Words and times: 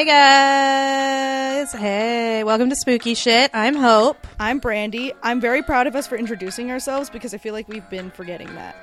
Hey 0.00 0.06
guys. 0.06 1.72
Hey, 1.74 2.42
welcome 2.42 2.70
to 2.70 2.74
Spooky 2.74 3.12
Shit. 3.12 3.50
I'm 3.52 3.74
Hope. 3.74 4.26
I'm 4.38 4.58
Brandi. 4.58 5.12
I'm 5.22 5.42
very 5.42 5.62
proud 5.62 5.86
of 5.86 5.94
us 5.94 6.06
for 6.06 6.16
introducing 6.16 6.70
ourselves 6.70 7.10
because 7.10 7.34
I 7.34 7.36
feel 7.36 7.52
like 7.52 7.68
we've 7.68 7.86
been 7.90 8.10
forgetting 8.10 8.54
that. 8.54 8.74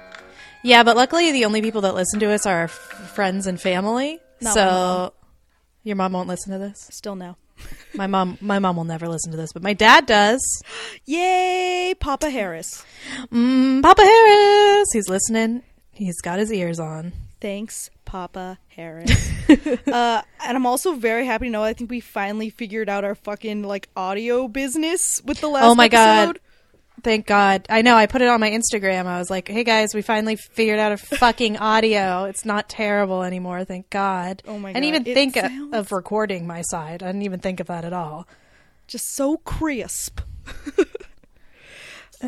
Yeah, 0.61 0.83
but 0.83 0.95
luckily 0.95 1.31
the 1.31 1.45
only 1.45 1.63
people 1.63 1.81
that 1.81 1.95
listen 1.95 2.19
to 2.19 2.29
us 2.29 2.45
are 2.45 2.57
our 2.57 2.63
f- 2.65 2.71
friends 3.15 3.47
and 3.47 3.59
family. 3.59 4.19
Not 4.41 4.53
so 4.53 4.63
mom. 4.63 5.11
your 5.81 5.95
mom 5.95 6.13
won't 6.13 6.27
listen 6.27 6.51
to 6.51 6.59
this. 6.59 6.87
Still 6.91 7.15
no. 7.15 7.35
My 7.95 8.05
mom 8.05 8.37
my 8.39 8.59
mom 8.59 8.75
will 8.75 8.83
never 8.83 9.07
listen 9.07 9.31
to 9.31 9.37
this, 9.37 9.53
but 9.53 9.63
my 9.63 9.73
dad 9.73 10.05
does. 10.05 10.61
Yay, 11.05 11.95
Papa 11.99 12.29
Harris. 12.29 12.85
Mm, 13.31 13.81
Papa 13.81 14.03
Harris. 14.03 14.89
He's 14.93 15.09
listening. 15.09 15.63
He's 15.89 16.21
got 16.21 16.37
his 16.37 16.53
ears 16.53 16.79
on. 16.79 17.11
Thanks, 17.41 17.89
Papa 18.07 18.57
Harris. 18.69 19.31
uh, 19.49 20.21
and 20.45 20.57
I'm 20.57 20.65
also 20.65 20.93
very 20.93 21.25
happy 21.25 21.47
to 21.47 21.51
know 21.51 21.61
I 21.61 21.73
think 21.73 21.89
we 21.91 21.99
finally 21.99 22.49
figured 22.49 22.87
out 22.87 23.03
our 23.03 23.15
fucking 23.15 23.63
like 23.63 23.89
audio 23.97 24.47
business 24.47 25.21
with 25.25 25.41
the 25.41 25.49
last 25.49 25.65
Oh 25.65 25.75
my 25.75 25.89
God. 25.89 26.39
Thank 27.03 27.27
God. 27.27 27.65
I 27.69 27.81
know. 27.83 27.95
I 27.95 28.07
put 28.07 28.21
it 28.21 28.29
on 28.29 28.39
my 28.39 28.49
Instagram. 28.49 29.05
I 29.05 29.19
was 29.19 29.29
like, 29.29 29.47
"Hey 29.49 29.63
guys, 29.63 29.93
we 29.93 30.01
finally 30.01 30.35
figured 30.37 30.79
out 30.79 30.93
a 30.93 30.97
fucking 31.17 31.57
audio. 31.57 32.23
It's 32.23 32.45
not 32.45 32.69
terrible 32.69 33.23
anymore. 33.23 33.65
Thank 33.65 33.89
God." 33.89 34.41
Oh 34.47 34.57
my 34.57 34.69
I 34.69 34.73
didn't 34.73 34.85
even 34.85 35.05
It 35.07 35.13
think 35.13 35.35
sounds- 35.35 35.73
of 35.75 35.91
recording 35.91 36.47
my 36.47 36.61
side. 36.63 37.03
I 37.03 37.07
didn't 37.07 37.23
even 37.23 37.39
think 37.41 37.59
of 37.59 37.67
that 37.67 37.83
at 37.85 37.93
all. 37.93 38.25
Just 38.87 39.15
so 39.15 39.37
crisp. 39.37 40.21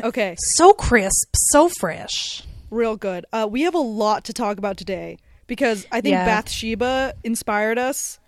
okay, 0.04 0.36
So 0.38 0.72
crisp, 0.72 1.34
so 1.34 1.68
fresh. 1.68 2.42
real 2.70 2.96
good. 2.96 3.26
Uh, 3.32 3.48
we 3.50 3.62
have 3.62 3.74
a 3.74 3.78
lot 3.78 4.24
to 4.26 4.32
talk 4.32 4.58
about 4.58 4.76
today 4.76 5.18
because 5.50 5.84
I 5.90 6.00
think 6.00 6.12
Yeah. 6.12 6.24
Bathsheba 6.26 7.14
inspired 7.24 7.76
us. 7.76 8.20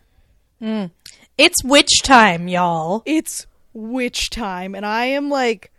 Mm. 0.60 0.90
It's 1.38 1.62
witch 1.62 2.02
time, 2.02 2.48
y'all. 2.48 3.04
It's 3.06 3.46
witch 3.72 4.28
time, 4.28 4.74
and 4.74 4.84
I 4.84 5.04
am 5.04 5.30
like 5.30 5.70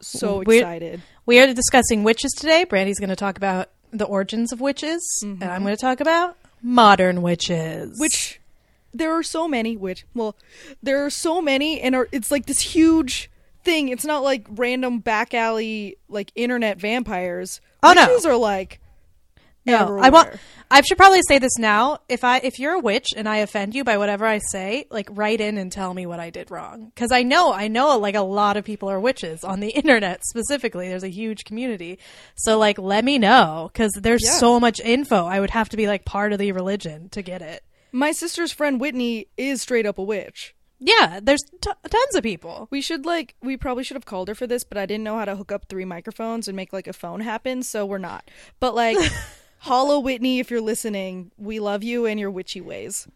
so 0.00 0.42
We're- 0.44 0.60
excited. 0.60 1.02
We 1.26 1.38
are 1.38 1.52
discussing 1.52 2.02
witches 2.02 2.32
today. 2.32 2.64
Brandi's 2.64 2.98
going 2.98 3.10
to 3.10 3.16
talk 3.16 3.36
about 3.36 3.68
the 3.92 4.06
origins 4.06 4.52
of 4.52 4.62
witches, 4.62 5.06
and 5.22 5.38
mm-hmm. 5.38 5.50
I'm 5.50 5.62
going 5.62 5.76
to 5.76 5.80
talk 5.80 6.00
about 6.00 6.38
modern 6.62 7.20
witches. 7.20 8.00
Which 8.00 8.40
there 8.94 9.12
are 9.12 9.22
so 9.22 9.46
many. 9.46 9.76
Which 9.76 10.06
well, 10.14 10.34
there 10.82 11.04
are 11.04 11.10
so 11.10 11.42
many, 11.42 11.78
and 11.82 11.94
are, 11.94 12.08
it's 12.10 12.30
like 12.30 12.46
this 12.46 12.60
huge 12.60 13.30
thing. 13.64 13.90
It's 13.90 14.06
not 14.06 14.22
like 14.22 14.46
random 14.48 15.00
back 15.00 15.34
alley 15.34 15.98
like 16.08 16.32
internet 16.34 16.78
vampires. 16.78 17.60
Oh, 17.82 17.92
no. 17.92 18.06
Witches 18.06 18.24
are 18.24 18.36
like 18.36 18.80
No, 19.66 19.98
I 20.00 20.08
want. 20.10 20.34
I 20.70 20.80
should 20.82 20.96
probably 20.96 21.20
say 21.28 21.38
this 21.38 21.58
now. 21.58 21.98
If 22.08 22.24
I 22.24 22.38
if 22.38 22.58
you're 22.58 22.72
a 22.74 22.80
witch 22.80 23.08
and 23.16 23.28
I 23.28 23.38
offend 23.38 23.74
you 23.74 23.84
by 23.84 23.98
whatever 23.98 24.24
I 24.24 24.38
say, 24.52 24.86
like 24.90 25.08
write 25.10 25.40
in 25.40 25.58
and 25.58 25.70
tell 25.70 25.92
me 25.92 26.06
what 26.06 26.18
I 26.20 26.30
did 26.30 26.50
wrong. 26.50 26.86
Because 26.94 27.12
I 27.12 27.22
know 27.24 27.52
I 27.52 27.68
know 27.68 27.98
like 27.98 28.14
a 28.14 28.20
lot 28.22 28.56
of 28.56 28.64
people 28.64 28.88
are 28.90 28.98
witches 29.00 29.44
on 29.44 29.60
the 29.60 29.68
internet 29.80 30.24
specifically. 30.24 30.88
There's 30.88 31.02
a 31.04 31.08
huge 31.08 31.44
community, 31.44 31.98
so 32.36 32.58
like 32.58 32.78
let 32.78 33.04
me 33.04 33.18
know 33.18 33.68
because 33.72 33.92
there's 34.00 34.24
Yeah. 34.24 34.30
so 34.32 34.58
much 34.60 34.80
info. 34.80 35.26
I 35.26 35.40
would 35.40 35.50
have 35.50 35.68
to 35.70 35.76
be 35.76 35.86
like 35.88 36.04
part 36.04 36.32
of 36.32 36.38
the 36.38 36.52
religion 36.52 37.08
to 37.10 37.20
get 37.22 37.42
it. 37.42 37.62
My 37.92 38.12
sister's 38.12 38.52
friend 38.52 38.80
Whitney 38.80 39.26
is 39.36 39.60
straight 39.62 39.86
up 39.86 39.98
a 39.98 40.02
witch. 40.02 40.54
Yeah, 40.78 41.20
there's 41.22 41.42
t- 41.60 41.70
tons 41.90 42.14
of 42.14 42.22
people. 42.22 42.66
We 42.70 42.80
should 42.80 43.04
like 43.04 43.34
we 43.42 43.58
probably 43.58 43.84
should 43.84 43.96
have 43.96 44.06
called 44.06 44.28
her 44.28 44.34
for 44.34 44.46
this, 44.46 44.64
but 44.64 44.78
I 44.78 44.86
didn't 44.86 45.04
know 45.04 45.18
how 45.18 45.26
to 45.26 45.36
hook 45.36 45.52
up 45.52 45.66
three 45.68 45.84
microphones 45.84 46.48
and 46.48 46.56
make 46.56 46.72
like 46.72 46.86
a 46.86 46.92
phone 46.94 47.20
happen, 47.20 47.62
so 47.62 47.84
we're 47.84 47.98
not. 47.98 48.30
But 48.60 48.74
like 48.74 48.96
Hollow 49.60 50.00
Whitney, 50.00 50.40
if 50.40 50.50
you're 50.50 50.60
listening, 50.60 51.30
we 51.38 51.60
love 51.60 51.82
you 51.82 52.06
and 52.06 52.18
your 52.18 52.30
witchy 52.30 52.60
ways. 52.60 53.06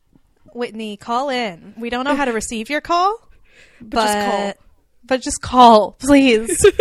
Whitney, 0.53 0.97
call 0.97 1.31
in. 1.31 1.75
We 1.77 1.91
don't 1.91 2.05
know 2.05 2.15
how 2.15 2.27
to 2.27 2.32
receive 2.34 2.71
your 2.71 2.81
call, 2.81 3.19
but 3.81 4.05
just 4.05 4.31
call. 4.31 4.53
But 5.06 5.22
just 5.22 5.43
call, 5.43 5.93
please. 5.93 6.65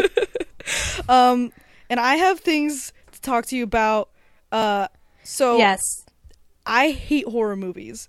Um, 1.09 1.51
and 1.89 1.99
I 1.99 2.15
have 2.15 2.39
things 2.39 2.93
to 3.11 3.21
talk 3.21 3.45
to 3.47 3.57
you 3.57 3.63
about. 3.63 4.09
Uh, 4.51 4.87
so 5.23 5.57
yes. 5.57 5.81
I 6.65 6.91
hate 6.91 7.27
horror 7.27 7.55
movies. 7.55 8.07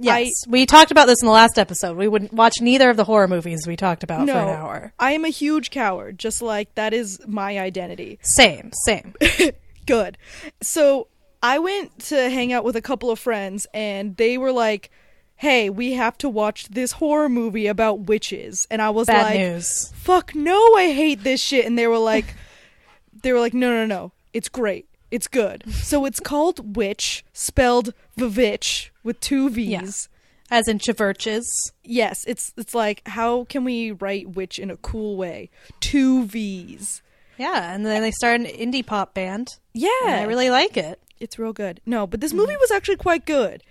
Yes, 0.00 0.30
we 0.46 0.64
talked 0.64 0.92
about 0.92 1.06
this 1.06 1.22
in 1.22 1.26
the 1.26 1.32
last 1.32 1.58
episode. 1.58 1.96
We 1.96 2.06
wouldn't 2.06 2.32
watch 2.32 2.54
neither 2.60 2.88
of 2.88 2.96
the 2.96 3.04
horror 3.04 3.26
movies 3.26 3.66
we 3.66 3.74
talked 3.74 4.04
about 4.04 4.26
no, 4.26 4.32
for 4.32 4.38
an 4.38 4.48
hour. 4.48 4.92
I 4.98 5.12
am 5.12 5.24
a 5.24 5.28
huge 5.28 5.70
coward. 5.70 6.18
Just 6.18 6.40
like 6.40 6.72
that 6.76 6.94
is 6.94 7.20
my 7.26 7.58
identity. 7.58 8.20
Same, 8.22 8.70
same. 8.84 9.14
Good. 9.88 10.18
So 10.60 11.08
I 11.42 11.58
went 11.58 11.98
to 12.06 12.30
hang 12.30 12.52
out 12.52 12.64
with 12.64 12.76
a 12.76 12.82
couple 12.82 13.10
of 13.10 13.18
friends, 13.18 13.66
and 13.72 14.16
they 14.16 14.38
were 14.38 14.52
like, 14.52 14.90
"Hey, 15.36 15.70
we 15.70 15.92
have 15.94 16.18
to 16.18 16.28
watch 16.28 16.68
this 16.68 16.92
horror 16.92 17.28
movie 17.28 17.66
about 17.66 18.00
witches." 18.00 18.66
And 18.70 18.82
I 18.82 18.90
was 18.90 19.06
Bad 19.06 19.22
like, 19.22 19.38
news. 19.40 19.92
"Fuck 19.96 20.34
no, 20.34 20.74
I 20.76 20.92
hate 20.92 21.24
this 21.24 21.40
shit." 21.40 21.64
And 21.66 21.78
they 21.78 21.86
were 21.86 21.98
like, 21.98 22.34
"They 23.22 23.32
were 23.32 23.40
like, 23.40 23.54
no, 23.54 23.70
no, 23.70 23.86
no, 23.86 24.12
it's 24.32 24.48
great." 24.48 24.86
It's 25.10 25.26
good. 25.26 25.64
So 25.72 26.04
it's 26.04 26.20
called 26.20 26.76
Witch, 26.76 27.24
spelled 27.32 27.94
Vivitch 28.18 28.90
with 29.02 29.20
two 29.20 29.48
V's. 29.48 29.68
Yeah. 29.70 30.58
As 30.58 30.68
in 30.68 30.78
Chiverches. 30.78 31.44
Yes, 31.82 32.24
it's 32.26 32.52
it's 32.56 32.74
like 32.74 33.06
how 33.06 33.44
can 33.44 33.64
we 33.64 33.92
write 33.92 34.30
witch 34.30 34.58
in 34.58 34.70
a 34.70 34.76
cool 34.76 35.16
way? 35.16 35.50
Two 35.80 36.24
V's. 36.24 37.02
Yeah, 37.38 37.72
and 37.74 37.86
then 37.86 38.02
they 38.02 38.10
start 38.10 38.40
an 38.40 38.46
indie 38.46 38.84
pop 38.84 39.14
band. 39.14 39.58
Yeah, 39.72 39.88
And 40.04 40.14
I 40.14 40.22
really 40.24 40.50
like 40.50 40.76
it. 40.76 41.00
it's 41.20 41.38
real 41.38 41.52
good. 41.52 41.80
No, 41.86 42.06
but 42.06 42.20
this 42.20 42.32
mm-hmm. 42.32 42.40
movie 42.40 42.56
was 42.56 42.70
actually 42.70 42.96
quite 42.96 43.24
good, 43.24 43.62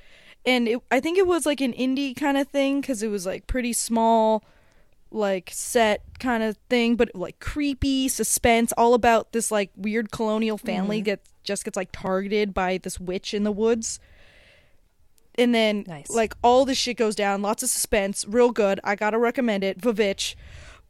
and 0.45 0.67
it, 0.67 0.81
I 0.89 0.99
think 0.99 1.17
it 1.17 1.27
was 1.27 1.45
like 1.45 1.61
an 1.61 1.73
indie 1.73 2.15
kind 2.15 2.37
of 2.37 2.47
thing 2.47 2.81
because 2.81 3.03
it 3.03 3.09
was 3.09 3.25
like 3.25 3.47
pretty 3.47 3.73
small, 3.73 4.43
like 5.11 5.51
set 5.53 6.01
kind 6.19 6.43
of 6.43 6.57
thing, 6.69 6.95
but 6.95 7.13
like 7.13 7.39
creepy 7.39 8.07
suspense, 8.07 8.71
all 8.77 8.93
about 8.93 9.33
this 9.33 9.51
like 9.51 9.71
weird 9.75 10.11
colonial 10.11 10.57
family 10.57 10.99
mm-hmm. 10.99 11.09
that 11.09 11.19
just 11.43 11.65
gets 11.65 11.75
like 11.75 11.91
targeted 11.91 12.53
by 12.53 12.77
this 12.77 12.99
witch 12.99 13.33
in 13.33 13.43
the 13.43 13.51
woods. 13.51 13.99
And 15.39 15.53
then, 15.53 15.85
Nice. 15.87 16.09
like, 16.09 16.33
all 16.41 16.65
this 16.65 16.79
shit 16.79 16.97
goes 16.97 17.15
down. 17.15 17.43
Lots 17.43 17.61
of 17.61 17.69
suspense. 17.69 18.25
Real 18.27 18.51
good. 18.51 18.79
I 18.83 18.95
gotta 18.95 19.19
recommend 19.19 19.63
it. 19.63 19.79
Vivitch. 19.79 20.35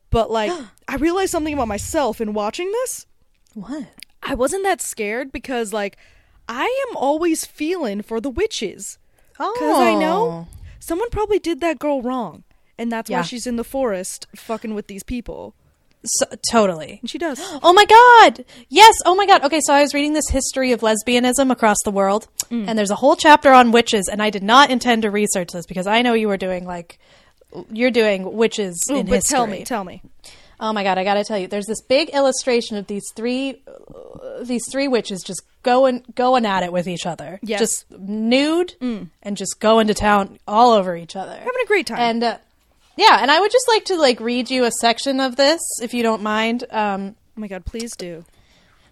But, 0.10 0.32
like, 0.32 0.52
I 0.88 0.96
realized 0.96 1.32
something 1.32 1.54
about 1.54 1.68
myself 1.68 2.22
in 2.22 2.34
watching 2.34 2.72
this. 2.72 3.06
What? 3.54 3.86
I 4.24 4.36
wasn't 4.36 4.64
that 4.64 4.82
scared 4.82 5.32
because 5.32 5.72
like 5.74 5.96
I 6.50 6.64
am 6.90 6.98
always 6.98 7.46
feeling 7.46 8.02
for 8.02 8.20
the 8.20 8.30
witches 8.30 8.98
Oh. 9.40 9.54
because 9.54 9.78
I 9.80 9.94
know 9.96 10.48
someone 10.80 11.10
probably 11.12 11.40
did 11.40 11.62
that 11.62 11.80
girl 11.80 12.02
wrong, 12.02 12.44
and 12.78 12.92
that's 12.92 13.10
Yeah. 13.10 13.18
why 13.20 13.24
she's 13.24 13.48
in 13.48 13.56
the 13.56 13.64
forest 13.64 14.28
fucking 14.36 14.74
with 14.74 14.88
these 14.88 15.04
people, 15.04 15.54
So, 16.04 16.26
totally. 16.52 16.98
and 17.02 17.10
she 17.10 17.18
does. 17.18 17.40
Oh 17.64 17.74
my 17.74 17.86
god! 17.86 18.44
Yes, 18.70 18.96
oh 19.06 19.16
my 19.16 19.26
god. 19.26 19.44
Okay, 19.44 19.60
so 19.62 19.74
I 19.74 19.82
was 19.82 19.94
reading 19.94 20.14
this 20.14 20.30
history 20.30 20.72
of 20.72 20.82
lesbianism 20.82 21.52
across 21.52 21.78
the 21.86 21.92
world, 21.92 22.28
Mm. 22.52 22.66
and 22.68 22.78
there's 22.78 22.92
a 22.92 22.96
whole 22.96 23.16
chapter 23.16 23.52
on 23.54 23.72
witches, 23.72 24.08
and 24.12 24.22
I 24.22 24.30
did 24.30 24.44
not 24.44 24.70
intend 24.72 25.04
to 25.04 25.12
research 25.12 25.52
this 25.54 25.66
because 25.66 25.88
I 25.88 26.02
know 26.02 26.14
you 26.14 26.28
were 26.28 26.38
doing 26.38 26.66
like 26.66 26.98
you're 27.72 27.92
doing 27.92 28.34
witches 28.34 28.78
Ooh, 28.92 28.98
in 28.98 29.06
but 29.06 29.16
history. 29.16 29.36
tell 29.36 29.48
me, 29.48 29.64
tell 29.64 29.84
me. 29.84 30.02
Oh 30.60 30.74
my 30.74 30.84
god, 30.84 30.98
I 30.98 31.04
gotta 31.04 31.24
tell 31.24 31.38
you, 31.38 31.48
there's 31.48 31.68
this 31.68 31.82
big 31.82 32.10
illustration 32.10 32.78
of 32.78 32.88
these 32.88 33.04
three, 33.16 33.62
uh, 33.68 34.44
these 34.44 34.64
three 34.72 34.88
witches 34.88 35.22
just 35.24 35.44
going 35.64 36.04
going 36.16 36.46
at 36.46 36.64
it 36.64 36.72
with 36.72 36.88
each 36.88 37.06
other, 37.06 37.40
Yes. 37.44 37.60
just 37.60 37.92
nude 37.92 38.74
and 38.82 39.38
just 39.38 39.60
going 39.60 39.88
to 39.88 39.94
town 39.94 40.40
all 40.48 40.72
over 40.72 40.96
each 40.96 41.16
other, 41.16 41.36
Having 41.38 41.62
a 41.64 41.68
great 41.68 41.86
time. 41.88 42.00
and 42.00 42.24
uh, 42.24 42.38
yeah, 42.96 43.20
and 43.22 43.30
I 43.30 43.40
would 43.40 43.52
just 43.52 43.68
like 43.68 43.86
to 43.86 43.98
like 43.98 44.20
read 44.20 44.50
you 44.50 44.64
a 44.66 44.72
section 44.72 45.20
of 45.20 45.36
this 45.36 45.62
if 45.82 45.94
you 45.94 46.02
don't 46.02 46.24
mind. 46.24 46.64
Um, 46.72 47.16
oh 47.38 47.42
my 47.42 47.48
god, 47.48 47.64
please 47.66 47.96
do. 47.96 48.26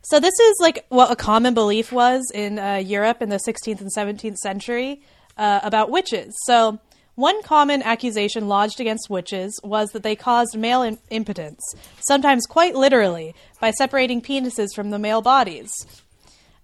so 0.03 0.19
this 0.19 0.39
is 0.39 0.57
like 0.61 0.85
what 0.89 1.09
a 1.11 1.15
common 1.15 1.55
belief 1.55 1.91
was 1.91 2.23
in 2.33 2.59
uh, 2.59 2.75
Europe 2.75 3.23
in 3.23 3.29
the 3.29 3.37
16th 3.39 3.81
and 3.81 3.89
17th 3.91 4.37
century 4.37 5.01
uh, 5.37 5.61
about 5.63 5.89
witches. 5.89 6.35
So 6.45 6.77
one 7.15 7.41
common 7.43 7.81
accusation 7.81 8.47
lodged 8.47 8.79
against 8.79 9.09
witches 9.09 9.57
was 9.63 9.91
that 9.91 10.03
they 10.03 10.15
caused 10.15 10.57
male 10.57 10.81
im- 10.81 10.99
impotence, 11.09 11.61
sometimes 11.99 12.45
quite 12.45 12.75
literally, 12.75 13.33
by 13.61 13.71
separating 13.71 14.21
penises 14.21 14.69
from 14.75 14.89
the 14.89 14.99
male 14.99 15.21
bodies. 15.21 15.71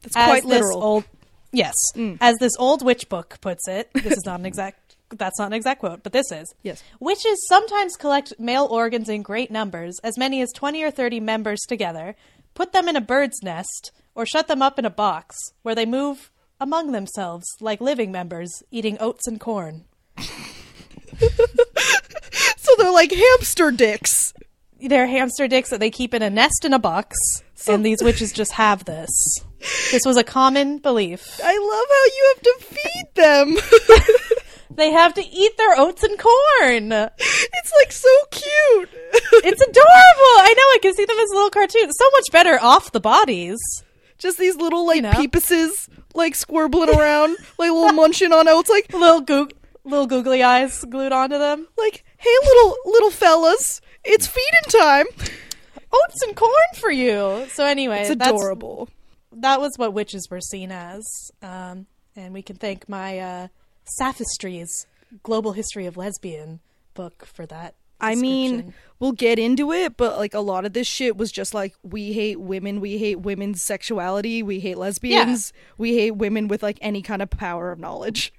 That's 0.01 0.15
As 0.15 0.27
quite 0.27 0.45
literal. 0.45 0.83
old, 0.83 1.03
yes, 1.51 1.75
mm. 1.95 2.17
as 2.19 2.35
this 2.37 2.53
old 2.59 2.83
witch 2.83 3.07
book 3.07 3.37
puts 3.41 3.67
it. 3.67 3.89
This 3.93 4.13
is 4.13 4.25
not 4.25 4.39
an 4.39 4.45
exact. 4.45 4.77
That's 5.13 5.37
not 5.37 5.47
an 5.47 5.53
exact 5.53 5.81
quote, 5.81 6.03
but 6.03 6.13
this 6.13 6.31
is. 6.31 6.53
Yes. 6.63 6.81
Witches 7.01 7.45
sometimes 7.49 7.97
collect 7.97 8.33
male 8.39 8.65
organs 8.65 9.09
in 9.09 9.23
great 9.23 9.51
numbers, 9.51 9.99
as 10.05 10.17
many 10.17 10.41
as 10.41 10.53
20 10.53 10.81
or 10.83 10.89
30 10.89 11.19
members 11.19 11.59
together, 11.67 12.15
put 12.53 12.71
them 12.71 12.87
in 12.87 12.95
a 12.95 13.01
bird's 13.01 13.43
nest, 13.43 13.91
or 14.15 14.25
shut 14.25 14.47
them 14.47 14.61
up 14.61 14.79
in 14.79 14.85
a 14.85 14.89
box, 14.89 15.35
where 15.63 15.75
they 15.75 15.85
move 15.85 16.31
among 16.61 16.93
themselves 16.93 17.45
like 17.59 17.81
living 17.81 18.09
members, 18.09 18.63
eating 18.71 18.95
oats 19.01 19.27
and 19.27 19.37
corn. 19.39 19.83
so 22.57 22.71
they're 22.77 22.91
like 22.91 23.11
hamster 23.11 23.71
dicks. 23.71 24.33
They're 24.79 25.07
hamster 25.07 25.47
dicks 25.47 25.69
that 25.69 25.79
they 25.79 25.91
keep 25.91 26.13
in 26.13 26.21
a 26.21 26.29
nest 26.29 26.65
in 26.65 26.73
a 26.73 26.79
box, 26.79 27.15
and 27.67 27.85
these 27.85 28.01
witches 28.01 28.31
just 28.33 28.53
have 28.53 28.85
this. 28.85 29.09
This 29.91 30.05
was 30.05 30.17
a 30.17 30.23
common 30.23 30.79
belief. 30.79 31.39
I 31.43 31.55
love 31.57 31.87
how 31.89 32.05
you 32.15 32.33
have 32.33 32.41
to 32.43 32.65
feed 32.65 33.05
them. 33.15 34.75
they 34.75 34.91
have 34.91 35.13
to 35.13 35.23
eat 35.23 35.55
their 35.57 35.77
oats 35.79 36.01
and 36.03 36.17
corn. 36.17 36.91
It's 36.91 37.73
like 37.79 37.91
so 37.91 38.09
cute. 38.31 38.89
It's 39.43 39.61
adorable. 39.61 39.81
I 39.87 40.53
know. 40.57 40.63
I 40.63 40.79
can 40.81 40.93
see 40.93 41.05
them 41.05 41.17
as 41.17 41.29
little 41.31 41.49
cartoons. 41.49 41.95
So 41.97 42.05
much 42.11 42.25
better 42.31 42.59
off 42.61 42.91
the 42.91 42.99
bodies. 42.99 43.57
Just 44.17 44.37
these 44.37 44.55
little 44.55 44.85
like 44.85 44.97
You 44.97 45.01
know? 45.03 45.11
peepuses 45.11 45.89
like 46.13 46.33
squirbling 46.35 46.89
around, 46.89 47.37
like 47.57 47.71
little 47.71 47.91
munching 47.93 48.31
on 48.33 48.47
oats, 48.47 48.69
like 48.69 48.91
Little 48.93 49.21
goog- 49.21 49.53
little 49.83 50.07
googly 50.07 50.43
eyes 50.43 50.83
glued 50.85 51.11
onto 51.11 51.37
them. 51.37 51.67
like, 51.77 52.03
hey 52.17 52.35
little 52.43 52.75
little 52.85 53.11
fellas, 53.11 53.81
it's 54.03 54.27
feeding 54.27 54.69
time. 54.81 55.05
Oats 55.93 56.21
and 56.21 56.35
corn 56.35 56.51
for 56.75 56.89
you. 56.91 57.45
So 57.51 57.65
anyway, 57.65 58.01
It's 58.01 58.09
adorable. 58.11 58.87
that 59.33 59.59
was 59.59 59.73
what 59.77 59.93
witches 59.93 60.27
were 60.31 60.39
seen 60.41 60.71
as. 60.71 61.05
Um, 61.41 61.85
and 62.15 62.33
we 62.33 62.41
can 62.41 62.55
thank 62.55 62.87
my 62.87 63.19
uh, 63.19 63.47
Sophistries 63.97 64.87
Global 65.23 65.51
History 65.51 65.85
of 65.85 65.97
Lesbian 65.97 66.59
book 66.93 67.25
for 67.25 67.45
that. 67.47 67.75
I 67.99 68.15
mean, 68.15 68.73
we'll 68.99 69.11
get 69.11 69.37
into 69.37 69.71
it, 69.71 69.95
but 69.95 70.17
like 70.17 70.33
a 70.33 70.39
lot 70.39 70.65
of 70.65 70.73
this 70.73 70.87
shit 70.87 71.17
was 71.17 71.31
just 71.31 71.53
like 71.53 71.75
we 71.83 72.13
hate 72.13 72.39
women, 72.39 72.79
we 72.81 72.97
hate 72.97 73.19
women's 73.19 73.61
sexuality, 73.61 74.41
we 74.41 74.59
hate 74.59 74.77
lesbians, 74.79 75.53
we 75.77 75.95
hate 75.97 76.11
women 76.11 76.47
with 76.47 76.63
like 76.63 76.79
any 76.81 77.01
kind 77.03 77.21
of 77.21 77.29
power 77.29 77.71
of 77.71 77.77
knowledge. 77.79 78.33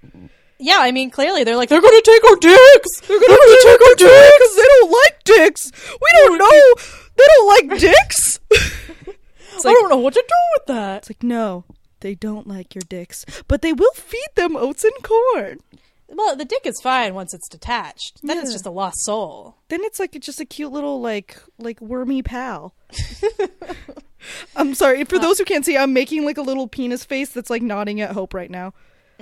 Yeah, 0.62 0.78
I 0.78 0.92
mean, 0.92 1.10
clearly 1.10 1.44
they're 1.44 1.56
like, 1.56 1.68
they're 1.68 1.80
going 1.80 2.00
to 2.00 2.10
take 2.10 2.24
our 2.24 2.36
dicks! 2.36 3.00
They're 3.00 3.18
gonna 3.18 3.56
take 3.62 3.80
our 3.82 3.94
dicks 3.94 4.32
because 4.38 4.56
they 4.56 4.62
don't 4.62 4.90
like 4.90 5.24
dicks. 5.24 5.72
We 5.90 6.08
don't 6.14 6.38
know. 6.38 6.74
They 7.16 7.24
don't 7.26 7.48
like 7.48 7.80
dicks. 7.80 8.40
it's 8.50 9.66
I 9.66 9.72
don't 9.72 9.90
know 9.90 9.98
what 9.98 10.14
to 10.14 10.24
do 10.26 10.34
with 10.54 10.66
that. 10.66 10.98
it's 10.98 11.10
like 11.10 11.22
no, 11.22 11.64
they 12.00 12.14
don't 12.14 12.46
like 12.46 12.74
your 12.74 12.82
dicks, 12.88 13.24
but 13.48 13.62
they 13.62 13.72
will 13.72 13.92
feed 13.94 14.28
them 14.34 14.56
oats 14.56 14.84
and 14.84 14.94
corn. 15.02 15.60
Well, 16.08 16.36
the 16.36 16.44
dick 16.44 16.66
is 16.66 16.80
fine 16.82 17.14
once 17.14 17.32
it's 17.32 17.48
detached. 17.48 18.20
Then 18.22 18.38
it's 18.38 18.52
just 18.52 18.66
a 18.66 18.70
lost 18.70 18.98
soul. 19.04 19.56
Then 19.68 19.80
it's 19.82 19.98
like 19.98 20.18
just 20.20 20.40
a 20.40 20.44
cute 20.44 20.70
little 20.70 21.00
like 21.00 21.38
like 21.58 21.80
wormy 21.80 22.22
pal. 22.22 22.74
I'm 24.56 24.74
sorry 24.74 25.04
for 25.04 25.18
those 25.18 25.38
who 25.38 25.44
can't 25.44 25.64
see. 25.64 25.76
I'm 25.76 25.92
making 25.92 26.24
like 26.24 26.38
a 26.38 26.42
little 26.42 26.68
penis 26.68 27.04
face 27.04 27.30
that's 27.30 27.50
like 27.50 27.62
nodding 27.62 28.00
at 28.00 28.12
Hope 28.12 28.34
right 28.34 28.50
now. 28.50 28.74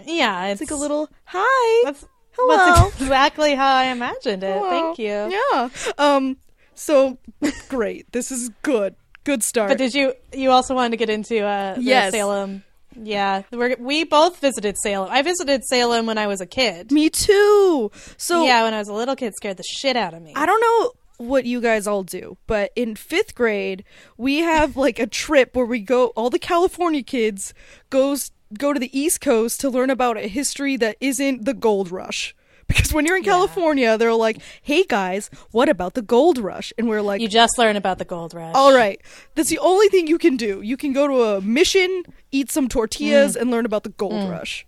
Yeah, 0.07 0.47
it's, 0.47 0.61
It's 0.61 0.71
like 0.71 0.77
a 0.77 0.81
little 0.81 1.09
hi. 1.25 1.83
That's, 1.85 2.05
Hello. 2.33 2.57
That's 2.57 3.01
exactly 3.01 3.55
how 3.55 3.75
I 3.75 3.87
imagined 3.87 4.43
it. 4.43 4.55
Hello. 4.55 4.71
Thank 4.71 4.99
you. 4.99 5.39
Yeah. 5.53 5.69
Um. 5.99 6.37
So 6.75 7.19
great. 7.69 8.11
This 8.13 8.31
is 8.31 8.51
good. 8.63 8.95
Good 9.25 9.43
start. 9.43 9.69
But 9.69 9.79
did 9.79 9.95
you? 9.95 10.15
You 10.33 10.51
also 10.51 10.75
wanted 10.75 10.91
to 10.93 10.97
get 10.97 11.11
into 11.11 11.45
uh, 11.45 11.77
Yes. 11.79 12.13
Salem. 12.13 12.65
Yeah, 13.01 13.43
we're, 13.53 13.77
we 13.79 14.03
both 14.05 14.41
visited 14.41 14.77
Salem. 14.77 15.11
I 15.13 15.23
visited 15.23 15.65
Salem 15.65 16.07
when 16.07 16.19
I 16.19 16.27
was 16.27 16.41
a 16.41 16.47
kid. 16.47 16.91
Me 16.91 17.09
too. 17.09 17.91
So 18.17 18.45
yeah, 18.45 18.65
when 18.65 18.75
I 18.75 18.79
was 18.79 18.89
a 18.89 18.93
little 18.93 19.15
kid, 19.15 19.35
scared 19.37 19.59
the 19.59 19.63
shit 19.63 19.97
out 19.97 20.13
of 20.13 20.21
me. 20.23 20.33
I 20.35 20.45
don't 20.45 20.61
know 20.61 20.93
what 21.25 21.45
you 21.45 21.61
guys 21.61 21.87
all 21.87 22.03
do, 22.03 22.37
but 22.49 22.73
in 22.75 22.97
fifth 22.97 23.35
grade, 23.35 23.85
we 24.17 24.39
have 24.39 24.77
like 24.77 24.99
a 24.99 25.07
trip 25.07 25.55
where 25.55 25.67
we 25.67 25.79
go. 25.81 26.07
All 26.17 26.31
the 26.31 26.39
California 26.39 27.03
kids 27.03 27.55
goes 27.91 28.33
go 28.59 28.73
to 28.73 28.81
the 28.81 28.97
East 28.99 29.21
Coast 29.21 29.61
to 29.61 29.71
learn 29.71 29.91
about 29.91 30.17
a 30.17 30.29
history 30.29 30.77
that 30.77 30.97
isn't 31.01 31.45
the 31.45 31.55
gold 31.55 31.91
rush. 31.91 32.35
Because 32.67 32.93
when 32.93 33.05
you're 33.05 33.17
in 33.17 33.25
California, 33.25 33.99
they're 33.99 34.15
like, 34.15 34.41
"Hey 34.63 34.85
guys, 34.85 35.29
what 35.51 35.69
about 35.69 35.95
the 35.95 36.03
gold 36.03 36.39
rush?" 36.39 36.73
And 36.79 36.89
we're 36.89 37.03
like, 37.03 37.21
You 37.21 37.27
just 37.27 37.59
learned 37.59 37.77
about 37.77 37.99
the 37.99 38.05
gold 38.05 38.33
rush. 38.33 38.55
"All 38.55 38.73
right, 38.73 39.01
that's 39.35 39.49
the 39.49 39.59
only 39.59 39.89
thing 39.89 40.07
you 40.07 40.19
can 40.19 40.37
do. 40.37 40.61
You 40.61 40.77
can 40.77 40.93
go 40.93 41.09
to 41.09 41.23
a 41.23 41.41
mission, 41.41 42.05
eat 42.31 42.49
some 42.51 42.69
tortillas, 42.69 43.35
mm. 43.35 43.41
and 43.41 43.51
learn 43.51 43.67
about 43.67 43.83
the 43.83 43.91
gold 43.91 44.13
mm. 44.13 44.31
rush." 44.31 44.67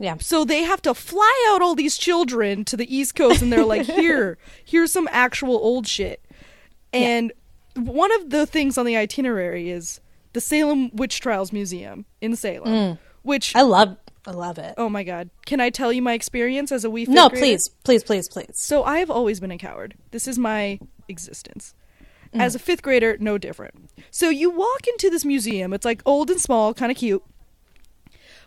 Yeah. 0.00 0.16
So 0.18 0.44
they 0.44 0.62
have 0.62 0.80
to 0.82 0.94
fly 0.94 1.46
out 1.50 1.60
all 1.60 1.74
these 1.74 1.98
children 1.98 2.64
to 2.64 2.76
the 2.76 2.94
East 2.94 3.14
Coast 3.14 3.42
and 3.42 3.52
they're 3.52 3.66
like, 3.66 3.82
here, 3.86 4.38
here's 4.64 4.90
some 4.90 5.06
actual 5.12 5.56
old 5.56 5.86
shit. 5.86 6.24
And 6.92 7.32
one 7.76 8.10
of 8.12 8.30
the 8.30 8.46
things 8.46 8.78
on 8.78 8.86
the 8.86 8.96
itinerary 8.96 9.70
is 9.70 10.00
the 10.32 10.40
Salem 10.40 10.90
Witch 10.94 11.20
Trials 11.20 11.52
Museum 11.52 12.06
in 12.20 12.34
Salem, 12.34 12.68
mm. 12.68 12.98
Which, 13.22 13.54
I 13.56 13.62
love. 13.62 13.96
I 14.26 14.32
love 14.32 14.58
it. 14.58 14.74
oh 14.76 14.88
my 14.90 15.02
God, 15.02 15.30
can 15.46 15.60
I 15.60 15.70
tell 15.70 15.92
you 15.92 16.02
my 16.02 16.12
experience 16.12 16.70
as 16.70 16.84
a 16.84 16.90
wee 16.90 17.06
no, 17.06 17.28
grader? 17.30 17.40
please, 17.42 17.68
please, 17.84 18.04
please, 18.04 18.28
please. 18.28 18.50
So 18.52 18.84
I 18.84 18.98
have 18.98 19.10
always 19.10 19.40
been 19.40 19.50
a 19.50 19.56
coward. 19.58 19.94
This 20.10 20.28
is 20.28 20.38
my 20.38 20.78
existence. 21.08 21.74
As 22.32 22.54
a 22.54 22.58
fifth 22.60 22.82
grader, 22.82 23.16
no 23.18 23.38
different. 23.38 23.90
So 24.12 24.28
you 24.28 24.50
walk 24.50 24.86
into 24.86 25.10
this 25.10 25.24
museum. 25.24 25.72
It's 25.72 25.84
like 25.84 26.00
old 26.06 26.30
and 26.30 26.40
small, 26.40 26.72
kind 26.74 26.92
of 26.92 26.98
cute. 26.98 27.24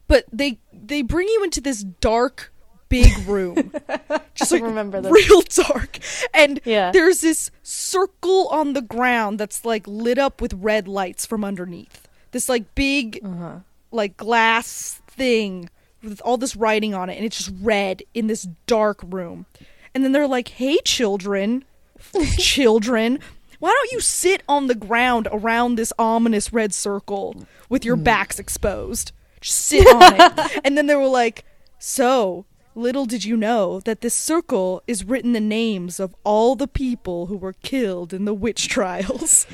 But 0.07 0.25
they 0.31 0.59
they 0.71 1.01
bring 1.01 1.27
you 1.27 1.43
into 1.43 1.59
this 1.59 1.83
dark, 1.83 2.53
big 2.87 3.11
room, 3.27 3.73
just 4.35 4.51
like 4.51 4.61
remember 4.61 5.01
this. 5.01 5.11
real 5.11 5.41
dark. 5.67 5.99
And 6.33 6.61
Yeah. 6.65 6.91
there's 6.91 7.21
this 7.21 7.51
circle 7.61 8.47
on 8.49 8.71
the 8.73 8.81
ground 8.81 9.39
that's 9.39 9.65
like 9.65 9.85
lit 9.87 10.17
up 10.17 10.39
with 10.41 10.53
red 10.53 10.87
lights 10.87 11.25
from 11.25 11.43
underneath. 11.43 12.07
This 12.31 12.47
like 12.47 12.75
big, 12.75 13.19
Uh-huh. 13.23 13.59
Like 13.93 14.17
glass 14.17 15.01
thing 15.07 15.69
with 16.03 16.21
all 16.21 16.37
this 16.37 16.55
writing 16.55 16.93
on 16.93 17.09
it, 17.09 17.15
and 17.15 17.25
it's 17.25 17.37
just 17.37 17.53
red 17.61 18.03
in 18.13 18.27
this 18.27 18.47
dark 18.67 19.01
room. 19.05 19.45
And 19.93 20.03
then 20.03 20.11
they're 20.11 20.27
like, 20.27 20.49
"Hey, 20.49 20.79
children, 20.83 21.65
children." 22.37 23.19
Why 23.59 23.69
don't 23.69 23.93
you 23.93 24.01
sit 24.01 24.43
on 24.49 24.67
the 24.67 24.75
ground 24.75 25.29
around 25.31 25.75
this 25.75 25.93
ominous 25.97 26.51
red 26.51 26.73
circle 26.73 27.45
with 27.69 27.85
your 27.85 27.95
hmm. 27.95 28.03
backs 28.03 28.37
exposed? 28.37 29.13
Just 29.39 29.57
sit 29.59 29.87
on 29.87 30.15
it. 30.19 30.61
and 30.65 30.77
then 30.77 30.87
they 30.87 30.95
were 30.95 31.07
like, 31.07 31.45
So, 31.79 32.45
little 32.75 33.05
did 33.05 33.23
you 33.23 33.37
know 33.37 33.79
that 33.81 34.01
this 34.01 34.13
circle 34.13 34.83
is 34.85 35.05
written 35.05 35.31
the 35.31 35.39
names 35.39 35.99
of 35.99 36.13
all 36.25 36.55
the 36.55 36.67
people 36.67 37.27
who 37.27 37.37
were 37.37 37.53
killed 37.53 38.13
in 38.13 38.25
the 38.25 38.33
witch 38.33 38.67
trials. 38.67 39.47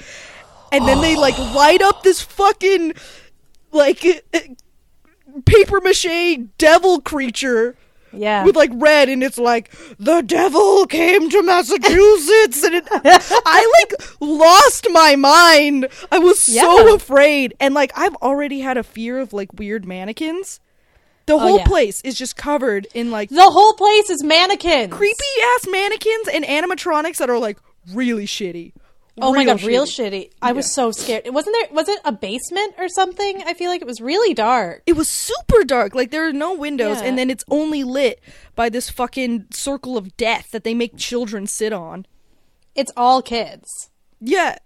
And 0.72 0.88
then 0.88 1.02
they 1.02 1.16
like 1.16 1.38
light 1.38 1.82
up 1.82 2.04
this 2.04 2.22
fucking 2.22 2.94
like 3.72 4.04
paper 5.46 5.80
mache 5.82 6.40
devil 6.58 7.02
creature 7.02 7.76
Yeah. 8.12 8.44
with 8.44 8.56
like 8.56 8.72
red 8.74 9.10
and 9.10 9.24
it's 9.24 9.38
like 9.38 9.72
the 10.00 10.22
devil 10.22 10.86
came 10.88 11.30
to 11.30 11.44
massachusetts 11.44 12.64
and 12.64 12.76
it, 12.76 12.88
i 12.94 13.72
like 13.82 14.12
lost 14.20 14.88
my 14.92 15.16
mind 15.16 15.88
i 16.12 16.18
was 16.20 16.42
so 16.42 16.88
Yeah. 16.90 16.96
afraid 16.96 17.54
and 17.60 17.74
like 17.76 17.92
i've 17.96 18.16
already 18.18 18.60
had 18.62 18.78
a 18.78 18.84
fear 18.84 19.20
of 19.20 19.34
like 19.34 19.54
weird 19.54 19.86
mannequins 19.86 20.60
the 21.28 21.34
oh, 21.34 21.40
whole 21.40 21.54
Oh, 21.54 21.58
yeah. 21.60 21.66
place 21.68 22.02
is 22.02 22.16
just 22.18 22.36
covered 22.36 22.88
in 22.96 23.12
like 23.12 23.30
the 23.30 23.50
whole 23.52 23.74
place 23.74 24.10
is 24.10 24.24
mannequins. 24.24 24.92
creepy 24.92 25.24
ass 25.56 25.68
mannequins 25.70 26.28
and 26.34 26.44
animatronics 26.44 27.18
that 27.18 27.30
are 27.30 27.38
like 27.38 27.60
really 27.94 28.26
shitty 28.26 28.74
Oh 29.22 29.34
my 29.34 29.46
god, 29.46 29.62
real 29.64 29.86
shitty. 29.86 30.12
shitty. 30.12 30.32
I 30.42 30.52
was 30.54 30.74
so 30.74 30.92
scared. 30.92 31.24
It 31.26 31.34
wasn't 31.34 31.56
there. 31.60 31.76
Was 31.76 31.90
it 31.90 32.00
a 32.06 32.12
basement 32.12 32.76
or 32.78 32.88
something? 32.90 33.44
I 33.46 33.54
feel 33.54 33.70
like 33.70 33.82
it 33.82 33.88
was 33.88 34.02
really 34.02 34.34
dark. 34.34 34.84
it 34.86 34.94
was 34.94 35.08
super 35.08 35.64
dark. 35.64 35.96
Like 35.96 36.12
there 36.12 36.28
are 36.28 36.34
no 36.34 36.54
windows, 36.54 37.02
Yeah. 37.02 37.08
and 37.08 37.18
then 37.18 37.30
it's 37.30 37.44
only 37.50 37.84
lit 37.84 38.22
by 38.56 38.70
this 38.70 38.90
fucking 38.90 39.48
circle 39.52 39.98
of 39.98 40.16
death 40.18 40.52
that 40.52 40.64
they 40.64 40.74
make 40.74 40.98
children 40.98 41.48
sit 41.48 41.74
on. 41.74 42.06
It's 42.76 42.92
all 42.96 43.22
kids. 43.22 43.90
Yeah. 44.20 44.58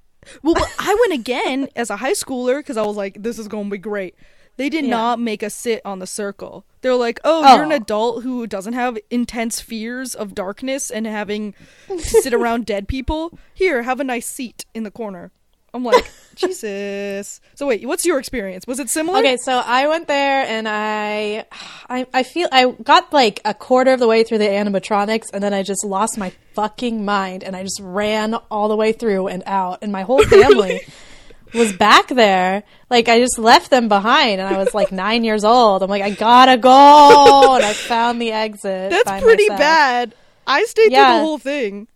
Well, 0.42 0.56
I 0.80 0.96
went 1.02 1.20
again 1.20 1.68
as 1.76 1.90
a 1.90 1.98
high 1.98 2.14
schooler 2.14 2.60
because 2.60 2.78
I 2.78 2.84
was 2.84 2.96
like, 2.96 3.22
"This 3.22 3.38
is 3.40 3.48
going 3.48 3.66
to 3.66 3.72
be 3.72 3.78
great." 3.78 4.16
They 4.58 4.70
did 4.70 4.86
Yeah. 4.86 4.92
not 4.92 5.20
make 5.20 5.42
us 5.44 5.54
sit 5.56 5.82
on 5.84 6.00
the 6.00 6.08
circle. 6.08 6.64
They're 6.82 6.96
like, 6.96 7.20
"Oh, 7.24 7.56
you're 7.56 7.64
an 7.64 7.72
Oh. 7.72 7.76
adult 7.78 8.24
who 8.24 8.46
doesn't 8.46 8.74
have 8.74 8.98
intense 9.10 9.60
fears 9.60 10.14
of 10.14 10.36
darkness 10.36 10.92
and 10.92 11.08
having 11.08 11.54
to 11.88 12.00
sit 12.00 12.34
around 12.34 12.66
dead 12.66 12.88
people. 12.88 13.38
Here, 13.54 13.84
have 13.84 14.00
a 14.00 14.04
nice 14.04 14.28
seat 14.28 14.66
in 14.74 14.84
the 14.84 14.92
corner." 14.92 15.32
I'm 15.76 15.84
like, 15.84 16.06
Jesus. 16.36 17.42
So 17.56 17.66
wait, 17.66 17.84
what's 17.88 18.06
your 18.06 18.20
experience? 18.20 18.68
Was 18.68 18.80
it 18.80 18.92
similar? 18.92 19.18
Okay, 19.20 19.38
so 19.38 19.58
I 19.66 19.88
went 19.88 20.08
there 20.08 20.46
and 20.46 20.68
I, 20.70 21.46
I, 21.90 22.06
I 22.14 22.22
feel 22.22 22.48
I 22.52 22.70
got 22.84 23.12
like 23.12 23.42
a 23.44 23.56
quarter 23.56 23.92
of 23.92 24.00
the 24.00 24.08
way 24.08 24.24
through 24.24 24.38
the 24.38 24.46
animatronics 24.50 25.32
and 25.34 25.44
then 25.44 25.52
I 25.52 25.64
just 25.64 25.84
lost 25.84 26.16
my 26.16 26.32
fucking 26.54 27.04
mind 27.04 27.44
and 27.44 27.56
I 27.56 27.64
just 27.64 27.80
ran 27.82 28.36
all 28.52 28.68
the 28.68 28.76
way 28.76 28.92
through 28.92 29.28
and 29.30 29.42
out 29.48 29.80
and 29.82 29.92
my 29.92 30.04
whole 30.04 30.24
family 30.26 30.82
was 31.54 31.74
back 31.74 32.08
there. 32.08 32.64
Like 32.90 33.08
I 33.10 33.20
just 33.20 33.38
left 33.40 33.70
them 33.70 33.88
behind 33.88 34.40
and 34.42 34.54
I 34.54 34.58
was 34.58 34.74
like 34.74 34.92
nine 34.92 35.24
years 35.24 35.44
old. 35.44 35.84
I'm 35.84 35.90
like 35.90 36.02
I 36.04 36.12
gotta 36.12 36.58
go 36.58 37.56
and 37.56 37.64
I 37.64 37.74
found 37.74 38.22
the 38.22 38.32
exit. 38.32 38.92
That's 38.92 39.22
pretty 39.22 39.44
myself. 39.50 39.60
bad. 39.60 40.16
I 40.48 40.64
stayed 40.66 40.86
through 40.90 40.92
Yeah. 40.94 41.18
the 41.18 41.24
whole 41.24 41.38
thing. 41.38 41.88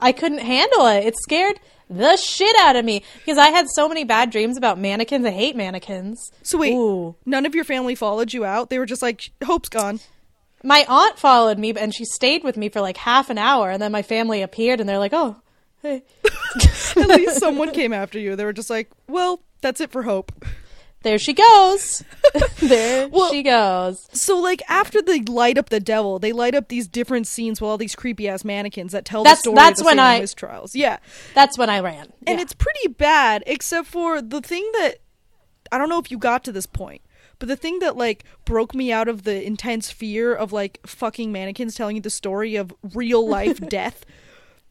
I 0.00 0.12
couldn't 0.12 0.38
handle 0.38 0.86
it. 0.86 1.04
It 1.06 1.14
scared 1.18 1.60
the 1.90 2.16
shit 2.16 2.56
out 2.60 2.74
of 2.76 2.84
me 2.84 3.02
because 3.18 3.36
I 3.38 3.48
had 3.48 3.66
so 3.68 3.88
many 3.88 4.04
bad 4.04 4.30
dreams 4.30 4.56
about 4.56 4.78
mannequins. 4.78 5.26
I 5.26 5.30
hate 5.30 5.54
mannequins. 5.56 6.32
So 6.42 6.58
wait, 6.58 6.72
Ooh. 6.74 7.14
none 7.26 7.44
of 7.46 7.54
your 7.54 7.64
family 7.64 7.94
followed 7.94 8.32
you 8.32 8.44
out? 8.44 8.70
They 8.70 8.78
were 8.78 8.86
just 8.86 9.02
like, 9.02 9.20
Hope's 9.44 9.68
gone. 9.68 10.00
my 10.64 10.86
aunt 10.88 11.18
followed 11.18 11.58
me 11.58 11.72
and 11.76 11.94
she 11.94 12.04
stayed 12.04 12.44
with 12.44 12.56
me 12.56 12.68
for 12.68 12.80
like 12.80 12.96
half 12.96 13.28
an 13.30 13.36
hour 13.38 13.70
and 13.70 13.82
then 13.82 13.92
my 13.92 14.02
family 14.02 14.42
appeared 14.42 14.78
and 14.80 14.88
they're 14.88 14.98
like 14.98 15.12
oh 15.12 15.36
hey 15.82 16.02
At 16.96 17.08
least 17.08 17.38
someone 17.40 17.72
came 17.72 17.92
after 17.92 18.18
you. 18.18 18.36
They 18.36 18.44
were 18.44 18.52
just 18.52 18.70
like, 18.70 18.90
well, 19.08 19.42
that's 19.60 19.80
it 19.80 19.90
for 19.90 20.02
Hope. 20.02 20.32
there 21.02 21.18
she 21.18 21.32
goes. 21.32 22.04
there 22.60 23.08
Well- 23.08 23.30
she 23.30 23.42
goes. 23.42 24.06
So 24.12 24.38
like 24.38 24.62
after 24.68 25.00
they 25.02 25.20
light 25.22 25.58
up 25.58 25.70
the 25.70 25.80
devil, 25.80 26.18
they 26.18 26.32
light 26.32 26.54
up 26.54 26.68
these 26.68 26.86
different 26.86 27.26
scenes 27.26 27.60
with 27.60 27.68
all 27.68 27.78
these 27.78 27.94
creepy 27.96 28.28
ass 28.28 28.44
mannequins 28.44 28.92
that 28.92 29.04
tell 29.04 29.22
That's- 29.24 29.38
the 29.38 29.42
story 29.50 29.56
that's 29.56 29.80
of 29.80 29.84
the 29.84 29.88
when 29.90 29.98
I- 29.98 30.20
mistrials. 30.20 30.72
Yeah. 30.74 30.98
That's 31.34 31.56
when 31.58 31.70
I 31.70 31.80
ran. 31.80 32.12
And 32.26 32.38
Yeah. 32.38 32.42
it's 32.42 32.52
pretty 32.52 32.88
bad, 32.88 33.42
except 33.46 33.88
for 33.88 34.20
the 34.22 34.40
thing 34.40 34.68
that 34.74 34.96
I 35.72 35.78
don't 35.78 35.88
know 35.88 35.98
if 35.98 36.10
you 36.10 36.18
got 36.18 36.44
to 36.44 36.52
this 36.52 36.66
point, 36.66 37.00
but 37.38 37.48
the 37.48 37.56
thing 37.56 37.78
that 37.78 37.96
like 37.96 38.24
broke 38.44 38.74
me 38.74 38.92
out 38.92 39.08
of 39.08 39.22
the 39.24 39.42
intense 39.42 39.90
fear 39.90 40.34
of 40.34 40.52
like 40.52 40.78
fucking 40.86 41.32
mannequins 41.32 41.74
telling 41.74 41.96
you 41.96 42.02
the 42.02 42.10
story 42.10 42.56
of 42.56 42.72
real 42.94 43.26
life 43.26 43.58
death 43.68 44.04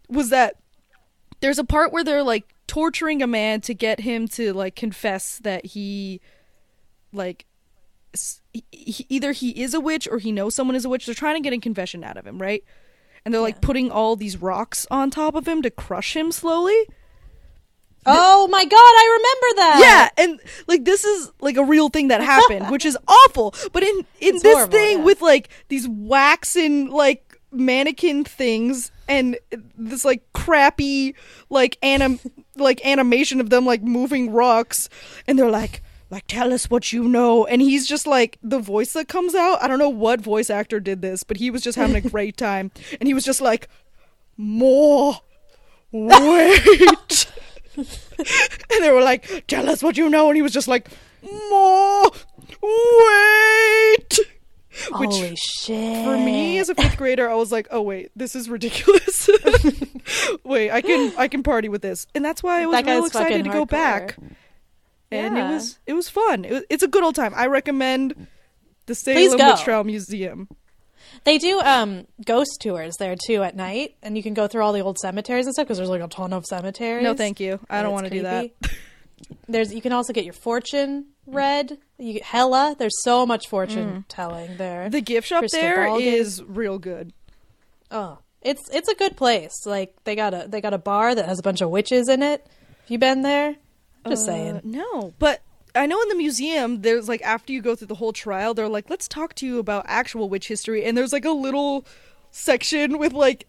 was 0.08 0.30
that 0.30 0.58
there's 1.42 1.60
a 1.60 1.64
part 1.64 1.92
where 1.92 2.04
they're 2.04 2.24
like 2.24 2.46
torturing 2.68 3.22
a 3.22 3.28
man 3.28 3.60
to 3.62 3.74
get 3.74 4.00
him 4.00 4.28
to 4.30 4.54
like 4.54 4.76
confess 4.76 5.40
that 5.40 5.66
he 5.66 6.22
like 7.12 7.46
s- 8.14 8.42
he- 8.54 8.64
he- 8.72 9.06
either 9.10 9.32
he 9.34 9.50
is 9.62 9.74
a 9.74 9.80
witch 9.82 10.08
or 10.10 10.20
he 10.20 10.32
knows 10.32 10.56
someone 10.56 10.76
is 10.76 10.86
a 10.86 10.90
witch. 10.90 11.06
They're 11.06 11.16
trying 11.16 11.36
to 11.36 11.42
get 11.42 11.54
a 11.54 11.60
confession 11.60 12.04
out 12.04 12.16
of 12.18 12.26
him, 12.26 12.42
right? 12.42 12.64
And 13.26 13.34
they're 13.34 13.42
like 13.42 13.62
putting 13.62 13.92
all 13.92 14.16
these 14.16 14.38
rocks 14.38 14.88
on 14.90 15.12
top 15.12 15.36
of 15.36 15.48
him 15.48 15.62
to 15.64 15.70
crush 15.70 16.16
him 16.16 16.32
slowly. 16.32 16.88
oh 18.06 18.48
my 18.48 18.66
god, 18.66 18.76
I 18.78 19.18
remember 19.20 19.56
that. 19.62 20.10
Yeah, 20.18 20.24
and 20.24 20.40
like 20.68 20.86
this 20.86 21.04
is 21.06 21.32
like 21.40 21.58
a 21.58 21.64
real 21.64 21.90
thing 21.90 22.08
that 22.08 22.22
happened, 22.22 22.68
which 22.72 22.86
is 22.86 22.98
awful. 23.08 23.54
But 23.74 23.84
in 23.84 23.96
in 24.20 24.36
It's 24.36 24.44
this 24.44 24.54
horrible, 24.56 24.72
thing 24.72 24.98
yeah. 25.00 25.04
with 25.04 25.22
like 25.22 25.50
these 25.68 25.88
waxen 25.88 26.90
like 26.90 27.31
mannequin 27.52 28.24
things 28.24 28.92
and 29.08 29.38
this 29.78 30.06
like 30.06 30.24
crappy 30.34 31.16
like 31.50 31.78
anim 31.82 32.20
like 32.56 32.86
animation 32.86 33.42
of 33.42 33.50
them 33.50 33.66
like 33.66 33.82
moving 33.82 34.32
rocks. 34.32 34.90
And 35.28 35.38
they're 35.38 35.50
like 35.50 35.82
like 36.10 36.26
tell 36.28 36.54
us 36.54 36.70
what 36.70 36.92
you 36.92 37.08
know. 37.08 37.46
And 37.46 37.62
he's 37.62 37.88
just 37.88 38.08
like 38.08 38.38
the 38.44 38.60
voice 38.60 38.94
that 38.94 39.08
comes 39.08 39.36
out. 39.36 39.62
I 39.62 39.68
don't 39.68 39.80
know 39.80 39.90
what 39.90 40.22
voice 40.22 40.50
actor 40.50 40.80
did 40.80 41.02
this 41.02 41.24
but 41.24 41.38
he 41.38 41.50
was 41.50 41.62
just 41.62 41.78
having 41.78 41.96
a 41.96 42.02
great 42.10 42.38
time. 42.38 42.72
And 43.00 43.08
he 43.08 43.14
was 43.14 43.26
just 43.26 43.42
like 43.42 43.68
more 44.38 45.18
wait 45.92 47.28
and 47.78 47.88
they 48.82 48.92
were 48.92 49.02
like, 49.02 49.46
"Tell 49.48 49.70
us 49.70 49.84
what 49.84 49.98
you 49.98 50.10
know," 50.10 50.30
and 50.30 50.36
he 50.36 50.42
was 50.42 50.54
just 50.54 50.68
like, 50.68 50.90
"More, 51.24 52.12
wait." 52.62 54.20
Which 55.00 55.10
Holy 55.12 55.36
shit. 55.36 56.04
for 56.06 56.18
me 56.18 56.58
as 56.60 56.70
a 56.70 56.76
fifth 56.76 56.98
grader, 56.98 57.30
I 57.30 57.36
was 57.36 57.52
like, 57.52 57.68
"Oh 57.72 57.82
wait, 57.82 58.12
this 58.16 58.36
is 58.36 58.50
ridiculous." 58.50 59.30
wait, 60.44 60.72
I 60.72 60.82
can 60.82 61.14
I 61.18 61.28
can 61.28 61.44
party 61.44 61.70
with 61.70 61.82
this, 61.82 62.08
and 62.16 62.24
that's 62.24 62.42
why 62.44 62.62
I 62.62 62.66
was 62.66 62.76
That 62.84 62.86
real 62.92 63.06
excited 63.06 63.44
to 63.44 63.50
go 63.50 63.66
hardcore. 63.66 63.70
back. 63.70 64.18
And 65.12 65.36
Yeah. 65.36 65.50
it 65.50 65.54
was 65.54 65.80
it 65.88 65.94
was 65.94 66.10
fun. 66.10 66.46
It 66.46 66.52
was, 66.52 66.64
it's 66.70 66.84
a 66.84 66.88
good 66.88 67.04
old 67.04 67.16
time. 67.16 67.34
I 67.36 67.48
recommend 67.48 68.28
the 68.86 68.96
Salem. 68.96 69.38
Witch 69.38 69.62
Trial 69.64 69.84
Museum. 69.84 70.48
They 71.26 71.38
do 71.38 71.60
um 71.60 72.08
ghost 72.26 72.58
tours 72.62 72.96
there 72.98 73.16
too 73.28 73.44
at 73.44 73.56
night, 73.56 73.96
and 74.02 74.16
you 74.16 74.24
can 74.24 74.34
go 74.34 74.48
through 74.48 74.64
all 74.64 74.74
the 74.74 74.80
old 74.82 74.98
cemeteries 75.00 75.46
and 75.46 75.54
stuff 75.54 75.66
because 75.66 75.78
there's 75.78 75.90
like 75.90 76.02
a 76.02 76.08
ton 76.08 76.34
of 76.34 76.46
cemeteries. 76.46 77.04
No, 77.04 77.14
thank 77.14 77.40
you. 77.40 77.60
I 77.70 77.82
don't 77.82 77.92
want 77.92 78.06
to 78.06 78.10
do 78.10 78.22
that. 78.24 78.52
There's 79.48 79.74
you 79.74 79.82
can 79.82 79.92
also 79.92 80.14
get 80.14 80.24
your 80.24 80.34
fortune 80.34 81.08
read. 81.28 81.78
You 81.98 82.20
hella. 82.24 82.76
There's 82.78 83.02
so 83.04 83.26
much 83.26 83.48
fortune 83.48 84.06
telling 84.08 84.58
there. 84.58 84.90
The 84.90 85.02
gift 85.02 85.28
shop 85.28 85.40
Crystal 85.40 85.62
there 85.62 85.86
ball 85.88 86.00
game. 86.00 86.14
is 86.14 86.44
real 86.44 86.80
good. 86.80 87.14
oh, 87.92 88.20
it's 88.42 88.70
it's 88.74 88.90
a 88.90 88.96
good 88.96 89.16
place. 89.16 89.66
Like 89.66 89.96
they 90.04 90.16
got 90.16 90.34
a 90.34 90.46
they 90.48 90.62
got 90.62 90.74
a 90.74 90.78
bar 90.80 91.14
that 91.14 91.26
has 91.28 91.38
a 91.40 91.44
bunch 91.44 91.62
of 91.62 91.70
witches 91.70 92.10
in 92.10 92.24
it. 92.24 92.46
Have 92.82 92.90
you 92.90 92.98
been 92.98 93.22
there? 93.22 93.56
Just 94.08 94.24
Uh, 94.24 94.26
saying. 94.32 94.62
No, 94.64 95.14
but 95.20 95.42
I 95.76 95.86
know 95.86 96.02
in 96.02 96.10
the 96.10 96.16
museum 96.16 96.82
there's 96.82 97.08
like 97.08 97.22
after 97.22 97.54
you 97.54 97.62
go 97.62 97.76
through 97.76 97.88
the 97.88 97.96
whole 97.96 98.14
trial, 98.14 98.54
they're 98.56 98.68
like, 98.68 98.90
let's 98.90 99.08
talk 99.08 99.36
to 99.36 99.46
you 99.46 99.60
about 99.60 99.86
actual 99.88 100.28
witch 100.28 100.48
history, 100.48 100.84
and 100.84 100.98
there's 100.98 101.14
like 101.14 101.26
a 101.26 101.32
little 101.32 101.86
section 102.32 102.98
with 102.98 103.14
like 103.14 103.46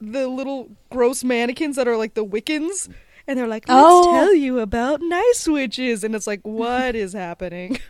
the 0.00 0.28
little 0.28 0.70
gross 0.90 1.24
mannequins 1.24 1.74
that 1.76 1.88
are 1.88 1.96
like 1.96 2.14
the 2.14 2.24
Wiccans. 2.24 2.88
And 3.28 3.38
they're 3.38 3.48
like, 3.48 3.68
let's 3.68 3.80
Oh. 3.82 4.12
tell 4.12 4.34
you 4.34 4.60
about 4.60 5.00
nice 5.02 5.48
witches. 5.48 6.04
And 6.04 6.14
it's 6.14 6.26
like, 6.26 6.40
what 6.42 6.94
is 6.94 7.12
happening? 7.12 7.78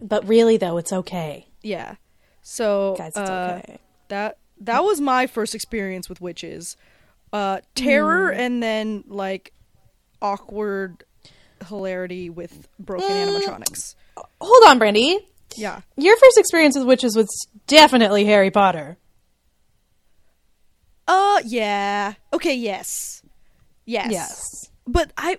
But 0.00 0.26
really 0.26 0.56
though, 0.56 0.76
it's 0.78 0.92
okay, 0.92 1.46
Yeah. 1.62 1.96
So 2.42 2.94
guys. 2.98 3.08
It's 3.08 3.16
uh, 3.18 3.60
okay. 3.64 3.78
that 4.08 4.38
that 4.60 4.82
was 4.84 5.00
my 5.00 5.26
first 5.26 5.54
experience 5.54 6.08
with 6.08 6.20
witches. 6.20 6.76
Uh 7.32 7.60
terror 7.74 8.32
Hmm. 8.32 8.40
and 8.40 8.62
then 8.62 9.04
like 9.06 9.52
awkward 10.22 11.04
hilarity 11.66 12.28
with 12.30 12.68
broken 12.78 13.08
Mm. 13.08 13.40
animatronics. 13.40 13.94
Hold 14.40 14.64
on, 14.68 14.78
Brandi. 14.78 15.18
Yeah. 15.56 15.80
Your 15.96 16.16
first 16.16 16.38
experience 16.38 16.76
with 16.76 16.86
witches 16.86 17.16
was 17.16 17.28
definitely 17.66 18.24
Harry 18.24 18.50
Potter. 18.50 18.96
Uh 21.06 21.40
yeah. 21.44 22.14
Okay, 22.32 22.54
yes. 22.54 23.22
Yes. 23.88 24.12
Yes. 24.12 24.70
But 24.86 25.12
I 25.16 25.38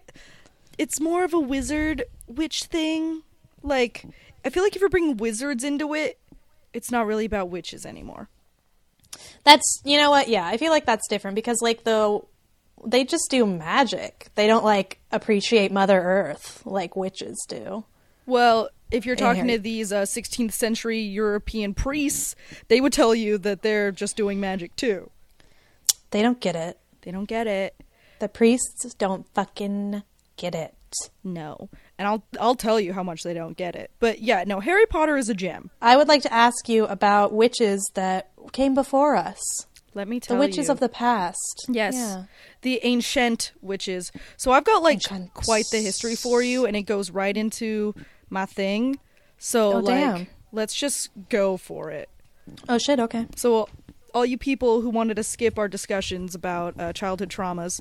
it's 0.79 0.99
more 0.99 1.23
of 1.23 1.33
a 1.33 1.39
wizard 1.39 2.05
witch 2.27 2.63
thing. 2.63 3.21
Like 3.61 4.05
I 4.43 4.49
feel 4.49 4.63
like 4.63 4.75
if 4.75 4.81
you're 4.81 4.89
bringing 4.89 5.17
wizards 5.17 5.63
into 5.63 5.93
it, 5.93 6.19
it's 6.73 6.89
not 6.91 7.05
really 7.05 7.25
about 7.25 7.49
witches 7.49 7.85
anymore. 7.85 8.27
That's 9.43 9.81
you 9.85 9.97
know 9.97 10.09
what? 10.09 10.29
Yeah, 10.29 10.47
I 10.47 10.57
feel 10.57 10.71
like 10.71 10.85
that's 10.85 11.07
different 11.07 11.35
because 11.35 11.61
like 11.61 11.83
the 11.83 12.21
they 12.83 13.03
just 13.03 13.29
do 13.29 13.45
magic. 13.45 14.29
They 14.33 14.47
don't 14.47 14.65
like 14.65 14.99
appreciate 15.11 15.71
Mother 15.71 16.01
Earth 16.01 16.63
like 16.65 16.95
witches 16.95 17.45
do. 17.47 17.83
Well, 18.25 18.69
if 18.89 19.05
you're 19.05 19.15
talking 19.15 19.47
to 19.47 19.59
these 19.59 19.91
uh, 19.91 20.03
16th 20.03 20.53
century 20.53 20.99
European 20.99 21.75
priests, 21.75 22.35
they 22.67 22.81
would 22.81 22.93
tell 22.93 23.13
you 23.13 23.37
that 23.39 23.61
they're 23.61 23.91
just 23.91 24.17
doing 24.17 24.39
magic 24.39 24.75
too. 24.75 25.11
They 26.11 26.23
don't 26.23 26.39
get 26.39 26.55
it. 26.55 26.79
They 27.01 27.11
don't 27.11 27.27
get 27.27 27.45
it. 27.45 27.75
The 28.19 28.29
priests 28.29 28.93
don't 28.97 29.25
fucking 29.33 30.03
get 30.37 30.55
it. 30.55 30.73
No. 31.23 31.69
And 31.97 32.07
I'll 32.07 32.23
I'll 32.39 32.55
tell 32.55 32.79
you 32.79 32.93
how 32.93 33.03
much 33.03 33.21
they 33.23 33.33
don't 33.33 33.55
get 33.55 33.75
it. 33.75 33.91
But 33.99 34.21
yeah, 34.21 34.43
no, 34.47 34.59
Harry 34.59 34.85
Potter 34.87 35.17
is 35.17 35.29
a 35.29 35.33
gem. 35.35 35.69
I 35.81 35.95
would 35.97 36.07
like 36.07 36.23
to 36.23 36.33
ask 36.33 36.67
you 36.67 36.85
about 36.85 37.31
witches 37.31 37.89
that 37.93 38.31
came 38.53 38.73
before 38.73 39.15
us. 39.15 39.39
Let 39.93 40.07
me 40.07 40.19
tell 40.19 40.35
you. 40.35 40.41
The 40.41 40.47
witches 40.47 40.67
you. 40.67 40.71
of 40.71 40.79
the 40.79 40.89
past. 40.89 41.65
Yes. 41.69 41.95
Yeah. 41.95 42.23
The 42.61 42.79
ancient 42.83 43.51
witches. 43.61 44.11
So 44.37 44.51
I've 44.51 44.63
got 44.65 44.81
like 44.83 44.95
Ancient. 44.97 45.33
quite 45.33 45.65
the 45.71 45.77
history 45.79 46.15
for 46.15 46.41
you 46.41 46.65
and 46.65 46.75
it 46.75 46.83
goes 46.83 47.11
right 47.11 47.35
into 47.35 47.93
my 48.29 48.45
thing. 48.45 48.99
So 49.37 49.73
Oh, 49.73 49.79
like 49.79 49.95
damn. 49.95 50.27
let's 50.51 50.75
just 50.75 51.09
go 51.29 51.57
for 51.57 51.91
it. 51.91 52.09
Oh 52.67 52.77
shit, 52.79 52.99
okay. 52.99 53.27
So 53.35 53.67
all 54.13 54.25
you 54.25 54.37
people 54.37 54.81
who 54.81 54.89
wanted 54.89 55.15
to 55.17 55.23
skip 55.23 55.57
our 55.59 55.67
discussions 55.67 56.33
about 56.33 56.79
uh, 56.79 56.93
childhood 56.93 57.29
traumas, 57.29 57.79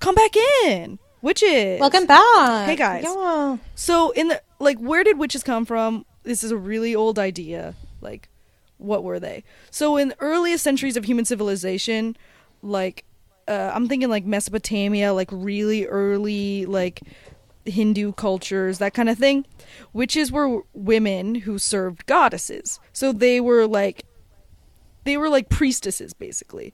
come 0.00 0.14
back 0.14 0.34
in. 0.64 0.98
Witches. 1.22 1.78
Welcome 1.78 2.06
back. 2.06 2.66
Hey, 2.66 2.76
guys. 2.76 3.04
Yeah. 3.04 3.58
So 3.74 4.10
in 4.12 4.28
the 4.28 4.42
like 4.58 4.78
where 4.78 5.04
did 5.04 5.18
witches 5.18 5.42
come 5.42 5.64
from? 5.64 6.06
This 6.22 6.42
is 6.42 6.50
a 6.50 6.56
really 6.56 6.94
old 6.94 7.18
idea. 7.18 7.74
Like 8.00 8.28
what 8.78 9.04
were 9.04 9.20
they? 9.20 9.44
So 9.70 9.96
in 9.98 10.08
the 10.08 10.20
earliest 10.20 10.64
centuries 10.64 10.96
of 10.96 11.04
human 11.04 11.26
civilization, 11.26 12.16
like 12.62 13.04
uh, 13.46 13.70
I'm 13.74 13.88
thinking 13.88 14.08
like 14.08 14.24
Mesopotamia, 14.24 15.12
like 15.12 15.28
really 15.30 15.86
early 15.86 16.64
like 16.64 17.02
Hindu 17.66 18.12
cultures, 18.12 18.78
that 18.78 18.94
kind 18.94 19.10
of 19.10 19.18
thing. 19.18 19.44
Witches 19.92 20.32
were 20.32 20.62
women 20.72 21.34
who 21.34 21.58
served 21.58 22.06
goddesses. 22.06 22.80
So 22.94 23.12
they 23.12 23.40
were 23.40 23.66
like 23.66 24.06
they 25.04 25.18
were 25.18 25.28
like 25.28 25.50
priestesses 25.50 26.14
basically 26.14 26.72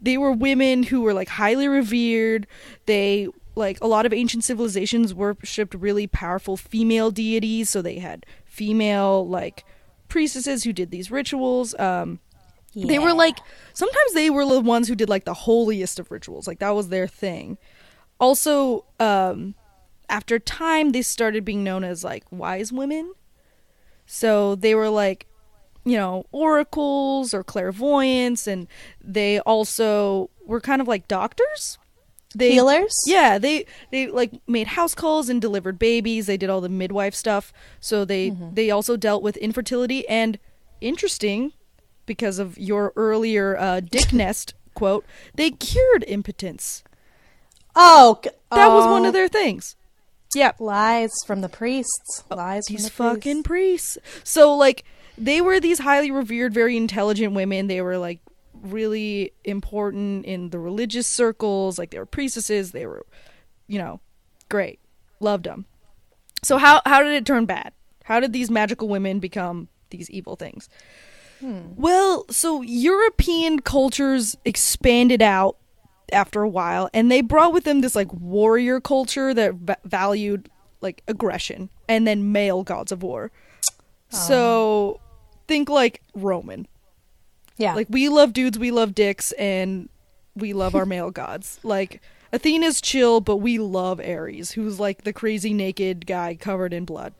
they 0.00 0.16
were 0.16 0.32
women 0.32 0.84
who 0.84 1.02
were 1.02 1.12
like 1.12 1.28
highly 1.28 1.68
revered. 1.68 2.46
They 2.86 3.28
like 3.54 3.78
a 3.82 3.86
lot 3.86 4.06
of 4.06 4.12
ancient 4.12 4.44
civilizations 4.44 5.12
worshipped 5.12 5.74
really 5.74 6.06
powerful 6.06 6.56
female 6.56 7.10
deities. 7.10 7.68
So 7.68 7.82
they 7.82 7.98
had 7.98 8.24
female 8.44 9.26
like 9.28 9.64
priestesses 10.08 10.64
who 10.64 10.72
did 10.72 10.90
these 10.90 11.10
rituals. 11.10 11.78
Um 11.78 12.20
they 12.74 12.98
were 12.98 13.12
like 13.12 13.38
sometimes 13.74 14.14
they 14.14 14.30
were 14.30 14.46
the 14.46 14.60
ones 14.60 14.88
who 14.88 14.94
did 14.94 15.08
like 15.08 15.24
the 15.24 15.34
holiest 15.34 15.98
of 15.98 16.10
rituals. 16.10 16.46
Like 16.46 16.60
that 16.60 16.70
was 16.70 16.88
their 16.88 17.06
thing. 17.06 17.58
Also 18.18 18.86
um 18.98 19.54
after 20.08 20.38
time 20.38 20.90
they 20.90 21.02
started 21.02 21.44
being 21.44 21.62
known 21.62 21.84
as 21.84 22.02
like 22.02 22.24
wise 22.30 22.72
women. 22.72 23.12
So 24.06 24.54
they 24.54 24.74
were 24.74 24.88
like 24.88 25.26
you 25.84 25.96
know 25.96 26.24
oracles 26.32 27.32
or 27.32 27.42
clairvoyants 27.42 28.46
and 28.46 28.66
they 29.02 29.38
also 29.40 30.28
were 30.44 30.60
kind 30.60 30.80
of 30.82 30.88
like 30.88 31.08
doctors 31.08 31.78
they 32.34 32.52
Healers? 32.52 32.92
yeah 33.06 33.38
they 33.38 33.64
they 33.90 34.06
like 34.06 34.30
made 34.46 34.68
house 34.68 34.94
calls 34.94 35.28
and 35.28 35.40
delivered 35.40 35.78
babies 35.78 36.26
they 36.26 36.36
did 36.36 36.50
all 36.50 36.60
the 36.60 36.68
midwife 36.68 37.14
stuff 37.14 37.52
so 37.80 38.04
they 38.04 38.30
Mm-hmm. 38.30 38.54
they 38.54 38.70
also 38.70 38.96
dealt 38.96 39.22
with 39.22 39.36
infertility 39.38 40.06
and 40.08 40.38
interesting 40.80 41.52
because 42.06 42.38
of 42.38 42.58
your 42.58 42.92
earlier 42.94 43.56
uh, 43.58 43.80
dick 43.80 44.12
nest 44.12 44.54
quote 44.74 45.04
they 45.34 45.50
cured 45.50 46.04
impotence 46.06 46.82
Oh, 47.76 48.20
that 48.50 48.68
was 48.68 48.84
one 48.86 49.06
of 49.06 49.12
their 49.12 49.28
things 49.28 49.76
Yeah, 50.34 50.52
Lies 50.58 51.12
from 51.26 51.40
the 51.40 51.48
priests. 51.48 52.24
Lies 52.30 52.64
these 52.68 52.88
from 52.88 53.06
the 53.06 53.14
fucking 53.14 53.42
priests. 53.44 53.96
priests. 54.02 54.30
So 54.30 54.54
like 54.56 54.84
they 55.20 55.42
were 55.42 55.60
these 55.60 55.78
highly 55.78 56.10
revered, 56.10 56.54
very 56.54 56.76
intelligent 56.76 57.34
women. 57.34 57.66
They 57.66 57.82
were 57.82 57.98
like 57.98 58.20
really 58.54 59.32
important 59.44 60.24
in 60.24 60.50
the 60.50 60.58
religious 60.58 61.06
circles. 61.06 61.78
Like 61.78 61.90
they 61.90 61.98
were 61.98 62.06
priestesses. 62.06 62.72
They 62.72 62.86
were, 62.86 63.04
you 63.68 63.78
know, 63.78 64.00
great. 64.48 64.80
Loved 65.20 65.44
them. 65.44 65.66
So 66.42 66.56
how 66.56 66.80
how 66.86 67.02
did 67.02 67.12
it 67.12 67.26
turn 67.26 67.44
bad? 67.44 67.72
How 68.04 68.18
did 68.18 68.32
these 68.32 68.50
magical 68.50 68.88
women 68.88 69.20
become 69.20 69.68
these 69.90 70.08
evil 70.10 70.36
things? 70.36 70.70
Hmm. 71.40 71.74
Well, 71.76 72.24
so 72.30 72.62
European 72.62 73.60
cultures 73.60 74.36
expanded 74.46 75.20
out 75.20 75.58
after 76.12 76.42
a 76.42 76.48
while, 76.48 76.88
and 76.94 77.10
they 77.10 77.20
brought 77.20 77.52
with 77.52 77.64
them 77.64 77.82
this 77.82 77.94
like 77.94 78.12
warrior 78.12 78.80
culture 78.80 79.34
that 79.34 79.54
va- 79.54 79.76
valued 79.84 80.48
like 80.80 81.02
aggression, 81.06 81.68
and 81.88 82.06
then 82.06 82.32
male 82.32 82.62
gods 82.62 82.90
of 82.90 83.02
war. 83.02 83.30
So 84.12 85.00
think 85.50 85.68
like 85.68 86.00
Roman. 86.14 86.68
Yeah. 87.56 87.74
Like 87.74 87.88
we 87.90 88.08
love 88.08 88.32
dudes, 88.32 88.56
we 88.56 88.70
love 88.70 88.94
dicks, 88.94 89.32
and 89.32 89.88
we 90.36 90.52
love 90.52 90.76
our 90.76 90.86
male 90.94 91.10
gods. 91.10 91.58
Like 91.64 92.00
Athena's 92.32 92.80
chill, 92.80 93.20
but 93.20 93.38
we 93.38 93.58
love 93.58 93.98
Ares, 93.98 94.52
who's 94.52 94.78
like 94.78 95.02
the 95.02 95.12
crazy 95.12 95.52
naked 95.52 96.06
guy 96.06 96.36
covered 96.36 96.72
in 96.72 96.84
blood. 96.84 97.14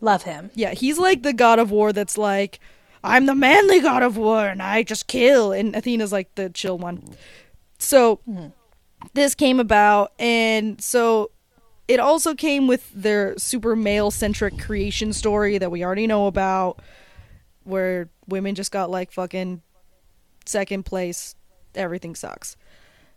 Love 0.00 0.22
him. 0.22 0.50
Yeah, 0.54 0.72
he's 0.72 0.98
like 0.98 1.22
the 1.22 1.34
god 1.34 1.58
of 1.58 1.70
war 1.70 1.92
that's 1.92 2.16
like, 2.16 2.58
I'm 3.04 3.26
the 3.26 3.34
manly 3.34 3.80
god 3.80 4.02
of 4.02 4.16
war 4.16 4.46
and 4.46 4.62
I 4.62 4.82
just 4.82 5.06
kill. 5.06 5.52
And 5.52 5.76
Athena's 5.76 6.12
like 6.12 6.34
the 6.36 6.48
chill 6.48 6.78
one. 6.78 7.02
So 7.78 8.20
mm-hmm. 8.26 8.48
this 9.12 9.34
came 9.34 9.60
about, 9.60 10.12
and 10.18 10.80
so 10.80 11.32
it 11.86 12.00
also 12.00 12.34
came 12.34 12.66
with 12.66 12.90
their 12.94 13.36
super 13.36 13.76
male 13.76 14.10
centric 14.10 14.58
creation 14.58 15.12
story 15.12 15.58
that 15.58 15.70
we 15.70 15.84
already 15.84 16.06
know 16.06 16.26
about, 16.28 16.80
where 17.68 18.08
women 18.26 18.54
just 18.54 18.72
got 18.72 18.90
like 18.90 19.12
fucking 19.12 19.62
second 20.46 20.84
place. 20.84 21.34
Everything 21.74 22.14
sucks. 22.14 22.56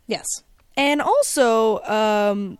Yes. 0.06 0.26
And 0.76 1.00
also, 1.02 1.80
um, 1.82 2.58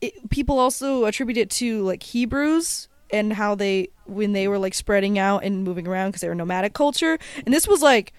it, 0.00 0.30
people 0.30 0.58
also 0.58 1.04
attribute 1.04 1.36
it 1.38 1.50
to 1.50 1.82
like 1.82 2.02
Hebrews 2.02 2.88
and 3.10 3.32
how 3.32 3.54
they 3.54 3.88
when 4.04 4.32
they 4.32 4.48
were 4.48 4.58
like 4.58 4.74
spreading 4.74 5.18
out 5.18 5.44
and 5.44 5.64
moving 5.64 5.86
around 5.88 6.10
because 6.10 6.20
they 6.22 6.28
were 6.28 6.34
nomadic 6.34 6.72
culture. 6.74 7.18
And 7.44 7.52
this 7.54 7.66
was 7.68 7.82
like 7.82 8.12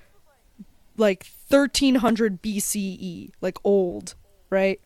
like 0.98 1.25
1300 1.50 2.42
BCE, 2.42 3.32
like 3.42 3.58
old, 3.63 4.16
right? 4.50 4.80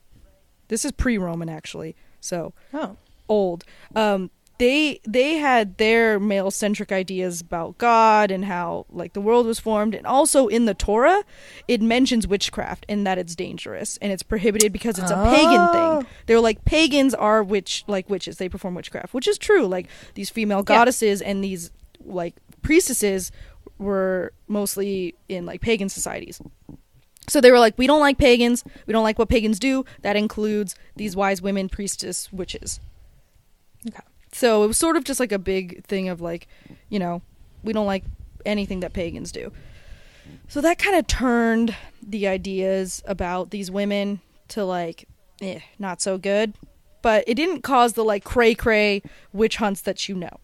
This 0.69 0.85
is 0.85 0.91
pre-Roman 0.91 1.49
actually. 1.49 1.95
So, 2.21 2.53
Oh. 2.73 2.95
old. 3.27 3.63
Um, 3.95 4.29
they 4.63 4.99
they 5.05 5.35
had 5.35 5.77
their 5.77 6.19
male 6.19 6.49
centric 6.49 6.91
ideas 6.91 7.41
about 7.41 7.77
God 7.77 8.31
and 8.31 8.45
how 8.45 8.85
like 8.89 9.11
the 9.13 9.19
world 9.19 9.45
was 9.45 9.59
formed, 9.59 9.93
and 9.93 10.07
also 10.07 10.47
in 10.47 10.63
the 10.65 10.73
Torah, 10.73 11.23
it 11.67 11.81
mentions 11.81 12.25
witchcraft 12.27 12.85
and 12.87 13.05
that 13.05 13.17
it's 13.17 13.35
dangerous 13.35 13.97
and 14.01 14.11
it's 14.13 14.23
prohibited 14.23 14.71
because 14.71 14.97
it's 14.97 15.11
a 15.11 15.15
pagan 15.35 15.59
Oh. 15.59 15.73
thing. 16.01 16.09
They're 16.27 16.39
like 16.39 16.63
pagans 16.63 17.13
are 17.13 17.43
witch 17.43 17.83
like 17.87 18.09
witches. 18.09 18.37
They 18.37 18.47
perform 18.47 18.73
witchcraft, 18.75 19.13
which 19.13 19.27
is 19.27 19.37
true. 19.37 19.67
Like 19.67 19.87
these 20.13 20.29
female 20.29 20.63
goddesses 20.63 21.21
and 21.21 21.43
these 21.43 21.69
like 22.05 22.35
priestesses 22.61 23.31
were 23.77 24.31
mostly 24.47 25.15
in 25.27 25.45
like 25.45 25.59
pagan 25.59 25.89
societies. 25.89 26.41
So 27.27 27.41
they 27.41 27.51
were 27.51 27.59
like, 27.59 27.77
we 27.77 27.87
don't 27.87 27.99
like 28.01 28.17
pagans. 28.17 28.63
We 28.87 28.91
don't 28.93 29.03
like 29.03 29.19
what 29.19 29.29
pagans 29.29 29.59
do. 29.59 29.83
That 30.01 30.15
includes 30.15 30.75
these 30.95 31.15
wise 31.15 31.41
women, 31.41 31.69
priestess, 31.69 32.31
witches. 32.31 32.79
Okay. 33.87 33.99
So 34.33 34.63
it 34.63 34.67
was 34.67 34.77
sort 34.77 34.97
of 34.97 35.03
just 35.03 35.19
like 35.19 35.31
a 35.31 35.39
big 35.39 35.83
thing 35.85 36.09
of 36.09 36.19
like, 36.19 36.47
you 36.89 36.99
know, 36.99 37.21
we 37.63 37.71
don't 37.71 37.85
like 37.85 38.03
anything 38.45 38.79
that 38.81 38.91
pagans 38.93 39.31
do. 39.31 39.51
So 40.47 40.59
that 40.61 40.77
kind 40.79 40.95
of 40.97 41.07
turned 41.07 41.75
the 42.01 42.27
ideas 42.27 43.01
about 43.05 43.51
these 43.51 43.69
women 43.71 44.19
to 44.49 44.65
like, 44.65 45.07
eh, 45.41 45.59
not 45.79 46.01
so 46.01 46.17
good. 46.17 46.53
But 47.01 47.23
it 47.27 47.35
didn't 47.35 47.61
cause 47.61 47.93
the 47.93 48.03
like 48.03 48.23
cray 48.23 48.55
cray 48.55 49.01
witch 49.33 49.57
hunts 49.57 49.81
that 49.81 50.07
you 50.09 50.15
know. 50.15 50.39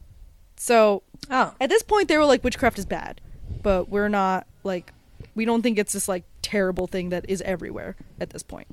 So 0.58 1.04
Oh. 1.30 1.54
at 1.60 1.70
this 1.70 1.84
point, 1.84 2.08
they 2.08 2.18
were 2.18 2.26
like, 2.26 2.44
witchcraft 2.44 2.78
is 2.80 2.86
bad, 2.86 3.22
but 3.64 3.90
we're 3.90 4.10
not 4.10 4.46
like, 4.64 4.92
we 5.36 5.46
don't 5.46 5.62
think 5.62 5.78
it's 5.78 5.94
this 5.94 6.08
like 6.10 6.24
terrible 6.42 6.86
thing 6.88 7.10
that 7.10 7.30
is 7.30 7.42
everywhere 7.44 7.96
at 8.20 8.32
this 8.32 8.44
point. 8.44 8.68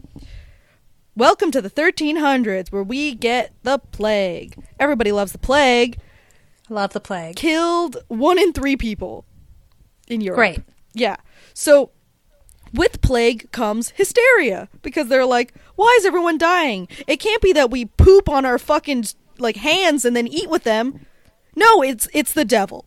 Welcome 1.18 1.50
to 1.52 1.62
the 1.62 1.70
1300s, 1.70 2.70
where 2.70 2.82
we 2.82 3.14
get 3.14 3.54
the 3.62 3.78
plague. 3.78 4.54
Everybody 4.78 5.12
loves 5.12 5.32
the 5.32 5.38
plague. 5.38 5.98
Love 6.68 6.92
the 6.92 7.00
plague. 7.00 7.36
Killed 7.36 7.96
one 8.08 8.38
in 8.38 8.52
three 8.52 8.76
people 8.76 9.24
in 10.08 10.20
Europe. 10.20 10.36
Great. 10.36 10.60
Yeah. 10.92 11.16
So 11.54 11.90
with 12.74 13.00
plague 13.00 13.50
comes 13.50 13.94
hysteria 13.96 14.68
because 14.82 15.08
they're 15.08 15.24
like, 15.24 15.54
why 15.74 15.96
is 15.98 16.04
everyone 16.04 16.36
dying? 16.36 16.86
It 17.06 17.16
can't 17.16 17.40
be 17.40 17.54
that 17.54 17.70
we 17.70 17.86
poop 17.86 18.28
on 18.28 18.44
our 18.44 18.58
fucking 18.58 19.06
like 19.38 19.56
hands 19.56 20.04
and 20.04 20.14
then 20.14 20.26
eat 20.26 20.50
with 20.50 20.64
them. 20.64 21.06
No, 21.54 21.82
it's 21.82 22.08
it's 22.12 22.34
the 22.34 22.44
devil. 22.44 22.84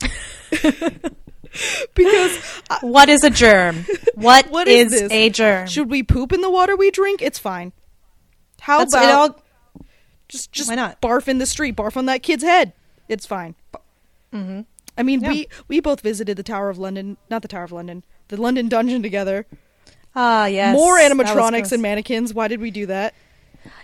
because 1.94 2.62
uh, 2.70 2.78
What 2.80 3.08
is 3.08 3.24
a 3.24 3.30
germ? 3.30 3.84
What, 4.14 4.46
What 4.50 4.68
is 4.68 4.92
is, 4.92 5.10
a 5.10 5.30
germ? 5.30 5.66
should 5.66 5.90
we 5.90 6.02
poop 6.02 6.32
in 6.32 6.40
the 6.40 6.50
water 6.50 6.76
we 6.76 6.90
drink? 6.90 7.22
It's 7.22 7.38
fine. 7.38 7.72
How 8.60 8.78
That's 8.78 8.94
about 8.94 9.04
it 9.04 9.10
all. 9.14 9.42
just 10.28 10.52
just 10.52 10.68
Why 10.68 10.74
not? 10.74 11.00
barf 11.00 11.28
in 11.28 11.38
the 11.38 11.46
street, 11.46 11.76
barf 11.76 11.96
on 11.96 12.06
that 12.06 12.22
kid's 12.22 12.42
head? 12.42 12.72
It's 13.08 13.24
fine. 13.26 13.54
Mm-hmm. 14.32 14.60
I 14.96 15.02
mean, 15.02 15.20
Yeah. 15.22 15.28
we 15.30 15.48
we 15.68 15.80
both 15.80 16.00
visited 16.00 16.36
the 16.36 16.42
Tower 16.42 16.68
of 16.70 16.78
London, 16.78 17.16
not 17.30 17.42
the 17.42 17.48
Tower 17.48 17.64
of 17.64 17.72
London, 17.72 18.04
the 18.28 18.36
London 18.36 18.68
Dungeon 18.68 19.02
together. 19.02 19.46
Ah, 20.14 20.46
yes. 20.46 20.74
More 20.74 20.98
animatronics 20.98 21.70
and 21.72 21.80
mannequins. 21.80 22.34
Why 22.34 22.48
did 22.48 22.60
we 22.60 22.70
do 22.70 22.86
that? 22.86 23.14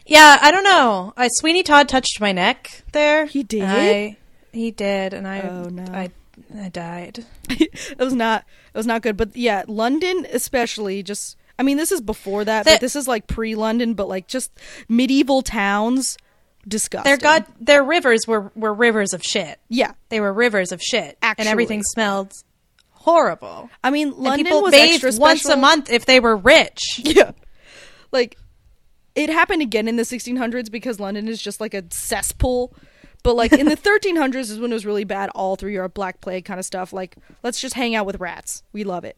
Yeah, 0.06 0.38
I 0.40 0.50
don't 0.50 0.64
know. 0.64 1.12
I 1.16 1.28
Sweeney 1.28 1.62
Todd 1.62 1.88
touched 1.88 2.20
my 2.20 2.32
neck 2.32 2.82
there. 2.92 3.26
He 3.26 3.42
did? 3.42 3.62
I, 3.62 4.16
he 4.52 4.70
did, 4.70 5.14
and 5.14 5.26
I. 5.28 5.40
Oh, 5.42 5.64
no. 5.68 5.84
I, 5.84 6.10
I 6.56 6.68
died. 6.68 7.24
it 7.50 7.98
was 7.98 8.14
not 8.14 8.44
it 8.72 8.78
was 8.78 8.86
not 8.86 9.02
good. 9.02 9.16
But 9.16 9.36
yeah, 9.36 9.64
London 9.66 10.26
especially 10.32 11.02
just. 11.02 11.36
I 11.56 11.62
mean, 11.62 11.76
this 11.76 11.92
is 11.92 12.00
before 12.00 12.44
that, 12.44 12.64
but 12.64 12.80
this 12.80 12.96
is 12.96 13.06
like 13.06 13.28
pre-London, 13.28 13.94
but 13.94 14.08
like 14.08 14.26
just 14.26 14.50
medieval 14.88 15.42
towns. 15.42 16.16
Disgusting. 16.66 17.10
Their 17.10 17.18
god, 17.18 17.44
their 17.60 17.84
rivers 17.84 18.26
were 18.26 18.50
were 18.56 18.72
rivers 18.74 19.12
of 19.12 19.22
shit. 19.22 19.60
Yeah, 19.68 19.92
They 20.08 20.18
were 20.18 20.32
rivers 20.32 20.72
of 20.72 20.80
shit, 20.80 21.18
Actually. 21.20 21.42
and 21.42 21.48
everything 21.52 21.82
smelled 21.82 22.32
horrible. 23.04 23.68
I 23.82 23.90
mean, 23.90 24.08
and 24.08 24.16
London 24.16 24.46
people 24.46 24.62
was 24.62 24.72
bathed 24.72 25.04
extra 25.04 25.20
once 25.20 25.44
a 25.44 25.56
month 25.56 25.90
if 25.90 26.06
they 26.06 26.20
were 26.20 26.36
rich. 26.36 26.80
Yeah. 26.98 27.32
Like 28.10 28.38
it 29.14 29.28
happened 29.28 29.60
again 29.62 29.88
in 29.88 29.96
the 29.96 30.02
1600s 30.04 30.70
because 30.70 30.98
London 30.98 31.28
is 31.28 31.40
just 31.40 31.60
like 31.60 31.74
a 31.74 31.84
cesspool. 31.90 32.74
But 33.24 33.34
like 33.34 33.52
in 33.52 33.66
the 33.66 33.76
1300s 33.76 34.36
is 34.50 34.60
when 34.60 34.70
it 34.70 34.74
was 34.74 34.86
really 34.86 35.02
bad 35.02 35.30
all 35.34 35.56
through 35.56 35.72
Europe, 35.72 35.94
Black 35.94 36.20
Plague 36.20 36.44
kind 36.44 36.60
of 36.60 36.66
stuff. 36.66 36.92
Like 36.92 37.16
let's 37.42 37.60
just 37.60 37.74
hang 37.74 37.96
out 37.96 38.06
with 38.06 38.20
rats. 38.20 38.62
We 38.72 38.84
love 38.84 39.04
it. 39.04 39.16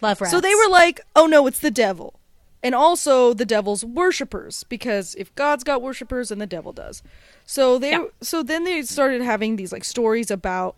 Love 0.00 0.20
rats. 0.20 0.30
So 0.30 0.40
they 0.40 0.54
were 0.54 0.68
like, 0.68 1.00
"Oh 1.16 1.26
no, 1.26 1.48
it's 1.48 1.58
the 1.58 1.70
devil." 1.72 2.14
And 2.62 2.74
also 2.74 3.32
the 3.32 3.46
devil's 3.46 3.84
worshippers 3.84 4.64
because 4.64 5.14
if 5.16 5.34
God's 5.34 5.64
got 5.64 5.80
worshippers 5.82 6.28
then 6.28 6.38
the 6.38 6.46
devil 6.46 6.72
does. 6.72 7.02
So 7.46 7.78
they 7.78 7.92
Yeah. 7.92 8.04
so 8.20 8.42
then 8.42 8.64
they 8.64 8.82
started 8.82 9.22
having 9.22 9.56
these 9.56 9.72
like 9.72 9.84
stories 9.84 10.30
about 10.30 10.76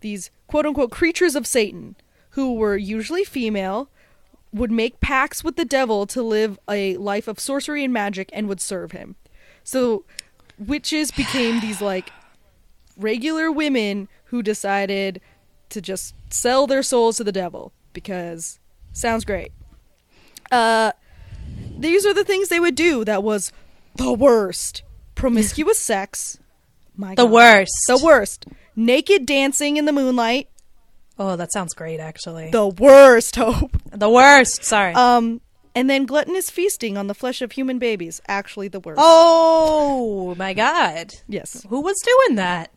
these 0.00 0.30
quote 0.46 0.64
unquote 0.66 0.92
creatures 0.92 1.34
of 1.34 1.46
Satan 1.46 1.96
who 2.30 2.54
were 2.54 2.76
usually 2.76 3.24
female 3.24 3.88
would 4.52 4.70
make 4.70 5.00
pacts 5.00 5.42
with 5.42 5.56
the 5.56 5.64
devil 5.64 6.06
to 6.06 6.22
live 6.22 6.58
a 6.70 6.96
life 6.98 7.26
of 7.26 7.40
sorcery 7.40 7.82
and 7.82 7.92
magic 7.92 8.30
and 8.32 8.46
would 8.48 8.60
serve 8.60 8.92
him. 8.92 9.16
So 9.64 10.04
witches 10.58 11.10
became 11.10 11.60
these 11.60 11.80
like 11.80 12.10
regular 12.96 13.50
women 13.52 14.08
who 14.26 14.42
decided 14.42 15.20
to 15.70 15.80
just 15.80 16.14
sell 16.30 16.66
their 16.66 16.82
souls 16.82 17.16
to 17.18 17.24
the 17.24 17.32
devil 17.32 17.72
because 17.92 18.58
sounds 18.92 19.24
great. 19.24 19.52
Uh 20.50 20.92
these 21.78 22.06
are 22.06 22.14
the 22.14 22.24
things 22.24 22.48
they 22.48 22.60
would 22.60 22.74
do 22.74 23.04
that 23.04 23.22
was 23.22 23.52
the 23.96 24.12
worst. 24.12 24.82
Promiscuous 25.14 25.78
sex. 25.92 26.38
My 26.96 27.14
the 27.14 27.24
God. 27.24 27.32
worst. 27.32 27.72
The 27.88 28.00
worst. 28.02 28.46
Naked 28.74 29.26
dancing 29.26 29.76
in 29.76 29.84
the 29.84 29.92
moonlight. 29.92 30.48
Oh, 31.18 31.36
that 31.36 31.50
sounds 31.52 31.72
great. 31.74 31.98
Actually, 32.00 32.50
The 32.50 32.66
worst, 32.68 33.36
Hope. 33.36 33.70
the 33.90 34.08
worst. 34.10 34.64
Sorry. 34.64 34.92
Um, 34.94 35.40
and 35.76 35.88
then 35.88 36.06
gluttonous 36.06 36.50
feasting 36.50 36.96
on 36.98 37.06
the 37.06 37.14
flesh 37.14 37.40
of 37.40 37.52
human 37.52 37.78
babies. 37.78 38.20
Actually, 38.26 38.66
the 38.68 38.80
worst. 38.80 38.98
oh 39.00 40.34
my 40.36 40.52
god. 40.54 41.12
yes, 41.28 41.64
Who 41.68 41.80
was 41.80 41.96
doing 42.04 42.36
that? 42.36 42.70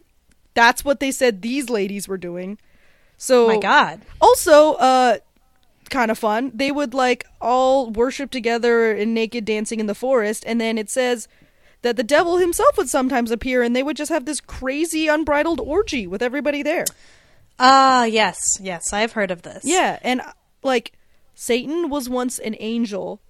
that's 0.54 0.84
what 0.84 1.00
they 1.00 1.12
said 1.12 1.42
these 1.42 1.70
ladies 1.70 2.08
were 2.08 2.18
doing. 2.18 2.58
So, 3.18 3.46
Oh 3.46 3.48
my 3.56 3.60
god. 3.60 4.02
Also, 4.22 4.74
uh, 4.74 5.18
kind 5.90 6.12
of 6.12 6.18
fun. 6.20 6.52
They 6.54 6.72
would 6.72 6.94
like 6.94 7.26
all 7.42 7.90
worship 7.90 8.30
together 8.32 8.94
in 8.94 9.14
naked 9.14 9.46
dancing 9.46 9.80
in 9.80 9.86
the 9.88 9.96
forest, 9.96 10.44
and 10.46 10.60
then 10.60 10.78
it 10.78 10.90
says 10.90 11.28
that 11.82 11.96
the 11.96 12.04
devil 12.04 12.38
himself 12.38 12.78
would 12.78 12.90
sometimes 12.90 13.32
appear 13.32 13.64
and 13.64 13.74
they 13.76 13.84
would 13.84 13.96
just 13.96 14.12
have 14.12 14.26
this 14.26 14.42
crazy 14.42 15.08
unbridled 15.08 15.62
orgy 15.62 16.06
with 16.08 16.22
everybody 16.22 16.62
there. 16.62 16.84
Ah, 17.58 18.04
yes, 18.06 18.38
yes, 18.62 18.92
I've 18.92 19.14
heard 19.14 19.32
of 19.32 19.42
this. 19.44 19.64
Yeah, 19.64 19.98
and 20.02 20.20
uh, 20.22 20.32
like 20.64 20.92
Satan 21.42 21.90
was 21.90 22.10
once 22.10 22.38
an 22.38 22.54
angel 22.60 23.22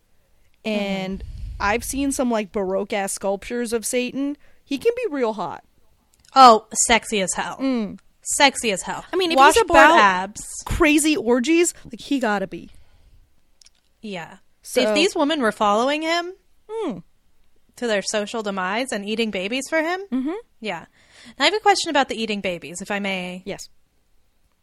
and 0.65 1.23
I've 1.59 1.83
seen 1.83 2.11
some 2.11 2.31
like 2.31 2.51
baroque 2.51 2.91
ass 2.91 3.13
sculptures 3.13 3.71
of 3.71 3.85
Satan. 3.85 4.35
He 4.65 4.79
can 4.79 4.93
be 4.95 5.13
real 5.13 5.33
hot. 5.33 5.63
Oh, 6.35 6.65
sexy 6.87 7.21
as 7.21 7.33
hell. 7.35 7.57
Sexy 8.23 8.71
as 8.71 8.81
hell. 8.81 9.05
I 9.13 9.15
mean, 9.15 9.31
if 9.31 9.37
he's 9.37 9.45
washboard 9.45 9.69
about- 9.69 9.99
abs. 9.99 10.41
Crazy 10.65 11.15
orgies, 11.15 11.73
like 11.85 11.99
he 12.01 12.19
got 12.19 12.39
to 12.39 12.47
be. 12.47 12.69
Yeah. 14.01 14.37
So- 14.63 14.81
if 14.81 14.95
these 14.95 15.15
women 15.15 15.41
were 15.41 15.51
following 15.51 16.01
him 16.01 16.33
Hmm. 16.69 16.97
to 17.75 17.87
their 17.87 18.01
social 18.01 18.41
demise 18.43 18.91
and 18.91 19.05
eating 19.07 19.29
babies 19.31 19.65
for 19.69 19.81
him, 19.81 20.01
mm-hmm. 20.11 20.33
yeah. 20.59 20.85
Now 21.37 21.43
I 21.43 21.45
have 21.45 21.53
a 21.53 21.59
question 21.59 21.89
about 21.89 22.09
the 22.09 22.21
eating 22.21 22.41
babies, 22.41 22.81
if 22.81 22.89
I 22.91 22.99
may 22.99 23.43
Yes. 23.45 23.69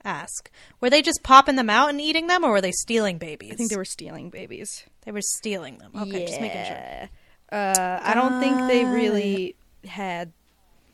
Ask. 0.06 0.50
Were 0.80 0.88
they 0.90 1.02
just 1.02 1.22
popping 1.22 1.56
them 1.56 1.68
out 1.68 1.90
and 1.90 2.00
eating 2.00 2.26
them, 2.28 2.44
or 2.44 2.50
were 2.52 2.60
they 2.60 2.72
stealing 2.72 3.18
babies? 3.18 3.52
I 3.52 3.56
think 3.56 3.70
they 3.70 3.76
were 3.76 3.84
stealing 3.84 4.30
babies. 4.30 4.84
They 5.04 5.12
were 5.12 5.20
stealing 5.22 5.78
them. 5.78 5.90
Okay, 5.94 6.26
just 6.26 6.40
making 6.40 6.64
sure. 6.64 6.76
Yeah. 6.76 7.08
Uh, 7.52 8.00
I 8.02 8.14
don't 8.14 8.40
think 8.40 8.56
they 8.68 8.84
really 8.84 9.54
had 9.86 10.32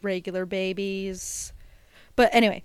regular 0.02 0.44
babies. 0.46 1.52
But 2.16 2.30
anyway, 2.34 2.62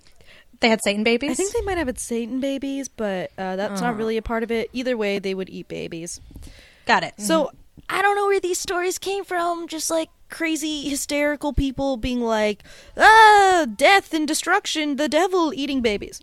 They 0.60 0.68
had 0.68 0.82
Satan 0.82 1.04
babies. 1.04 1.30
I 1.30 1.34
think 1.34 1.52
they 1.52 1.60
might 1.62 1.78
have 1.78 1.86
had 1.86 1.98
Satan 2.00 2.40
babies, 2.40 2.88
but 2.88 3.30
uh, 3.38 3.54
that's 3.56 3.80
not 3.80 3.96
really 3.96 4.16
a 4.16 4.22
part 4.22 4.42
of 4.42 4.50
it. 4.50 4.68
Either 4.72 4.96
way, 4.96 5.18
they 5.20 5.32
would 5.34 5.48
eat 5.48 5.68
babies. 5.68 6.20
got 6.84 7.04
it. 7.04 7.14
So 7.18 7.50
I 7.88 8.02
don't 8.02 8.16
know 8.16 8.26
where 8.26 8.40
these 8.40 8.58
stories 8.58 8.98
came 8.98 9.24
from. 9.24 9.68
Just 9.68 9.88
like 9.90 10.10
crazy 10.28 10.88
hysterical 10.88 11.52
people 11.52 11.96
being 11.96 12.20
like, 12.20 12.62
ah, 12.96 13.66
death 13.74 14.12
and 14.12 14.26
destruction, 14.28 14.96
the 14.96 15.08
devil 15.08 15.54
eating 15.54 15.80
babies. 15.80 16.20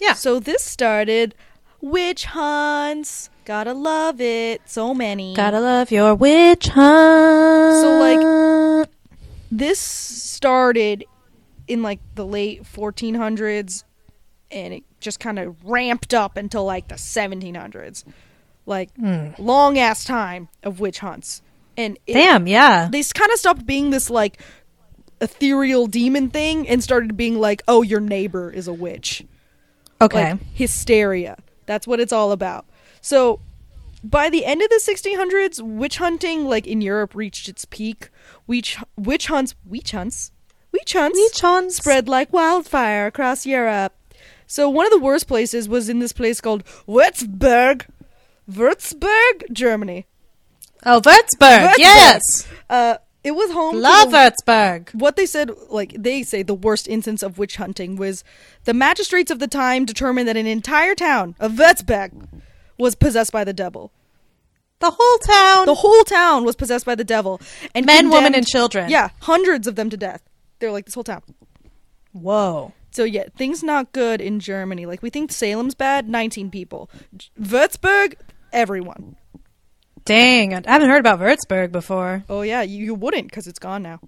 Yeah. 0.00 0.14
So 0.14 0.40
this 0.40 0.62
started 0.62 1.34
witch 1.80 2.26
hunts. 2.26 3.30
Gotta 3.44 3.72
love 3.72 4.20
it. 4.20 4.62
So 4.66 4.94
many. 4.94 5.34
Gotta 5.34 5.60
love 5.60 5.90
your 5.90 6.14
witch 6.14 6.68
hunt. 6.68 7.80
So, 7.80 7.98
like- 7.98 8.88
this 9.50 9.78
started 9.78 11.04
in 11.66 11.82
like 11.82 12.00
the 12.14 12.24
late 12.24 12.62
1400s 12.64 13.84
and 14.50 14.74
it 14.74 14.84
just 15.00 15.20
kind 15.20 15.38
of 15.38 15.56
ramped 15.64 16.14
up 16.14 16.36
until 16.36 16.64
like 16.64 16.88
the 16.88 16.94
1700s. 16.96 18.04
Like 18.66 18.94
hmm. 18.96 19.30
long 19.38 19.78
ass 19.78 20.04
time 20.04 20.48
of 20.62 20.80
witch 20.80 21.00
hunts. 21.00 21.42
And 21.76 21.98
it, 22.06 22.14
damn, 22.14 22.46
yeah. 22.46 22.88
they 22.90 23.02
kind 23.02 23.32
of 23.32 23.38
stopped 23.38 23.64
being 23.66 23.90
this 23.90 24.10
like 24.10 24.40
ethereal 25.20 25.86
demon 25.86 26.30
thing 26.30 26.68
and 26.68 26.82
started 26.82 27.16
being 27.16 27.38
like, 27.38 27.62
"Oh, 27.66 27.82
your 27.82 28.00
neighbor 28.00 28.50
is 28.50 28.68
a 28.68 28.72
witch." 28.72 29.24
Okay. 30.00 30.32
like 30.32 30.42
hysteria. 30.54 31.36
That's 31.66 31.86
what 31.86 32.00
it's 32.00 32.12
all 32.12 32.32
about. 32.32 32.66
So 33.00 33.40
by 34.02 34.30
the 34.30 34.44
end 34.44 34.62
of 34.62 34.68
the 34.70 34.80
1600s, 34.82 35.60
witch 35.62 35.98
hunting 35.98 36.46
like 36.46 36.66
in 36.66 36.80
Europe 36.80 37.14
reached 37.14 37.48
its 37.48 37.64
peak. 37.64 38.10
Witch 38.46 38.78
witch 38.96 39.26
hunts, 39.26 39.54
witch 39.64 39.92
hunts, 39.92 40.32
witch 40.72 40.92
hunts, 40.92 41.18
Witch 41.18 41.40
hunts. 41.40 41.76
spread 41.76 42.08
like 42.08 42.32
wildfire 42.32 43.06
across 43.06 43.46
Europe. 43.46 43.94
So 44.46 44.68
one 44.68 44.86
of 44.86 44.92
the 44.92 44.98
worst 44.98 45.28
places 45.28 45.68
was 45.68 45.88
in 45.88 46.00
this 46.00 46.12
place 46.12 46.40
called 46.40 46.64
Würzburg, 46.88 47.86
Würzburg, 48.50 49.52
Germany. 49.52 50.06
oh, 50.84 51.00
Würzburg. 51.00 51.68
Würzburg. 51.68 51.74
Yes. 51.78 52.48
Uh, 52.68 52.96
it 53.22 53.32
was 53.32 53.50
home 53.52 53.74
to 53.74 53.78
Love 53.80 54.10
the- 54.10 54.16
Würzburg. 54.16 54.94
what 54.94 55.16
they 55.16 55.26
said, 55.26 55.50
like 55.68 55.94
they 55.98 56.22
say, 56.22 56.42
the 56.42 56.54
worst 56.54 56.88
instance 56.88 57.22
of 57.22 57.38
witch 57.38 57.56
hunting 57.56 57.96
was 57.96 58.24
the 58.64 58.74
magistrates 58.74 59.30
of 59.30 59.38
the 59.38 59.48
time 59.48 59.84
determined 59.84 60.26
that 60.28 60.36
an 60.36 60.46
entire 60.46 60.94
town 60.94 61.34
of 61.38 61.52
Würzburg 61.52 62.28
was 62.78 62.94
possessed 62.94 63.32
by 63.32 63.44
the 63.44 63.52
devil. 63.52 63.92
The 64.78 64.92
whole 64.98 65.18
town. 65.18 65.66
The 65.66 65.74
whole 65.74 66.04
town 66.04 66.44
was 66.44 66.56
possessed 66.56 66.86
by 66.86 66.94
the 66.94 67.04
devil, 67.04 67.38
and 67.74 67.84
Men, 67.84 68.08
women, 68.08 68.34
and 68.34 68.46
children. 68.46 68.88
Yeah, 68.90 69.10
hundreds 69.20 69.66
of 69.66 69.76
them 69.76 69.90
to 69.90 69.96
death. 69.98 70.22
They're 70.58 70.72
like 70.72 70.86
this 70.86 70.94
whole 70.94 71.04
town. 71.04 71.22
Whoa. 72.12 72.72
So 72.90 73.04
yeah, 73.04 73.24
things 73.36 73.62
not 73.62 73.92
good 73.92 74.20
in 74.22 74.40
Germany. 74.40 74.86
Like 74.86 75.02
we 75.02 75.10
think 75.10 75.30
Salem's 75.32 75.74
bad, 75.74 76.08
nineteen 76.08 76.50
people. 76.50 76.90
Würzburg, 77.38 78.14
everyone. 78.52 79.16
Dang. 80.10 80.54
I 80.54 80.62
haven't 80.72 80.90
heard 80.90 80.98
about 80.98 81.20
Würzburg 81.20 81.70
before. 81.70 82.24
Oh 82.28 82.42
yeah, 82.42 82.62
you, 82.62 82.84
you 82.84 82.94
wouldn't 82.94 83.28
because 83.28 83.46
it's 83.46 83.60
gone 83.60 83.82
now. 83.82 84.00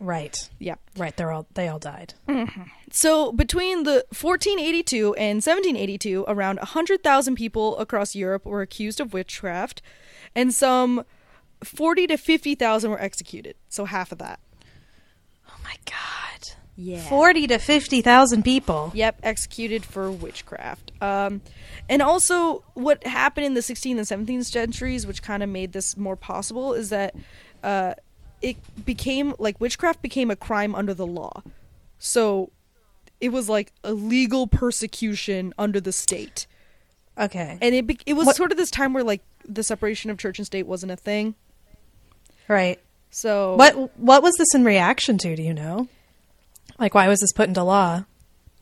Right. 0.00 0.48
Yeah. 0.58 0.76
Right. 0.96 1.14
They're 1.14 1.32
all 1.32 1.46
they 1.54 1.68
all 1.68 1.78
died. 1.78 2.14
Mm-hmm. 2.28 2.62
So 2.90 3.30
between 3.32 3.82
the 3.82 4.06
1482 4.08 5.14
and 5.14 5.36
1782, 5.36 6.24
around 6.26 6.56
100,000 6.58 7.34
people 7.34 7.76
across 7.78 8.14
Europe 8.14 8.46
were 8.46 8.62
accused 8.62 8.98
of 9.00 9.12
witchcraft, 9.12 9.82
and 10.34 10.54
some 10.54 11.04
40 11.62 12.06
to 12.06 12.16
50,000 12.16 12.90
were 12.90 13.00
executed. 13.00 13.56
So 13.68 13.84
half 13.84 14.12
of 14.12 14.18
that. 14.18 14.40
Oh 15.48 15.58
my 15.62 15.76
god. 15.84 16.55
Yeah. 16.76 17.00
Forty 17.08 17.46
to 17.46 17.58
fifty 17.58 18.02
thousand 18.02 18.42
people. 18.42 18.90
Yep, 18.94 19.20
executed 19.22 19.84
for 19.84 20.10
witchcraft. 20.10 20.92
Um, 21.00 21.40
and 21.88 22.02
also, 22.02 22.62
what 22.74 23.06
happened 23.06 23.46
in 23.46 23.54
the 23.54 23.60
16th 23.60 24.10
and 24.10 24.26
17th 24.28 24.44
centuries, 24.44 25.06
which 25.06 25.22
kind 25.22 25.42
of 25.42 25.48
made 25.48 25.72
this 25.72 25.96
more 25.96 26.16
possible, 26.16 26.74
is 26.74 26.90
that 26.90 27.14
uh, 27.62 27.94
it 28.42 28.56
became 28.84 29.34
like 29.38 29.58
witchcraft 29.60 30.02
became 30.02 30.30
a 30.30 30.36
crime 30.36 30.74
under 30.74 30.92
the 30.92 31.06
law. 31.06 31.42
So 31.98 32.50
it 33.20 33.30
was 33.30 33.48
like 33.48 33.72
a 33.82 33.92
legal 33.94 34.46
persecution 34.46 35.54
under 35.58 35.80
the 35.80 35.92
state. 35.92 36.46
Okay. 37.18 37.56
and 37.62 37.74
it 37.74 37.86
be- 37.86 37.98
it 38.04 38.12
was 38.12 38.26
What- 38.26 38.36
sort 38.36 38.52
of 38.52 38.58
this 38.58 38.70
time 38.70 38.92
where 38.92 39.02
like 39.04 39.22
the 39.48 39.62
separation 39.62 40.10
of 40.10 40.18
church 40.18 40.38
and 40.38 40.44
state 40.44 40.66
wasn't 40.66 40.92
a 40.92 40.96
thing. 40.96 41.34
Right. 42.48 42.78
So 43.10 43.54
What 43.56 43.96
what 43.98 44.22
was 44.22 44.34
this 44.36 44.54
in 44.54 44.64
reaction 44.64 45.16
to? 45.18 45.34
Do 45.34 45.42
you 45.42 45.54
know? 45.54 45.88
Like, 46.78 46.94
why 46.94 47.08
was 47.08 47.20
this 47.20 47.32
put 47.32 47.48
into 47.48 47.62
law? 47.62 48.04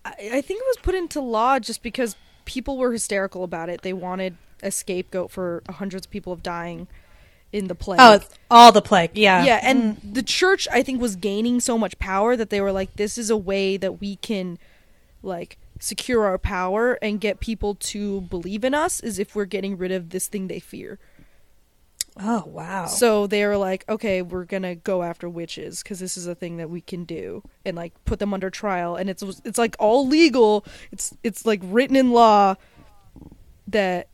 I, 0.04 0.14
I 0.34 0.40
think 0.40 0.60
it 0.60 0.66
was 0.66 0.78
put 0.82 0.94
into 0.94 1.20
law 1.20 1.58
just 1.58 1.82
because 1.82 2.16
people 2.44 2.76
were 2.76 2.92
hysterical 2.92 3.44
about 3.44 3.68
it. 3.68 3.82
They 3.82 3.92
wanted 3.92 4.36
a 4.62 4.70
scapegoat 4.70 5.30
for 5.30 5.62
hundreds 5.68 6.06
of 6.06 6.10
people 6.10 6.32
of 6.32 6.42
dying 6.42 6.88
in 7.52 7.68
the 7.68 7.74
plague. 7.74 8.00
Oh, 8.00 8.20
all 8.50 8.72
the 8.72 8.82
plague. 8.82 9.12
Yeah. 9.14 9.44
yeah, 9.44 9.60
and 9.62 9.96
mm. 9.96 10.14
the 10.14 10.22
church 10.22 10.66
I 10.72 10.82
think 10.82 11.00
was 11.00 11.16
gaining 11.16 11.60
so 11.60 11.78
much 11.78 11.98
power 11.98 12.36
that 12.36 12.50
they 12.50 12.60
were 12.60 12.72
like, 12.72 12.96
this 12.96 13.16
is 13.16 13.30
a 13.30 13.36
way 13.36 13.76
that 13.76 14.00
we 14.00 14.16
can 14.16 14.58
like 15.22 15.58
secure 15.78 16.24
our 16.24 16.38
power 16.38 16.98
and 17.00 17.20
get 17.20 17.40
people 17.40 17.74
to 17.74 18.22
believe 18.22 18.64
in 18.64 18.74
us 18.74 19.00
is 19.00 19.18
if 19.18 19.34
we're 19.34 19.44
getting 19.44 19.76
rid 19.78 19.92
of 19.92 20.10
this 20.10 20.28
thing 20.28 20.48
they 20.48 20.58
fear. 20.58 20.98
Oh 22.20 22.44
wow. 22.46 22.86
So 22.86 23.26
they 23.26 23.44
were 23.44 23.56
like, 23.56 23.84
okay, 23.88 24.22
we're 24.22 24.44
gonna 24.44 24.74
go 24.76 25.02
after 25.02 25.28
witches 25.28 25.82
because 25.82 25.98
this 25.98 26.16
is 26.16 26.26
a 26.26 26.34
thing 26.34 26.58
that 26.58 26.70
we 26.70 26.80
can 26.80 27.04
do, 27.04 27.42
and 27.64 27.76
like 27.76 27.92
put 28.04 28.20
them 28.20 28.32
under 28.32 28.50
trial, 28.50 28.94
and 28.96 29.10
it's 29.10 29.22
it's 29.44 29.58
like 29.58 29.74
all 29.78 30.06
legal. 30.06 30.64
It's 30.92 31.16
it's 31.24 31.44
like 31.44 31.60
written 31.64 31.96
in 31.96 32.12
law 32.12 32.54
that 33.66 34.08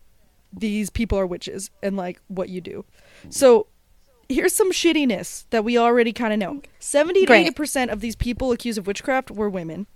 these 0.52 0.90
people 0.90 1.18
are 1.18 1.26
witches 1.26 1.70
and 1.82 1.96
like 1.96 2.20
what 2.28 2.48
you 2.48 2.60
do. 2.60 2.84
So 3.28 3.66
here's 4.28 4.54
some 4.54 4.72
shittiness 4.72 5.44
that 5.50 5.64
we 5.64 5.76
already 5.76 6.12
kind 6.12 6.32
of 6.32 6.38
know. 6.38 6.62
70 6.78 7.26
to 7.26 7.32
80% 7.32 7.92
of 7.92 8.00
these 8.00 8.16
people 8.16 8.50
accused 8.52 8.78
of 8.78 8.86
witchcraft 8.86 9.30
were 9.30 9.50
women, 9.50 9.86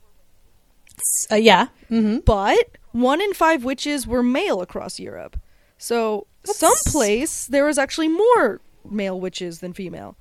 uh, 1.31 1.37
yeah. 1.37 1.69
Mm-hmm. 1.91 2.19
but 2.19 2.77
one 2.93 3.21
in 3.21 3.33
five 3.33 3.65
witches 3.65 4.07
were 4.07 4.23
male 4.23 4.61
across 4.61 4.99
Europe. 5.01 5.39
So 5.79 6.27
That's- 6.47 6.57
someplace 6.83 7.47
there 7.47 7.65
was 7.65 7.79
actually 7.79 8.09
more 8.09 8.61
male 8.89 9.19
witches 9.21 9.61
than 9.61 9.73
female. 9.73 10.17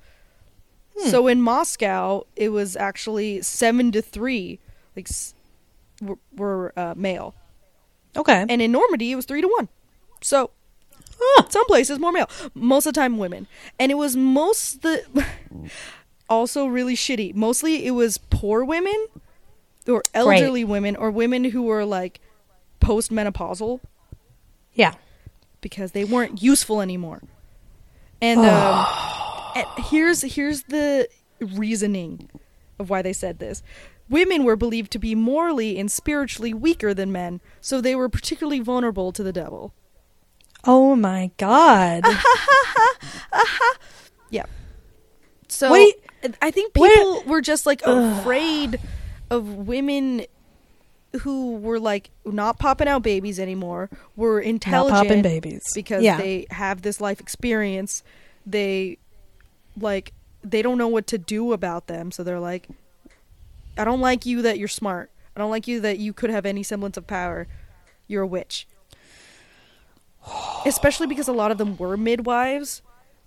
So 1.08 1.26
in 1.26 1.42
Moscow, 1.42 2.24
it 2.36 2.50
was 2.50 2.76
actually 2.76 3.42
seven 3.42 3.90
to 3.92 4.00
three, 4.00 4.60
like 4.94 5.08
were, 6.00 6.18
were 6.36 6.72
uh, 6.76 6.94
male, 6.96 7.34
Okay. 8.16 8.46
and 8.48 8.62
in 8.62 8.70
Normandy 8.70 9.10
it 9.10 9.16
was 9.16 9.24
three 9.24 9.40
to 9.40 9.48
one. 9.48 9.68
So 10.22 10.50
Huh. 11.18 11.46
some 11.48 11.64
places 11.66 11.98
more 11.98 12.12
male, 12.12 12.28
most 12.54 12.86
of 12.86 12.94
the 12.94 13.00
time 13.00 13.18
women, 13.18 13.48
and 13.78 13.90
it 13.90 13.96
was 13.96 14.14
most 14.14 14.82
the 14.82 15.02
also 16.28 16.66
really 16.66 16.94
shitty. 16.94 17.34
Mostly 17.34 17.86
it 17.86 17.90
was 17.92 18.18
poor 18.18 18.64
women 18.64 19.06
or 19.88 20.02
elderly 20.14 20.62
women 20.64 20.94
or 20.96 21.10
women 21.10 21.44
who 21.44 21.62
were 21.64 21.84
like 21.84 22.20
postmenopausal 22.80 23.80
Yeah. 24.74 24.94
Because 25.64 25.90
they 25.92 26.04
weren't 26.04 26.40
useful 26.42 26.80
anymore. 26.80 27.22
And, 28.22 28.38
um, 28.44 28.86
and 29.56 29.66
here's 29.86 30.20
here's 30.22 30.62
the 30.64 31.08
reasoning 31.40 32.28
of 32.78 32.90
why 32.90 33.02
they 33.02 33.12
said 33.14 33.38
this. 33.40 33.62
Women 34.10 34.44
were 34.44 34.56
believed 34.56 34.92
to 34.92 34.98
be 34.98 35.14
morally 35.14 35.78
and 35.78 35.90
spiritually 35.90 36.52
weaker 36.52 36.92
than 36.92 37.10
men, 37.10 37.40
so 37.62 37.80
they 37.80 37.94
were 37.96 38.10
particularly 38.10 38.60
vulnerable 38.60 39.10
to 39.12 39.22
the 39.22 39.32
devil. 39.32 39.72
Oh 40.64 40.94
my 40.94 41.30
god. 41.38 42.04
Yeah. 44.30 44.46
So 45.48 45.72
you- 45.74 45.94
I 46.42 46.50
think 46.50 46.76
where- 46.76 46.90
people 46.94 47.22
were 47.26 47.40
just 47.40 47.66
like 47.66 47.82
afraid 47.86 48.80
of 49.30 49.48
women 49.48 50.24
who 51.22 51.56
were 51.56 51.78
like 51.78 52.10
not 52.24 52.58
popping 52.58 52.88
out 52.88 53.02
babies 53.02 53.38
anymore, 53.38 53.88
were 54.16 54.40
intelligent 54.40 54.94
not 54.94 55.06
popping 55.06 55.22
babies. 55.22 55.62
because 55.74 56.02
Yeah. 56.02 56.16
they 56.18 56.46
have 56.50 56.82
this 56.82 57.00
life 57.00 57.20
experience. 57.20 58.02
They 58.46 58.98
like 59.78 60.12
they 60.42 60.60
don't 60.62 60.76
know 60.78 60.88
what 60.88 61.06
to 61.08 61.18
do 61.18 61.52
about 61.52 61.86
them, 61.86 62.10
so 62.10 62.22
they're 62.22 62.40
like 62.40 62.68
I 63.76 63.84
don't 63.84 64.00
like 64.00 64.24
you 64.26 64.42
that 64.42 64.58
you're 64.58 64.68
smart. 64.68 65.10
I 65.36 65.40
don't 65.40 65.50
like 65.50 65.66
you 65.66 65.80
that 65.80 65.98
you 65.98 66.12
could 66.12 66.30
have 66.30 66.46
any 66.46 66.62
semblance 66.62 66.96
of 66.96 67.06
power. 67.06 67.48
You're 68.06 68.22
a 68.22 68.26
witch. 68.26 68.66
Especially 70.66 71.06
because 71.06 71.28
a 71.28 71.32
lot 71.32 71.50
of 71.50 71.58
them 71.58 71.76
were 71.76 71.96
midwives, 71.96 72.82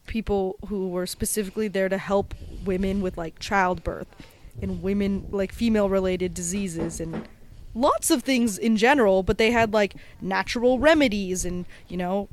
people 0.05 0.55
who 0.67 0.87
were 0.89 1.05
specifically 1.05 1.67
there 1.67 1.89
to 1.89 1.97
help 1.97 2.33
women 2.65 3.01
with 3.01 3.17
like 3.17 3.39
childbirth 3.39 4.07
and 4.61 4.81
women 4.81 5.27
like 5.31 5.51
female 5.51 5.89
related 5.89 6.33
diseases 6.33 6.99
and 6.99 7.27
lots 7.73 8.09
of 8.11 8.23
things 8.23 8.57
in 8.57 8.77
general, 8.77 9.23
but 9.23 9.37
they 9.37 9.51
had 9.51 9.73
like 9.73 9.95
natural 10.21 10.79
remedies 10.79 11.45
and, 11.45 11.65
you 11.87 11.97
know, 11.97 12.29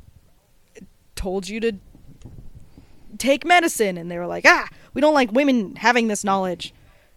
told 1.15 1.47
you 1.47 1.59
to 1.61 1.73
take 3.17 3.45
medicine 3.45 3.97
and 3.97 4.11
they 4.11 4.17
were 4.17 4.27
like, 4.27 4.45
"Ah, 4.47 4.67
we 4.93 5.01
don't 5.01 5.13
like 5.13 5.31
women 5.31 5.75
having 5.75 6.07
this 6.07 6.23
knowledge." 6.23 6.73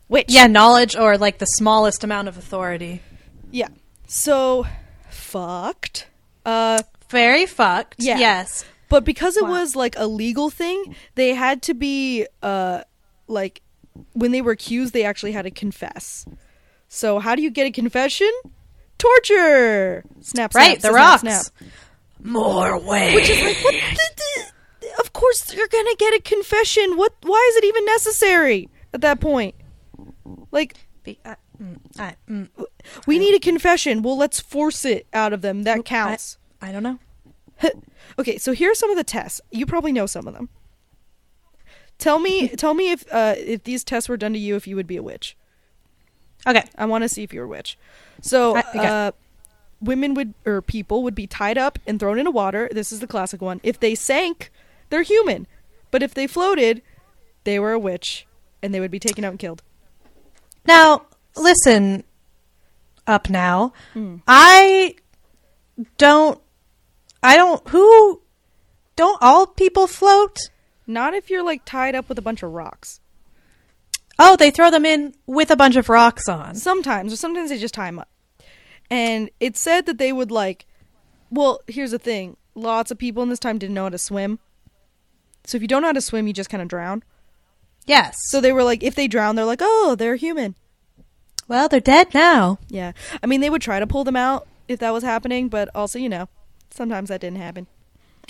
Witch. 0.08 0.26
Yeah, 0.30 0.46
knowledge 0.46 0.96
or 0.96 1.18
like 1.18 1.38
the 1.38 1.44
smallest 1.46 2.02
amount 2.04 2.28
of 2.28 2.38
authority. 2.38 3.02
Yeah. 3.50 3.68
So 4.06 4.64
fucked. 5.10 6.06
Uh 6.46 6.82
Very 7.10 7.44
fucked. 7.46 7.96
Yeah. 7.98 8.18
Yes. 8.18 8.64
but 8.88 9.04
because 9.04 9.36
it 9.36 9.44
Wow. 9.44 9.50
was 9.50 9.76
like 9.76 9.94
a 9.98 10.06
legal 10.06 10.48
thing, 10.48 10.94
they 11.14 11.34
had 11.34 11.60
to 11.62 11.74
be 11.74 12.26
uh 12.42 12.82
like 13.26 13.60
when 14.14 14.30
they 14.32 14.40
were 14.40 14.52
accused 14.52 14.94
they 14.94 15.04
actually 15.04 15.32
had 15.32 15.42
to 15.42 15.50
confess. 15.50 16.24
So 16.88 17.18
how 17.18 17.34
do 17.34 17.42
you 17.42 17.50
get 17.50 17.66
a 17.66 17.70
confession? 17.70 18.30
Torture. 18.96 20.04
Snap, 20.20 20.52
snap 20.52 20.54
Right, 20.54 20.76
the 20.76 20.88
snap, 20.88 20.94
rocks. 20.94 21.20
snap. 21.20 21.46
More 22.22 22.78
ways. 22.80 23.14
Which 23.14 23.28
is 23.30 23.40
like 23.42 23.62
what 23.64 23.74
the, 23.74 24.10
the, 24.80 24.88
of 24.98 25.12
course 25.12 25.54
you're 25.54 25.68
going 25.68 25.86
to 25.86 25.96
get 25.98 26.14
a 26.14 26.20
confession. 26.22 26.96
What 26.96 27.14
why 27.22 27.46
is 27.50 27.56
it 27.56 27.64
even 27.64 27.84
necessary 27.84 28.68
at 28.92 29.00
that 29.02 29.20
point? 29.20 29.54
Like 30.50 30.74
Be- 31.04 31.18
uh, 31.24 31.36
mm, 31.62 31.76
I, 31.98 32.16
mm, 32.28 32.48
we 33.06 33.18
need 33.18 33.34
a 33.34 33.38
confession. 33.40 34.02
Well, 34.02 34.16
let's 34.16 34.40
force 34.40 34.84
it 34.84 35.06
out 35.12 35.32
of 35.32 35.42
them. 35.42 35.62
That 35.62 35.84
counts. 35.84 36.38
I 36.60 36.72
don't 36.72 36.82
know. 36.82 36.98
okay, 38.18 38.38
so 38.38 38.52
here 38.52 38.70
are 38.72 38.74
some 38.74 38.90
of 38.90 38.96
the 38.96 39.04
tests. 39.04 39.40
You 39.52 39.64
probably 39.66 39.92
know 39.92 40.06
some 40.06 40.26
of 40.26 40.34
them. 40.34 40.48
Tell 41.98 42.18
me, 42.18 42.48
tell 42.56 42.74
me 42.74 42.90
if 42.90 43.04
uh, 43.12 43.34
if 43.38 43.62
these 43.62 43.84
tests 43.84 44.08
were 44.08 44.16
done 44.16 44.32
to 44.32 44.38
you, 44.38 44.56
if 44.56 44.66
you 44.66 44.74
would 44.74 44.86
be 44.88 44.96
a 44.96 45.02
witch. 45.02 45.36
Okay. 46.48 46.64
I 46.76 46.86
want 46.86 47.02
to 47.04 47.08
see 47.08 47.22
if 47.22 47.32
you're 47.32 47.44
a 47.44 47.48
witch. 47.48 47.78
So, 48.22 48.56
I- 48.56 48.60
okay. 48.70 48.86
uh, 48.86 49.12
women 49.80 50.14
would 50.14 50.34
or 50.44 50.62
people 50.62 51.02
would 51.04 51.14
be 51.14 51.26
tied 51.26 51.58
up 51.58 51.78
and 51.86 52.00
thrown 52.00 52.18
into 52.18 52.30
water. 52.30 52.68
This 52.72 52.90
is 52.92 53.00
the 53.00 53.06
classic 53.06 53.40
one. 53.40 53.60
If 53.62 53.78
they 53.78 53.94
sank, 53.94 54.50
they're 54.90 55.02
human, 55.02 55.46
but 55.90 56.02
if 56.02 56.14
they 56.14 56.26
floated, 56.26 56.82
they 57.44 57.58
were 57.58 57.72
a 57.72 57.78
witch, 57.78 58.26
and 58.62 58.74
they 58.74 58.80
would 58.80 58.90
be 58.90 58.98
taken 58.98 59.24
out 59.24 59.30
and 59.30 59.38
killed. 59.38 59.62
Now, 60.66 61.06
listen 61.36 62.04
up 63.06 63.30
now. 63.30 63.72
Hmm. 63.94 64.16
I 64.26 64.96
don't 65.96 66.40
I 67.22 67.36
don't 67.36 67.66
who 67.68 68.20
don't 68.96 69.18
all 69.22 69.46
people 69.46 69.86
float? 69.86 70.36
Not 70.86 71.14
if 71.14 71.30
you're 71.30 71.44
like 71.44 71.64
tied 71.64 71.94
up 71.94 72.08
with 72.08 72.18
a 72.18 72.22
bunch 72.22 72.42
of 72.42 72.52
rocks. 72.52 73.00
Oh, 74.18 74.36
they 74.36 74.50
throw 74.50 74.70
them 74.70 74.84
in 74.84 75.14
with 75.26 75.50
a 75.50 75.56
bunch 75.56 75.76
of 75.76 75.88
rocks 75.88 76.28
on. 76.28 76.54
Sometimes, 76.56 77.12
or 77.12 77.16
sometimes 77.16 77.50
they 77.50 77.58
just 77.58 77.74
tie 77.74 77.86
them 77.86 78.00
up. 78.00 78.08
And 78.90 79.30
it 79.38 79.56
said 79.56 79.86
that 79.86 79.98
they 79.98 80.12
would 80.12 80.30
like. 80.30 80.66
Well, 81.30 81.60
here's 81.66 81.90
the 81.92 81.98
thing: 81.98 82.36
lots 82.54 82.90
of 82.90 82.98
people 82.98 83.22
in 83.22 83.28
this 83.28 83.38
time 83.38 83.58
didn't 83.58 83.74
know 83.74 83.84
how 83.84 83.90
to 83.90 83.98
swim. 83.98 84.38
So 85.44 85.56
if 85.56 85.62
you 85.62 85.68
don't 85.68 85.82
know 85.82 85.88
how 85.88 85.92
to 85.92 86.00
swim, 86.00 86.26
you 86.26 86.32
just 86.32 86.50
kind 86.50 86.62
of 86.62 86.68
drown. 86.68 87.02
Yes. 87.86 88.16
So 88.28 88.40
they 88.40 88.52
were 88.52 88.64
like, 88.64 88.82
if 88.82 88.94
they 88.94 89.08
drown, 89.08 89.34
they're 89.36 89.44
like, 89.46 89.60
oh, 89.62 89.94
they're 89.98 90.16
human. 90.16 90.54
well, 91.48 91.68
they're 91.68 91.80
dead 91.80 92.12
now. 92.12 92.58
Yeah, 92.68 92.92
I 93.22 93.26
mean, 93.26 93.40
they 93.40 93.50
would 93.50 93.62
try 93.62 93.80
to 93.80 93.86
pull 93.86 94.04
them 94.04 94.16
out 94.16 94.46
if 94.68 94.78
that 94.80 94.92
was 94.92 95.02
happening, 95.02 95.48
but 95.48 95.70
also, 95.74 95.98
you 95.98 96.08
know, 96.08 96.28
sometimes 96.70 97.08
that 97.08 97.20
didn't 97.22 97.38
happen. 97.38 97.66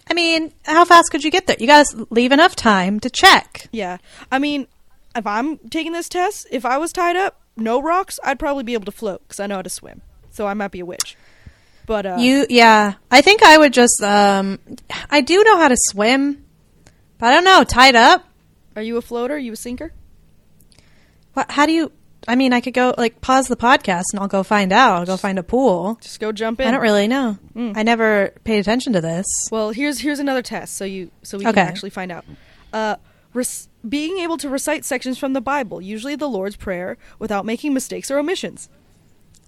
I 0.09 0.15
mean, 0.15 0.53
how 0.65 0.85
fast 0.85 1.11
could 1.11 1.25
you 1.25 1.31
get 1.31 1.47
there? 1.47 1.57
You 1.59 1.67
got 1.67 1.87
to 1.87 2.07
leave 2.11 2.31
enough 2.33 2.55
time 2.55 3.01
to 3.01 3.11
check. 3.11 3.67
Yeah, 3.73 3.99
I 4.31 4.39
mean, 4.39 4.69
if 5.17 5.27
I'm 5.27 5.59
taking 5.71 5.93
this 5.93 6.09
test, 6.09 6.47
if 6.51 6.65
I 6.65 6.79
was 6.79 6.93
tied 6.93 7.17
up, 7.17 7.41
no 7.57 7.81
rocks, 7.83 8.19
I'd 8.25 8.39
probably 8.39 8.63
be 8.65 8.75
able 8.75 8.85
to 8.87 8.93
float 8.93 9.23
because 9.23 9.41
I 9.41 9.47
know 9.47 9.57
how 9.57 9.63
to 9.63 9.71
swim. 9.71 10.03
So 10.31 10.47
I 10.47 10.55
might 10.55 10.71
be 10.71 10.81
a 10.81 10.87
witch. 10.87 11.17
But 11.87 12.07
uh, 12.07 12.17
You 12.21 12.47
yeah, 12.51 12.95
I 13.11 13.21
think 13.23 13.43
I 13.43 13.59
would 13.59 13.73
just 13.73 14.03
um 14.03 14.59
I 15.11 15.21
do 15.23 15.43
know 15.43 15.57
how 15.59 15.69
to 15.69 15.77
swim. 15.77 16.45
But 17.19 17.27
I 17.29 17.35
don't 17.35 17.45
know, 17.45 17.65
tied 17.65 17.97
up? 17.97 18.25
are 18.77 18.83
you 18.83 18.97
a 18.97 19.03
floater? 19.03 19.35
Are 19.35 19.39
you 19.39 19.53
a 19.53 19.57
sinker? 19.57 19.93
What 21.35 21.51
how 21.51 21.67
do 21.67 21.73
you 21.73 21.93
I 22.27 22.35
mean, 22.35 22.53
I 22.53 22.61
could 22.61 22.75
go 22.75 22.95
like 22.99 23.21
pause 23.23 23.49
the 23.49 23.57
podcast 23.57 24.03
and 24.13 24.21
I'll 24.21 24.29
go 24.29 24.43
find 24.43 24.71
out. 24.73 24.99
I'll 24.99 25.07
go 25.07 25.17
find 25.17 25.39
a 25.39 25.43
pool. 25.43 25.99
Just 26.03 26.21
go 26.21 26.31
jump 26.31 26.61
in. 26.61 26.69
I 26.69 26.73
don't 26.73 26.83
really 26.83 27.09
know. 27.09 27.39
Mm. 27.57 27.77
I 27.77 27.83
never 27.85 28.35
paid 28.45 28.59
attention 28.59 28.93
to 28.93 29.01
this. 29.01 29.25
Well, 29.51 29.71
here's 29.71 29.99
here's 30.01 30.19
another 30.19 30.43
test, 30.43 30.77
so 30.77 30.85
you 30.85 31.11
so 31.23 31.39
we 31.39 31.45
Okay. 31.47 31.55
can 31.55 31.69
actually 31.69 31.91
find 31.91 32.13
out. 32.13 32.25
Uh, 32.73 32.97
rec- 33.33 33.47
being 33.89 34.19
able 34.19 34.37
to 34.39 34.49
recite 34.49 34.85
sections 34.85 35.19
from 35.19 35.33
the 35.33 35.41
Bible, 35.41 35.81
usually 35.81 36.17
the 36.17 36.29
Lord's 36.29 36.57
Prayer, 36.57 36.97
without 37.19 37.45
making 37.47 37.73
mistakes 37.75 38.11
or 38.11 38.19
omissions. 38.19 38.69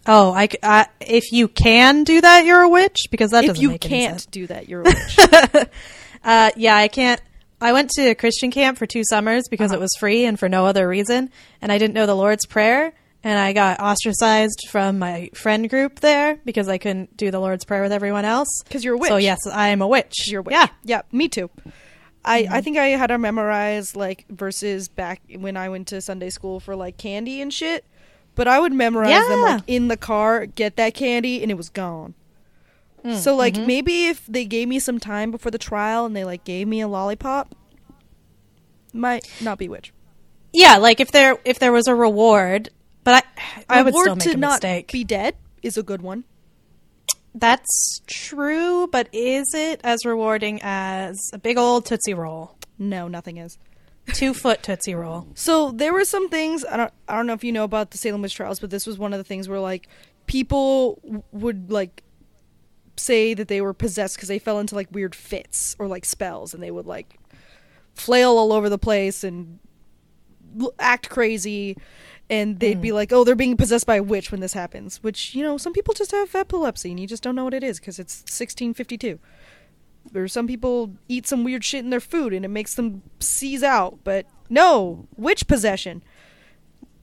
Oh, 0.06 0.32
I, 0.32 0.48
I- 0.62 0.86
if 1.00 1.30
you 1.32 1.46
can 1.48 2.04
do 2.04 2.20
that, 2.20 2.44
you're 2.44 2.62
a 2.62 2.68
witch 2.68 2.96
because 3.10 3.32
that 3.32 3.44
if 3.44 3.48
doesn't 3.50 3.62
you 3.62 3.70
make 3.70 3.84
any 3.84 4.06
can't 4.06 4.30
do 4.30 4.46
that, 4.46 4.68
you're 4.68 4.80
a 4.80 4.84
witch. 4.84 5.68
Uh, 6.22 6.50
yeah, 6.54 6.76
I 6.76 6.88
can't. 6.88 7.20
I 7.62 7.72
went 7.72 7.88
to 7.92 8.10
a 8.10 8.14
Christian 8.14 8.50
camp 8.50 8.76
for 8.76 8.84
two 8.86 9.02
summers 9.04 9.44
because 9.50 9.70
Uh-huh. 9.70 9.78
it 9.78 9.80
was 9.80 9.90
free 9.98 10.26
and 10.26 10.38
for 10.38 10.48
no 10.50 10.66
other 10.66 10.86
reason, 10.86 11.30
and 11.62 11.72
I 11.72 11.78
didn't 11.78 11.94
know 11.94 12.04
the 12.04 12.14
Lord's 12.14 12.44
Prayer, 12.44 12.92
and 13.24 13.38
I 13.38 13.54
got 13.54 13.80
ostracized 13.80 14.66
from 14.68 14.98
my 14.98 15.30
friend 15.34 15.68
group 15.70 16.00
there 16.00 16.38
because 16.44 16.68
I 16.68 16.76
couldn't 16.76 17.16
do 17.16 17.30
the 17.30 17.38
Lord's 17.40 17.64
Prayer 17.64 17.82
with 17.82 17.92
everyone 17.92 18.26
else. 18.26 18.48
Because 18.64 18.84
you're 18.84 18.94
a 18.96 18.98
witch. 18.98 19.08
So 19.08 19.16
yes, 19.16 19.38
I 19.50 19.68
am 19.68 19.80
a 19.80 19.88
witch. 19.88 20.30
you're 20.30 20.40
a 20.40 20.42
witch. 20.42 20.52
Yeah. 20.52 20.66
yeah, 20.84 21.02
me 21.10 21.28
too. 21.28 21.48
I, 22.24 22.42
Mm-hmm. 22.42 22.52
I 22.54 22.60
think 22.60 22.76
I 22.78 22.86
had 22.88 23.08
to 23.08 23.18
memorize 23.18 23.96
like 23.96 24.26
verses 24.28 24.88
back 24.88 25.22
when 25.34 25.56
I 25.56 25.68
went 25.68 25.88
to 25.88 26.00
Sunday 26.00 26.30
school 26.30 26.60
for 26.60 26.76
like 26.76 26.96
candy 26.96 27.40
and 27.40 27.52
shit. 27.52 27.84
But 28.34 28.46
I 28.46 28.60
would 28.60 28.72
memorize 28.72 29.26
them 29.28 29.40
like 29.40 29.62
in 29.66 29.88
the 29.88 29.96
car, 29.96 30.46
get 30.46 30.76
that 30.76 30.94
candy, 30.94 31.42
and 31.42 31.50
it 31.50 31.56
was 31.56 31.68
gone. 31.68 32.14
Mm, 33.04 33.16
so 33.16 33.34
like 33.34 33.54
mm-hmm. 33.54 33.66
maybe 33.66 34.06
if 34.06 34.24
they 34.26 34.44
gave 34.44 34.68
me 34.68 34.78
some 34.78 35.00
time 35.00 35.30
before 35.30 35.50
the 35.50 35.58
trial 35.58 36.06
and 36.06 36.14
they 36.14 36.24
like 36.24 36.44
gave 36.44 36.68
me 36.68 36.80
a 36.80 36.88
lollipop, 36.88 37.54
might 38.92 39.28
not 39.40 39.58
be 39.58 39.68
witch. 39.68 39.92
Yeah, 40.52 40.76
like 40.76 41.00
if 41.00 41.12
there 41.12 41.38
if 41.44 41.58
there 41.58 41.72
was 41.72 41.86
a 41.86 41.94
reward, 41.94 42.70
but 43.04 43.24
I 43.68 43.78
I 43.78 43.82
would 43.82 43.90
Reward 43.90 44.04
still 44.04 44.16
make 44.16 44.24
to 44.24 44.34
a 44.34 44.36
not 44.36 44.62
mistake. 44.62 44.92
be 44.92 45.04
dead 45.04 45.36
is 45.62 45.76
a 45.76 45.82
good 45.82 46.02
one. 46.02 46.24
That's 47.34 48.00
true, 48.06 48.88
but 48.88 49.08
is 49.12 49.54
it 49.54 49.80
as 49.84 50.04
rewarding 50.04 50.60
as 50.62 51.16
a 51.32 51.38
big 51.38 51.58
old 51.58 51.86
tootsie 51.86 52.14
roll, 52.14 52.56
No, 52.78 53.06
nothing 53.08 53.36
is. 53.36 53.56
two 54.14 54.34
foot 54.34 54.62
tootsie 54.62 54.94
roll? 54.94 55.28
So 55.34 55.70
there 55.70 55.92
were 55.92 56.04
some 56.04 56.28
things 56.28 56.64
I 56.64 56.76
don't 56.76 56.92
I 57.08 57.16
don't 57.16 57.26
know 57.26 57.32
if 57.34 57.44
you 57.44 57.52
know 57.52 57.64
about 57.64 57.92
the 57.92 57.98
Salem 57.98 58.22
witch 58.22 58.34
trials, 58.34 58.58
but 58.58 58.70
this 58.70 58.86
was 58.86 58.98
one 58.98 59.12
of 59.12 59.18
the 59.18 59.24
things 59.24 59.48
where 59.48 59.60
like 59.60 59.88
people 60.26 61.00
would 61.32 61.70
like 61.70 62.02
say 62.96 63.32
that 63.34 63.48
they 63.48 63.60
were 63.60 63.72
possessed 63.74 64.16
because 64.16 64.28
they 64.28 64.38
fell 64.38 64.58
into 64.58 64.74
like 64.74 64.88
weird 64.90 65.14
fits 65.14 65.76
or 65.78 65.86
like 65.86 66.04
spells, 66.04 66.52
and 66.52 66.62
they 66.62 66.70
would 66.70 66.86
like 66.86 67.16
flail 67.94 68.36
all 68.38 68.52
over 68.52 68.68
the 68.68 68.78
place 68.78 69.22
and 69.22 69.60
act 70.80 71.08
crazy. 71.10 71.76
And 72.30 72.60
they'd 72.60 72.80
be 72.80 72.90
mm. 72.90 72.94
like, 72.94 73.12
"Oh, 73.12 73.24
they're 73.24 73.34
being 73.34 73.56
possessed 73.56 73.86
by 73.86 73.96
a 73.96 74.02
witch 74.02 74.30
when 74.30 74.40
this 74.40 74.52
happens." 74.52 75.02
Which 75.02 75.34
you 75.34 75.42
know, 75.42 75.58
some 75.58 75.72
people 75.72 75.92
just 75.94 76.12
have 76.12 76.32
epilepsy, 76.34 76.90
and 76.90 77.00
you 77.00 77.06
just 77.08 77.22
don't 77.24 77.34
know 77.34 77.44
what 77.44 77.54
it 77.54 77.64
is 77.64 77.80
because 77.80 77.98
it's 77.98 78.20
1652. 78.20 79.18
Or 80.14 80.28
some 80.28 80.46
people 80.46 80.92
eat 81.08 81.26
some 81.26 81.42
weird 81.44 81.64
shit 81.64 81.84
in 81.84 81.90
their 81.90 82.00
food, 82.00 82.32
and 82.32 82.44
it 82.44 82.48
makes 82.48 82.74
them 82.74 83.02
seize 83.18 83.62
out. 83.64 83.98
But 84.04 84.26
no, 84.48 85.08
witch 85.16 85.46
possession. 85.48 86.02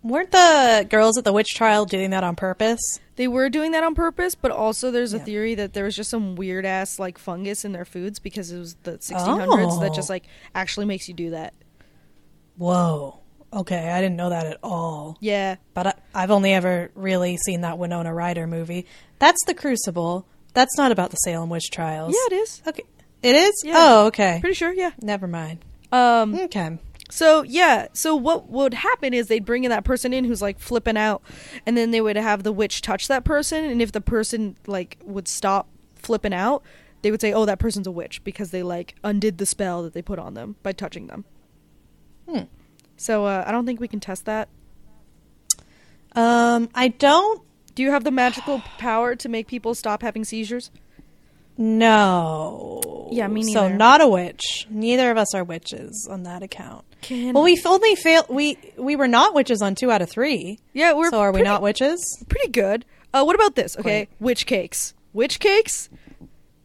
Weren't 0.01 0.31
the 0.31 0.87
girls 0.89 1.17
at 1.17 1.25
the 1.25 1.33
witch 1.33 1.49
trial 1.55 1.83
doing 1.85 2.11
that 2.11 2.23
on 2.23 2.35
purpose? 2.37 2.79
They 3.17 3.27
were 3.27 3.49
doing 3.49 3.71
that 3.71 3.83
on 3.83 3.93
purpose, 3.95 4.35
but 4.35 4.51
also 4.51 4.91
there's 4.91 5.13
a 5.13 5.17
Yeah. 5.17 5.23
theory 5.23 5.55
that 5.55 5.73
there 5.73 5.83
was 5.83 5.95
just 5.95 6.09
some 6.09 6.35
weird 6.35 6.65
ass 6.65 6.97
like 6.99 7.17
fungus 7.17 7.65
in 7.65 7.73
their 7.73 7.83
foods 7.83 8.19
because 8.19 8.51
it 8.51 8.59
was 8.59 8.75
the 8.83 8.99
1600s 8.99 9.79
that 9.81 9.91
Oh. 9.91 9.93
just 9.93 10.09
like 10.09 10.25
actually 10.55 10.85
makes 10.85 11.09
you 11.09 11.13
do 11.13 11.31
that. 11.31 11.53
Whoa. 12.57 13.19
Okay, 13.53 13.89
I 13.89 14.01
didn't 14.01 14.17
know 14.17 14.29
that 14.29 14.45
at 14.45 14.57
all. 14.61 15.17
Yeah, 15.21 15.55
But 15.73 15.87
I, 15.87 15.93
I've 16.13 16.31
only 16.31 16.53
ever 16.53 16.91
really 16.95 17.37
seen 17.37 17.61
that 17.61 17.77
Winona 17.77 18.13
Ryder 18.13 18.45
movie. 18.45 18.85
That's 19.19 19.39
The 19.45 19.53
Crucible. 19.53 20.27
That's 20.53 20.77
not 20.77 20.91
about 20.91 21.11
the 21.11 21.17
Salem 21.17 21.49
witch 21.49 21.69
trials. 21.71 22.13
yeah, 22.13 22.35
it 22.35 22.41
is. 22.41 22.61
Okay. 22.67 22.83
It 23.23 23.35
is? 23.35 23.53
Yeah. 23.63 23.73
Oh, 23.77 24.05
okay. 24.07 24.37
Pretty 24.41 24.53
sure. 24.53 24.73
Yeah. 24.73 24.91
Never 25.01 25.27
mind. 25.27 25.63
Um. 25.91 26.35
Okay. 26.35 26.77
So 27.09 27.41
yeah, 27.43 27.87
so 27.93 28.15
what 28.17 28.49
would 28.49 28.73
happen 28.73 29.13
is 29.13 29.27
they'd 29.27 29.45
bring 29.45 29.63
in 29.63 29.69
that 29.69 29.85
person 29.85 30.11
in 30.13 30.25
who's 30.25 30.41
like 30.41 30.59
flipping 30.59 30.97
out, 30.97 31.21
and 31.65 31.77
then 31.77 31.91
they 31.91 32.01
would 32.01 32.17
have 32.17 32.43
the 32.43 32.51
witch 32.51 32.81
touch 32.81 33.07
that 33.07 33.23
person, 33.23 33.63
and 33.63 33.81
if 33.81 33.93
the 33.93 34.01
person 34.01 34.57
like 34.67 34.97
would 35.05 35.27
stop 35.29 35.69
flipping 35.95 36.33
out, 36.33 36.63
they 37.03 37.09
would 37.11 37.21
say, 37.21 37.31
"Oh, 37.31 37.45
that 37.45 37.59
person's 37.59 37.87
a 37.87 37.91
witch," 37.91 38.21
because 38.25 38.51
they 38.51 38.61
like 38.61 38.95
undid 39.05 39.37
the 39.37 39.45
spell 39.45 39.83
that 39.83 39.93
they 39.93 40.01
put 40.01 40.19
on 40.19 40.33
them 40.33 40.57
by 40.63 40.73
touching 40.73 41.07
them. 41.07 41.23
Hmm. 42.29 42.41
So 42.97 43.25
uh, 43.25 43.43
I 43.47 43.51
don't 43.51 43.65
think 43.65 43.79
we 43.79 43.87
can 43.87 43.99
test 43.99 44.25
that. 44.25 44.49
Um, 46.13 46.69
I 46.73 46.87
don't 46.87 47.43
Do 47.75 47.83
you 47.83 47.91
have 47.91 48.03
the 48.03 48.11
magical 48.11 48.61
power 48.79 49.15
to 49.15 49.29
make 49.29 49.47
people 49.47 49.75
stop 49.75 50.01
having 50.01 50.23
seizures? 50.25 50.71
No. 51.57 53.09
Yeah, 53.11 53.27
me 53.27 53.41
neither. 53.41 53.53
So 53.53 53.67
not 53.69 54.01
a 54.01 54.07
witch. 54.07 54.67
Neither 54.69 55.09
of 55.11 55.17
us 55.17 55.33
are 55.33 55.43
witches 55.43 56.07
on 56.09 56.23
that 56.23 56.43
account. 56.43 56.85
Can 57.01 57.33
Well, 57.33 57.43
we've 57.43 57.65
only 57.65 57.95
failed. 57.95 58.25
We 58.29 58.57
we 58.77 58.95
were 58.95 59.07
not 59.07 59.33
witches 59.33 59.61
on 59.61 59.75
two 59.75 59.91
out 59.91 60.01
of 60.01 60.09
three. 60.09 60.59
yeah, 60.73 60.93
we're 60.93 61.09
so 61.09 61.19
are 61.19 61.31
we 61.31 61.41
not 61.41 61.61
witches? 61.61 62.23
pretty 62.29 62.49
good. 62.51 62.85
Uh, 63.13 63.23
what 63.23 63.35
about 63.35 63.55
this? 63.55 63.77
Okay, 63.77 64.07
witch 64.19 64.45
cakes. 64.45 64.93
Witch 65.13 65.39
cakes. 65.39 65.89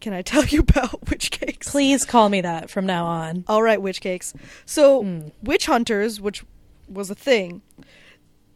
Can 0.02 0.12
I 0.12 0.20
tell 0.20 0.44
you 0.44 0.60
about 0.68 1.08
witch 1.08 1.30
cakes? 1.30 1.70
Please 1.70 2.04
call 2.04 2.28
me 2.28 2.42
that 2.42 2.68
from 2.68 2.84
now 2.84 3.06
on. 3.06 3.44
All 3.48 3.62
right, 3.62 3.80
witch 3.80 4.00
cakes. 4.02 4.34
So, 4.66 5.02
Hmm. 5.02 5.28
witch 5.42 5.64
hunters, 5.66 6.20
which 6.20 6.44
was 6.88 7.08
a 7.08 7.14
thing. 7.14 7.62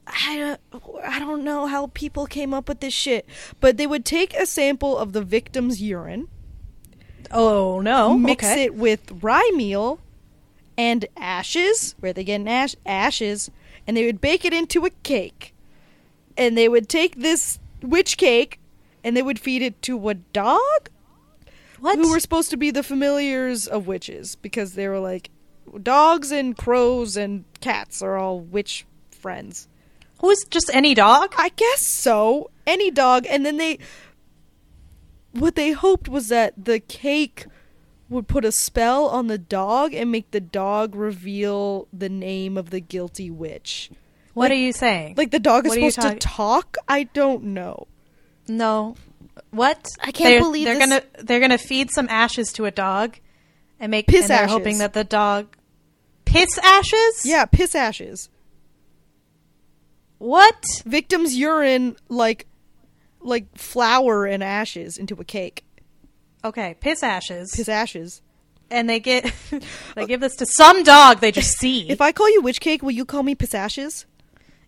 I 0.07 0.37
don't, 0.37 0.61
I 1.05 1.19
don't 1.19 1.43
know 1.43 1.67
how 1.67 1.89
people 1.95 2.27
came 2.27 2.53
up 2.55 2.69
with 2.69 2.81
this 2.81 2.93
shit, 2.95 3.27
but 3.61 3.77
they 3.77 3.87
would 3.87 4.05
take 4.05 4.35
a 4.35 4.45
sample 4.47 4.97
of 4.99 5.13
the 5.15 5.23
victim's 5.23 5.81
urine, 5.83 6.29
Oh 7.33 7.81
no! 7.81 8.17
mix 8.17 8.45
okay. 8.45 8.65
it 8.65 8.75
with 8.77 9.21
rye 9.23 9.51
meal 9.55 9.99
and 10.79 11.07
ashes, 11.17 11.97
where 11.99 12.13
they 12.13 12.23
get 12.23 12.47
ash- 12.47 12.77
ashes, 12.85 13.51
and 13.87 13.97
they 13.97 14.05
would 14.07 14.21
bake 14.21 14.45
it 14.45 14.53
into 14.53 14.85
a 14.85 14.91
cake. 15.03 15.53
And 16.37 16.57
they 16.57 16.69
would 16.69 16.89
take 16.89 17.17
this 17.17 17.59
witch 17.83 18.17
cake 18.17 18.61
and 19.03 19.17
they 19.17 19.23
would 19.23 19.39
feed 19.41 19.63
it 19.63 19.81
to 19.83 20.09
a 20.09 20.15
dog 20.15 20.89
What? 21.87 21.99
who 21.99 22.11
were 22.11 22.21
supposed 22.21 22.51
to 22.51 22.57
be 22.57 22.71
the 22.71 22.83
familiars 22.83 23.67
of 23.67 23.87
witches 23.87 24.35
because 24.37 24.75
they 24.75 24.89
were 24.89 24.99
like 24.99 25.31
dogs 25.83 26.33
and 26.33 26.57
crows 26.57 27.17
and 27.17 27.45
cats 27.61 28.03
are 28.03 28.17
all 28.17 28.41
witch 28.41 28.85
friends. 29.11 29.69
Who's 30.21 30.45
just 30.51 30.69
any 30.75 30.95
dog? 30.95 31.35
I 31.39 31.51
guess 31.51 31.87
so. 31.87 32.51
Any 32.67 32.91
dog 32.91 33.27
and 33.29 33.47
then 33.47 33.57
they 33.57 33.79
what 35.33 35.55
they 35.55 35.73
hoped 35.73 36.09
was 36.09 36.29
that 36.29 36.55
the 36.57 36.81
cake 36.81 37.47
would 38.09 38.27
put 38.27 38.45
a 38.45 38.53
spell 38.53 39.07
on 39.07 39.27
the 39.27 39.39
dog 39.39 39.95
and 39.95 40.11
make 40.11 40.31
the 40.31 40.41
dog 40.41 40.95
reveal 40.95 41.89
the 41.93 42.09
name 42.09 42.57
of 42.57 42.71
the 42.71 42.81
guilty 42.81 43.31
witch. 43.31 43.91
What 44.35 44.45
like- 44.45 44.53
are 44.53 44.61
you 44.61 44.73
saying? 44.73 45.15
Like 45.17 45.31
the 45.31 45.39
dog 45.39 45.67
is 45.67 45.71
What 45.71 45.79
are 45.79 45.83
you 45.83 45.91
supposed 45.91 46.21
to 46.21 46.29
talk? 46.29 46.77
I 46.89 47.05
don't 47.05 47.45
know. 47.45 47.87
no. 48.49 48.97
What? 49.51 49.87
I 50.01 50.13
can't 50.13 50.31
They're- 50.31 50.41
believe 50.41 50.65
they're 50.67 50.79
this- 50.79 50.89
gonna 50.89 51.03
they're 51.25 51.41
gonna 51.41 51.59
feed 51.59 51.91
some 51.91 52.09
ashes 52.09 52.53
to 52.55 52.65
a 52.67 52.71
dog, 52.71 53.19
and 53.81 53.91
make 53.91 54.07
Piss 54.07 54.23
and 54.23 54.31
they're 54.31 54.39
ashes. 54.45 54.53
hoping 54.53 54.79
that 54.79 54.93
the 54.95 55.05
dog 55.05 55.57
piss 56.25 56.59
ashes. 56.59 57.23
Yeah, 57.25 57.45
piss 57.45 57.75
ashes. 57.75 58.29
What? 60.19 60.57
Victim's 60.85 61.37
urine 61.37 61.97
like 62.09 62.47
like 63.21 63.57
flour 63.57 64.25
and 64.27 64.43
ashes 64.43 64.97
into 64.97 65.15
a 65.17 65.25
cake. 65.25 65.65
Okay, 66.45 66.77
piss 66.81 67.03
ashes. 67.03 67.53
Piss 67.55 67.69
ashes. 67.69 68.23
and 68.71 68.89
they 68.89 69.01
get 69.01 69.31
they 69.95 70.07
give 70.07 70.21
this 70.21 70.37
to 70.37 70.47
some 70.47 70.83
dog 70.83 71.21
they 71.21 71.33
just 71.33 71.59
see. 71.59 71.89
If 71.91 72.01
I 72.01 72.13
call 72.13 72.31
you 72.33 72.41
witch 72.43 72.61
cake, 72.61 72.83
will 72.83 72.91
you 72.93 73.05
call 73.05 73.23
me 73.23 73.35
piss 73.35 73.55
ashes? 73.55 74.07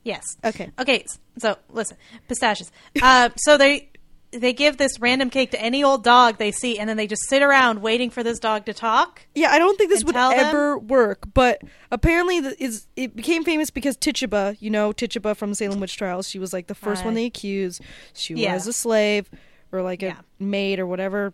yes. 0.04 0.24
Okay. 0.44 0.70
Okay. 0.78 1.04
So 1.38 1.56
listen, 1.70 1.96
pistachios. 2.28 2.70
Uh, 3.02 3.30
so 3.36 3.56
they 3.56 3.90
they 4.30 4.52
give 4.52 4.76
this 4.76 5.00
random 5.00 5.30
cake 5.30 5.50
to 5.52 5.60
any 5.60 5.82
old 5.82 6.04
dog 6.04 6.36
they 6.38 6.50
see, 6.50 6.78
and 6.78 6.88
then 6.88 6.96
they 6.96 7.06
just 7.06 7.22
sit 7.28 7.42
around 7.42 7.80
waiting 7.80 8.10
for 8.10 8.22
this 8.22 8.38
dog 8.38 8.66
to 8.66 8.74
talk. 8.74 9.22
Yeah, 9.34 9.50
I 9.50 9.58
don't 9.58 9.78
think 9.78 9.90
this 9.90 10.04
would 10.04 10.14
tell 10.14 10.30
them? 10.30 10.38
ever 10.40 10.78
work, 10.78 11.24
but 11.32 11.62
apparently 11.90 12.40
the, 12.40 12.62
is 12.62 12.86
it 12.96 13.16
became 13.16 13.42
famous 13.44 13.70
because 13.70 13.96
Tituba, 13.96 14.56
you 14.60 14.68
know, 14.70 14.92
Tituba 14.92 15.34
from 15.34 15.54
Salem 15.54 15.80
witch 15.80 15.96
trials, 15.96 16.28
she 16.28 16.38
was 16.38 16.52
like 16.52 16.66
the 16.66 16.74
first 16.74 17.04
one 17.04 17.14
they 17.14 17.24
accused. 17.24 17.80
She 18.12 18.34
Yeah. 18.34 18.54
was 18.54 18.66
a 18.66 18.72
slave 18.72 19.30
or 19.72 19.80
like 19.82 20.02
a 20.02 20.06
Yeah. 20.06 20.16
maid 20.38 20.78
or 20.78 20.86
whatever. 20.86 21.32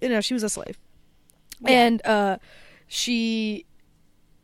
You 0.00 0.08
know, 0.08 0.20
she 0.20 0.34
was 0.34 0.42
a 0.42 0.48
slave. 0.48 0.78
Yeah. 1.60 1.70
And 1.70 2.06
uh 2.06 2.38
she 2.88 3.64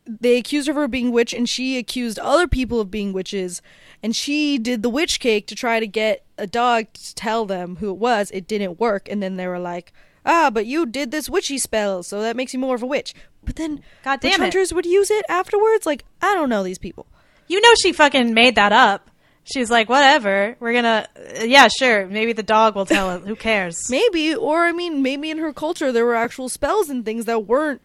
they 0.07 0.37
accused 0.37 0.67
her 0.67 0.83
of 0.83 0.91
being 0.91 1.11
witch 1.11 1.33
and 1.33 1.49
she 1.49 1.77
accused 1.77 2.19
other 2.19 2.47
people 2.47 2.79
of 2.79 2.91
being 2.91 3.11
witches 3.13 3.61
and 4.03 4.15
she 4.15 4.57
did 4.57 4.83
the 4.83 4.89
witch 4.89 5.19
cake 5.19 5.47
to 5.47 5.55
try 5.55 5.79
to 5.79 5.87
get 5.87 6.23
a 6.37 6.45
dog 6.45 6.85
to 6.93 7.15
tell 7.15 7.45
them 7.45 7.77
who 7.77 7.89
it 7.89 7.97
was 7.97 8.29
it 8.31 8.47
didn't 8.47 8.79
work 8.79 9.09
and 9.09 9.23
then 9.23 9.35
they 9.35 9.47
were 9.47 9.59
like 9.59 9.91
ah 10.25 10.49
but 10.51 10.65
you 10.65 10.85
did 10.85 11.09
this 11.11 11.29
witchy 11.29 11.57
spell 11.57 12.03
so 12.03 12.21
that 12.21 12.35
makes 12.35 12.53
you 12.53 12.59
more 12.59 12.75
of 12.75 12.83
a 12.83 12.85
witch 12.85 13.13
but 13.43 13.55
then 13.55 13.81
God 14.03 14.21
witch 14.23 14.31
damn 14.31 14.41
it. 14.41 14.45
hunters 14.45 14.73
would 14.73 14.85
use 14.85 15.09
it 15.09 15.25
afterwards 15.27 15.85
like 15.85 16.03
i 16.21 16.33
don't 16.35 16.49
know 16.49 16.61
these 16.63 16.77
people 16.79 17.07
You 17.47 17.59
know 17.61 17.73
she 17.75 17.91
fucking 17.93 18.33
made 18.33 18.55
that 18.55 18.71
up. 18.73 19.09
She's 19.47 19.69
like, 19.69 19.87
whatever. 19.89 20.55
We're 20.59 20.73
gonna, 20.73 21.07
uh, 21.15 21.43
yeah, 21.43 21.67
sure. 21.67 22.07
Maybe 22.07 22.33
the 22.33 22.41
dog 22.41 22.73
will 22.73 22.87
tell 22.87 23.11
it. 23.11 23.21
Who 23.27 23.35
cares? 23.35 23.77
maybe 23.91 24.33
or 24.33 24.65
i 24.65 24.71
mean 24.71 25.03
maybe 25.03 25.29
in 25.29 25.37
her 25.37 25.53
culture 25.53 25.91
there 25.91 26.05
were 26.05 26.15
actual 26.15 26.49
spells 26.49 26.89
and 26.89 27.05
things 27.05 27.25
that 27.25 27.45
weren't 27.45 27.81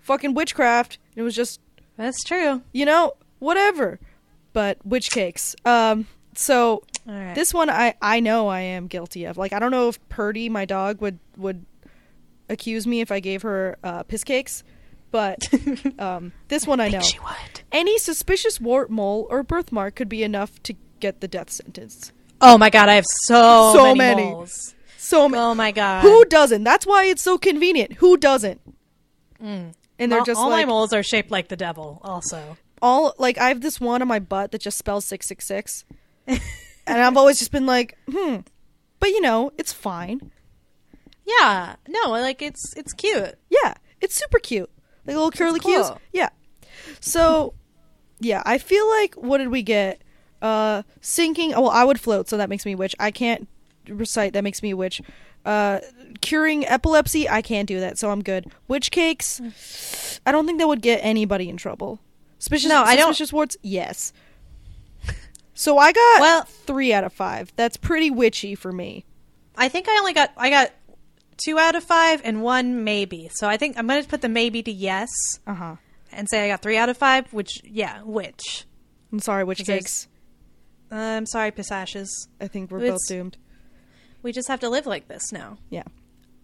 fucking 0.00 0.34
witchcraft 0.34 0.98
it 1.14 1.22
was 1.22 1.34
just 1.36 1.60
That's 1.96 2.22
true. 2.24 2.62
you 2.72 2.84
know, 2.84 3.14
whatever. 3.38 3.98
But 4.52 4.78
witch 4.84 5.10
cakes. 5.10 5.56
Um, 5.64 6.06
so 6.34 6.82
right. 7.06 7.34
this 7.34 7.52
one 7.52 7.68
I 7.70 7.94
I 8.00 8.20
know 8.20 8.48
I 8.48 8.60
am 8.60 8.86
guilty 8.86 9.24
of. 9.24 9.36
Like 9.36 9.52
I 9.52 9.58
don't 9.58 9.70
know 9.72 9.88
if 9.88 10.08
Purdy, 10.08 10.48
my 10.48 10.64
dog, 10.64 11.00
would 11.00 11.18
would 11.36 11.64
accuse 12.48 12.86
me 12.86 13.00
if 13.00 13.10
I 13.10 13.20
gave 13.20 13.42
her 13.42 13.76
uh, 13.82 14.02
piss 14.04 14.22
cakes, 14.22 14.62
but 15.10 15.38
um, 15.98 16.32
this 16.48 16.66
one 16.66 16.78
I 16.80 16.88
know. 16.88 17.00
she 17.00 17.18
would. 17.20 17.62
Any 17.72 17.98
suspicious 17.98 18.60
wart, 18.60 18.90
mole, 18.90 19.26
or 19.30 19.42
birthmark 19.42 19.96
could 19.96 20.08
be 20.08 20.22
enough 20.22 20.62
to 20.64 20.74
get 21.00 21.20
the 21.20 21.26
death 21.28 21.50
sentence. 21.50 22.12
Oh 22.40 22.56
my 22.58 22.70
god, 22.70 22.88
I 22.88 22.94
have 22.94 23.06
so, 23.24 23.72
So 23.74 23.82
many, 23.94 23.98
many. 23.98 24.30
moles. 24.30 24.74
So 24.98 25.28
ma- 25.28 25.50
Oh 25.50 25.54
my 25.54 25.72
god. 25.72 26.02
who 26.02 26.24
doesn't? 26.26 26.62
That's 26.64 26.86
why 26.86 27.06
it's 27.06 27.22
so 27.22 27.38
convenient. 27.38 27.94
Who 27.94 28.16
doesn't? 28.16 28.60
And 29.98 30.10
they're 30.10 30.20
all, 30.20 30.24
just 30.24 30.40
all 30.40 30.50
like 30.50 30.66
my 30.66 30.72
moles 30.72 30.92
are 30.92 31.02
shaped 31.02 31.30
like 31.30 31.48
the 31.48 31.56
devil. 31.56 32.00
Also, 32.02 32.56
all 32.82 33.14
like 33.18 33.38
I 33.38 33.48
have 33.48 33.60
this 33.60 33.80
one 33.80 34.02
on 34.02 34.08
my 34.08 34.18
butt 34.18 34.50
that 34.52 34.60
just 34.60 34.76
spells 34.78 35.04
six 35.04 35.26
six 35.26 35.46
six, 35.46 35.84
and 36.26 36.40
I've 36.86 37.16
always 37.16 37.38
just 37.38 37.52
been 37.52 37.66
like, 37.66 37.96
hmm. 38.10 38.38
But 39.00 39.10
you 39.10 39.20
know, 39.20 39.52
it's 39.58 39.72
fine. 39.72 40.30
yeah, 41.26 41.76
no, 41.88 42.10
like 42.10 42.42
it's 42.42 42.74
it's 42.76 42.92
cute. 42.92 43.34
Yeah, 43.50 43.74
it's 44.00 44.14
super 44.14 44.38
cute, 44.38 44.70
like 45.06 45.14
a 45.14 45.18
little 45.18 45.30
curly 45.30 45.60
cool. 45.60 45.72
cues. 45.72 45.90
Yeah. 46.12 46.30
So, 47.00 47.54
yeah, 48.20 48.42
I 48.44 48.58
feel 48.58 48.88
like 48.88 49.14
what 49.14 49.38
did 49.38 49.48
we 49.48 49.62
get? 49.62 50.02
Uh, 50.42 50.82
sinking. 51.00 51.54
Oh, 51.54 51.62
well, 51.62 51.70
I 51.70 51.84
would 51.84 52.00
float, 52.00 52.28
so 52.28 52.36
that 52.36 52.48
makes 52.50 52.66
me 52.66 52.72
a 52.72 52.76
witch. 52.76 52.94
I 52.98 53.10
can't 53.10 53.48
recite. 53.88 54.32
That 54.34 54.44
makes 54.44 54.62
me 54.62 54.70
a 54.70 54.76
witch. 54.76 55.00
Uh, 55.44 55.80
curing 56.20 56.66
epilepsy. 56.66 57.28
I 57.28 57.42
can't 57.42 57.68
do 57.68 57.80
that, 57.80 57.98
so 57.98 58.10
I'm 58.10 58.22
good. 58.22 58.46
Witch 58.68 58.90
cakes. 58.90 59.40
I 60.26 60.32
don't 60.32 60.46
think 60.46 60.58
that 60.58 60.68
would 60.68 60.80
get 60.82 61.00
anybody 61.02 61.48
in 61.48 61.56
trouble. 61.56 62.00
Suspicious. 62.38 62.68
No, 62.68 62.82
I 62.82 62.96
don't- 62.96 63.08
Suspicious 63.08 63.32
warts. 63.32 63.56
Yes. 63.62 64.12
So 65.54 65.78
I 65.78 65.92
got 65.92 66.20
Well- 66.20 66.42
three 66.44 66.92
out 66.92 67.04
of 67.04 67.12
five. 67.12 67.52
That's 67.56 67.76
pretty 67.76 68.10
witchy 68.10 68.54
for 68.54 68.72
me. 68.72 69.04
I 69.56 69.68
think 69.68 69.88
I 69.88 69.96
only 69.98 70.12
got 70.12 70.32
I 70.36 70.50
got 70.50 70.72
two 71.36 71.58
out 71.58 71.76
of 71.76 71.84
five 71.84 72.20
and 72.24 72.42
one 72.42 72.82
maybe. 72.82 73.30
So 73.34 73.48
I 73.48 73.56
think 73.56 73.78
I'm 73.78 73.86
gonna 73.86 74.02
put 74.02 74.20
the 74.20 74.28
maybe 74.28 74.62
to 74.64 74.72
yes 74.72 75.10
Uh 75.46 75.54
huh. 75.54 75.76
and 76.10 76.28
say 76.28 76.44
I 76.44 76.48
got 76.48 76.60
three 76.60 76.76
out 76.76 76.88
of 76.88 76.96
five. 76.96 77.32
Which 77.32 77.60
yeah, 77.64 78.00
which. 78.02 78.64
I'm 79.12 79.20
sorry, 79.20 79.44
witch 79.44 79.64
cakes. 79.64 80.08
I'm 80.90 81.26
sorry, 81.26 81.52
Pisashes. 81.52 82.08
I 82.40 82.48
think 82.48 82.70
we're 82.72 82.78
it's- 82.78 82.92
both 82.94 83.06
doomed. 83.08 83.36
We 84.24 84.32
just 84.32 84.48
have 84.48 84.58
to 84.60 84.68
live 84.70 84.86
like 84.86 85.06
this 85.06 85.30
now. 85.32 85.58
Yeah. 85.70 85.84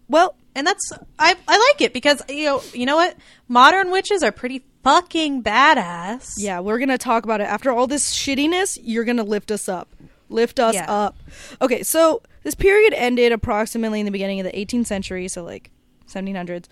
Well, 0.08 0.34
and 0.54 0.66
that's 0.66 0.92
I 1.18 1.34
I 1.48 1.58
like 1.72 1.80
it 1.80 1.92
because 1.92 2.22
you 2.28 2.44
know 2.44 2.62
you 2.74 2.84
know 2.86 2.96
what 2.96 3.16
modern 3.48 3.90
witches 3.90 4.22
are 4.22 4.30
pretty 4.30 4.62
fucking 4.84 5.42
badass. 5.42 6.34
Yeah, 6.36 6.60
we're 6.60 6.78
gonna 6.78 6.98
talk 6.98 7.24
about 7.24 7.40
it 7.40 7.44
after 7.44 7.72
all 7.72 7.86
this 7.86 8.14
shittiness. 8.14 8.78
You're 8.82 9.04
gonna 9.04 9.24
lift 9.24 9.50
us 9.50 9.68
up, 9.68 9.88
lift 10.28 10.60
us 10.60 10.74
Yeah. 10.74 10.90
up. 10.92 11.16
Okay, 11.62 11.82
so 11.82 12.22
this 12.42 12.54
period 12.54 12.92
ended 12.94 13.32
approximately 13.32 14.00
in 14.00 14.04
the 14.06 14.12
beginning 14.12 14.40
of 14.40 14.44
the 14.44 14.52
18th 14.58 14.86
century, 14.86 15.26
so 15.28 15.42
like 15.42 15.70
1700s, 16.06 16.66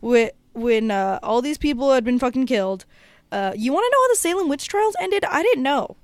when 0.00 0.30
when 0.54 0.90
uh, 0.90 1.18
all 1.22 1.42
these 1.42 1.58
people 1.58 1.92
had 1.92 2.04
been 2.04 2.18
fucking 2.18 2.46
killed. 2.46 2.84
Uh, 3.32 3.52
you 3.56 3.72
want 3.72 3.84
to 3.84 3.90
know 3.90 4.02
how 4.04 4.08
the 4.08 4.16
Salem 4.16 4.48
witch 4.48 4.68
trials 4.68 4.94
ended? 5.00 5.24
I 5.24 5.42
didn't 5.42 5.64
know 5.64 5.96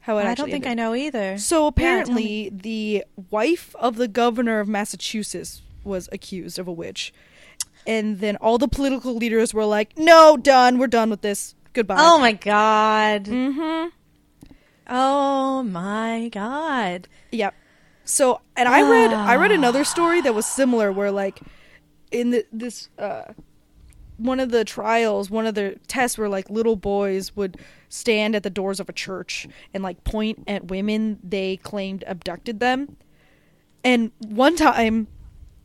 how 0.00 0.18
it 0.18 0.24
I 0.26 0.34
don't 0.34 0.50
think 0.50 0.66
ended. 0.66 0.80
I 0.80 0.82
know 0.82 0.94
either. 0.94 1.38
So 1.38 1.62
Yeah, 1.62 1.68
apparently, 1.68 2.50
the 2.52 3.04
wife 3.30 3.74
of 3.78 3.96
the 3.96 4.08
governor 4.08 4.60
of 4.60 4.68
Massachusetts 4.68 5.62
was 5.84 6.08
accused 6.12 6.58
of 6.58 6.66
a 6.66 6.72
witch. 6.72 7.12
And 7.86 8.18
then 8.20 8.36
all 8.36 8.58
the 8.58 8.68
political 8.68 9.14
leaders 9.14 9.54
were 9.54 9.64
like, 9.64 9.98
no, 9.98 10.36
done. 10.36 10.78
We're 10.78 10.86
done 10.86 11.10
with 11.10 11.22
this. 11.22 11.54
Goodbye. 11.72 11.96
Oh 11.98 12.18
my 12.18 12.32
god. 12.32 13.24
mm-hmm. 13.24 13.88
Oh 14.88 15.62
my 15.62 16.28
god. 16.32 17.08
Yep. 17.30 17.54
So, 18.04 18.40
and 18.56 18.68
I 18.68 18.82
read 18.82 19.12
I 19.12 19.36
read 19.36 19.52
another 19.52 19.84
story 19.84 20.20
that 20.22 20.34
was 20.34 20.44
similar, 20.46 20.90
where 20.90 21.12
like 21.12 21.40
in 22.10 22.30
the, 22.30 22.44
this 22.52 22.88
uh, 22.98 23.32
one 24.20 24.40
of 24.40 24.50
the 24.50 24.64
trials, 24.64 25.30
one 25.30 25.46
of 25.46 25.54
the 25.54 25.78
tests 25.88 26.18
where 26.18 26.28
like 26.28 26.50
little 26.50 26.76
boys 26.76 27.34
would 27.34 27.56
stand 27.88 28.34
at 28.36 28.42
the 28.42 28.50
doors 28.50 28.78
of 28.78 28.88
a 28.88 28.92
church 28.92 29.48
and 29.72 29.82
like 29.82 30.04
point 30.04 30.44
at 30.46 30.68
women 30.68 31.18
they 31.22 31.56
claimed 31.58 32.04
abducted 32.06 32.60
them. 32.60 32.96
And 33.82 34.12
one 34.18 34.56
time, 34.56 35.08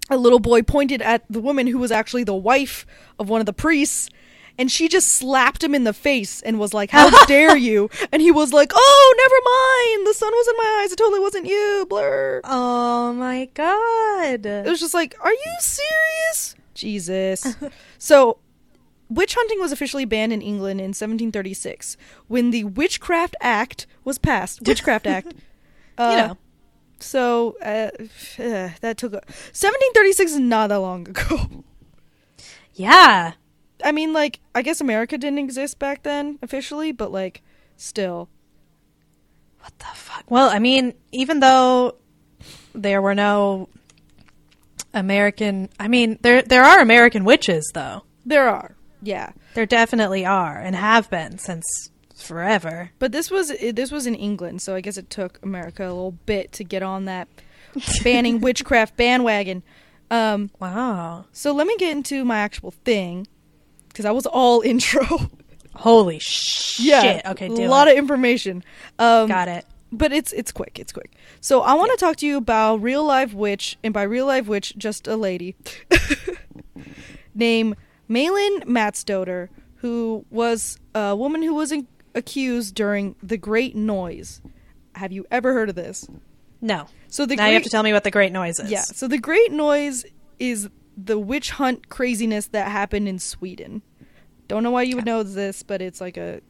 a 0.10 0.18
little 0.18 0.40
boy 0.40 0.62
pointed 0.62 1.02
at 1.02 1.24
the 1.30 1.42
woman 1.42 1.68
who 1.68 1.78
was 1.78 1.92
actually 1.92 2.24
the 2.24 2.36
wife 2.36 2.86
of 3.20 3.30
one 3.30 3.40
of 3.40 3.46
the 3.46 3.54
priests. 3.54 4.10
And 4.58 4.72
she 4.72 4.88
just 4.88 5.10
slapped 5.10 5.62
him 5.62 5.76
in 5.76 5.84
the 5.84 5.92
face 5.92 6.42
and 6.42 6.58
was 6.58 6.74
like, 6.74 6.92
How 6.92 7.26
dare 7.26 7.58
you? 7.58 7.90
And 8.14 8.22
he 8.22 8.32
was 8.32 8.54
like, 8.54 8.72
Oh, 8.74 9.16
never 9.18 10.00
mind. 10.00 10.08
The 10.08 10.18
sun 10.18 10.32
was 10.32 10.48
in 10.48 10.56
my 10.58 10.82
eyes. 10.82 10.94
It 10.94 10.96
totally 10.96 11.20
wasn't 11.20 11.46
you. 11.48 11.86
Blur. 11.90 12.40
Oh 12.46 13.12
my 13.12 13.50
god. 13.54 14.46
It 14.46 14.70
was 14.70 14.80
just 14.80 14.94
like, 14.94 15.14
Are 15.20 15.34
you 15.34 15.56
serious? 15.60 16.56
Jesus. 16.74 17.56
so, 17.98 18.38
witch 19.10 19.36
hunting 19.36 19.60
was 19.60 19.72
officially 19.72 20.06
banned 20.06 20.34
in 20.34 20.42
England 20.42 20.80
in 20.80 20.88
1736 20.90 21.98
when 22.28 22.52
the 22.52 22.64
Witchcraft 22.64 23.36
Act 23.42 23.88
was 24.04 24.18
passed. 24.18 24.62
Witchcraft 24.66 25.08
Act. 25.08 25.34
Uh, 25.98 26.10
you 26.10 26.28
know. 26.28 26.38
So, 27.00 27.56
uh, 27.62 27.90
that 28.82 28.98
took. 28.98 29.14
A- 29.14 29.24
1736 29.56 30.32
is 30.32 30.40
not 30.40 30.68
that 30.68 30.82
long 30.82 31.08
ago. 31.08 31.64
Yeah. 32.74 33.32
I 33.82 33.92
mean, 33.94 34.12
like, 34.12 34.42
I 34.54 34.62
guess 34.62 34.82
America 34.82 35.18
didn't 35.18 35.40
exist 35.40 35.80
back 35.80 36.04
then 36.04 36.38
officially, 36.42 36.92
but, 36.92 37.14
like, 37.14 37.42
still. 37.78 38.28
What 39.62 39.72
the 39.80 39.86
fuck? 39.94 40.30
Well, 40.30 40.50
I 40.50 40.60
mean, 40.60 40.94
even 41.14 41.40
though 41.40 41.96
there 42.74 43.02
were 43.02 43.16
no 43.16 43.70
American, 44.94 45.70
I 45.80 45.88
mean, 45.88 46.20
there 46.22 46.42
there 46.42 46.64
are 46.64 46.80
American 46.80 47.26
witches 47.26 47.72
though. 47.74 48.04
There 48.26 48.48
are. 48.48 48.75
Yeah. 49.06 49.32
There 49.54 49.66
definitely 49.66 50.26
are 50.26 50.58
and 50.58 50.76
have 50.76 51.10
been 51.10 51.38
since 51.38 51.66
forever. 52.16 52.92
But 53.00 53.12
this 53.12 53.30
was 53.32 53.50
this 53.50 53.92
was 53.92 54.06
in 54.08 54.16
England, 54.16 54.62
so 54.62 54.76
I 54.76 54.82
guess 54.82 54.98
it 54.98 55.10
took 55.10 55.40
America 55.44 55.84
a 55.84 55.94
little 55.94 56.12
bit 56.26 56.52
to 56.54 56.64
get 56.64 56.82
on 56.84 57.06
that 57.06 57.28
banning 58.04 58.42
witchcraft 58.46 58.98
bandwagon. 58.98 59.64
Um, 60.12 60.50
Wow. 60.60 61.26
so 61.32 61.52
let 61.54 61.66
me 61.68 61.76
get 61.78 61.92
into 61.92 62.24
my 62.26 62.38
actual 62.38 62.72
thing 62.72 63.28
because 63.90 64.06
I 64.06 64.12
was 64.12 64.26
all 64.26 64.62
intro. 64.66 65.30
Holy 65.76 66.20
shit. 66.20 66.86
yeah, 66.86 67.22
Okay, 67.32 67.48
deal. 67.50 67.68
a 67.68 67.70
lot 67.70 67.88
it. 67.88 67.92
of 67.92 67.98
information. 67.98 68.64
Um, 68.98 69.28
Got 69.28 69.48
it. 69.50 69.66
but 69.92 70.14
it's 70.14 70.32
it's 70.32 70.52
quick. 70.54 70.80
It's 70.80 70.94
quick. 70.94 71.12
So 71.42 71.62
I 71.62 71.74
want 71.74 71.92
to 71.92 71.98
talk 71.98 72.16
to 72.18 72.26
you 72.26 72.38
about 72.38 72.82
real 72.82 73.04
life 73.04 73.34
witch, 73.34 73.78
and 73.84 73.94
by 73.94 74.04
real 74.04 74.26
life 74.26 74.48
witch, 74.48 74.74
just 74.78 75.06
a 75.08 75.18
lady 75.18 75.56
named 77.36 77.76
Malin 78.08 78.62
Matsdotter, 78.62 79.50
who 79.76 80.26
was 80.30 80.78
a 80.94 81.16
woman 81.16 81.42
who 81.42 81.54
was 81.54 81.72
in- 81.72 81.88
accused 82.14 82.76
during 82.76 83.16
the 83.22 83.38
Great 83.38 83.76
Noise. 83.76 84.42
Have 84.96 85.12
you 85.12 85.26
ever 85.30 85.54
heard 85.54 85.70
of 85.70 85.76
this? 85.76 86.08
No. 86.62 86.88
So 87.08 87.26
the 87.26 87.36
now 87.36 87.44
great, 87.44 87.50
you 87.50 87.54
have 87.56 87.64
to 87.64 87.70
tell 87.70 87.84
me 87.84 87.94
what 87.94 88.04
the 88.04 88.12
great 88.12 88.32
noise 88.32 88.60
is. 88.60 88.72
yeah. 88.72 88.82
So 88.82 89.08
the 89.08 89.18
Great 89.18 89.52
Noise 89.52 90.06
is 90.40 90.70
the 90.98 91.20
witch 91.20 91.52
hunt 91.52 91.90
craziness 91.90 92.48
that 92.48 92.72
happened 92.72 93.08
in 93.08 93.20
Sweden. 93.20 93.82
Don't 94.48 94.64
know 94.64 94.72
why 94.72 94.84
you 94.84 94.96
would 94.96 95.06
know 95.06 95.24
this, 95.24 95.64
but 95.64 95.82
it's 95.82 96.00
like 96.00 96.18
a 96.18 96.42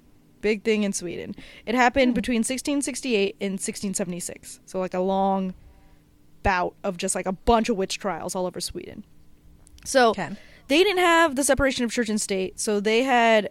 big 0.41 0.63
thing 0.63 0.83
in 0.83 0.93
Sweden. 0.93 1.35
It 1.65 1.75
happened 1.75 2.11
hmm. 2.11 2.15
between 2.15 2.39
1668 2.39 3.35
and 3.41 3.53
1676. 3.53 4.59
So 4.65 4.79
like 4.79 4.93
a 4.93 4.99
long 4.99 5.53
bout 6.43 6.75
of 6.83 6.97
just 6.97 7.15
like 7.15 7.25
a 7.25 7.31
bunch 7.31 7.69
of 7.69 7.77
witch 7.77 7.97
trials 7.97 8.35
all 8.35 8.45
over 8.45 8.61
Sweden. 8.61 9.03
So 9.83 10.09
Okay. 10.11 10.29
They 10.67 10.83
didn't 10.83 10.99
have 11.03 11.35
the 11.35 11.43
separation 11.43 11.83
of 11.85 11.91
church 11.91 12.09
and 12.09 12.19
state, 12.19 12.59
so 12.59 12.79
they 12.79 13.03
had 13.03 13.49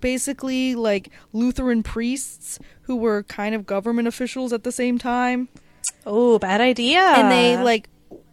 basically 0.00 0.74
like 0.74 1.10
Lutheran 1.32 1.82
priests 1.82 2.58
who 2.82 2.96
were 2.96 3.22
kind 3.22 3.54
of 3.54 3.64
government 3.66 4.06
officials 4.08 4.52
at 4.52 4.62
the 4.64 4.72
same 4.72 4.98
time 4.98 5.48
Oh, 6.04 6.38
bad 6.38 6.60
idea. 6.60 7.00
and 7.00 7.30
they 7.30 7.56
like 7.56 7.88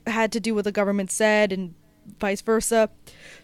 had 0.05 0.31
to 0.33 0.39
do 0.39 0.53
what 0.55 0.65
the 0.65 0.71
government 0.71 1.11
said 1.11 1.51
and 1.53 1.73
vice 2.19 2.41
versa. 2.41 2.89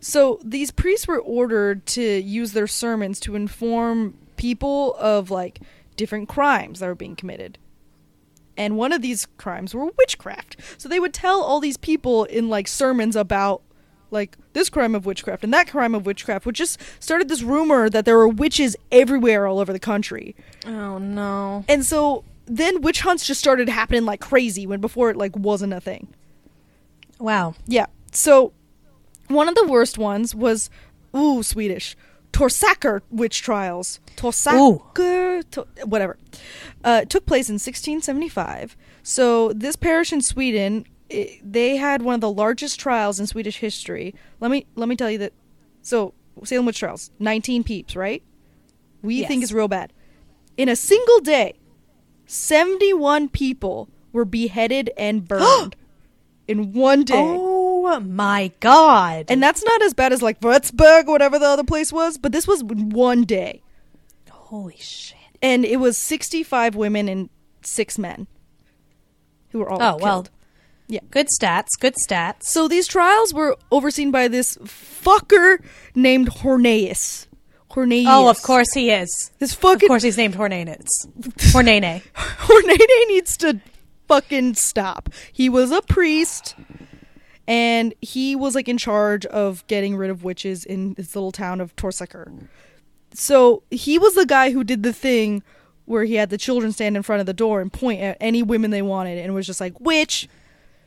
So 0.02 0.40
these 0.44 0.72
priests 0.72 1.08
were 1.08 1.20
ordered 1.20 1.86
to 1.88 2.02
use 2.20 2.52
their 2.54 2.68
sermons 2.68 3.20
to 3.22 3.36
inform 3.36 4.18
people 4.36 4.96
of 4.96 5.32
like 5.32 5.60
different 5.96 6.28
crimes 6.28 6.80
that 6.80 6.88
were 6.88 6.96
being 6.96 7.16
committed. 7.16 7.58
And 8.58 8.76
one 8.76 8.92
of 8.92 9.02
these 9.02 9.26
crimes 9.38 9.74
were 9.74 9.86
witchcraft. 9.98 10.58
So 10.78 10.90
they 10.90 11.00
would 11.00 11.14
tell 11.14 11.42
all 11.42 11.60
these 11.62 11.78
people 11.78 12.26
in 12.26 12.50
like 12.50 12.68
sermons 12.68 13.16
about 13.16 13.62
like 14.12 14.38
this 14.54 14.70
crime 14.70 14.96
of 14.96 15.06
witchcraft 15.06 15.44
and 15.44 15.54
that 15.54 15.70
crime 15.70 15.96
of 15.96 16.06
witchcraft, 16.06 16.46
which 16.46 16.58
just 16.58 16.80
started 17.00 17.30
this 17.30 17.42
rumor 17.42 17.90
that 17.90 18.06
there 18.06 18.18
were 18.18 18.28
witches 18.28 18.76
everywhere 18.92 19.48
all 19.48 19.60
over 19.60 19.74
the 19.74 19.80
country. 19.80 20.36
Oh 20.66 20.98
no. 20.98 21.66
And 21.68 21.86
so 21.86 22.24
then 22.46 22.82
witch 22.82 23.02
hunts 23.02 23.26
just 23.26 23.40
started 23.40 23.70
happening 23.70 24.06
like 24.06 24.22
crazy 24.22 24.66
when 24.66 24.82
before 24.82 25.10
it 25.10 25.18
like 25.18 25.36
wasn't 25.36 25.74
a 25.74 25.82
thing. 25.82 26.14
Wow. 27.20 27.56
Yeah. 27.68 27.88
So 28.12 28.54
one 29.28 29.48
of 29.48 29.56
the 29.56 29.66
worst 29.66 29.98
ones 29.98 30.34
was 30.34 30.70
ooh 31.16 31.44
Swedish 31.44 31.96
Torsaker 32.32 33.02
witch 33.10 33.42
trials. 33.42 34.00
Torsaker, 34.16 35.44
to, 35.52 35.68
whatever. 35.86 36.18
Uh, 36.84 37.06
took 37.06 37.26
place 37.26 37.50
in 37.50 37.56
1675. 37.56 38.76
So 39.04 39.54
this 39.54 39.76
parish 39.76 40.14
in 40.14 40.22
Sweden, 40.22 40.86
i 41.12 41.40
they 41.44 41.78
had 41.78 42.02
one 42.02 42.16
of 42.16 42.22
the 42.22 42.32
largest 42.32 42.80
trials 42.80 43.20
in 43.20 43.28
Swedish 43.28 43.58
history. 43.58 44.14
Let 44.40 44.52
me 44.52 44.66
let 44.76 44.88
me 44.90 44.96
tell 44.96 45.10
you 45.10 45.18
that. 45.20 45.34
So 45.82 46.14
Salem 46.44 46.66
witch 46.66 46.80
trials, 46.80 47.12
19 47.20 47.64
peeps, 47.64 47.96
right? 47.96 48.24
We 49.02 49.24
think 49.26 49.44
is 49.44 49.54
real 49.54 49.68
bad. 49.68 49.94
In 50.58 50.70
a 50.70 50.76
single 50.76 51.20
day, 51.20 51.54
71 52.26 53.30
people 53.30 53.90
were 54.12 54.26
beheaded 54.26 54.92
and 54.98 55.28
burned 55.28 55.76
in 56.48 56.74
one 56.74 57.04
day. 57.04 57.16
Oh 57.18 58.00
my 58.00 58.52
god. 58.60 59.26
And 59.30 59.42
that's 59.42 59.64
not 59.64 59.82
as 59.82 59.94
bad 59.94 60.14
as 60.14 60.22
like 60.22 60.40
Würzburg 60.42 61.08
or 61.08 61.12
whatever 61.12 61.40
the 61.40 61.46
other 61.46 61.64
place 61.64 61.92
was, 61.92 62.18
but 62.18 62.32
this 62.32 62.48
was 62.48 62.64
one 62.64 63.24
day. 63.24 63.62
holy 64.30 64.78
shit. 64.78 65.18
And 65.42 65.64
it 65.64 65.78
was 65.78 65.98
65 65.98 66.76
women 66.76 67.08
and 67.08 67.30
6 67.62 67.98
men 67.98 68.28
who 69.52 69.60
were 69.60 69.70
all 69.70 69.82
Oh, 69.82 69.98
well. 70.02 70.28
Yeah. 70.90 71.02
Good 71.12 71.28
stats. 71.28 71.70
Good 71.80 71.96
stats. 71.96 72.44
So 72.44 72.68
these 72.68 72.88
trials 72.88 73.34
were 73.34 73.56
overseen 73.72 74.12
by 74.12 74.28
this 74.28 74.58
fucker 74.58 75.64
named 75.96 76.30
Horneus. 76.30 77.28
Horneus. 77.72 78.06
Oh, 78.08 78.28
of 78.28 78.42
course 78.42 78.74
he 78.74 78.90
is. 78.90 79.32
This 79.38 79.54
fucking. 79.54 79.86
Of 79.86 79.90
course 79.90 80.04
he's 80.04 80.18
named 80.18 80.36
Hornanus. 80.36 81.08
Hornane. 81.54 82.02
Hornene 82.16 83.08
needs 83.08 83.38
to 83.38 83.62
fucking 84.08 84.56
stop. 84.56 85.10
He 85.32 85.48
was 85.48 85.72
a 85.72 85.84
priest 85.84 86.56
and 87.48 87.94
he 88.02 88.36
was 88.36 88.56
like 88.56 88.68
in 88.68 88.80
charge 88.80 89.26
of 89.28 89.66
getting 89.68 89.96
rid 89.96 90.10
of 90.10 90.24
witches 90.24 90.66
in 90.66 90.96
this 90.96 91.16
little 91.16 91.32
town 91.32 91.62
of 91.62 91.76
Torsaker. 91.76 92.48
So 93.14 93.62
he 93.70 94.00
was 94.00 94.16
the 94.16 94.26
guy 94.26 94.52
who 94.52 94.64
did 94.64 94.82
the 94.82 94.94
thing 94.94 95.44
where 95.86 96.04
he 96.04 96.16
had 96.16 96.30
the 96.30 96.38
children 96.38 96.72
stand 96.72 96.96
in 96.98 97.04
front 97.04 97.20
of 97.20 97.26
the 97.26 97.34
door 97.34 97.62
and 97.62 97.72
point 97.72 98.02
at 98.02 98.18
any 98.20 98.44
women 98.44 98.72
they 98.72 98.82
wanted 98.84 99.18
and 99.20 99.34
was 99.34 99.48
just 99.48 99.60
like, 99.60 99.80
witch. 99.80 100.28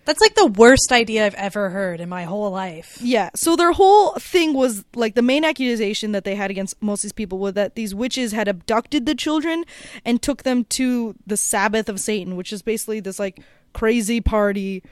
That's 0.05 0.21
like 0.21 0.35
the 0.35 0.47
worst 0.47 0.91
idea 0.91 1.25
I've 1.25 1.35
ever 1.35 1.71
heard 1.71 2.01
in 2.01 2.09
my 2.09 2.25
whole 2.25 2.51
life. 2.51 2.99
Yeah. 3.01 3.31
So 3.35 3.55
their 3.55 3.73
whole 3.73 4.15
thing 4.15 4.53
was 4.53 4.85
like 4.95 5.15
the 5.15 5.23
main 5.23 5.45
accusation 5.45 6.13
that 6.13 6.25
they 6.25 6.35
had 6.35 6.51
against 6.51 6.81
most 6.83 7.01
of 7.01 7.03
these 7.05 7.13
people 7.13 7.39
was 7.39 7.55
that 7.55 7.77
these 7.77 7.95
witches 7.95 8.33
had 8.33 8.49
abducted 8.49 9.07
the 9.07 9.15
children 9.15 9.65
and 10.05 10.21
took 10.21 10.43
them 10.43 10.65
to 10.65 11.15
the 11.27 11.37
Sabbath 11.37 11.89
of 11.89 12.01
Satan, 12.01 12.37
which 12.37 12.53
is 12.53 12.63
basically 12.63 13.01
this 13.01 13.19
like 13.19 13.41
crazy 13.73 14.21
party 14.21 14.83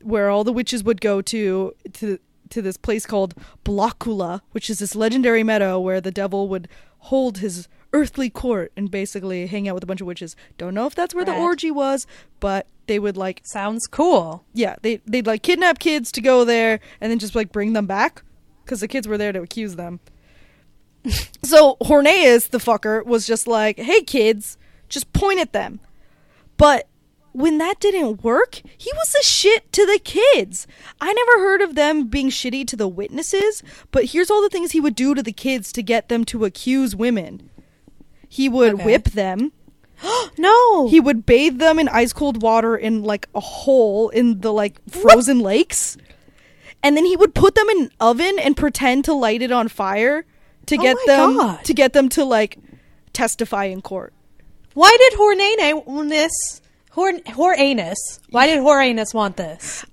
where 0.00 0.30
all 0.30 0.44
the 0.44 0.52
witches 0.52 0.84
would 0.84 1.00
go 1.00 1.20
to 1.22 1.74
to 1.94 2.18
to 2.50 2.62
this 2.62 2.76
place 2.76 3.06
called 3.06 3.34
Blockula, 3.64 4.42
which 4.52 4.68
is 4.70 4.78
this 4.78 4.94
legendary 4.94 5.42
meadow 5.42 5.80
where 5.80 6.00
the 6.00 6.10
devil 6.10 6.48
would 6.48 6.68
hold 6.98 7.38
his 7.38 7.66
earthly 7.92 8.30
court 8.30 8.72
and 8.76 8.90
basically 8.90 9.46
hang 9.46 9.68
out 9.68 9.74
with 9.74 9.84
a 9.84 9.86
bunch 9.86 10.00
of 10.00 10.06
witches. 10.06 10.34
Don't 10.58 10.74
know 10.74 10.86
if 10.86 10.94
that's 10.94 11.14
where 11.14 11.24
the 11.24 11.34
orgy 11.34 11.70
was, 11.70 12.06
but 12.40 12.66
they 12.86 12.98
would 12.98 13.16
like 13.16 13.40
Sounds 13.44 13.86
cool. 13.86 14.44
yeah, 14.52 14.76
they 14.82 14.96
they'd 15.06 15.26
like 15.26 15.42
kidnap 15.42 15.78
kids 15.78 16.10
to 16.12 16.20
go 16.20 16.44
there 16.44 16.80
and 17.00 17.10
then 17.10 17.18
just 17.18 17.34
like 17.34 17.52
bring 17.52 17.72
them 17.72 17.86
back 17.86 18.22
because 18.64 18.80
the 18.80 18.88
kids 18.88 19.06
were 19.06 19.18
there 19.18 19.32
to 19.32 19.42
accuse 19.42 19.76
them. 19.76 20.00
so 21.42 21.76
Horneus, 21.80 22.48
the 22.48 22.58
fucker, 22.58 23.04
was 23.04 23.26
just 23.26 23.46
like, 23.46 23.78
"Hey 23.78 24.02
kids, 24.02 24.56
just 24.88 25.12
point 25.12 25.40
at 25.40 25.52
them." 25.52 25.80
But 26.56 26.88
when 27.32 27.58
that 27.58 27.80
didn't 27.80 28.22
work, 28.22 28.60
he 28.76 28.90
was 28.94 29.14
a 29.20 29.24
shit 29.24 29.72
to 29.72 29.86
the 29.86 29.98
kids. 29.98 30.66
I 31.00 31.12
never 31.12 31.42
heard 31.42 31.62
of 31.62 31.74
them 31.74 32.06
being 32.06 32.28
shitty 32.28 32.66
to 32.68 32.76
the 32.76 32.88
witnesses, 32.88 33.62
but 33.90 34.06
here's 34.06 34.30
all 34.30 34.42
the 34.42 34.50
things 34.50 34.72
he 34.72 34.80
would 34.80 34.94
do 34.94 35.14
to 35.14 35.22
the 35.22 35.32
kids 35.32 35.72
to 35.72 35.82
get 35.82 36.08
them 36.08 36.24
to 36.26 36.44
accuse 36.44 36.94
women. 36.94 37.50
He 38.32 38.48
would 38.48 38.74
Okay. 38.74 38.84
whip 38.84 39.04
them. 39.10 39.52
No. 40.38 40.88
He 40.88 41.00
would 41.00 41.26
bathe 41.26 41.58
them 41.58 41.78
in 41.78 41.86
ice 41.88 42.12
cold 42.14 42.40
water 42.42 42.74
in 42.76 43.02
like 43.02 43.28
a 43.34 43.40
hole 43.40 44.08
in 44.08 44.40
the 44.40 44.50
like 44.52 44.80
frozen 44.88 45.40
lakes. 45.40 45.98
And 46.82 46.96
then 46.96 47.04
he 47.04 47.14
would 47.14 47.34
put 47.34 47.54
them 47.54 47.68
in 47.68 47.82
an 47.82 47.90
oven 48.00 48.38
and 48.38 48.56
pretend 48.56 49.04
to 49.04 49.12
light 49.12 49.42
it 49.42 49.52
on 49.52 49.68
fire 49.68 50.24
to 50.66 50.76
Oh 50.78 50.82
get 50.82 50.96
my 51.06 51.14
them 51.14 51.36
God. 51.36 51.64
to 51.64 51.74
get 51.74 51.92
them 51.92 52.08
to 52.10 52.24
like 52.24 52.56
testify 53.12 53.64
in 53.66 53.82
court. 53.82 54.14
Why 54.74 54.96
did 54.98 55.12
Hornanus 55.18 56.60
Hor 56.92 57.12
Horanus? 57.26 58.20
Why 58.30 58.46
did 58.46 58.60
Horanus 58.60 59.12
want 59.12 59.36
this? 59.36 59.84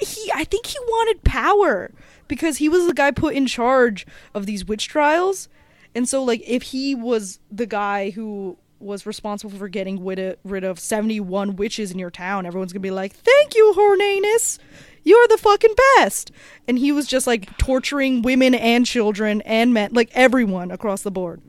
he 0.00 0.30
I 0.34 0.44
think 0.44 0.66
he 0.66 0.78
wanted 0.80 1.24
power 1.24 1.90
because 2.28 2.58
he 2.58 2.68
was 2.68 2.86
the 2.86 2.92
guy 2.94 3.10
put 3.10 3.34
in 3.34 3.46
charge 3.46 4.06
of 4.34 4.44
these 4.44 4.64
witch 4.66 4.86
trials. 4.88 5.48
And 5.94 6.08
so 6.08 6.22
like 6.22 6.42
if 6.46 6.62
he 6.62 6.94
was 6.94 7.40
the 7.50 7.66
guy 7.66 8.10
who 8.10 8.58
was 8.78 9.04
responsible 9.04 9.56
for 9.56 9.68
getting 9.68 10.04
rid 10.04 10.18
of, 10.18 10.36
rid 10.42 10.64
of 10.64 10.78
71 10.80 11.56
witches 11.56 11.90
in 11.90 11.98
your 11.98 12.10
town, 12.10 12.46
everyone's 12.46 12.72
to 12.72 12.78
be 12.78 12.90
like, 12.90 13.12
"Thank 13.12 13.54
you, 13.54 13.72
Hornanus. 13.74 14.58
You're 15.04 15.28
the 15.28 15.38
fucking 15.38 15.74
best." 15.96 16.30
And 16.66 16.78
he 16.78 16.92
was 16.92 17.06
just 17.06 17.26
like 17.26 17.56
torturing 17.58 18.22
women 18.22 18.54
and 18.54 18.86
children 18.86 19.42
and 19.42 19.74
men, 19.74 19.90
like 19.92 20.10
everyone 20.14 20.70
across 20.70 21.02
the 21.02 21.10
board. 21.10 21.42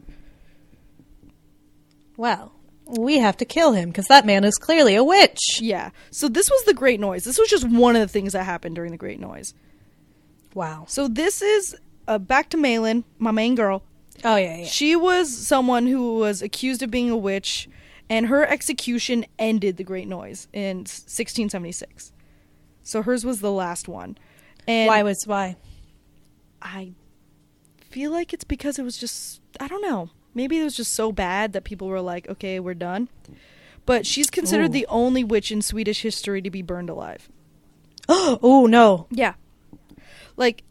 Well, 2.18 2.52
we 2.86 3.20
have 3.20 3.38
to 3.38 3.46
kill 3.46 3.72
him 3.72 3.90
because 3.90 4.08
that 4.08 4.26
man 4.26 4.44
is 4.44 4.58
clearly 4.58 4.96
a 4.96 5.04
witch. 5.04 5.60
Yeah. 5.62 5.92
So 6.12 6.28
this 6.28 6.50
was 6.50 6.64
the 6.66 6.74
Great 6.74 7.00
Noise. 7.00 7.24
This 7.24 7.40
was 7.40 7.50
just 7.50 7.68
one 7.68 7.96
of 7.96 8.02
the 8.02 8.08
things 8.08 8.34
that 8.34 8.44
happened 8.44 8.76
during 8.76 8.92
the 8.92 8.98
Great 8.98 9.20
Noise. 9.20 9.54
Wow. 10.54 10.86
So 10.88 11.08
this 11.08 11.42
is 11.42 11.76
uh, 12.08 12.18
back 12.18 12.50
to 12.50 12.58
Malin, 12.58 13.06
my 13.18 13.32
main 13.32 13.56
girl. 13.56 13.84
Oh 14.24 14.36
yeah, 14.36 14.58
yeah. 14.58 14.66
She 14.66 14.96
was 14.96 15.36
someone 15.36 15.88
who 15.88 16.16
was 16.16 16.42
accused 16.42 16.82
of 16.82 16.92
being 16.92 17.10
a 17.10 17.18
witch, 17.18 17.68
and 18.10 18.28
her 18.28 18.46
execution 18.46 19.26
ended 19.40 19.78
the 19.78 19.84
Great 19.84 20.08
Noise 20.08 20.48
in 20.54 20.80
1676. 20.80 22.12
So 22.84 23.02
hers 23.02 23.26
was 23.26 23.42
the 23.42 23.52
last 23.52 23.88
one. 23.88 24.18
And 24.68 24.88
why 24.88 25.04
was 25.04 25.24
why? 25.26 25.56
I 26.62 26.94
feel 27.80 28.12
like 28.12 28.34
it's 28.34 28.44
because 28.44 28.78
it 28.78 28.84
was 28.84 28.98
just 28.98 29.42
I 29.60 29.68
don't 29.68 29.82
know. 29.82 30.10
Maybe 30.34 30.60
it 30.60 30.64
was 30.64 30.78
just 30.78 30.94
so 30.94 31.12
bad 31.12 31.54
that 31.54 31.64
people 31.64 31.88
were 31.88 32.02
like, 32.02 32.30
"Okay, 32.30 32.60
we're 32.60 32.74
done." 32.74 33.10
But 33.86 34.06
she's 34.06 34.30
considered 34.30 34.70
Ooh. 34.70 34.74
the 34.74 34.88
only 34.88 35.24
witch 35.24 35.52
in 35.52 35.62
Swedish 35.62 36.02
history 36.02 36.42
to 36.42 36.52
be 36.52 36.62
burned 36.62 36.90
alive. 36.90 37.30
oh 38.10 38.68
no. 38.70 39.08
Yeah. 39.10 39.34
Like 40.38 40.64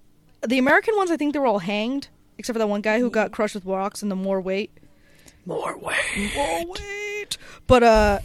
the 0.47 0.59
American 0.59 0.97
ones, 0.97 1.11
I 1.11 1.17
think 1.17 1.33
they 1.33 1.39
were 1.39 1.47
all 1.47 1.59
hanged, 1.59 2.09
except 2.41 2.55
for 2.55 2.59
that 2.59 2.69
one 2.69 2.81
guy 2.81 2.99
who 2.99 3.11
got 3.11 3.31
crushed 3.31 3.55
with 3.55 3.65
rocks 3.65 4.03
and 4.03 4.11
the 4.11 4.17
more 4.17 4.41
weight. 4.41 4.73
More 5.47 5.77
weight. 5.79 6.35
More 6.35 6.67
weight. 6.67 7.39
But 7.67 7.83
uh 7.83 8.19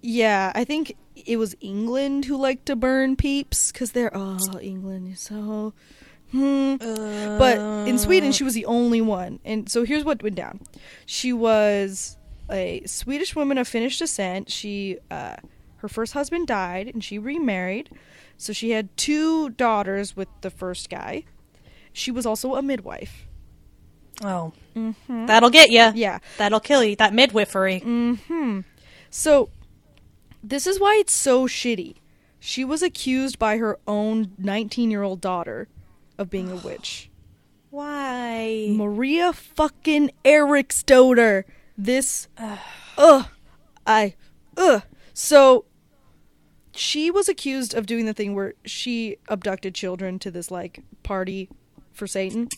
yeah, 0.00 0.52
I 0.54 0.64
think 0.64 0.96
it 1.14 1.36
was 1.36 1.54
England 1.60 2.24
who 2.24 2.36
liked 2.36 2.66
to 2.66 2.76
burn 2.76 3.16
peeps 3.16 3.70
cuz 3.72 3.92
they're 3.92 4.10
oh, 4.14 4.38
England 4.60 5.12
is 5.12 5.20
so 5.20 5.74
hmm. 6.30 6.76
But 6.76 7.58
in 7.88 7.98
Sweden 7.98 8.32
she 8.32 8.44
was 8.44 8.54
the 8.54 8.66
only 8.66 9.00
one. 9.00 9.40
And 9.44 9.68
so 9.68 9.84
here's 9.84 10.04
what 10.04 10.22
went 10.22 10.36
down. 10.36 10.60
She 11.04 11.32
was 11.32 12.16
a 12.50 12.82
Swedish 12.86 13.34
woman 13.36 13.58
of 13.58 13.68
Finnish 13.68 13.98
descent. 13.98 14.50
She 14.50 14.98
uh 15.10 15.36
her 15.78 15.88
first 15.88 16.12
husband 16.12 16.46
died 16.46 16.86
and 16.86 17.02
she 17.02 17.18
remarried. 17.18 17.90
So 18.36 18.52
she 18.52 18.70
had 18.70 18.96
two 18.96 19.50
daughters 19.50 20.16
with 20.16 20.28
the 20.40 20.50
first 20.50 20.88
guy. 20.88 21.24
She 21.92 22.10
was 22.10 22.26
also 22.26 22.54
a 22.54 22.62
midwife. 22.62 23.26
Oh, 24.24 24.52
that'll 25.08 25.50
get 25.50 25.70
you. 25.70 25.90
Yeah. 25.94 26.18
That'll 26.38 26.60
kill 26.60 26.84
you. 26.84 26.96
That 26.96 27.12
midwifery. 27.12 27.80
Mm-hmm. 27.80 28.60
So 29.10 29.50
this 30.42 30.66
is 30.66 30.78
why 30.78 30.96
it's 30.96 31.12
so 31.12 31.46
shitty. 31.46 31.96
She 32.38 32.64
was 32.64 32.82
accused 32.82 33.38
by 33.38 33.58
her 33.58 33.78
own 33.86 34.32
19-year-old 34.40 35.20
daughter 35.20 35.68
of 36.18 36.30
being 36.30 36.50
a 36.50 36.56
witch. 36.56 37.08
Why? 37.70 38.66
Maria 38.70 39.32
fucking 39.32 40.10
Eriksdotter. 40.24 41.44
This 41.78 42.28
ugh 42.98 43.28
I 43.86 44.14
ugh. 44.56 44.82
So 45.14 45.64
she 46.74 47.10
was 47.10 47.28
accused 47.28 47.74
of 47.74 47.86
doing 47.86 48.06
the 48.06 48.12
thing 48.12 48.34
where 48.34 48.54
she 48.64 49.16
abducted 49.28 49.74
children 49.74 50.18
to 50.18 50.30
this 50.30 50.50
like 50.50 50.82
party 51.02 51.48
for 51.92 52.06
Satan. 52.06 52.48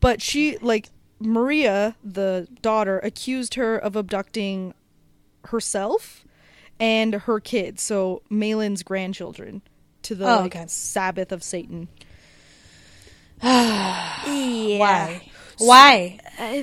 But 0.00 0.20
she 0.20 0.58
like 0.58 0.88
Maria, 1.20 1.96
the 2.02 2.48
daughter, 2.60 2.98
accused 3.00 3.54
her 3.54 3.76
of 3.76 3.96
abducting 3.96 4.74
herself 5.46 6.24
and 6.80 7.14
her 7.14 7.38
kids, 7.40 7.82
so 7.82 8.22
Malin's 8.28 8.82
grandchildren, 8.82 9.62
to 10.02 10.14
the 10.14 10.24
Oh, 10.24 10.36
like, 10.40 10.56
okay. 10.56 10.64
Sabbath 10.66 11.30
of 11.30 11.42
Satan. 11.44 11.88
Why? 13.40 15.28
Why? 15.58 16.18
Uh, 16.38 16.62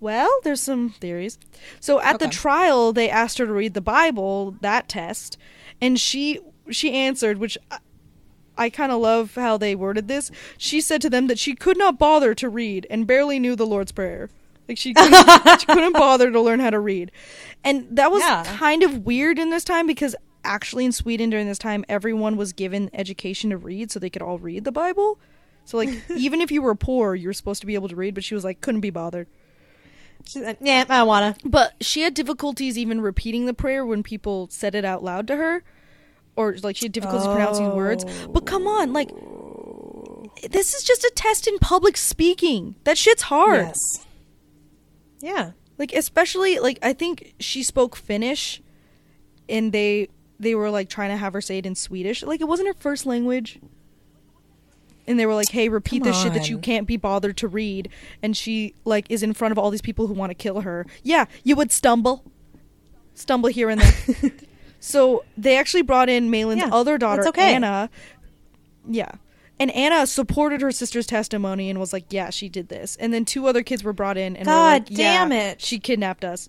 well, 0.00 0.30
there's 0.44 0.60
some 0.60 0.90
theories. 0.90 1.38
So 1.80 2.00
at 2.00 2.18
the 2.20 2.28
trial, 2.28 2.92
they 2.92 3.10
asked 3.10 3.38
her 3.38 3.46
to 3.46 3.52
read 3.52 3.74
the 3.74 3.80
Bible, 3.80 4.56
that 4.60 4.88
test, 4.88 5.36
and 5.80 5.98
she 5.98 6.40
she 6.70 6.92
answered, 6.92 7.38
which 7.38 7.56
I, 8.58 8.70
kind 8.70 8.92
of 8.92 9.00
love 9.00 9.34
how 9.36 9.56
they 9.56 9.74
worded 9.74 10.08
this. 10.08 10.30
She 10.56 10.80
said 10.80 11.00
to 11.02 11.10
them 11.10 11.26
that 11.28 11.38
she 11.38 11.54
could 11.54 11.78
not 11.78 11.98
bother 11.98 12.34
to 12.34 12.48
read 12.48 12.86
and 12.90 13.06
barely 13.06 13.38
knew 13.38 13.54
the 13.56 13.66
Lord's 13.66 13.92
Prayer. 13.92 14.28
Like 14.68 14.76
she 14.76 14.92
couldn't, 14.92 15.60
she 15.60 15.66
couldn't 15.66 15.94
bother 15.94 16.30
to 16.30 16.40
learn 16.40 16.60
how 16.60 16.68
to 16.70 16.78
read, 16.78 17.10
and 17.64 17.86
that 17.90 18.10
was 18.10 18.20
Yeah. 18.20 18.44
kind 18.44 18.82
of 18.82 19.06
weird 19.06 19.38
in 19.38 19.48
this 19.48 19.64
time 19.64 19.86
because 19.86 20.14
actually 20.44 20.84
in 20.84 20.92
Sweden 20.92 21.30
during 21.30 21.46
this 21.46 21.58
time 21.58 21.84
everyone 21.88 22.36
was 22.36 22.52
given 22.52 22.90
education 22.92 23.48
to 23.50 23.56
read 23.56 23.90
so 23.90 23.98
they 23.98 24.10
could 24.10 24.20
all 24.22 24.38
read 24.38 24.64
the 24.64 24.72
Bible. 24.72 25.18
So 25.64 25.78
like 25.78 25.88
even 26.10 26.40
if 26.42 26.50
you 26.52 26.60
were 26.60 26.74
poor, 26.74 27.14
you 27.14 27.28
were 27.28 27.32
supposed 27.32 27.60
to 27.62 27.66
be 27.66 27.74
able 27.74 27.88
to 27.88 27.96
read, 27.96 28.14
but 28.14 28.24
she 28.24 28.34
was 28.34 28.44
like 28.44 28.60
couldn't 28.60 28.82
be 28.82 28.90
bothered. 28.90 29.26
She's 30.26 30.42
like, 30.42 30.58
yeah, 30.60 30.84
I 30.90 31.02
wanna. 31.04 31.36
But 31.44 31.72
she 31.80 32.02
had 32.02 32.12
difficulties 32.12 32.76
even 32.76 33.00
repeating 33.00 33.46
the 33.46 33.54
prayer 33.54 33.86
when 33.86 34.02
people 34.02 34.48
said 34.50 34.74
it 34.74 34.84
out 34.84 35.02
loud 35.02 35.26
to 35.28 35.36
her. 35.36 35.62
Or 36.38 36.54
like 36.62 36.76
she 36.76 36.84
had 36.84 36.92
difficulties 36.92 37.26
pronouncing 37.26 37.74
words. 37.74 38.04
But 38.28 38.46
come 38.46 38.68
oh. 38.68 38.80
on, 38.80 38.92
like 38.92 39.10
this 40.48 40.72
is 40.72 40.84
just 40.84 41.02
a 41.02 41.12
test 41.16 41.48
in 41.48 41.58
public 41.58 41.96
speaking. 41.96 42.76
That 42.84 42.96
shit's 42.96 43.22
hard. 43.22 43.66
Yes. 43.66 44.06
Yeah. 45.20 45.50
Like 45.78 45.92
especially 45.92 46.60
like 46.60 46.78
I 46.80 46.92
think 46.92 47.34
she 47.40 47.64
spoke 47.64 47.96
Finnish 47.96 48.62
and 49.48 49.72
they 49.72 50.10
they 50.38 50.54
were 50.54 50.70
like 50.70 50.88
trying 50.88 51.10
to 51.10 51.16
have 51.16 51.32
her 51.32 51.40
say 51.40 51.58
it 51.58 51.66
in 51.66 51.74
Swedish. 51.74 52.22
Like 52.22 52.40
it 52.40 52.46
wasn't 52.46 52.68
her 52.68 52.74
first 52.74 53.04
language. 53.04 53.58
And 55.08 55.18
they 55.18 55.26
were 55.26 55.34
like, 55.34 55.48
"Hey, 55.48 55.68
repeat 55.68 56.02
Come 56.02 56.12
this 56.12 56.22
shit 56.22 56.34
that 56.34 56.48
you 56.48 56.58
can't 56.58 56.86
be 56.86 56.98
bothered 56.98 57.36
to 57.38 57.48
read." 57.48 57.88
And 58.22 58.36
she 58.36 58.74
like 58.84 59.06
is 59.10 59.24
in 59.24 59.32
front 59.32 59.50
of 59.50 59.58
all 59.58 59.70
these 59.70 59.80
people 59.80 60.06
who 60.06 60.14
want 60.14 60.30
to 60.30 60.34
kill 60.34 60.60
her. 60.60 60.86
Yeah, 61.02 61.24
you 61.42 61.56
would 61.56 61.72
stumble. 61.72 62.30
Stumble 63.14 63.48
here 63.48 63.70
and 63.70 63.80
there. 63.80 64.30
so, 64.80 65.24
they 65.36 65.56
actually 65.56 65.82
brought 65.82 66.08
in 66.08 66.30
Malin's 66.30 66.62
Yeah, 66.62 66.70
other 66.72 66.98
daughter 66.98 67.28
okay. 67.28 67.54
Anna. 67.54 67.90
Yeah. 68.88 69.12
And 69.60 69.70
Anna 69.72 70.06
supported 70.06 70.60
her 70.60 70.70
sister's 70.70 71.06
testimony 71.06 71.68
and 71.68 71.80
was 71.80 71.92
like, 71.92 72.04
"Yeah, 72.10 72.30
she 72.30 72.48
did 72.48 72.68
this." 72.68 72.96
And 72.96 73.12
then 73.12 73.24
two 73.24 73.48
other 73.48 73.62
kids 73.64 73.82
were 73.82 73.92
brought 73.92 74.16
in 74.16 74.36
and 74.36 74.46
God 74.46 74.88
like, 74.88 74.90
"Yeah, 74.90 75.26
damn 75.26 75.32
it. 75.32 75.60
she 75.60 75.80
kidnapped 75.80 76.24
us." 76.24 76.48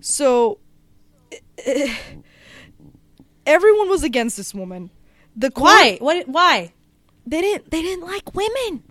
So 0.00 0.58
everyone 3.46 3.88
was 3.88 4.02
against 4.02 4.36
this 4.36 4.52
woman. 4.54 4.90
The 5.36 5.50
court, 5.50 5.66
Why? 5.66 5.98
What? 6.00 6.28
Why? 6.28 6.72
They 7.26 7.40
didn't. 7.40 7.70
They 7.70 7.82
didn't 7.82 8.04
like 8.04 8.34
women. 8.34 8.82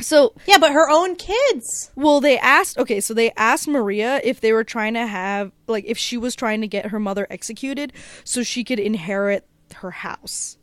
So 0.00 0.34
Yeah, 0.46 0.58
but 0.58 0.72
her 0.72 0.90
own 0.90 1.16
kids. 1.16 1.90
well, 1.96 2.20
they 2.20 2.38
asked. 2.38 2.78
Okay, 2.78 3.00
so 3.00 3.14
they 3.14 3.30
asked 3.36 3.66
Maria 3.68 4.20
if 4.22 4.40
they 4.40 4.52
were 4.52 4.64
trying 4.64 4.94
to 4.94 5.06
have 5.06 5.52
like 5.66 5.84
if 5.86 5.96
she 5.98 6.18
was 6.18 6.34
trying 6.34 6.60
to 6.60 6.68
get 6.68 6.86
her 6.86 7.00
mother 7.00 7.26
executed 7.30 7.92
so 8.24 8.42
she 8.42 8.62
could 8.64 8.78
inherit 8.78 9.46
her 9.76 9.90
house. 9.90 10.58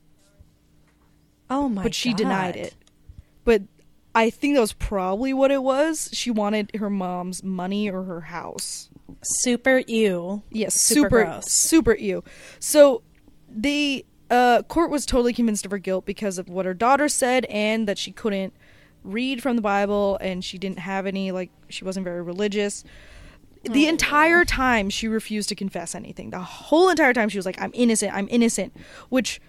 Oh 1.50 1.68
my! 1.70 1.84
But 1.84 1.96
she 1.96 2.10
God. 2.12 2.18
denied 2.18 2.56
it. 2.56 2.76
But 3.44 3.64
I 4.16 4.30
think 4.30 4.56
that 4.56 4.62
was 4.62 4.74
probably 4.74 5.34
what 5.34 5.52
it 5.52 5.62
was. 5.64 6.10
She 6.14 6.32
wanted 6.32 6.72
her 6.76 6.90
mom's 6.90 7.44
money 7.44 7.90
or 7.90 8.04
her 8.04 8.22
house. 8.22 8.90
Super 9.24 9.80
ew. 9.88 10.42
Yes, 10.52 10.80
Super 10.80 10.96
super 11.10 11.24
gross. 11.26 11.52
super 11.52 11.94
ew. 11.96 12.24
So 12.60 13.02
the 13.50 14.06
uh, 14.30 14.64
court 14.64 14.90
was 14.90 15.06
totally 15.06 15.34
convinced 15.34 15.66
of 15.66 15.72
her 15.72 15.78
guilt 15.78 16.06
because 16.06 16.38
of 16.38 16.50
what 16.50 16.66
her 16.66 16.74
daughter 16.74 17.08
said 17.10 17.46
and 17.46 17.88
that 17.88 17.98
she 17.98 18.12
couldn't 18.12 18.54
read 19.04 19.42
from 19.42 19.56
the 19.56 19.62
Bible 19.62 20.18
and 20.22 20.44
she 20.44 20.58
didn't 20.58 20.80
have 20.80 21.06
any 21.06 21.32
like 21.32 21.52
she 21.70 21.86
wasn't 21.86 22.04
very 22.04 22.22
religious. 22.22 22.84
the 23.64 23.86
oh. 23.86 23.90
entire 23.90 24.44
time 24.46 24.90
she 24.90 25.08
refused 25.08 25.50
to 25.50 25.56
confess 25.56 25.96
anything. 25.96 26.30
The 26.30 26.40
whole 26.40 26.90
entire 26.90 27.14
time 27.14 27.30
she 27.30 27.38
was 27.38 27.46
like, 27.46 27.62
"I'm 27.62 27.72
innocent. 27.74 28.14
I'm 28.14 28.28
innocent," 28.30 28.76
which 29.10 29.42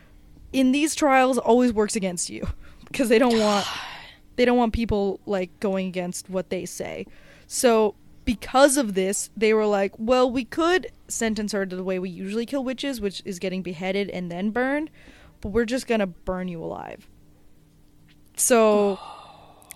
in 0.53 0.73
these 0.73 0.95
trials 0.95 1.39
always 1.39 1.73
works 1.73 1.97
against 1.97 2.31
you 2.31 2.47
because 2.87 3.09
they 3.09 3.19
don't 3.19 3.39
want 3.39 3.67
they 4.37 4.45
don't 4.45 4.59
want 4.59 4.73
people 4.73 5.21
like 5.27 5.59
going 5.61 5.87
against 5.87 6.29
what 6.29 6.51
they 6.51 6.65
say. 6.65 7.07
So 7.47 7.95
because 8.25 8.77
of 8.77 8.95
this, 8.95 9.31
they 9.37 9.53
were 9.53 9.67
like, 9.67 9.93
well, 9.99 10.31
we 10.31 10.45
could 10.45 10.91
sentence 11.09 11.53
her 11.53 11.67
to 11.67 11.77
the 11.77 11.85
way 11.85 11.99
we 11.99 12.09
usually 12.09 12.47
kill 12.47 12.65
witches, 12.65 13.01
which 13.01 13.21
is 13.25 13.39
getting 13.39 13.63
beheaded 13.63 14.09
and 14.11 14.33
then 14.33 14.51
burned, 14.51 14.91
but 15.43 15.51
we're 15.51 15.67
just 15.67 15.87
gonna 15.87 16.07
burn 16.07 16.49
you 16.49 16.63
alive. 16.63 17.07
So 18.37 18.99
oh. 19.03 19.24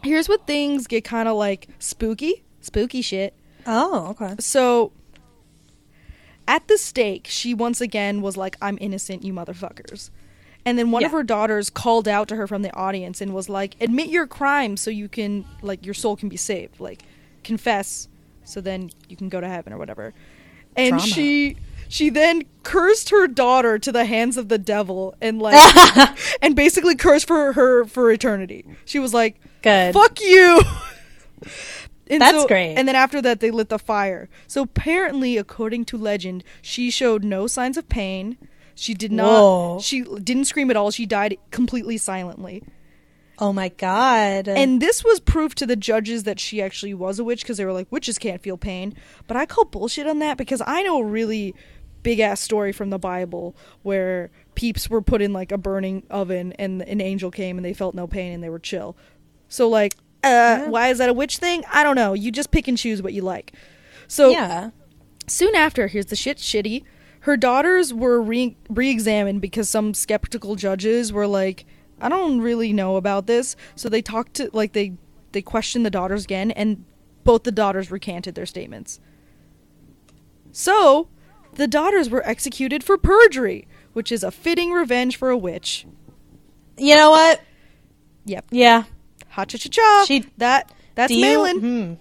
Here's 0.03 0.28
what 0.28 0.46
things 0.46 0.86
get 0.86 1.05
kind 1.05 1.28
of 1.28 1.36
like 1.36 1.68
spooky, 1.78 2.44
spooky 2.61 3.03
shit. 3.03 3.34
Oh, 3.66 4.09
okay. 4.09 4.34
So 4.40 4.92
at 6.46 6.66
the 6.68 6.78
stake, 6.78 7.26
she 7.28 7.55
once 7.55 7.80
again 7.80 8.22
was 8.22 8.36
like, 8.36 8.57
I'm 8.62 8.78
innocent, 8.80 9.22
you 9.22 9.32
motherfuckers. 9.32 10.11
And 10.64 10.78
then 10.78 10.90
one 10.90 11.05
of 11.05 11.12
her 11.12 11.22
daughters 11.22 11.70
called 11.70 12.09
out 12.09 12.28
to 12.28 12.36
her 12.36 12.46
from 12.46 12.62
the 12.62 12.74
audience 12.74 13.20
and 13.20 13.32
was 13.32 13.49
like, 13.49 13.76
admit 13.80 14.09
your 14.09 14.26
crime 14.26 14.76
so 14.76 14.90
you 14.90 15.09
can, 15.09 15.44
like, 15.62 15.84
your 15.84 15.94
soul 15.94 16.16
can 16.16 16.28
be 16.28 16.36
saved. 16.36 16.80
Like, 16.80 17.03
confess 17.44 18.09
so 18.44 18.61
then 18.61 18.90
you 19.09 19.16
can 19.16 19.28
go 19.28 19.40
to 19.40 19.49
heaven 19.49 19.72
or 19.72 19.78
whatever. 19.78 20.14
And 20.76 21.01
she. 21.01 21.57
She 21.89 22.11
then 22.11 22.43
cursed 22.62 23.11
her 23.11 23.26
daughter 23.26 23.78
to 23.78 23.91
the 23.91 24.05
hands 24.05 24.36
of 24.36 24.49
the 24.49 24.59
devil 24.59 25.14
and 25.20 25.41
like 25.41 25.57
and 26.43 26.55
basically 26.55 26.95
cursed 26.95 27.26
for 27.26 27.53
her 27.55 27.84
for 27.86 28.11
eternity. 28.11 28.64
She 28.84 28.99
was 28.99 29.14
like, 29.14 29.41
Good. 29.62 29.95
"Fuck 29.95 30.20
you." 30.20 30.61
And 32.11 32.22
That's 32.22 32.39
so- 32.39 32.49
great. 32.49 32.74
And 32.74 32.89
then 32.89 32.97
after 32.97 33.20
that, 33.22 33.41
they 33.41 33.51
lit 33.51 33.68
the 33.68 33.78
fire. 33.78 34.30
So 34.47 34.62
apparently, 34.62 35.36
according 35.36 35.84
to 35.86 35.99
legend, 35.99 36.43
she 36.62 36.91
showed 36.91 37.22
no 37.22 37.47
signs 37.47 37.76
of 37.76 37.89
pain. 37.89 38.39
She 38.74 38.95
did 38.95 39.12
not. 39.12 39.26
Whoa. 39.26 39.78
She 39.82 40.03
didn't 40.03 40.47
scream 40.47 40.70
at 40.70 40.76
all. 40.76 40.91
She 40.91 41.05
died 41.05 41.36
completely 41.51 41.99
silently. 41.99 42.62
Oh 43.39 43.53
my 43.53 43.68
god. 43.68 44.49
And 44.49 44.80
this 44.80 45.05
was 45.05 45.20
proof 45.20 45.55
to 45.57 45.66
the 45.66 45.76
judges 45.76 46.24
that 46.24 46.41
she 46.41 46.61
actually 46.62 46.95
was 46.95 47.18
a 47.18 47.24
witch 47.24 47.43
because 47.43 47.57
they 47.59 47.64
were 47.64 47.72
like, 47.72 47.93
witches 47.93 48.18
can't 48.18 48.43
feel 48.43 48.57
pain. 48.57 48.95
But 49.26 49.36
I 49.36 49.47
call 49.47 49.64
bullshit 49.66 50.07
on 50.07 50.18
that 50.20 50.39
because 50.39 50.62
I 50.66 50.82
know 50.82 51.01
really 51.01 51.55
big 52.03 52.20
ass 52.20 52.40
story 52.40 52.72
from 52.72 52.90
the 52.90 52.99
Bible 52.99 53.57
where 53.82 54.30
peeps 54.55 54.88
were 54.88 55.03
put 55.03 55.22
in 55.22 55.32
like 55.32 55.53
a 55.53 55.59
burning 55.59 56.03
oven 56.11 56.53
and 56.59 56.82
an 56.82 57.01
angel 57.01 57.30
came 57.30 57.59
and 57.59 57.64
they 57.64 57.72
felt 57.72 57.94
no 57.94 58.07
pain 58.07 58.32
and 58.32 58.42
they 58.42 58.49
were 58.49 58.59
chill. 58.59 58.96
So 59.49 59.68
like, 59.68 59.94
uh, 60.22 60.64
why 60.64 60.88
is 60.88 60.99
that 60.99 61.09
a 61.09 61.12
witch 61.12 61.38
thing? 61.38 61.64
I 61.72 61.82
don't 61.82 61.96
know. 61.96 62.12
You 62.12 62.30
just 62.30 62.51
pick 62.51 62.68
and 62.68 62.76
choose 62.76 63.03
what 63.03 63.12
you 63.12 63.22
like. 63.22 63.53
So 64.07 64.30
yeah. 64.30 64.70
Soon 65.26 65.55
after, 65.55 65.88
here's 65.88 66.07
the 66.07 66.16
shit 66.16 66.38
shitty. 66.38 66.84
Her 67.20 67.36
daughters 67.36 67.92
were 67.92 68.22
re 68.22 68.57
examined 68.70 69.40
because 69.40 69.68
some 69.68 69.92
skeptical 69.92 70.57
judges 70.57 71.12
were 71.12 71.26
like, 71.26 71.66
I 72.01 72.09
don't 72.09 72.40
really 72.40 72.72
know 72.72 72.96
about 72.96 73.26
this. 73.26 73.57
So 73.76 73.88
they 73.88 74.03
talked 74.03 74.34
to 74.34 74.51
like 74.53 74.72
they 74.72 74.94
they 75.32 75.42
questioned 75.42 75.84
the 75.84 75.90
daughters 75.90 76.24
again 76.24 76.51
and 76.53 76.84
both 77.24 77.42
the 77.42 77.53
daughters 77.53 77.90
recanted 77.90 78.34
their 78.34 78.46
statements. 78.46 79.01
So, 80.51 81.09
the 81.55 81.66
daughters 81.66 82.09
were 82.11 82.26
executed 82.26 82.82
for 82.84 82.96
perjury, 82.99 83.66
which 83.92 84.11
is 84.12 84.22
a 84.22 84.30
fitting 84.30 84.72
revenge 84.72 85.16
for 85.16 85.30
a 85.30 85.36
witch. 85.36 85.86
You 86.76 86.94
know 86.94 87.11
what? 87.11 87.40
Yep. 88.26 88.46
Yeah. 88.51 88.84
Ha 89.30 89.44
cha 89.44 89.59
cha 89.59 89.68
cha. 89.68 90.05
She- 90.07 90.26
that 90.38 90.72
that's 90.94 91.12
Malin. 91.12 91.59
hmm. 91.61 91.94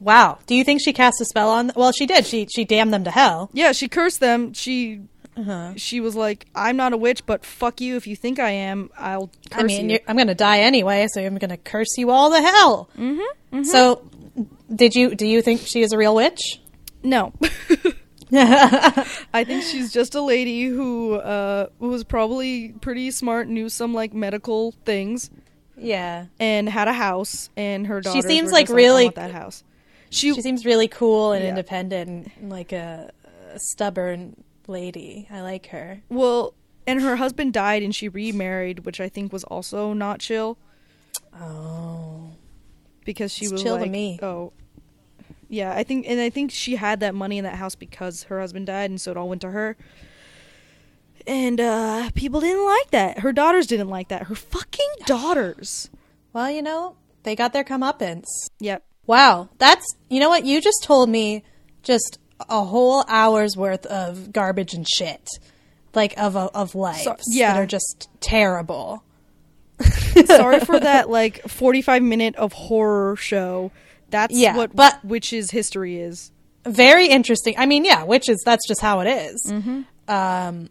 Wow. 0.00 0.38
Do 0.46 0.54
you 0.54 0.62
think 0.64 0.80
she 0.82 0.92
cast 0.92 1.20
a 1.20 1.24
spell 1.24 1.48
on? 1.50 1.72
Well, 1.74 1.92
she 1.92 2.06
did. 2.06 2.26
She 2.26 2.46
she 2.54 2.64
damned 2.64 2.92
them 2.92 3.04
to 3.04 3.10
hell. 3.10 3.48
Yeah, 3.52 3.72
she 3.72 3.88
cursed 3.88 4.20
them. 4.20 4.52
She 4.52 5.00
Uh-huh. 5.36 5.72
she 5.76 6.00
was 6.00 6.14
like, 6.14 6.46
"I'm 6.54 6.76
not 6.76 6.92
a 6.92 6.96
witch, 6.96 7.24
but 7.26 7.44
fuck 7.46 7.80
you 7.80 7.96
if 7.96 8.06
you 8.06 8.14
think 8.16 8.38
I 8.38 8.50
am. 8.50 8.90
I'll 8.98 9.30
curse 9.50 9.62
I 9.62 9.66
mean, 9.66 9.90
you." 9.90 9.98
I'm 10.06 10.16
going 10.16 10.28
to 10.28 10.34
die 10.34 10.60
anyway, 10.60 11.06
so 11.12 11.20
I'm 11.24 11.38
going 11.38 11.50
to 11.50 11.56
curse 11.56 11.96
you 11.96 12.10
all 12.10 12.30
to 12.32 12.40
hell. 12.40 12.90
Mm-hmm, 12.98 13.62
So, 13.64 14.02
did 14.74 14.94
you? 14.94 15.14
Do 15.14 15.26
you 15.26 15.40
think 15.42 15.60
she 15.62 15.82
is 15.82 15.92
a 15.92 15.98
real 15.98 16.14
witch? 16.14 16.60
No. 17.02 17.32
I 18.32 19.44
think 19.44 19.62
she's 19.62 19.92
just 19.92 20.14
a 20.14 20.20
lady 20.20 20.64
who 20.66 21.14
uh, 21.14 21.68
was 21.78 22.04
probably 22.04 22.70
pretty 22.80 23.10
smart, 23.10 23.48
knew 23.48 23.68
some 23.68 23.94
like 23.94 24.12
medical 24.14 24.72
things, 24.84 25.30
Yeah. 25.76 26.26
and 26.40 26.68
had 26.68 26.88
a 26.88 26.92
house. 26.92 27.50
And 27.56 27.86
her 27.86 28.00
daughter. 28.00 28.20
She 28.20 28.22
seems 28.22 28.50
like 28.52 28.68
really- 28.68 29.08
that 29.10 29.30
house. 29.30 29.62
She, 30.10 30.32
She 30.34 30.40
seems 30.42 30.64
really 30.64 30.88
cool 30.88 31.32
and 31.32 31.42
Yeah. 31.42 31.50
independent, 31.50 32.30
and 32.40 32.50
like 32.50 32.72
a, 32.72 33.10
a 33.52 33.58
stubborn 33.58 34.42
lady. 34.68 35.26
I 35.30 35.40
like 35.42 35.66
her. 35.68 36.00
well, 36.08 36.54
and 36.86 37.02
her 37.02 37.16
husband 37.16 37.52
died, 37.52 37.82
and 37.82 37.92
she 37.94 38.08
remarried, 38.08 38.86
which 38.86 39.00
I 39.00 39.08
think 39.08 39.32
was 39.32 39.42
also 39.44 39.92
not 39.92 40.20
chill 40.20 40.56
Oh. 41.34 42.30
because 43.04 43.32
she 43.32 43.46
It's 43.46 43.52
was 43.52 43.62
chill 43.62 43.78
to 43.78 43.86
me. 43.86 44.18
oh. 44.22 44.52
Yeah, 45.48 45.72
I 45.72 45.84
think, 45.84 46.06
and 46.08 46.20
I 46.20 46.30
think 46.30 46.50
she 46.50 46.76
had 46.76 47.00
that 47.00 47.14
money 47.14 47.38
in 47.38 47.44
that 47.44 47.56
house 47.56 47.74
because 47.74 48.24
her 48.24 48.40
husband 48.40 48.66
died, 48.66 48.90
and 48.90 49.00
so 49.00 49.12
it 49.12 49.16
all 49.16 49.28
went 49.28 49.42
to 49.42 49.50
her. 49.50 49.76
And 51.26 51.60
uh 51.60 52.10
people 52.14 52.40
didn't 52.40 52.64
like 52.64 52.90
that. 52.90 53.18
Her 53.20 53.32
daughters 53.32 53.66
didn't 53.66 53.88
like 53.88 54.08
that. 54.08 54.24
Her 54.24 54.34
fucking 54.36 54.88
daughters. 55.06 55.90
Well, 56.32 56.50
you 56.50 56.62
know, 56.62 56.96
they 57.24 57.34
got 57.34 57.52
their 57.52 57.64
comeuppance. 57.64 58.26
Yep. 58.60 58.84
Wow, 59.06 59.48
that's 59.58 59.86
you 60.08 60.20
know 60.20 60.28
what 60.28 60.44
you 60.44 60.60
just 60.60 60.84
told 60.84 61.08
me 61.08 61.42
just 61.82 62.18
a 62.48 62.64
whole 62.64 63.04
hour's 63.08 63.56
worth 63.56 63.86
of 63.86 64.32
garbage 64.32 64.74
and 64.74 64.86
shit, 64.88 65.28
like 65.94 66.16
of 66.18 66.36
of 66.36 66.74
lives 66.74 67.24
yeah. 67.28 67.52
that 67.54 67.60
are 67.60 67.66
just 67.66 68.08
terrible. 68.20 69.02
Sorry 70.26 70.60
for 70.60 70.78
that 70.80 71.10
like 71.10 71.42
45 71.48 72.02
minute 72.02 72.36
of 72.36 72.52
horror 72.52 73.16
show. 73.16 73.72
That's 74.10 74.34
Yeah, 74.34 74.56
what 74.56 74.74
but- 74.74 75.04
witches 75.04 75.50
history 75.50 75.98
is. 76.00 76.30
Very 76.64 77.08
interesting. 77.08 77.54
I 77.58 77.66
mean, 77.66 77.84
yeah, 77.84 78.02
witches. 78.04 78.42
That's 78.44 78.66
just 78.66 78.80
how 78.80 79.00
it 79.00 79.06
is. 79.08 79.52
Um, 80.08 80.68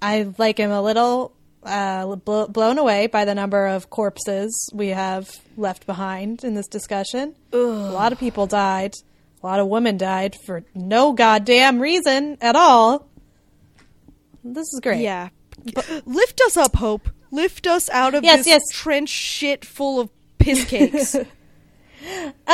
I 0.00 0.32
like 0.38 0.58
am 0.58 0.70
a 0.72 0.82
little 0.82 1.34
uh, 1.62 2.16
bl- 2.16 2.46
blown 2.46 2.78
away 2.78 3.06
by 3.06 3.24
the 3.24 3.34
number 3.34 3.66
of 3.68 3.90
corpses 3.90 4.68
we 4.74 4.88
have 4.88 5.30
left 5.56 5.86
behind 5.86 6.42
in 6.42 6.54
this 6.54 6.66
discussion. 6.66 7.36
A 7.52 7.56
lot 7.58 8.12
of 8.12 8.18
people 8.18 8.46
died. 8.48 8.94
A 9.42 9.46
lot 9.46 9.60
of 9.60 9.68
women 9.68 9.96
died 9.96 10.34
for 10.44 10.64
no 10.74 11.12
goddamn 11.12 11.78
reason 11.80 12.36
at 12.40 12.56
all. 12.56 13.08
This 14.42 14.66
is 14.72 14.80
great. 14.82 15.00
Yeah. 15.02 15.28
Lift 16.04 16.40
us 16.46 16.56
up, 16.56 16.74
Hope. 16.76 17.08
Lift 17.30 17.68
us 17.68 17.88
out 17.90 18.14
of 18.14 18.24
Yes, 18.24 18.38
this 18.38 18.46
yes. 18.48 18.62
trench 18.72 19.08
shit 19.08 19.64
full 19.64 20.00
of 20.00 20.10
piss 20.38 20.64
cakes. 20.64 21.14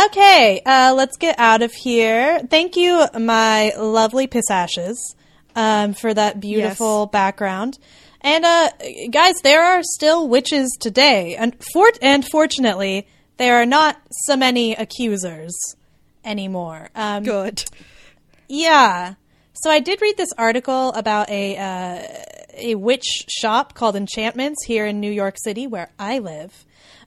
Okay, 0.07 0.61
uh, 0.64 0.94
let's 0.96 1.16
get 1.16 1.38
out 1.38 1.62
of 1.62 1.72
here. 1.72 2.40
Thank 2.51 2.76
you, 2.76 3.07
my 3.18 3.72
lovely 3.78 4.26
piss 4.26 4.51
ashes, 4.51 5.14
um, 5.57 5.94
for 5.94 6.12
that 6.12 6.40
beautiful 6.40 7.07
background. 7.07 7.78
And 8.20 8.44
uh, 8.44 8.70
guys, 9.11 9.40
there 9.42 9.62
are 9.62 9.82
still 9.82 10.28
witches 10.28 10.76
today, 10.80 11.36
and 11.36 11.57
for- 11.72 11.92
and 12.03 12.26
fortunately, 12.26 13.07
there 13.36 13.57
are 13.57 13.66
not 13.66 14.01
so 14.11 14.36
many 14.36 14.74
accusers 14.74 15.55
anymore. 16.24 16.90
Um, 16.94 17.22
Good. 17.22 17.64
yeah. 18.49 19.14
So 19.55 19.70
I 19.70 19.80
did 19.80 20.01
read 20.03 20.16
this 20.16 20.30
article 20.36 20.92
about 20.92 21.28
a 21.30 21.57
uh, 21.57 22.03
a 22.55 22.74
witch 22.74 23.24
shop 23.28 23.74
called 23.74 23.96
Enchantments 23.96 24.64
here 24.66 24.86
in 24.86 25.01
New 25.01 25.11
York 25.11 25.36
City, 25.42 25.66
where 25.66 25.90
I 25.99 26.18
live. 26.18 26.64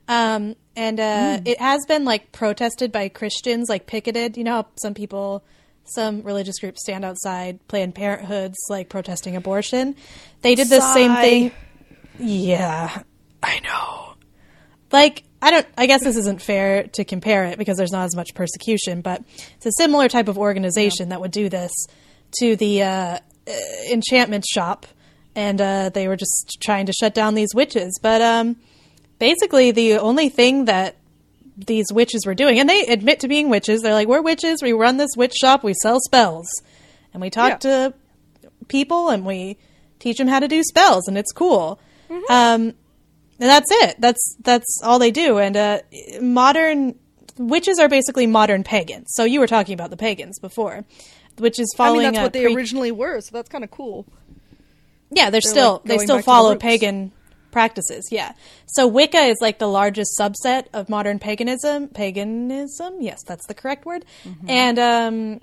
Um, 0.08 0.56
and 0.76 1.00
uh, 1.00 1.40
it 1.44 1.60
has 1.60 1.84
been 1.86 2.04
like 2.04 2.32
protested 2.32 2.92
by 2.92 3.08
Christians, 3.08 3.68
like 3.68 3.86
picketed. 3.86 4.36
You 4.36 4.44
know, 4.44 4.52
how 4.52 4.66
some 4.82 4.94
people, 4.94 5.44
some 5.84 6.22
religious 6.22 6.58
groups 6.58 6.80
stand 6.82 7.04
outside 7.04 7.66
Planned 7.68 7.94
Parenthoods, 7.94 8.56
like 8.68 8.88
protesting 8.88 9.36
abortion. 9.36 9.96
They 10.40 10.54
did 10.54 10.68
the 10.68 10.80
same 10.80 11.14
thing. 11.16 11.52
Yeah, 12.18 13.02
I 13.42 13.60
know. 13.60 14.14
Like, 14.90 15.24
I 15.40 15.50
don't, 15.50 15.66
I 15.76 15.86
guess 15.86 16.04
this 16.04 16.16
isn't 16.16 16.42
fair 16.42 16.84
to 16.88 17.04
compare 17.04 17.46
it 17.46 17.58
because 17.58 17.78
there's 17.78 17.92
not 17.92 18.04
as 18.04 18.14
much 18.14 18.34
persecution, 18.34 19.00
but 19.00 19.22
it's 19.56 19.66
a 19.66 19.72
similar 19.78 20.08
type 20.08 20.28
of 20.28 20.38
organization 20.38 21.08
that 21.08 21.20
would 21.20 21.30
do 21.30 21.48
this 21.48 21.72
to 22.38 22.56
the 22.56 22.82
uh, 22.82 23.18
enchantment 23.90 24.44
shop. 24.44 24.86
And 25.34 25.60
uh, 25.60 25.88
they 25.88 26.08
were 26.08 26.16
just 26.16 26.58
trying 26.60 26.86
to 26.86 26.92
shut 26.92 27.14
down 27.14 27.34
these 27.34 27.54
witches. 27.54 27.98
But 28.02 28.20
um, 28.20 28.56
basically, 29.22 29.70
the 29.70 29.98
only 29.98 30.28
thing 30.28 30.64
that 30.64 30.96
these 31.56 31.92
witches 31.92 32.26
were 32.26 32.34
doing, 32.34 32.58
and 32.58 32.68
they 32.68 32.86
admit 32.86 33.20
to 33.20 33.28
being 33.28 33.48
witches, 33.48 33.80
they're 33.80 33.94
like, 33.94 34.08
we're 34.08 34.20
witches, 34.20 34.60
we 34.60 34.72
run 34.72 34.96
this 34.96 35.12
witch 35.16 35.34
shop, 35.40 35.62
we 35.62 35.74
sell 35.80 36.00
spells. 36.00 36.48
And 37.14 37.22
we 37.22 37.30
talk 37.30 37.60
to 37.60 37.94
people 38.66 39.10
and 39.10 39.24
we 39.24 39.58
teach 40.00 40.18
them 40.18 40.26
how 40.26 40.40
to 40.40 40.48
do 40.48 40.64
spells, 40.64 41.06
and 41.06 41.16
it's 41.16 41.30
cool. 41.30 41.78
Um, 42.28 42.74
and 43.38 43.48
that's 43.48 43.70
it. 43.70 43.94
That's 44.00 44.36
that's 44.42 44.80
all 44.82 44.98
they 44.98 45.12
do. 45.12 45.38
And 45.38 45.56
uh, 45.56 45.78
modern 46.20 46.98
witches 47.38 47.78
are 47.78 47.88
basically 47.88 48.26
modern 48.26 48.64
pagans. 48.64 49.12
So 49.14 49.22
you 49.22 49.38
were 49.38 49.46
talking 49.46 49.74
about 49.74 49.90
the 49.90 49.96
pagans 49.96 50.40
before, 50.40 50.84
which 51.38 51.60
is 51.60 51.72
I 51.74 51.76
following. 51.76 52.02
mean, 52.02 52.14
that's 52.14 52.22
what 52.24 52.32
they 52.32 52.44
pre- 52.44 52.56
originally 52.56 52.90
were, 52.90 53.20
so 53.20 53.30
that's 53.32 53.48
kind 53.48 53.62
of 53.62 53.70
cool. 53.70 54.04
Yeah, 55.10 55.30
they're, 55.30 55.40
still 55.40 55.74
like, 55.74 55.84
they 55.84 55.98
still 55.98 56.16
to 56.16 56.22
the 56.22 56.24
follow 56.24 56.56
pagan 56.56 57.12
practices. 57.52 58.08
Yeah. 58.10 58.32
So 58.66 58.88
Wicca 58.88 59.18
is 59.20 59.36
like 59.40 59.60
the 59.60 59.68
largest 59.68 60.18
subset 60.18 60.66
of 60.72 60.88
modern 60.88 61.20
paganism. 61.20 61.86
Paganism, 61.88 63.00
yes, 63.00 63.20
that's 63.24 63.46
the 63.46 63.54
correct 63.54 63.86
word. 63.86 64.04
Mm-hmm. 64.24 64.50
And 64.50 64.78
um, 64.80 65.40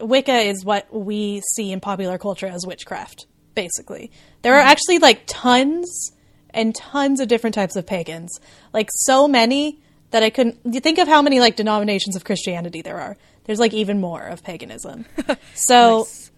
Wicca 0.00 0.38
is 0.40 0.64
what 0.64 0.92
we 0.94 1.40
see 1.54 1.72
in 1.72 1.80
popular 1.80 2.18
culture 2.18 2.46
as 2.46 2.66
witchcraft. 2.66 3.26
Basically, 3.54 4.10
there 4.42 4.52
Mm-hmm. 4.52 4.66
are 4.66 4.70
actually 4.70 4.98
like 4.98 5.22
tons 5.26 6.12
and 6.50 6.74
tons 6.74 7.20
of 7.20 7.28
different 7.28 7.54
types 7.54 7.76
of 7.76 7.86
pagans. 7.86 8.38
Like 8.74 8.88
so 8.92 9.26
many 9.28 9.80
that 10.10 10.22
I 10.22 10.28
couldn't. 10.30 10.58
You 10.64 10.80
think 10.80 10.98
of 10.98 11.08
how 11.08 11.22
many 11.22 11.40
like 11.40 11.56
denominations 11.56 12.16
of 12.16 12.24
Christianity 12.24 12.82
there 12.82 13.00
are. 13.00 13.16
There's 13.44 13.58
like 13.58 13.72
even 13.72 14.00
more 14.00 14.22
of 14.22 14.42
paganism. 14.42 15.06
So. 15.54 16.00
Nice. 16.00 16.30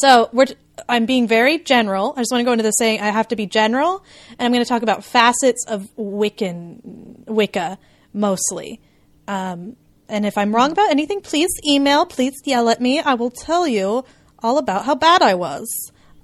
So 0.00 0.28
we're 0.32 0.46
I'm 0.88 1.06
being 1.06 1.26
very 1.26 1.58
general. 1.58 2.12
I 2.16 2.20
just 2.20 2.30
want 2.30 2.42
to 2.42 2.44
go 2.44 2.52
into 2.52 2.62
the 2.62 2.70
saying 2.72 3.00
I 3.00 3.10
have 3.10 3.28
to 3.28 3.36
be 3.36 3.46
general, 3.46 4.04
and 4.38 4.42
I'm 4.42 4.52
going 4.52 4.62
to 4.62 4.68
talk 4.68 4.82
about 4.82 5.04
facets 5.04 5.64
of 5.66 5.88
Wiccan 5.96 7.26
Wicca 7.26 7.78
mostly. 8.12 8.80
Um, 9.26 9.76
and 10.08 10.26
if 10.26 10.36
I'm 10.36 10.54
wrong 10.54 10.70
about 10.72 10.90
anything, 10.90 11.20
please 11.22 11.50
email, 11.66 12.04
please 12.06 12.34
yell 12.44 12.68
at 12.68 12.80
me. 12.80 13.00
I 13.00 13.14
will 13.14 13.30
tell 13.30 13.66
you 13.66 14.04
all 14.42 14.58
about 14.58 14.84
how 14.84 14.94
bad 14.94 15.22
I 15.22 15.34
was. 15.34 15.66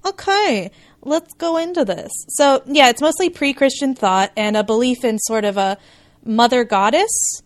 Okay, 0.04 0.70
let's 1.00 1.32
go 1.34 1.56
into 1.56 1.84
this. 1.84 2.12
So 2.28 2.62
yeah, 2.66 2.90
it's 2.90 3.00
mostly 3.00 3.30
pre-Christian 3.30 3.94
thought 3.94 4.32
and 4.36 4.56
a 4.56 4.64
belief 4.64 5.02
in 5.02 5.18
sort 5.18 5.44
of 5.44 5.56
a 5.56 5.78
mother 6.24 6.64
goddess 6.64 7.42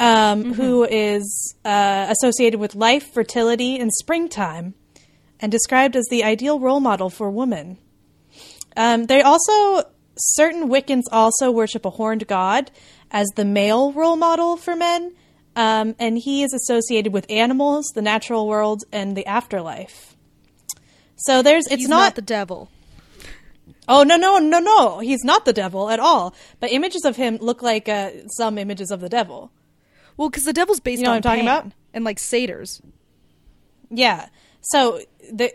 um, 0.00 0.54
who 0.54 0.84
is 0.84 1.54
uh, 1.64 2.06
associated 2.10 2.58
with 2.58 2.74
life, 2.74 3.12
fertility, 3.12 3.78
and 3.78 3.92
springtime, 3.92 4.74
and 5.40 5.52
described 5.52 5.96
as 5.96 6.06
the 6.10 6.24
ideal 6.24 6.58
role 6.60 6.80
model 6.80 7.10
for 7.10 7.30
women. 7.30 7.78
Um, 8.76 9.06
they 9.06 9.22
also 9.22 9.84
certain 10.16 10.68
Wiccans 10.68 11.04
also 11.12 11.50
worship 11.50 11.84
a 11.84 11.90
horned 11.90 12.26
god 12.26 12.70
as 13.10 13.28
the 13.36 13.44
male 13.44 13.92
role 13.92 14.16
model 14.16 14.56
for 14.56 14.76
men, 14.76 15.14
um, 15.56 15.94
and 15.98 16.18
he 16.18 16.42
is 16.42 16.52
associated 16.52 17.12
with 17.12 17.26
animals, 17.30 17.86
the 17.94 18.02
natural 18.02 18.46
world, 18.46 18.84
and 18.92 19.16
the 19.16 19.26
afterlife. 19.26 20.16
So 21.16 21.42
there's 21.42 21.66
it's 21.66 21.82
He's 21.82 21.88
not, 21.88 21.98
not 21.98 22.14
the 22.14 22.22
devil. 22.22 22.70
Oh 23.88 24.02
no 24.02 24.16
no 24.16 24.38
no 24.38 24.60
no! 24.60 24.98
He's 24.98 25.24
not 25.24 25.44
the 25.44 25.52
devil 25.52 25.88
at 25.90 25.98
all. 25.98 26.34
But 26.60 26.70
images 26.72 27.04
of 27.04 27.16
him 27.16 27.38
look 27.40 27.62
like 27.62 27.88
uh, 27.88 28.10
some 28.36 28.58
images 28.58 28.90
of 28.90 29.00
the 29.00 29.08
devil. 29.08 29.50
Well, 30.16 30.28
because 30.28 30.44
the 30.44 30.52
devil's 30.52 30.80
based 30.80 31.00
You 31.00 31.04
know 31.06 31.12
on 31.12 31.16
what 31.18 31.26
I'm 31.26 31.32
talking 31.32 31.44
about? 31.46 31.72
and 31.94 32.04
like 32.04 32.18
satyrs. 32.18 32.82
Yeah. 33.90 34.28
So 34.60 35.00
the 35.32 35.52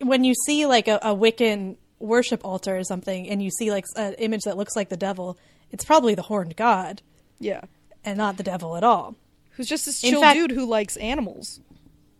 when 0.00 0.24
you 0.24 0.34
see 0.46 0.66
like 0.66 0.88
a, 0.88 0.96
a 1.02 1.14
Wiccan 1.14 1.76
worship 1.98 2.44
altar 2.44 2.76
or 2.76 2.84
something, 2.84 3.28
and 3.28 3.42
you 3.42 3.50
see 3.50 3.70
like 3.70 3.84
an 3.96 4.14
image 4.14 4.42
that 4.42 4.56
looks 4.56 4.74
like 4.76 4.88
the 4.88 4.96
devil, 4.96 5.38
it's 5.70 5.84
probably 5.84 6.14
the 6.14 6.22
horned 6.22 6.56
god 6.56 7.02
Yeah, 7.38 7.62
and 8.04 8.18
not 8.18 8.36
the 8.36 8.42
devil 8.42 8.76
at 8.76 8.84
all. 8.84 9.16
who's 9.52 9.66
just 9.68 9.86
this 9.86 10.00
chill 10.00 10.20
fact- 10.20 10.36
dude 10.38 10.50
who 10.52 10.66
likes 10.66 10.96
animals. 10.96 11.60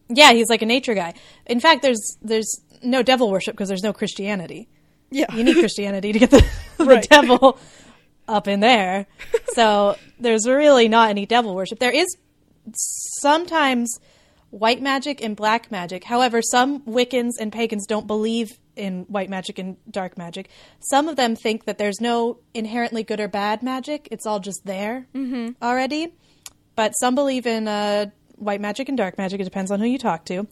Yeah, 0.09 0.33
he's 0.33 0.49
like 0.51 0.61
a 0.63 0.67
nature 0.67 0.95
guy. 0.95 1.15
In 1.47 1.59
fact, 1.61 1.83
there's 1.83 2.19
there's 2.21 2.61
no 2.83 3.03
devil 3.03 3.31
worship 3.31 3.55
because 3.55 3.69
there's 3.69 3.83
no 3.85 3.93
Christianity. 3.93 4.69
Yeah, 5.11 5.35
You 5.35 5.45
need 5.45 5.55
Christianity 5.57 6.13
to 6.13 6.19
get 6.19 6.31
the, 6.31 6.45
the 6.79 7.07
devil 7.09 7.59
up 8.27 8.49
in 8.49 8.61
there. 8.61 9.07
So 9.55 9.97
there's 10.19 10.47
really 10.49 10.89
not 10.89 11.11
any 11.11 11.27
devil 11.27 11.55
worship. 11.55 11.79
There 11.79 11.91
is 11.93 12.17
sometimes 12.75 13.99
white 14.53 14.83
magic 14.83 15.23
and 15.25 15.35
black 15.35 15.71
magic. 15.71 16.05
However, 16.05 16.43
some 16.43 16.83
Wiccans 16.83 17.33
and 17.41 17.51
pagans 17.51 17.87
don't 17.87 18.07
believe 18.07 18.49
in 18.77 19.05
white 19.05 19.31
magic 19.31 19.59
and 19.59 19.79
dark 19.91 20.19
magic. 20.19 20.51
Some 20.79 21.09
of 21.09 21.17
them 21.17 21.35
think 21.35 21.65
that 21.65 21.79
there's 21.79 22.01
no 22.01 22.39
inherently 22.53 23.03
good 23.03 23.19
or 23.19 23.29
bad 23.29 23.63
magic. 23.63 24.09
It's 24.11 24.27
all 24.27 24.41
just 24.41 24.65
there 24.67 25.07
already. 25.63 26.15
But 26.77 26.93
some 26.93 27.15
believe 27.15 27.47
in 27.47 27.67
uh, 27.67 28.07
white 28.37 28.61
magic 28.61 28.91
and 28.91 28.99
dark 28.99 29.17
magic. 29.17 29.41
It 29.41 29.45
depends 29.45 29.71
on 29.71 29.81
who 29.81 29.87
you 29.87 29.99
talk 29.99 30.27
to. 30.27 30.47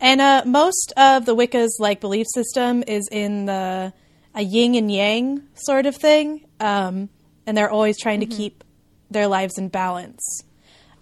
And 0.00 0.20
uh, 0.20 0.42
most 0.44 0.92
of 0.96 1.24
the 1.24 1.34
Wicca's 1.34 1.76
like 1.78 2.00
belief 2.00 2.26
system 2.34 2.82
is 2.86 3.08
in 3.10 3.46
the 3.46 3.92
a 4.34 4.42
yin 4.42 4.74
and 4.74 4.90
yang 4.90 5.44
sort 5.54 5.86
of 5.86 5.94
thing, 5.94 6.44
um, 6.58 7.08
and 7.46 7.56
they're 7.56 7.70
always 7.70 7.96
trying 8.00 8.18
to 8.18 8.26
keep 8.26 8.64
their 9.12 9.28
lives 9.28 9.58
in 9.58 9.68
balance. 9.68 10.42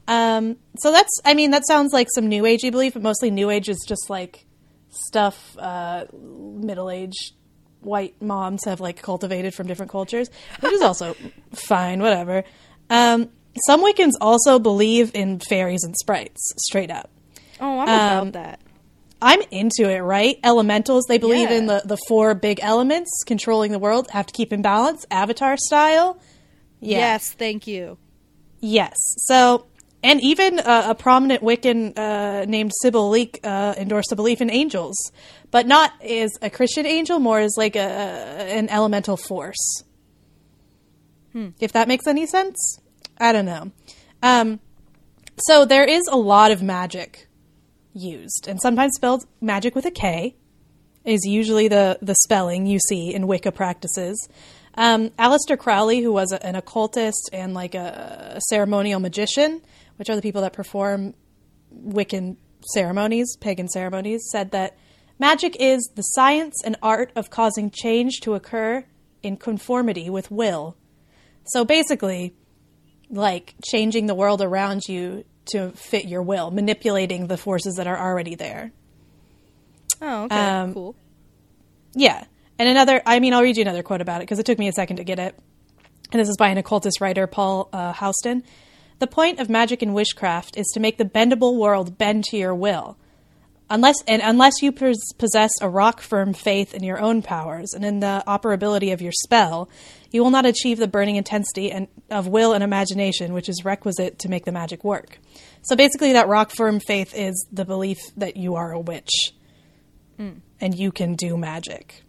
Um, 0.09 0.57
so 0.79 0.91
that's, 0.93 1.21
I 1.25 1.35
mean, 1.35 1.53
that 1.53 1.67
sounds 1.67 1.93
like 1.93 2.09
some 2.15 2.27
New 2.29 2.43
Agey 2.43 2.71
belief, 2.71 2.95
but 2.95 3.03
mostly 3.03 3.31
New 3.31 3.51
Age 3.51 3.69
is 3.69 3.85
just 3.87 4.11
like 4.11 4.47
stuff 4.91 5.57
uh, 5.59 6.05
middle-aged 6.13 7.33
white 7.81 8.21
moms 8.23 8.65
have 8.65 8.81
like 8.81 9.01
cultivated 9.03 9.55
from 9.55 9.67
different 9.67 9.91
cultures, 9.91 10.29
which 10.61 10.73
is 10.73 10.83
also 10.83 11.15
fine, 11.55 12.01
whatever. 12.03 12.45
Um, 12.91 13.31
some 13.67 13.83
Wiccans 13.85 14.13
also 14.21 14.59
believe 14.59 15.11
in 15.15 15.39
fairies 15.41 15.83
and 15.85 15.95
sprites, 15.97 16.41
straight 16.59 16.91
up. 16.91 17.11
Oh, 17.61 17.79
I'm 17.81 17.89
Um, 17.89 18.29
about 18.29 18.33
that. 18.35 18.61
I'm 19.25 19.41
into 19.53 19.89
it, 19.89 20.01
right? 20.01 20.37
Elementals, 20.43 21.05
they 21.09 21.19
believe 21.19 21.49
Yeah. 21.51 21.59
in 21.59 21.67
the, 21.67 21.83
the 21.85 21.97
four 22.09 22.35
big 22.35 22.59
elements 22.61 23.11
controlling 23.25 23.71
the 23.71 23.79
world, 23.79 24.11
have 24.11 24.27
to 24.27 24.33
keep 24.33 24.53
in 24.53 24.63
balance, 24.63 25.07
avatar 25.13 25.57
style. 25.57 26.19
Yeah. 26.81 26.99
Yes, 26.99 27.31
thank 27.31 27.69
you. 27.69 27.99
Yes. 28.61 28.95
So, 29.27 29.67
and 30.03 30.21
even 30.21 30.59
uh, 30.59 30.87
a 30.89 30.95
prominent 30.95 31.43
Wiccan 31.43 31.97
uh, 31.97 32.45
named 32.47 32.73
Sybil 32.83 33.09
Leek 33.11 33.41
uh, 33.45 33.75
endorsed 33.77 34.13
a 34.13 34.17
belief 34.17 34.41
in 34.41 34.51
angels, 34.51 34.97
but 35.51 35.67
not 35.67 35.93
as 36.03 36.31
a 36.43 36.51
Christian 36.51 36.87
angel, 36.87 37.19
more 37.19 37.39
as 37.39 37.55
like 37.57 37.77
a, 37.77 37.81
an 37.81 38.69
elemental 38.69 39.17
force. 39.17 39.85
If 41.61 41.73
that 41.73 41.89
makes 41.89 42.07
any 42.07 42.27
sense, 42.27 42.79
I 43.19 43.33
don't 43.33 43.47
know. 43.47 43.71
Um, 44.23 44.61
so 45.37 45.65
there 45.65 45.85
is 45.85 46.03
a 46.11 46.17
lot 46.17 46.51
of 46.51 46.63
magic 46.63 47.29
used, 47.95 48.47
and 48.49 48.61
sometimes 48.61 48.93
spelled 48.97 49.25
magic 49.41 49.75
with 49.75 49.87
a 49.87 49.91
K 49.91 50.37
is 51.05 51.25
usually 51.25 51.69
the 51.69 51.99
the 52.03 52.15
spelling 52.23 52.67
you 52.67 52.79
see 52.79 53.15
in 53.15 53.27
Wicca 53.27 53.53
practices. 53.53 54.29
Um, 54.75 55.11
Aleister 55.11 55.59
Crowley, 55.59 56.01
who 56.01 56.13
was 56.13 56.33
a, 56.33 56.45
an 56.45 56.57
occultist 56.57 57.31
and 57.33 57.55
like 57.55 57.75
a, 57.75 58.35
a 58.37 58.41
ceremonial 58.49 59.01
magician, 59.01 59.61
which 59.97 60.09
are 60.09 60.17
the 60.17 60.23
people 60.23 60.43
that 60.43 60.53
perform 60.53 61.15
Wiccan 61.75 62.37
ceremonies, 62.73 63.37
pagan 63.37 63.69
ceremonies, 63.69 64.23
said 64.31 64.51
that 64.53 64.77
magic 65.19 65.57
is 65.61 65.91
the 65.95 66.03
science 66.03 66.55
and 66.65 66.77
art 66.83 67.13
of 67.17 67.31
causing 67.31 67.71
change 67.71 68.21
to 68.21 68.35
occur 68.35 68.85
in 69.23 69.37
conformity 69.37 70.09
with 70.09 70.31
will. 70.31 70.77
So 71.45 71.65
basically, 71.65 72.35
like 73.11 73.55
changing 73.65 74.07
the 74.07 74.15
world 74.15 74.41
around 74.41 74.89
you 74.89 75.25
to 75.53 75.71
fit 75.73 76.07
your 76.07 76.23
will, 76.23 76.51
manipulating 76.51 77.27
the 77.27 77.37
forces 77.37 77.75
that 77.75 77.87
are 77.87 77.99
already 77.99 78.35
there. 78.37 78.73
Oh, 80.01 80.25
okay, 80.25 80.35
Um, 80.37 80.75
cool. 80.75 80.97
Yeah. 81.95 82.25
And 82.63 82.69
another, 82.69 83.03
I 83.05 83.19
mean, 83.19 83.35
I'll 83.35 83.43
read 83.43 83.57
you 83.57 83.63
another 83.63 83.83
quote 83.83 84.01
about 84.01 84.21
it 84.21 84.23
because 84.23 84.39
it 84.39 84.47
took 84.47 84.57
me 84.57 84.69
a 84.69 84.73
second 84.73 84.99
to 84.99 85.03
get 85.03 85.19
it. 85.19 85.37
And 86.13 86.21
this 86.21 86.29
is 86.29 86.37
by 86.37 86.49
an 86.49 86.59
occultist 86.59 87.01
writer, 87.01 87.27
Paul 87.27 87.69
uh, 87.73 87.93
Huson. 87.93 88.45
The 89.01 89.09
point 89.09 89.41
of 89.41 89.51
magic 89.51 89.83
and 89.83 89.93
witchcraft 89.93 90.57
is 90.57 90.69
to 90.75 90.79
make 90.79 90.97
the 90.97 91.05
bendable 91.05 91.59
world 91.59 91.99
bend 91.99 92.23
to 92.27 92.37
your 92.37 92.55
will. 92.55 92.97
Unless 93.69 93.97
and 94.07 94.23
unless 94.23 94.63
you 94.63 94.71
pos- 94.71 95.13
possess 95.19 95.51
a 95.61 95.69
rock 95.69 96.01
firm 96.01 96.35
faith 96.35 96.73
in 96.73 96.85
your 96.85 97.01
own 97.01 97.21
powers 97.21 97.73
and 97.75 97.85
in 97.85 97.99
the 97.99 98.23
operability 98.29 98.93
of 98.93 99.03
your 99.03 99.11
spell, 99.11 99.69
you 100.13 100.23
will 100.23 100.31
not 100.31 100.47
achieve 100.47 100.79
the 100.79 100.87
burning 100.87 101.17
intensity 101.17 101.73
and 101.73 101.89
of 102.11 102.29
will 102.29 102.53
and 102.53 102.63
imagination 102.63 103.33
which 103.33 103.49
is 103.49 103.65
requisite 103.65 104.21
to 104.21 104.29
make 104.29 104.45
the 104.45 104.53
magic 104.53 104.85
work. 104.85 105.19
So 105.63 105.75
basically, 105.75 106.13
that 106.13 106.29
rock 106.29 106.53
firm 106.53 106.79
faith 106.79 107.13
is 107.13 107.45
the 107.51 107.65
belief 107.65 107.99
that 108.17 108.37
you 108.37 108.55
are 108.55 108.71
a 108.71 108.79
witch 108.79 109.33
and 110.61 110.79
you 110.79 110.93
can 110.93 111.17
do 111.17 111.37
magic. 111.37 112.05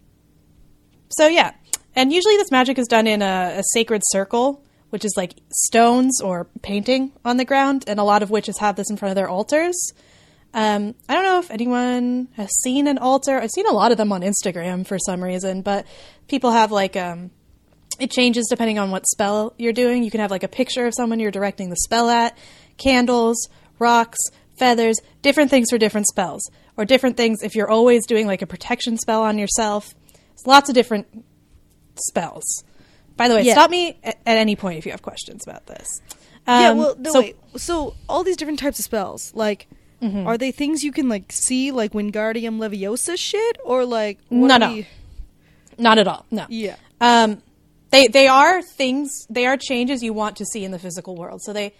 So 1.08 1.26
yeah, 1.26 1.52
and 1.94 2.12
usually 2.12 2.36
this 2.36 2.50
magic 2.50 2.78
is 2.78 2.88
done 2.88 3.06
in 3.06 3.22
a, 3.22 3.58
a 3.58 3.62
sacred 3.72 4.02
circle, 4.06 4.62
which 4.90 5.04
is 5.04 5.14
like 5.16 5.34
stones 5.52 6.20
or 6.20 6.46
painting 6.62 7.12
on 7.24 7.36
the 7.36 7.44
ground, 7.44 7.84
and 7.86 8.00
a 8.00 8.04
lot 8.04 8.22
of 8.22 8.30
witches 8.30 8.58
have 8.58 8.76
this 8.76 8.90
in 8.90 8.96
front 8.96 9.10
of 9.10 9.16
their 9.16 9.28
altars. 9.28 9.92
Um, 10.52 10.94
I 11.08 11.14
don't 11.14 11.24
know 11.24 11.40
if 11.40 11.50
anyone 11.50 12.28
has 12.36 12.48
seen 12.62 12.86
an 12.86 12.98
altar. 12.98 13.40
I've 13.40 13.50
seen 13.50 13.66
a 13.66 13.72
lot 13.72 13.90
of 13.90 13.98
them 13.98 14.12
on 14.12 14.22
Instagram 14.22 14.86
for 14.86 14.98
some 14.98 15.22
reason, 15.22 15.62
but 15.62 15.84
people 16.28 16.52
have 16.52 16.70
like 16.70 16.96
um, 16.96 17.32
it 17.98 18.10
changes 18.10 18.46
depending 18.48 18.78
on 18.78 18.90
what 18.90 19.06
spell 19.08 19.54
you're 19.58 19.72
doing. 19.72 20.04
You 20.04 20.10
can 20.10 20.20
have 20.20 20.30
like 20.30 20.42
a 20.42 20.48
picture 20.48 20.86
of 20.86 20.94
someone 20.94 21.20
you're 21.20 21.30
directing 21.30 21.70
the 21.70 21.76
spell 21.76 22.08
at, 22.08 22.36
candles, 22.76 23.48
rocks, 23.78 24.18
feathers, 24.56 25.00
different 25.22 25.50
things 25.50 25.68
for 25.70 25.78
different 25.78 26.06
spells, 26.06 26.48
or 26.76 26.84
different 26.84 27.16
things 27.16 27.42
if 27.42 27.54
you're 27.54 27.70
always 27.70 28.06
doing 28.06 28.26
like 28.26 28.42
a 28.42 28.46
protection 28.46 28.96
spell 28.96 29.22
on 29.22 29.38
yourself. 29.38 29.94
It's 30.34 30.46
lots 30.46 30.68
of 30.68 30.74
different 30.74 31.06
spells. 31.96 32.64
By 33.16 33.28
the 33.28 33.34
way, 33.36 33.42
Yeah. 33.42 33.54
stop 33.54 33.70
me 33.70 33.98
at, 34.02 34.18
at 34.26 34.36
any 34.36 34.56
point 34.56 34.78
if 34.78 34.86
you 34.86 34.92
have 34.92 35.02
questions 35.02 35.44
about 35.46 35.66
this. 35.66 36.00
yeah, 36.46 36.70
Um, 36.70 36.78
well, 36.78 36.96
no, 36.98 37.12
so 37.12 37.20
wait. 37.20 37.36
So 37.56 37.94
all 38.08 38.24
these 38.24 38.36
different 38.36 38.58
types 38.58 38.78
of 38.78 38.84
spells, 38.84 39.32
like, 39.34 39.68
Mm-hmm. 40.02 40.26
are 40.26 40.36
they 40.36 40.50
things 40.50 40.82
you 40.84 40.92
can 40.92 41.08
like 41.08 41.32
see, 41.32 41.70
like 41.70 41.92
Wingardium 41.92 42.58
Leviosa 42.58 43.16
shit, 43.16 43.56
or 43.64 43.86
like 43.86 44.18
No, 44.30 44.58
no. 44.58 44.68
you- 44.70 44.84
not 45.78 45.96
at 45.98 46.06
all. 46.06 46.26
No. 46.30 46.44
yeah, 46.50 46.76
Um, 47.00 47.40
they 47.90 48.08
they 48.08 48.26
are 48.26 48.60
things. 48.60 49.08
They 49.30 49.46
are 49.46 49.56
changes 49.56 50.02
you 50.02 50.12
want 50.12 50.36
to 50.36 50.44
see 50.44 50.62
in 50.64 50.72
the 50.72 50.78
physical 50.78 51.14
world. 51.16 51.40
So 51.42 51.54
they 51.54 51.72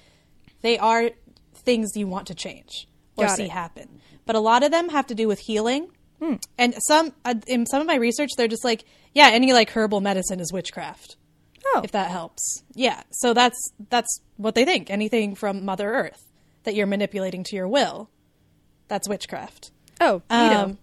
they 0.62 0.78
are 0.78 1.10
things 1.54 1.96
you 1.96 2.06
want 2.06 2.28
to 2.28 2.34
change 2.34 2.86
or 3.16 3.26
Got 3.26 3.36
see 3.36 3.42
it. 3.44 3.50
happen. 3.50 4.00
But 4.24 4.36
a 4.36 4.40
lot 4.40 4.62
of 4.62 4.70
them 4.70 4.88
have 4.88 5.06
to 5.08 5.14
do 5.14 5.28
with 5.28 5.40
healing. 5.40 5.88
Hmm. 6.20 6.34
And 6.58 6.74
some 6.86 7.12
uh, 7.24 7.34
in 7.46 7.66
some 7.66 7.80
of 7.80 7.86
my 7.86 7.96
research, 7.96 8.30
they're 8.36 8.48
just 8.48 8.64
like, 8.64 8.84
yeah, 9.12 9.28
any 9.32 9.52
like 9.52 9.70
herbal 9.70 10.00
medicine 10.00 10.40
is 10.40 10.52
witchcraft. 10.52 11.16
Oh, 11.66 11.80
If 11.82 11.92
that 11.92 12.10
helps, 12.10 12.62
yeah. 12.74 13.02
So 13.10 13.32
that's 13.34 13.58
that's 13.90 14.20
what 14.36 14.54
they 14.54 14.64
think. 14.64 14.90
Anything 14.90 15.34
from 15.34 15.64
Mother 15.64 15.92
Earth 15.92 16.22
that 16.64 16.74
you're 16.74 16.86
manipulating 16.86 17.42
to 17.44 17.56
your 17.56 17.68
will, 17.68 18.10
that's 18.88 19.08
witchcraft. 19.08 19.70
oh. 20.00 20.22
Um, 20.30 20.78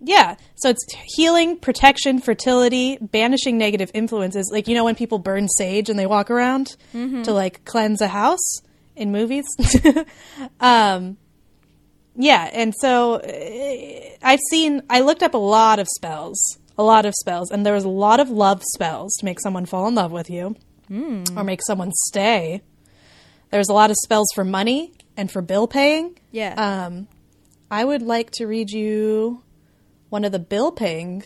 yeah. 0.00 0.36
So 0.56 0.68
it's 0.68 0.84
healing, 1.16 1.58
protection, 1.58 2.20
fertility, 2.20 2.98
banishing 3.00 3.56
negative 3.56 3.90
influences. 3.94 4.50
Like, 4.52 4.68
you 4.68 4.74
know, 4.74 4.84
when 4.84 4.94
people 4.94 5.18
burn 5.18 5.48
sage 5.48 5.88
and 5.88 5.98
they 5.98 6.06
walk 6.06 6.30
around 6.30 6.76
to 6.92 7.32
like 7.32 7.64
cleanse 7.64 8.00
a 8.02 8.08
house 8.08 8.60
in 8.94 9.10
movies? 9.10 9.46
um, 10.60 11.16
yeah. 12.16 12.50
And 12.52 12.74
so 12.80 13.14
uh, 13.14 14.16
I've 14.22 14.40
seen, 14.50 14.82
I 14.90 15.00
looked 15.00 15.22
up 15.22 15.34
a 15.34 15.38
lot 15.38 15.78
of 15.78 15.86
spells, 15.96 16.58
a 16.78 16.82
lot 16.82 17.06
of 17.06 17.14
spells, 17.20 17.50
and 17.50 17.64
there 17.64 17.74
was 17.74 17.84
a 17.84 17.88
lot 17.88 18.20
of 18.20 18.28
love 18.30 18.62
spells 18.74 19.14
to 19.18 19.24
make 19.24 19.40
someone 19.40 19.66
fall 19.66 19.86
in 19.88 19.94
love 19.94 20.12
with 20.12 20.30
you 20.30 20.56
or 21.36 21.42
make 21.44 21.60
someone 21.66 21.90
stay. 22.06 22.62
There's 23.50 23.68
a 23.68 23.72
lot 23.72 23.90
of 23.90 23.96
spells 24.04 24.28
for 24.34 24.44
money 24.44 24.92
and 25.16 25.30
for 25.30 25.42
bill 25.42 25.66
paying. 25.66 26.18
yeah. 26.30 26.54
Um, 26.86 27.08
I 27.70 27.84
would 27.84 28.02
like 28.02 28.30
to 28.34 28.46
read 28.46 28.70
you 28.70 29.42
one 30.10 30.24
of 30.24 30.30
the 30.30 30.38
bill 30.38 30.70
paying 30.70 31.24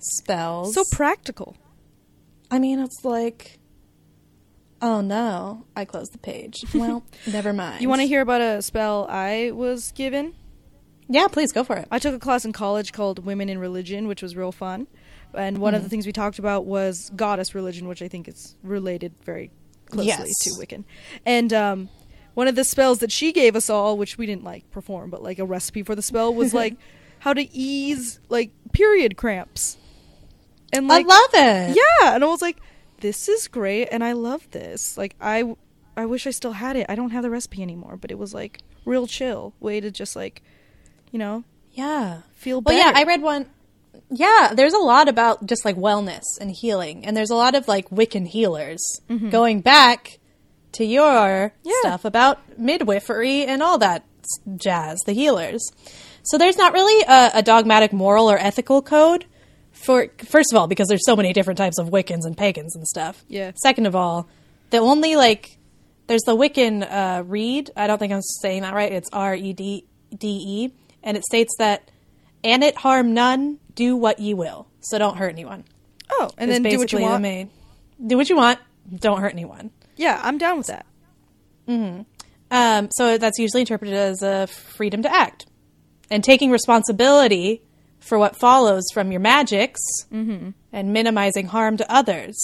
spells. 0.00 0.74
so 0.74 0.82
practical. 0.90 1.56
I 2.50 2.58
mean, 2.58 2.80
it's 2.80 3.04
like, 3.04 3.59
oh 4.82 5.00
no, 5.00 5.66
I 5.76 5.84
closed 5.84 6.12
the 6.12 6.18
page. 6.18 6.64
Well, 6.74 7.04
never 7.26 7.52
mind. 7.52 7.80
You 7.82 7.88
want 7.88 8.00
to 8.00 8.06
hear 8.06 8.20
about 8.20 8.40
a 8.40 8.62
spell 8.62 9.06
I 9.10 9.50
was 9.52 9.92
given? 9.92 10.34
Yeah, 11.08 11.26
please 11.28 11.52
go 11.52 11.64
for 11.64 11.76
it. 11.76 11.88
I 11.90 11.98
took 11.98 12.14
a 12.14 12.18
class 12.20 12.44
in 12.44 12.52
college 12.52 12.92
called 12.92 13.24
Women 13.24 13.48
in 13.48 13.58
Religion, 13.58 14.06
which 14.06 14.22
was 14.22 14.36
real 14.36 14.52
fun. 14.52 14.86
And 15.34 15.58
one 15.58 15.72
Mm-hmm. 15.72 15.76
of 15.78 15.82
the 15.82 15.88
things 15.88 16.06
we 16.06 16.12
talked 16.12 16.38
about 16.38 16.66
was 16.66 17.10
goddess 17.16 17.54
religion, 17.54 17.88
which 17.88 18.00
I 18.02 18.08
think 18.08 18.28
is 18.28 18.54
related 18.62 19.12
very 19.24 19.50
closely 19.86 20.06
Yes. 20.08 20.38
to 20.40 20.50
Wiccan. 20.50 20.84
And 21.26 21.52
um, 21.52 21.88
one 22.34 22.46
of 22.48 22.54
the 22.54 22.62
spells 22.64 23.00
that 23.00 23.10
she 23.12 23.32
gave 23.32 23.56
us 23.56 23.68
all, 23.68 23.98
which 23.98 24.18
we 24.18 24.26
didn't 24.26 24.44
like 24.44 24.70
perform, 24.70 25.10
but 25.10 25.22
like 25.22 25.38
a 25.40 25.44
recipe 25.44 25.82
for 25.82 25.94
the 25.96 26.02
spell 26.02 26.32
was 26.32 26.54
like 26.54 26.76
how 27.20 27.32
to 27.32 27.42
ease 27.54 28.20
like 28.28 28.52
period 28.72 29.16
cramps. 29.16 29.76
And 30.72 30.86
like 30.86 31.06
I 31.06 31.08
love 31.08 31.30
it. 31.34 31.76
yeah, 31.76 32.14
and 32.14 32.22
I 32.22 32.26
was 32.28 32.40
like, 32.40 32.56
this 33.00 33.28
is 33.28 33.48
great, 33.48 33.88
and 33.90 34.02
I 34.04 34.12
love 34.12 34.50
this. 34.50 34.96
Like 34.96 35.14
I, 35.20 35.54
I 35.96 36.06
wish 36.06 36.26
I 36.26 36.30
still 36.30 36.52
had 36.52 36.76
it. 36.76 36.86
I 36.88 36.94
don't 36.94 37.10
have 37.10 37.22
the 37.22 37.30
recipe 37.30 37.62
anymore, 37.62 37.96
but 37.96 38.10
it 38.10 38.18
was 38.18 38.32
like 38.34 38.60
real 38.84 39.06
chill 39.06 39.54
way 39.60 39.80
to 39.80 39.90
just 39.90 40.16
like, 40.16 40.42
you 41.10 41.18
know, 41.18 41.44
Yeah. 41.72 42.22
feel 42.34 42.60
Well, 42.60 42.76
better. 42.76 42.90
yeah, 42.90 42.92
I 42.94 43.04
read 43.04 43.22
one. 43.22 43.46
Yeah, 44.08 44.52
there's 44.54 44.72
a 44.74 44.78
lot 44.78 45.08
about 45.08 45.46
just 45.46 45.64
like 45.64 45.76
wellness 45.76 46.22
and 46.40 46.50
healing, 46.50 47.04
and 47.04 47.16
there's 47.16 47.30
a 47.30 47.34
lot 47.36 47.54
of 47.54 47.68
like 47.68 47.88
Wiccan 47.90 48.26
healers 48.26 48.80
mm-hmm. 49.08 49.30
going 49.30 49.60
back 49.60 50.18
to 50.72 50.84
your 50.84 51.52
Yeah. 51.64 51.72
stuff 51.80 52.04
about 52.04 52.38
midwifery 52.58 53.44
and 53.44 53.62
all 53.62 53.78
that 53.78 54.04
jazz, 54.56 55.00
the 55.06 55.12
healers. 55.12 55.60
So 56.22 56.38
there's 56.38 56.56
not 56.58 56.72
really 56.72 57.02
a, 57.08 57.30
a 57.38 57.42
dogmatic 57.42 57.92
moral 57.92 58.30
or 58.30 58.38
ethical 58.38 58.82
code 58.82 59.24
for 59.82 60.08
first 60.26 60.52
of 60.52 60.58
all 60.58 60.66
because 60.66 60.88
there's 60.88 61.04
so 61.04 61.16
many 61.16 61.32
different 61.32 61.58
types 61.58 61.78
of 61.78 61.88
Wiccans 61.88 62.24
and 62.24 62.36
pagans 62.36 62.76
and 62.76 62.86
stuff. 62.86 63.24
Yeah. 63.28 63.52
Second 63.62 63.86
of 63.86 63.96
all, 63.96 64.28
the 64.70 64.78
only 64.78 65.16
like 65.16 65.56
there's 66.06 66.22
the 66.22 66.36
Wiccan 66.36 66.82
uh, 66.90 67.22
read. 67.24 67.70
I 67.76 67.86
don't 67.86 67.98
think 67.98 68.12
I'm 68.12 68.22
saying 68.22 68.62
that 68.62 68.74
right. 68.74 68.92
It's 68.92 69.08
R 69.12 69.34
E 69.34 69.52
D 69.52 69.84
D 70.16 70.26
E, 70.28 70.72
and 71.02 71.16
it 71.16 71.24
states 71.24 71.54
that 71.58 71.90
"and 72.44 72.62
it 72.64 72.76
harm 72.76 73.14
none, 73.14 73.58
do 73.74 73.96
what 73.96 74.18
ye 74.18 74.34
will." 74.34 74.66
So 74.80 74.98
don't 74.98 75.16
hurt 75.16 75.32
anyone. 75.32 75.64
oh, 76.10 76.30
and 76.36 76.50
then 76.50 76.62
do 76.62 76.78
what 76.78 76.92
you 76.92 77.00
want. 77.00 77.22
main- 77.22 77.50
do 78.04 78.16
what 78.16 78.28
you 78.28 78.36
want. 78.36 78.58
Don't 78.94 79.20
hurt 79.20 79.32
anyone. 79.32 79.70
Yeah, 79.96 80.18
I'm 80.22 80.38
down 80.38 80.58
with 80.58 80.66
that. 80.68 80.86
Hmm. 81.66 82.00
Um, 82.50 82.88
so 82.92 83.16
that's 83.18 83.38
usually 83.38 83.60
interpreted 83.60 83.94
as 83.94 84.22
a 84.22 84.46
freedom 84.48 85.02
to 85.02 85.12
act 85.12 85.46
and 86.10 86.24
taking 86.24 86.50
responsibility 86.50 87.62
for 88.00 88.18
what 88.18 88.36
follows 88.36 88.84
from 88.92 89.12
your 89.12 89.20
magics 89.20 89.80
Mm-hmm. 90.12 90.50
and 90.72 90.92
minimizing 90.92 91.46
harm 91.46 91.76
to 91.76 91.92
others. 91.92 92.36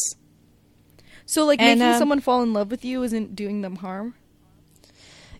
So 1.24 1.44
like 1.44 1.60
And, 1.60 1.80
making 1.80 1.94
um, 1.94 1.98
someone 1.98 2.20
fall 2.20 2.42
in 2.42 2.52
love 2.52 2.70
with 2.70 2.84
you 2.84 3.02
isn't 3.02 3.34
doing 3.34 3.62
them 3.62 3.76
harm. 3.76 4.14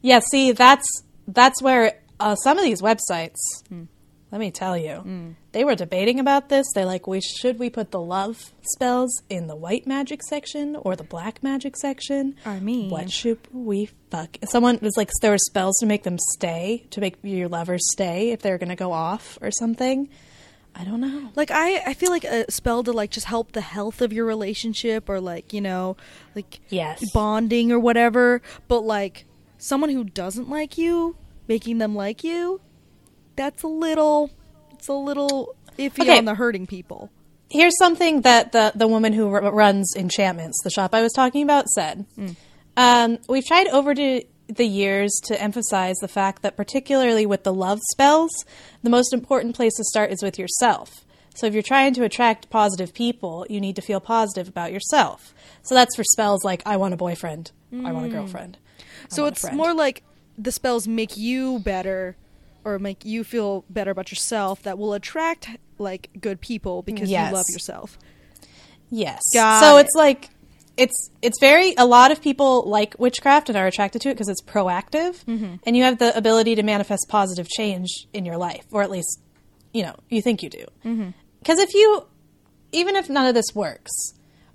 Yeah, 0.02 0.18
see, 0.20 0.52
that's 0.52 0.86
that's 1.28 1.60
where 1.62 1.98
uh, 2.20 2.34
some 2.36 2.58
of 2.58 2.64
these 2.64 2.82
websites. 2.82 3.36
Hmm. 3.68 3.84
Let 4.32 4.40
me 4.40 4.50
tell 4.50 4.76
you, 4.76 5.02
mm. 5.06 5.34
they 5.52 5.62
were 5.64 5.76
debating 5.76 6.18
about 6.18 6.48
this. 6.48 6.66
They 6.74 6.84
like, 6.84 7.06
we 7.06 7.20
should 7.20 7.60
we 7.60 7.70
put 7.70 7.92
the 7.92 8.00
love 8.00 8.52
spells 8.72 9.22
in 9.30 9.46
the 9.46 9.54
white 9.54 9.86
magic 9.86 10.20
section 10.24 10.74
or 10.74 10.96
the 10.96 11.04
black 11.04 11.44
magic 11.44 11.76
section? 11.76 12.34
I 12.44 12.58
mean- 12.58 12.90
what 12.90 13.10
should 13.10 13.38
we 13.52 13.88
fuck? 14.10 14.36
Someone 14.50 14.78
was 14.82 14.96
like, 14.96 15.10
there 15.22 15.30
were 15.30 15.38
spells 15.38 15.76
to 15.78 15.86
make 15.86 16.02
them 16.02 16.18
stay, 16.34 16.86
to 16.90 17.00
make 17.00 17.14
your 17.22 17.48
lovers 17.48 17.82
stay 17.92 18.30
if 18.32 18.42
they're 18.42 18.58
going 18.58 18.68
to 18.68 18.74
go 18.74 18.92
off 18.92 19.38
or 19.40 19.52
something. 19.52 20.08
I 20.74 20.84
don't 20.84 21.00
know. 21.00 21.30
Like 21.36 21.50
I, 21.50 21.78
I 21.86 21.94
feel 21.94 22.10
like 22.10 22.24
a 22.24 22.50
spell 22.50 22.82
to 22.82 22.92
like 22.92 23.10
just 23.10 23.26
help 23.26 23.52
the 23.52 23.62
health 23.62 24.02
of 24.02 24.12
your 24.12 24.26
relationship 24.26 25.08
or 25.08 25.20
like 25.20 25.54
you 25.54 25.60
know, 25.62 25.96
like 26.34 26.60
Yes. 26.68 27.00
bonding 27.14 27.72
or 27.72 27.78
whatever. 27.78 28.42
But 28.68 28.80
like 28.80 29.24
someone 29.56 29.88
who 29.88 30.04
doesn't 30.04 30.50
like 30.50 30.76
you, 30.76 31.16
making 31.48 31.78
them 31.78 31.94
like 31.94 32.22
you, 32.22 32.60
that's 33.36 33.62
a 33.62 33.68
little, 33.68 34.30
it's 34.72 34.88
a 34.88 34.92
little 34.94 35.54
iffy 35.78 36.00
Okay. 36.00 36.18
on 36.18 36.24
the 36.24 36.34
hurting 36.34 36.66
people. 36.66 37.10
Here's 37.48 37.76
something 37.78 38.22
that 38.22 38.52
the, 38.52 38.72
the 38.74 38.88
woman 38.88 39.12
who 39.12 39.28
r- 39.32 39.52
runs 39.52 39.94
Enchantments, 39.96 40.60
the 40.64 40.70
shop 40.70 40.94
I 40.94 41.02
was 41.02 41.12
talking 41.12 41.42
about, 41.42 41.68
said. 41.68 42.04
Um, 42.76 43.18
we've 43.28 43.44
tried 43.46 43.68
over 43.68 43.94
to 43.94 44.22
the 44.48 44.66
years 44.66 45.12
to 45.24 45.40
emphasize 45.40 45.96
the 46.00 46.08
fact 46.08 46.42
that, 46.42 46.56
particularly 46.56 47.24
with 47.26 47.44
the 47.44 47.52
love 47.54 47.80
spells, 47.92 48.30
the 48.82 48.90
most 48.90 49.12
important 49.12 49.54
place 49.56 49.74
to 49.76 49.84
start 49.84 50.10
is 50.12 50.22
with 50.22 50.38
yourself. 50.38 51.04
So 51.34 51.46
if 51.46 51.52
you're 51.54 51.62
trying 51.62 51.94
to 51.94 52.04
attract 52.04 52.48
positive 52.50 52.94
people, 52.94 53.46
you 53.50 53.60
need 53.60 53.76
to 53.76 53.82
feel 53.82 54.00
positive 54.00 54.48
about 54.48 54.72
yourself. 54.72 55.34
So 55.62 55.74
that's 55.74 55.94
for 55.96 56.04
spells 56.04 56.44
like 56.44 56.62
I 56.66 56.76
want 56.78 56.94
a 56.94 56.96
boyfriend, 56.96 57.50
I 57.84 57.92
want 57.92 58.06
a 58.06 58.08
girlfriend. 58.08 58.56
I 58.80 58.82
So 59.08 59.26
it's 59.26 59.50
more 59.52 59.74
like 59.74 60.02
the 60.38 60.52
spells 60.52 60.86
make 60.88 61.16
you 61.16 61.58
better 61.60 62.16
or 62.66 62.78
make 62.80 63.04
you 63.04 63.22
feel 63.24 63.64
better 63.70 63.92
about 63.92 64.10
yourself 64.10 64.62
that 64.64 64.76
will 64.76 64.92
attract 64.92 65.48
like 65.78 66.10
good 66.20 66.40
people 66.40 66.82
because 66.82 67.08
Yes. 67.08 67.30
you 67.30 67.36
love 67.36 67.46
yourself. 67.48 67.96
Yes. 68.90 69.22
Got 69.32 69.60
so 69.60 69.76
it. 69.78 69.82
it's 69.82 69.94
like 69.94 70.30
it's 70.76 71.10
it's 71.22 71.38
very 71.40 71.74
a 71.78 71.86
lot 71.86 72.10
of 72.10 72.20
people 72.20 72.68
like 72.68 72.94
witchcraft 72.98 73.48
and 73.48 73.56
are 73.56 73.66
attracted 73.66 74.02
to 74.02 74.08
it 74.10 74.14
because 74.14 74.28
it's 74.28 74.42
proactive 74.42 75.24
Mm-hmm. 75.24 75.54
and 75.64 75.76
you 75.76 75.84
have 75.84 75.98
the 75.98 76.14
ability 76.16 76.54
to 76.56 76.62
manifest 76.62 77.06
positive 77.08 77.48
change 77.48 77.88
in 78.12 78.24
your 78.26 78.36
life 78.36 78.64
or 78.72 78.82
at 78.82 78.90
least 78.90 79.20
you 79.72 79.82
know 79.84 79.94
you 80.10 80.20
think 80.20 80.42
you 80.42 80.50
do. 80.50 80.64
Mm-hmm. 80.84 81.10
Because 81.38 81.58
if 81.60 81.72
you 81.74 82.04
even 82.72 82.96
if 82.96 83.08
none 83.08 83.26
of 83.26 83.34
this 83.34 83.54
works, 83.54 83.92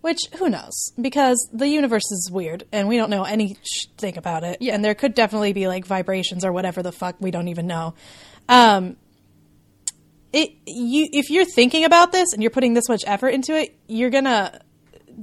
which 0.01 0.19
who 0.37 0.49
knows 0.49 0.91
because 0.99 1.37
the 1.53 1.67
universe 1.67 2.11
is 2.11 2.29
weird 2.31 2.63
and 2.71 2.87
we 2.87 2.97
don't 2.97 3.09
know 3.09 3.23
anything 3.23 4.17
about 4.17 4.43
it 4.43 4.57
Yeah. 4.59 4.73
and 4.75 4.83
there 4.83 4.95
could 4.95 5.13
definitely 5.13 5.53
be 5.53 5.67
like 5.67 5.85
vibrations 5.85 6.43
or 6.43 6.51
whatever 6.51 6.81
the 6.83 6.91
fuck 6.91 7.15
we 7.19 7.31
don't 7.31 7.47
even 7.47 7.67
know. 7.67 7.93
Um 8.49 8.97
it 10.33 10.51
you 10.65 11.07
if 11.11 11.29
you're 11.29 11.45
thinking 11.45 11.83
about 11.83 12.11
this 12.11 12.33
and 12.33 12.41
you're 12.41 12.51
putting 12.51 12.73
this 12.73 12.87
much 12.87 13.03
effort 13.05 13.29
into 13.29 13.55
it, 13.55 13.75
you're 13.87 14.09
gonna 14.09 14.59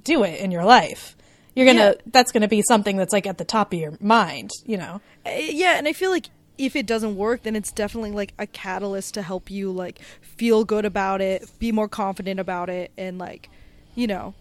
do 0.04 0.22
it 0.22 0.40
in 0.40 0.50
your 0.50 0.64
life. 0.64 1.16
You're 1.54 1.66
gonna 1.66 1.94
Yeah. 1.96 2.02
that's 2.12 2.30
gonna 2.30 2.48
be 2.48 2.62
something 2.62 2.96
that's 2.96 3.12
like 3.12 3.26
at 3.26 3.38
the 3.38 3.44
top 3.44 3.72
of 3.72 3.78
your 3.78 3.94
mind, 4.00 4.50
you 4.64 4.76
know. 4.76 5.00
Uh, 5.26 5.30
yeah, 5.40 5.76
and 5.78 5.88
I 5.88 5.92
feel 5.92 6.10
like 6.10 6.26
if 6.58 6.76
it 6.76 6.86
doesn't 6.86 7.16
work, 7.16 7.42
then 7.44 7.56
it's 7.56 7.72
definitely 7.72 8.10
like 8.10 8.34
a 8.38 8.46
catalyst 8.46 9.14
to 9.14 9.22
help 9.22 9.50
you 9.50 9.70
like 9.72 10.00
feel 10.20 10.64
good 10.64 10.84
about 10.84 11.20
it, 11.20 11.48
be 11.58 11.72
more 11.72 11.88
confident 11.88 12.38
about 12.38 12.68
it, 12.68 12.90
and 12.98 13.18
like, 13.18 13.48
you 13.94 14.06
know, 14.06 14.34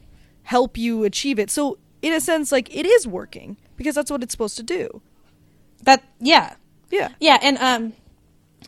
help 0.56 0.78
you 0.78 1.04
achieve 1.04 1.40
it. 1.40 1.50
So 1.52 1.78
in 2.02 2.14
a 2.14 2.22
sense, 2.22 2.52
like 2.52 2.74
it 2.76 2.86
is 2.86 3.06
working 3.08 3.58
because 3.76 3.96
that's 3.96 4.10
what 4.12 4.24
it's 4.24 4.32
supposed 4.32 4.58
to 4.58 4.64
do. 4.64 5.02
That 5.84 6.04
yeah. 6.20 6.56
Yeah. 6.90 7.10
Yeah, 7.20 7.38
and 7.42 7.58
um 7.58 7.94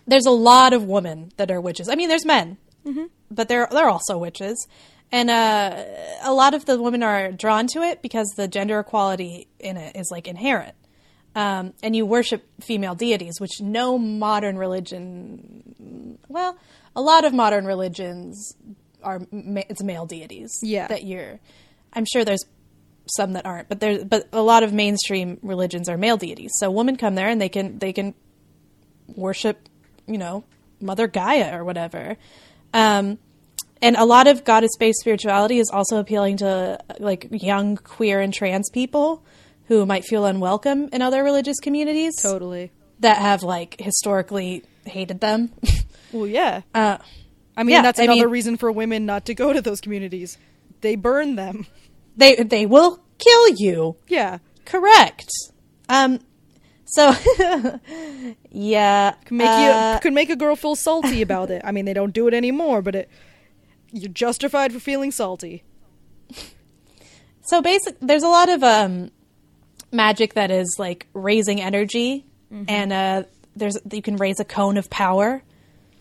there's 0.05 0.25
a 0.25 0.31
lot 0.51 0.73
of 0.73 0.83
women 0.83 1.31
that 1.37 1.49
are 1.51 1.61
witches. 1.61 1.87
I 1.89 1.95
mean 1.95 2.09
there's 2.09 2.25
men. 2.25 2.57
But 3.31 3.47
they're 3.49 3.67
they're 3.71 3.89
also 3.89 4.17
witches. 4.17 4.67
and 5.11 5.29
uh, 5.29 5.83
a 6.23 6.33
lot 6.33 6.53
of 6.53 6.65
the 6.65 6.81
women 6.81 7.01
are 7.03 7.31
drawn 7.31 7.67
to 7.67 7.81
it 7.81 8.01
because 8.01 8.27
the 8.35 8.47
gender 8.47 8.79
equality 8.79 9.47
in 9.59 9.77
it 9.77 9.95
is 9.95 10.09
like 10.11 10.27
inherent. 10.27 10.75
Um, 11.35 11.73
and 11.83 11.95
you 11.95 12.05
worship 12.05 12.43
female 12.61 12.95
deities, 12.95 13.39
which 13.39 13.61
no 13.61 13.97
modern 13.99 14.57
religion, 14.57 16.17
well, 16.27 16.57
a 16.95 17.01
lot 17.01 17.23
of 17.25 17.33
modern 17.33 17.65
religions 17.65 18.55
are 19.03 19.21
it's 19.71 19.83
male 19.83 20.05
deities. 20.07 20.51
Yeah. 20.63 20.87
that 20.87 21.03
you're. 21.03 21.39
I'm 21.93 22.05
sure 22.05 22.23
there's 22.25 22.45
some 23.17 23.33
that 23.33 23.45
aren't, 23.45 23.69
but 23.69 23.79
there, 23.79 24.05
but 24.05 24.27
a 24.31 24.41
lot 24.41 24.63
of 24.63 24.71
mainstream 24.73 25.39
religions 25.41 25.89
are 25.89 25.97
male 25.97 26.17
deities. 26.17 26.51
So 26.59 26.69
women 26.69 26.95
come 26.95 27.15
there 27.15 27.27
and 27.29 27.41
they 27.41 27.49
can 27.49 27.79
they 27.79 27.93
can 27.93 28.13
worship, 29.07 29.67
you 30.07 30.17
know, 30.17 30.43
Mother 30.79 31.07
Gaia 31.07 31.57
or 31.57 31.63
whatever. 31.63 32.17
Um, 32.73 33.17
and 33.81 33.95
a 33.95 34.05
lot 34.05 34.27
of 34.27 34.43
goddess 34.43 34.75
based 34.77 34.99
spirituality 34.99 35.57
is 35.59 35.69
also 35.71 35.97
appealing 35.97 36.37
to 36.37 36.79
like 36.99 37.27
young 37.31 37.77
queer 37.77 38.19
and 38.19 38.33
trans 38.33 38.69
people 38.69 39.23
who 39.67 39.85
might 39.85 40.03
feel 40.03 40.25
unwelcome 40.25 40.89
in 40.91 41.01
other 41.01 41.23
religious 41.23 41.59
communities 41.59 42.15
Totally. 42.21 42.71
that 42.99 43.17
have 43.17 43.43
like 43.43 43.75
historically 43.79 44.63
hated 44.85 45.19
them. 45.19 45.51
Well, 46.11 46.25
yeah. 46.25 46.61
uh, 46.73 46.97
I 47.55 47.61
mean, 47.61 47.73
yeah, 47.75 47.83
that's 47.83 47.99
I 47.99 48.05
another 48.05 48.21
mean- 48.21 48.31
reason 48.31 48.57
for 48.57 48.71
women 48.71 49.05
not 49.05 49.25
to 49.27 49.35
go 49.35 49.53
to 49.53 49.61
those 49.61 49.79
communities. 49.79 50.39
They 50.81 50.95
burn 50.95 51.35
them. 51.35 51.67
they 52.17 52.35
they 52.35 52.65
will 52.65 53.01
kill 53.17 53.49
you. 53.49 53.95
Yeah. 54.07 54.39
Correct. 54.65 55.29
Um. 55.87 56.19
So, 56.85 57.13
yeah. 58.49 59.11
Could 59.25 59.37
make 59.37 59.47
uh, 59.47 59.91
you 59.95 59.99
could 60.01 60.13
make 60.13 60.29
a 60.29 60.35
girl 60.35 60.55
feel 60.55 60.75
salty 60.75 61.21
about 61.27 61.51
it. 61.51 61.61
I 61.63 61.71
mean, 61.71 61.85
they 61.85 61.93
don't 61.93 62.13
do 62.13 62.27
it 62.27 62.33
anymore, 62.33 62.81
but 62.81 62.95
it 62.95 63.09
you're 63.91 64.11
justified 64.11 64.71
for 64.73 64.79
feeling 64.79 65.11
salty. 65.11 65.63
so 67.43 67.61
basic. 67.61 67.97
There's 67.99 68.23
a 68.23 68.27
lot 68.27 68.49
of 68.49 68.63
um, 68.63 69.11
magic 69.91 70.33
that 70.35 70.51
is 70.51 70.75
like 70.79 71.07
raising 71.13 71.61
energy, 71.61 72.25
and 72.67 72.93
uh, 72.93 73.23
there's 73.55 73.77
you 73.91 74.01
can 74.01 74.15
raise 74.17 74.39
a 74.39 74.45
cone 74.45 74.77
of 74.77 74.89
power 74.89 75.43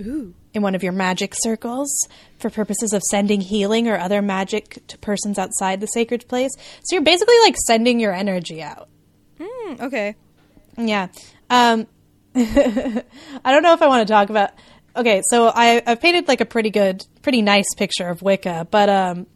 Ooh. 0.01 0.35
In 0.59 0.63
one 0.63 0.75
of 0.75 0.83
your 0.83 0.91
magic 0.91 1.35
circles 1.37 2.09
for 2.41 2.51
purposes 2.51 2.93
of 2.93 3.01
sending 3.05 3.41
healing 3.41 3.87
or 3.87 3.97
other 3.97 4.21
magic 4.21 4.85
to 4.89 4.99
persons 4.99 5.39
outside 5.39 5.81
the 5.81 5.87
sacred 5.87 6.27
place. 6.27 6.51
So 6.83 6.97
you're 6.97 7.03
basically 7.05 7.39
like 7.45 7.55
sending 7.65 8.01
your 8.01 8.13
energy 8.13 8.61
out. 8.61 8.89
Mm, 9.39 9.81
okay. 9.83 10.17
Yeah. 10.77 11.11
Um, 11.49 11.87
I 12.35 13.05
don't 13.45 13.63
know 13.63 13.73
if 13.73 13.83
I 13.83 13.87
want 13.87 14.09
to 14.09 14.13
talk 14.13 14.31
about. 14.31 14.51
Okay, 14.97 15.23
so 15.31 15.47
I, 15.55 15.81
I've 15.87 16.01
painted 16.01 16.27
like 16.27 16.41
a 16.41 16.45
pretty 16.45 16.71
good, 16.71 17.07
pretty 17.23 17.41
nice 17.41 17.73
picture 17.77 18.09
of 18.09 18.21
Wicca, 18.21 18.67
but 18.69 18.89
um, 18.89 19.29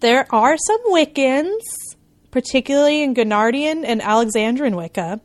there 0.00 0.26
are 0.34 0.56
some 0.56 0.80
Wiccans, 0.86 1.60
particularly 2.30 3.02
in 3.02 3.14
Gardnerian 3.14 3.84
and 3.84 4.00
Alexandrian 4.00 4.74
Wicca, 4.74 5.20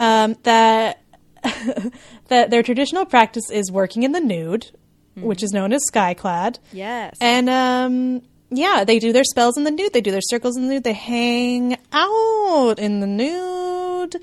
um, 0.00 0.34
that 0.42 0.98
that 2.32 2.48
their 2.48 2.62
traditional 2.62 3.04
practice 3.04 3.50
is 3.50 3.70
working 3.70 4.04
in 4.04 4.12
the 4.12 4.20
nude, 4.20 4.70
which 5.16 5.42
is 5.42 5.52
known 5.52 5.70
as 5.74 5.82
skyclad. 5.92 6.58
Yes. 6.72 7.14
And 7.20 7.50
um, 7.50 8.22
yeah, 8.50 8.84
they 8.84 8.98
do 8.98 9.12
their 9.12 9.24
spells 9.24 9.58
in 9.58 9.64
the 9.64 9.70
nude. 9.70 9.92
They 9.92 10.00
do 10.00 10.10
their 10.10 10.22
circles 10.22 10.56
in 10.56 10.62
the 10.62 10.74
nude. 10.74 10.84
They 10.84 10.94
hang 10.94 11.76
out 11.92 12.78
in 12.78 13.00
the 13.00 13.06
nude. 13.06 14.16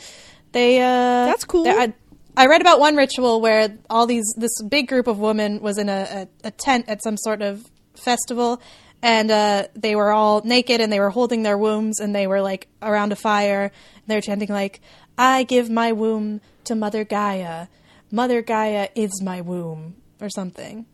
They 0.53 0.82
uh, 0.82 1.28
That's 1.28 1.45
cool. 1.45 1.68
I, 1.68 1.93
I 2.36 2.47
read 2.47 2.62
about 2.62 2.80
one 2.80 2.95
ritual 2.95 3.41
where 3.41 3.78
all 3.91 4.07
these 4.07 4.26
this 4.36 4.60
big 4.64 4.88
group 4.88 5.05
of 5.05 5.20
women 5.20 5.62
was 5.62 5.78
in 5.78 5.88
a, 5.88 6.28
a, 6.43 6.47
a 6.47 6.51
tent 6.51 6.86
at 6.89 7.03
some 7.03 7.16
sort 7.16 7.43
of 7.43 7.70
festival, 7.93 8.60
and 9.03 9.30
uh, 9.30 9.68
they 9.76 9.95
were 9.95 10.12
all 10.12 10.41
naked 10.43 10.82
and 10.82 10.91
they 10.91 10.99
were 10.99 11.12
holding 11.12 11.43
their 11.43 11.60
wombs 11.60 11.99
and 11.99 12.16
they 12.16 12.26
were 12.26 12.41
like 12.41 12.70
around 12.82 13.12
a 13.12 13.16
fire. 13.16 13.66
And 13.66 14.03
they 14.07 14.16
were 14.16 14.22
chanting 14.22 14.49
like, 14.49 14.82
"I 15.16 15.43
give 15.43 15.70
my 15.70 15.91
womb 15.91 16.41
to 16.64 16.74
Mother 16.74 17.03
Gaia. 17.03 17.68
Mother 18.12 18.41
Gaia 18.41 18.89
is 18.95 19.22
my 19.22 19.41
womb," 19.41 19.95
or 20.22 20.30
something. 20.30 20.86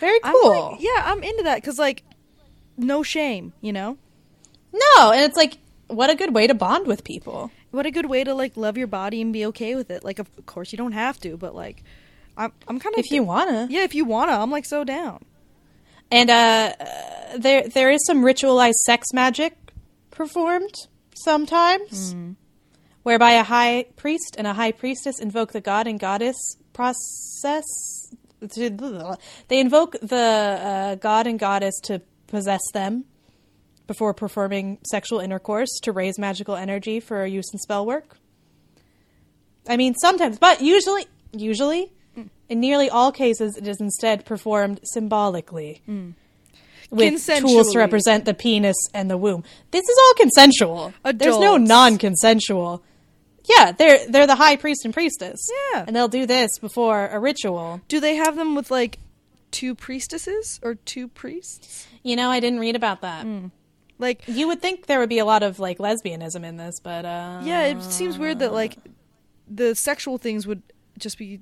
Very 0.00 0.18
I'm 0.22 0.32
cool. 0.34 0.70
like- 0.72 0.80
yeah, 0.80 1.02
I'm 1.04 1.22
into 1.22 1.42
that 1.44 1.56
because 1.56 1.78
like, 1.78 2.02
no 2.76 3.02
shame, 3.02 3.52
you 3.60 3.72
know. 3.72 3.98
No, 4.72 5.10
and 5.12 5.22
it's 5.24 5.36
like 5.36 5.58
what 5.88 6.08
a 6.10 6.14
good 6.14 6.32
way 6.34 6.46
to 6.46 6.54
bond 6.54 6.86
with 6.86 7.02
people. 7.04 7.50
What 7.72 7.84
a 7.86 7.90
good 7.90 8.06
way 8.06 8.24
to 8.24 8.32
like 8.34 8.56
love 8.56 8.78
your 8.78 8.86
body 8.86 9.20
and 9.20 9.32
be 9.32 9.44
okay 9.46 9.74
with 9.74 9.90
it. 9.90 10.04
Like, 10.04 10.18
of 10.18 10.28
course 10.46 10.72
you 10.72 10.78
don't 10.78 10.92
have 10.92 11.18
to, 11.20 11.36
but 11.36 11.54
like, 11.54 11.82
I'm 12.36 12.52
I'm 12.68 12.78
kind 12.78 12.94
of 12.94 13.00
If 13.00 13.10
you 13.10 13.22
wanna. 13.24 13.66
yeah, 13.70 13.82
if 13.82 13.94
you 13.94 14.04
wanna, 14.04 14.32
I'm 14.32 14.50
like 14.50 14.64
so 14.64 14.84
down. 14.84 15.24
And 16.12 16.30
uh, 16.30 16.72
uh, 16.80 16.84
there 17.38 17.68
there 17.68 17.90
is 17.90 18.04
some 18.06 18.22
ritualized 18.22 18.80
sex 18.86 19.12
magic 19.12 19.56
performed 20.10 20.74
sometimes, 21.14 22.14
whereby 23.02 23.32
a 23.32 23.42
high 23.42 23.86
priest 23.96 24.34
and 24.38 24.46
a 24.46 24.54
high 24.54 24.72
priestess 24.72 25.20
invoke 25.20 25.52
the 25.52 25.60
god 25.60 25.86
and 25.86 25.98
goddess 26.00 26.36
process. 26.72 27.64
They 28.40 29.60
invoke 29.60 29.96
the 30.00 30.16
uh, 30.16 30.94
god 30.96 31.26
and 31.26 31.38
goddess 31.38 31.78
to 31.84 32.00
possess 32.26 32.60
them 32.72 33.04
before 33.86 34.14
performing 34.14 34.78
sexual 34.88 35.18
intercourse 35.20 35.80
to 35.82 35.92
raise 35.92 36.18
magical 36.18 36.54
energy 36.54 37.00
for 37.00 37.26
use 37.26 37.52
in 37.52 37.58
spell 37.58 37.84
work. 37.84 38.16
I 39.68 39.76
mean, 39.76 39.94
sometimes, 39.94 40.38
but 40.38 40.62
usually, 40.62 41.06
usually, 41.32 41.92
in 42.48 42.60
nearly 42.60 42.88
all 42.88 43.12
cases, 43.12 43.56
it 43.56 43.66
is 43.68 43.80
instead 43.80 44.24
performed 44.24 44.80
symbolically 44.84 45.82
with 46.90 46.98
tools 47.42 47.72
to 47.72 47.78
represent 47.78 48.24
the 48.24 48.34
penis 48.34 48.76
and 48.94 49.10
the 49.10 49.18
womb. 49.18 49.44
This 49.70 49.88
is 49.88 49.98
all 49.98 50.14
consensual. 50.14 50.92
There's 51.04 51.38
no 51.38 51.56
non-consensual. 51.56 52.82
Yeah, 53.56 53.72
they're 53.72 54.06
they're 54.08 54.26
the 54.26 54.36
high 54.36 54.56
priest 54.56 54.84
and 54.84 54.94
priestess. 54.94 55.40
Yeah. 55.72 55.84
and 55.86 55.94
they'll 55.94 56.08
do 56.08 56.26
this 56.26 56.58
before 56.58 57.08
a 57.08 57.18
ritual. 57.18 57.80
Do 57.88 58.00
they 58.00 58.16
have 58.16 58.36
them 58.36 58.54
with 58.54 58.70
like 58.70 58.98
two 59.50 59.74
priestesses 59.74 60.60
or 60.62 60.74
two 60.74 61.08
priests? 61.08 61.86
You 62.02 62.16
know, 62.16 62.30
I 62.30 62.40
didn't 62.40 62.60
read 62.60 62.76
about 62.76 63.00
that. 63.02 63.26
Like, 63.98 64.22
You 64.26 64.46
would 64.48 64.62
think 64.62 64.86
there 64.86 64.98
would 64.98 65.10
be 65.10 65.18
a 65.18 65.26
lot 65.26 65.42
of 65.42 65.58
like 65.58 65.78
lesbianism 65.78 66.42
in 66.42 66.56
this, 66.56 66.80
but 66.80 67.04
uh, 67.04 67.42
yeah, 67.44 67.66
it 67.66 67.82
seems 67.82 68.18
weird 68.18 68.38
that 68.38 68.52
like 68.52 68.78
the 69.46 69.74
sexual 69.74 70.16
things 70.16 70.46
would 70.46 70.62
just 70.98 71.18
be 71.18 71.40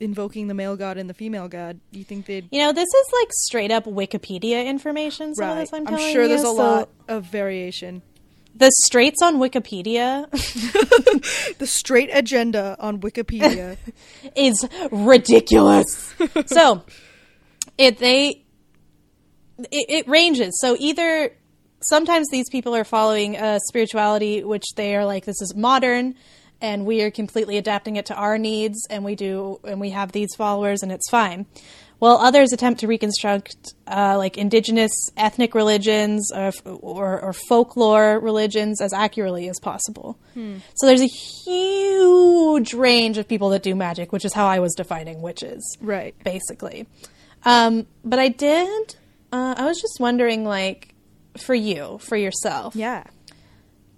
invoking 0.00 0.48
the 0.48 0.54
male 0.54 0.76
god 0.76 0.96
and 0.96 1.08
the 1.08 1.14
female 1.14 1.48
god. 1.48 1.80
You 1.90 2.04
think 2.04 2.26
they'd 2.26 2.48
You 2.50 2.60
know, 2.60 2.72
this 2.72 2.88
is 2.88 3.06
like 3.20 3.28
straight 3.32 3.70
up 3.70 3.84
Wikipedia 3.84 4.64
information. 4.64 5.34
Right? 5.36 5.60
this 5.60 5.72
I'm, 5.72 5.86
I'm 5.86 5.98
sure 5.98 6.22
you, 6.22 6.28
there's 6.28 6.42
a 6.42 6.44
so 6.44 6.52
lot 6.54 6.88
of 7.08 7.24
variation. 7.24 8.02
The 8.58 8.72
straights 8.84 9.22
on 9.22 9.38
Wikipedia 9.38 10.28
The 11.58 11.66
straight 11.66 12.10
agenda 12.12 12.76
on 12.80 13.00
Wikipedia. 13.00 13.76
is 14.36 14.66
ridiculous. 14.90 16.14
so, 16.46 16.84
it 17.76 17.98
they 17.98 18.44
it, 19.70 19.86
it 19.88 20.08
ranges. 20.08 20.58
So 20.60 20.76
either 20.78 21.32
sometimes 21.82 22.28
these 22.30 22.48
people 22.50 22.74
are 22.74 22.84
following 22.84 23.36
a 23.36 23.60
spirituality 23.68 24.42
which 24.42 24.64
they 24.76 24.96
are 24.96 25.04
like 25.04 25.24
this 25.24 25.40
is 25.40 25.54
modern 25.54 26.14
and 26.60 26.84
we 26.84 27.02
are 27.02 27.10
completely 27.10 27.56
adapting 27.56 27.96
it 27.96 28.06
to 28.06 28.14
our 28.14 28.38
needs 28.38 28.86
and 28.90 29.04
we 29.04 29.14
do 29.14 29.60
and 29.64 29.80
we 29.80 29.90
have 29.90 30.12
these 30.12 30.34
followers 30.36 30.82
and 30.82 30.90
it's 30.90 31.08
fine 31.08 31.46
while 31.98 32.16
others 32.18 32.52
attempt 32.52 32.80
to 32.80 32.86
reconstruct 32.86 33.56
uh, 33.88 34.16
like 34.16 34.38
indigenous 34.38 34.92
ethnic 35.16 35.54
religions 35.54 36.30
or, 36.34 36.52
or, 36.64 37.20
or 37.20 37.32
folklore 37.32 38.18
religions 38.20 38.80
as 38.80 38.92
accurately 38.92 39.48
as 39.48 39.58
possible 39.60 40.18
so 40.76 40.86
there's 40.86 41.00
a 41.00 41.06
huge 41.06 42.72
range 42.74 43.18
of 43.18 43.26
people 43.26 43.48
that 43.50 43.62
do 43.62 43.74
magic 43.74 44.12
which 44.12 44.24
is 44.24 44.32
how 44.32 44.46
i 44.46 44.58
was 44.60 44.74
defining 44.74 45.20
witches 45.22 45.76
right. 45.80 46.14
basically. 46.24 46.86
Um, 47.44 47.86
but 48.04 48.18
I 48.18 48.28
did. 48.28 48.96
Uh, 49.32 49.54
I 49.56 49.64
was 49.66 49.80
just 49.80 49.98
wondering, 50.00 50.44
like, 50.44 50.92
for 51.36 51.54
you, 51.54 51.98
for 52.02 52.16
yourself, 52.16 52.74
Yeah. 52.74 53.04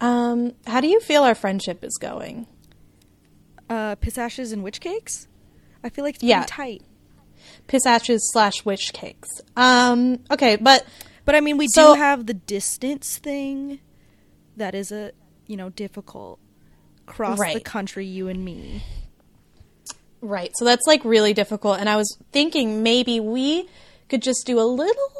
um, 0.01 0.53
how 0.67 0.83
do 0.83 0.89
you 0.89 1.01
feel 1.01 1.23
our 1.23 1.35
friendship 1.35 1.83
is 1.83 1.97
going? 1.99 2.47
Uh, 3.71 3.95
piss 3.95 4.19
ashes 4.19 4.53
and 4.53 4.63
witch 4.63 4.81
cakes. 4.81 5.27
I 5.83 5.89
feel 5.89 6.05
like 6.05 6.17
it's 6.17 6.25
Yeah. 6.25 6.41
pretty 6.41 6.51
tight. 6.53 6.83
Piss 7.71 7.87
ashes 7.87 8.29
slash 8.33 8.65
witch 8.65 8.93
cakes. 8.93 9.29
Um, 9.57 10.19
okay, 10.29 10.57
but 10.57 10.85
But 11.25 11.37
I 11.37 11.41
mean, 11.41 11.57
we 11.57 11.69
So- 11.69 11.95
do 11.95 12.01
have 12.01 12.27
the 12.27 12.35
distance 12.35 13.17
thing. 13.19 13.79
That 14.57 14.75
is 14.75 14.91
a 14.91 15.13
you 15.47 15.57
know 15.57 15.69
difficult. 15.71 16.41
Cross 17.07 17.39
the 17.39 17.61
country, 17.61 18.05
you 18.07 18.27
and 18.29 18.45
me. 18.45 18.83
right, 20.21 20.51
so 20.57 20.65
that's 20.65 20.87
like 20.87 21.05
really 21.05 21.33
difficult. 21.33 21.79
And 21.79 21.89
I 21.89 21.97
was 21.97 22.17
thinking 22.33 22.83
maybe 22.83 23.21
we 23.21 23.69
could 24.09 24.23
just 24.23 24.45
do 24.47 24.59
a 24.61 24.67
little 24.67 25.11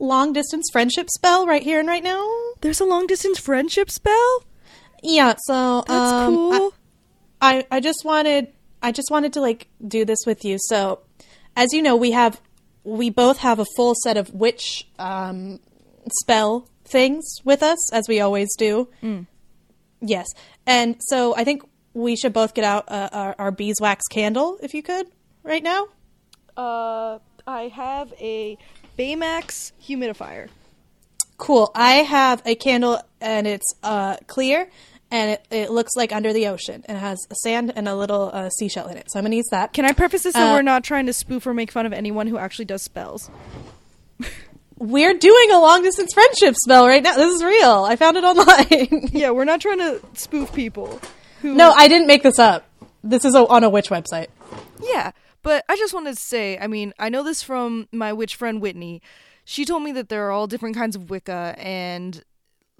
long 0.00 0.32
distance 0.32 0.68
friendship 0.72 1.08
spell 1.10 1.46
right 1.46 1.62
here 1.62 1.78
and 1.78 1.88
right 1.88 2.02
now. 2.02 2.28
There's 2.60 2.80
a 2.80 2.84
long 2.84 3.06
distance 3.06 3.38
friendship 3.38 3.90
spell. 3.90 4.44
Yeah, 5.02 5.34
so 5.46 5.84
That's 5.86 6.12
um, 6.12 6.52
I- 6.52 6.58
cool. 6.58 6.74
I, 7.40 7.66
I 7.70 7.80
just 7.80 8.04
wanted 8.04 8.48
I 8.82 8.90
just 8.92 9.10
wanted 9.10 9.32
to 9.34 9.40
like 9.40 9.68
do 9.86 10.04
this 10.04 10.18
with 10.26 10.44
you. 10.44 10.56
So, 10.60 11.00
as 11.56 11.72
you 11.72 11.82
know, 11.82 11.96
we 11.96 12.12
have 12.12 12.40
we 12.84 13.10
both 13.10 13.38
have 13.38 13.58
a 13.58 13.64
full 13.76 13.94
set 14.02 14.16
of 14.16 14.32
witch 14.34 14.86
um, 14.98 15.60
spell 16.20 16.68
things 16.84 17.24
with 17.44 17.62
us, 17.62 17.92
as 17.92 18.06
we 18.08 18.20
always 18.20 18.54
do. 18.56 18.88
Yes, 20.00 20.26
and 20.66 20.96
so 21.00 21.34
I 21.34 21.44
think 21.44 21.62
we 21.94 22.16
should 22.16 22.32
both 22.32 22.54
get 22.54 22.64
out 22.64 22.90
uh, 22.90 23.08
our, 23.12 23.34
our 23.38 23.50
beeswax 23.50 24.06
candle, 24.10 24.58
if 24.62 24.74
you 24.74 24.82
could, 24.82 25.06
right 25.42 25.62
now. 25.62 25.86
Uh, 26.56 27.20
I 27.46 27.68
have 27.68 28.12
a 28.20 28.58
Baymax 28.98 29.72
humidifier. 29.82 30.48
Cool. 31.36 31.70
I 31.74 31.94
have 31.94 32.42
a 32.44 32.54
candle, 32.54 33.00
and 33.20 33.46
it's 33.46 33.74
uh, 33.82 34.16
clear, 34.26 34.68
and 35.14 35.30
it, 35.30 35.46
it 35.50 35.70
looks 35.70 35.92
like 35.94 36.12
under 36.12 36.32
the 36.32 36.48
ocean, 36.48 36.84
and 36.86 36.98
it 36.98 37.00
has 37.00 37.24
a 37.30 37.36
sand 37.36 37.72
and 37.76 37.86
a 37.88 37.94
little 37.94 38.30
uh, 38.32 38.50
seashell 38.50 38.88
in 38.88 38.96
it. 38.96 39.08
So 39.10 39.18
I'm 39.20 39.24
gonna 39.24 39.36
use 39.36 39.46
that. 39.52 39.72
Can 39.72 39.84
I 39.84 39.92
preface 39.92 40.24
this 40.24 40.34
that 40.34 40.50
Uh, 40.50 40.54
we're 40.54 40.62
not 40.62 40.82
trying 40.82 41.06
to 41.06 41.12
spoof 41.12 41.46
or 41.46 41.54
make 41.54 41.70
fun 41.70 41.86
of 41.86 41.92
anyone 41.92 42.26
who 42.26 42.36
actually 42.36 42.64
does 42.64 42.82
spells? 42.82 43.30
We're 44.76 45.14
doing 45.14 45.50
a 45.52 45.60
long 45.60 45.82
distance 45.82 46.12
friendship 46.12 46.56
spell 46.56 46.86
right 46.88 47.02
now. 47.02 47.14
This 47.14 47.32
is 47.32 47.44
real. 47.44 47.84
I 47.84 47.94
found 47.94 48.16
it 48.16 48.24
online. 48.24 49.08
Yeah, 49.12 49.30
we're 49.30 49.44
not 49.44 49.60
trying 49.60 49.78
to 49.78 50.00
spoof 50.14 50.52
people. 50.52 51.00
Who, 51.42 51.54
no, 51.54 51.70
I 51.70 51.86
didn't 51.86 52.08
make 52.08 52.24
this 52.24 52.40
up. 52.40 52.66
This 53.04 53.24
is 53.24 53.36
a, 53.36 53.46
on 53.46 53.62
a 53.62 53.70
witch 53.70 53.88
website. 53.90 54.26
Yeah, 54.82 55.12
but 55.42 55.64
I 55.68 55.76
just 55.76 55.94
wanted 55.94 56.16
to 56.16 56.20
say, 56.20 56.58
I 56.58 56.66
mean, 56.66 56.92
I 56.98 57.08
know 57.08 57.22
this 57.22 57.40
from 57.42 57.86
my 57.92 58.12
witch 58.12 58.34
friend 58.34 58.60
Whitney. 58.60 59.00
She 59.44 59.64
told 59.64 59.84
me 59.84 59.92
that 59.92 60.08
there 60.08 60.26
are 60.26 60.32
all 60.32 60.48
different 60.48 60.74
kinds 60.74 60.96
of 60.96 61.08
Wicca, 61.08 61.54
and 61.56 62.24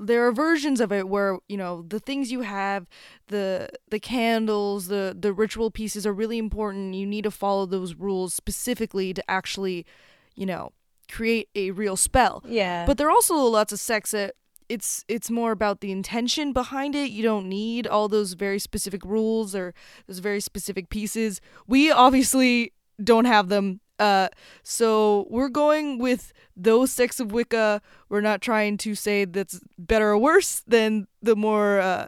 there 0.05 0.27
are 0.27 0.33
versions 0.33 0.81
of 0.81 0.93
it 0.93 1.09
where 1.09 1.39
you 1.49 1.57
know 1.57 1.85
the 1.89 2.01
things 2.01 2.31
you 2.31 2.43
have, 2.43 2.87
the 3.29 3.69
the 3.89 4.01
candles, 4.01 4.87
the 4.87 5.17
the 5.19 5.33
ritual 5.33 5.71
pieces 5.71 6.07
are 6.07 6.13
really 6.13 6.39
important. 6.39 6.95
You 6.95 7.07
need 7.07 7.25
to 7.25 7.31
follow 7.31 7.67
those 7.67 7.95
rules 7.95 8.35
specifically 8.35 9.13
to 9.15 9.31
actually, 9.31 9.87
you 10.35 10.47
know, 10.47 10.73
create 11.11 11.49
a 11.55 11.71
real 11.71 11.97
spell. 11.97 12.43
Yeah. 12.47 12.87
But 12.87 12.99
there 12.99 13.09
are 13.09 13.11
also 13.11 13.35
lots 13.37 13.73
of 13.73 13.81
sex 13.81 14.13
that 14.13 14.35
it's 14.69 15.05
it's 15.09 15.31
more 15.31 15.53
about 15.53 15.81
the 15.81 15.93
intention 15.93 16.53
behind 16.53 16.95
it. 16.95 17.11
You 17.11 17.23
don't 17.23 17.49
need 17.49 17.87
all 17.87 18.09
those 18.09 18.33
very 18.35 18.59
specific 18.59 19.05
rules 19.05 19.55
or 19.55 19.75
those 20.07 20.19
very 20.19 20.41
specific 20.41 20.89
pieces. 20.89 21.41
We 21.67 21.91
obviously 21.91 22.73
don't 23.03 23.27
have 23.27 23.49
them. 23.49 23.81
Uh, 24.05 24.29
so 24.63 25.27
we're 25.31 25.49
going 25.65 25.99
with 26.07 26.23
those 26.57 26.91
sects 26.99 27.19
of 27.21 27.27
Wicca. 27.33 27.81
We're 28.11 28.21
not 28.31 28.41
trying 28.41 28.77
to 28.85 28.95
say 28.95 29.25
that's 29.25 29.57
better 29.79 30.09
or 30.13 30.19
worse 30.19 30.63
than 30.75 31.07
the 31.23 31.35
more, 31.37 31.81
uh, 31.91 32.07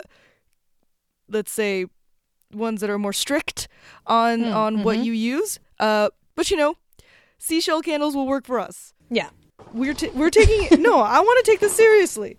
let's 1.29 1.53
say, 1.53 1.87
ones 2.53 2.81
that 2.81 2.91
are 2.91 2.99
more 2.99 3.13
strict 3.25 3.69
on 4.07 4.41
Mm, 4.41 4.55
on 4.65 4.73
what 4.85 4.97
mhm. 4.99 5.05
you 5.07 5.13
use. 5.13 5.59
Uh, 5.81 6.09
but 6.37 6.51
you 6.51 6.57
know, 6.57 6.73
seashell 7.39 7.83
candles 7.83 8.15
will 8.17 8.27
work 8.27 8.45
for 8.47 8.59
us. 8.69 8.95
yeah. 9.11 9.31
We're 9.73 9.95
ta- 9.95 10.13
we're 10.15 10.31
taking 10.31 10.83
no. 10.83 11.01
I 11.01 11.19
want 11.21 11.37
to 11.45 11.51
take 11.51 11.61
this 11.61 11.73
seriously. 11.75 12.37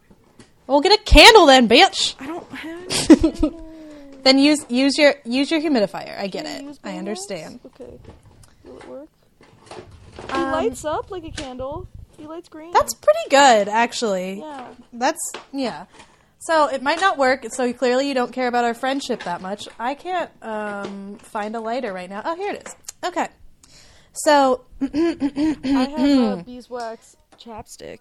We'll 0.68 0.82
get 0.82 0.94
a 1.00 1.04
candle 1.04 1.46
then, 1.48 1.68
bitch. 1.68 2.16
I 2.22 2.26
don't 2.28 2.52
have. 2.52 3.54
Then 4.24 4.40
use 4.40 4.66
use 4.70 4.98
your 4.98 5.14
use 5.26 5.50
your 5.52 5.62
humidifier. 5.62 6.16
I 6.20 6.28
get 6.28 6.46
it. 6.46 6.78
I 6.84 6.98
understand. 6.98 7.60
Okay. 7.66 7.94
Will 8.66 8.78
it 8.78 8.88
work? 8.88 9.10
He 10.26 10.32
Um, 10.34 10.52
lights 10.52 10.86
up 10.86 11.12
like 11.12 11.24
a 11.26 11.32
candle. 11.32 11.88
He 12.18 12.26
lights 12.26 12.50
green. 12.50 12.72
That's 12.72 12.94
pretty 12.94 13.20
good, 13.30 13.68
actually. 13.70 14.40
yeah. 14.40 14.68
That's 14.94 15.20
yeah. 15.54 15.86
So 16.40 16.68
it 16.68 16.82
might 16.82 17.00
not 17.02 17.18
work. 17.18 17.46
So 17.52 17.72
clearly 17.74 18.08
you 18.08 18.14
don't 18.14 18.32
care 18.32 18.48
about 18.48 18.64
our 18.66 18.74
friendship 18.74 19.24
that 19.24 19.42
much. 19.42 19.68
I 19.80 19.96
can't 19.96 20.30
um, 20.42 21.18
find 21.18 21.56
a 21.56 21.60
lighter 21.60 21.92
right 21.94 22.10
now. 22.10 22.22
Oh, 22.26 22.36
here 22.36 22.54
it 22.54 22.68
is. 22.68 22.76
Okay. 23.04 23.28
So 24.14 24.62
I 24.82 24.86
have 25.98 26.40
a 26.40 26.44
beeswax 26.46 27.16
chapstick. 27.40 28.00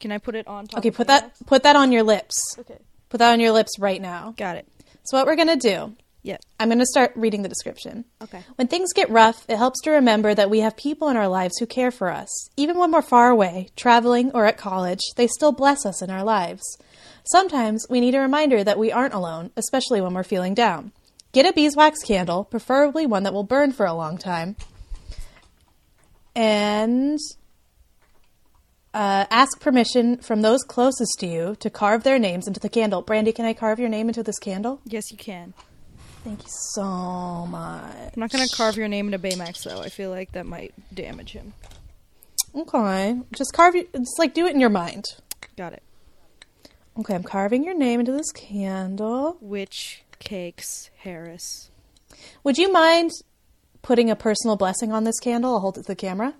Can 0.00 0.12
I 0.12 0.18
put 0.18 0.34
it 0.34 0.46
on 0.46 0.66
top? 0.66 0.78
okay, 0.78 0.88
of 0.88 0.94
put 0.94 1.06
that 1.08 1.34
Baymax? 1.34 1.46
put 1.46 1.62
that 1.64 1.76
on 1.76 1.92
your 1.92 2.02
lips. 2.02 2.56
Okay. 2.58 2.78
Put 3.10 3.18
that 3.18 3.32
on 3.32 3.40
your 3.40 3.52
lips 3.52 3.78
right 3.78 4.00
now. 4.00 4.34
Got 4.36 4.56
it. 4.56 4.66
So 5.04 5.16
what 5.18 5.26
we're 5.26 5.36
gonna 5.36 5.56
do? 5.56 5.94
Yeah. 6.22 6.36
I'm 6.60 6.68
gonna 6.68 6.86
start 6.86 7.12
reading 7.16 7.42
the 7.42 7.48
description. 7.48 8.04
Okay. 8.22 8.42
When 8.54 8.68
things 8.68 8.92
get 8.92 9.10
rough, 9.10 9.44
it 9.48 9.56
helps 9.56 9.80
to 9.82 9.90
remember 9.90 10.34
that 10.34 10.50
we 10.50 10.60
have 10.60 10.76
people 10.76 11.08
in 11.08 11.16
our 11.16 11.28
lives 11.28 11.58
who 11.58 11.66
care 11.66 11.90
for 11.90 12.10
us. 12.10 12.48
Even 12.56 12.78
when 12.78 12.92
we're 12.92 13.02
far 13.02 13.30
away, 13.30 13.68
traveling, 13.76 14.30
or 14.32 14.46
at 14.46 14.56
college, 14.56 15.00
they 15.16 15.26
still 15.26 15.52
bless 15.52 15.84
us 15.84 16.00
in 16.00 16.10
our 16.10 16.22
lives. 16.22 16.62
Sometimes 17.24 17.86
we 17.90 18.00
need 18.00 18.14
a 18.14 18.20
reminder 18.20 18.62
that 18.62 18.78
we 18.78 18.92
aren't 18.92 19.14
alone, 19.14 19.50
especially 19.56 20.00
when 20.00 20.14
we're 20.14 20.22
feeling 20.22 20.54
down. 20.54 20.92
Get 21.32 21.46
a 21.46 21.52
beeswax 21.52 22.00
candle, 22.02 22.44
preferably 22.44 23.06
one 23.06 23.22
that 23.24 23.32
will 23.32 23.44
burn 23.44 23.72
for 23.72 23.86
a 23.86 23.94
long 23.94 24.18
time. 24.18 24.54
And 26.36 27.18
uh, 28.94 29.26
ask 29.30 29.60
permission 29.60 30.18
from 30.18 30.42
those 30.42 30.62
closest 30.62 31.18
to 31.20 31.26
you 31.26 31.56
to 31.60 31.70
carve 31.70 32.04
their 32.04 32.18
names 32.18 32.46
into 32.46 32.60
the 32.60 32.68
candle. 32.68 33.02
Brandi, 33.02 33.34
can 33.34 33.44
I 33.44 33.54
carve 33.54 33.78
your 33.78 33.88
name 33.88 34.08
into 34.08 34.22
this 34.22 34.38
candle? 34.38 34.80
Yes, 34.84 35.10
you 35.10 35.16
can. 35.16 35.54
Thank 36.24 36.42
you 36.42 36.48
so 36.74 37.46
much. 37.46 38.12
I'm 38.14 38.20
not 38.20 38.30
gonna 38.30 38.46
carve 38.48 38.76
your 38.76 38.88
name 38.88 39.12
into 39.12 39.18
Baymax 39.18 39.64
though. 39.64 39.80
I 39.80 39.88
feel 39.88 40.10
like 40.10 40.32
that 40.32 40.46
might 40.46 40.72
damage 40.94 41.32
him. 41.32 41.52
Okay. 42.54 43.20
Just 43.34 43.52
carve 43.52 43.74
your, 43.74 43.84
it's 43.92 44.16
like 44.18 44.34
do 44.34 44.46
it 44.46 44.54
in 44.54 44.60
your 44.60 44.70
mind. 44.70 45.06
Got 45.56 45.72
it. 45.72 45.82
Okay, 46.98 47.14
I'm 47.14 47.22
carving 47.22 47.64
your 47.64 47.74
name 47.74 48.00
into 48.00 48.12
this 48.12 48.30
candle. 48.32 49.38
Witch 49.40 50.04
cakes 50.18 50.90
Harris. 50.98 51.70
Would 52.44 52.58
you 52.58 52.70
mind 52.70 53.10
putting 53.80 54.10
a 54.10 54.16
personal 54.16 54.56
blessing 54.56 54.92
on 54.92 55.04
this 55.04 55.18
candle? 55.18 55.54
I'll 55.54 55.60
hold 55.60 55.78
it 55.78 55.82
to 55.82 55.86
the 55.88 55.96
camera. 55.96 56.34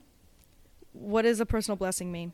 What 0.92 1.22
does 1.22 1.40
a 1.40 1.46
personal 1.46 1.76
blessing 1.76 2.12
mean? 2.12 2.32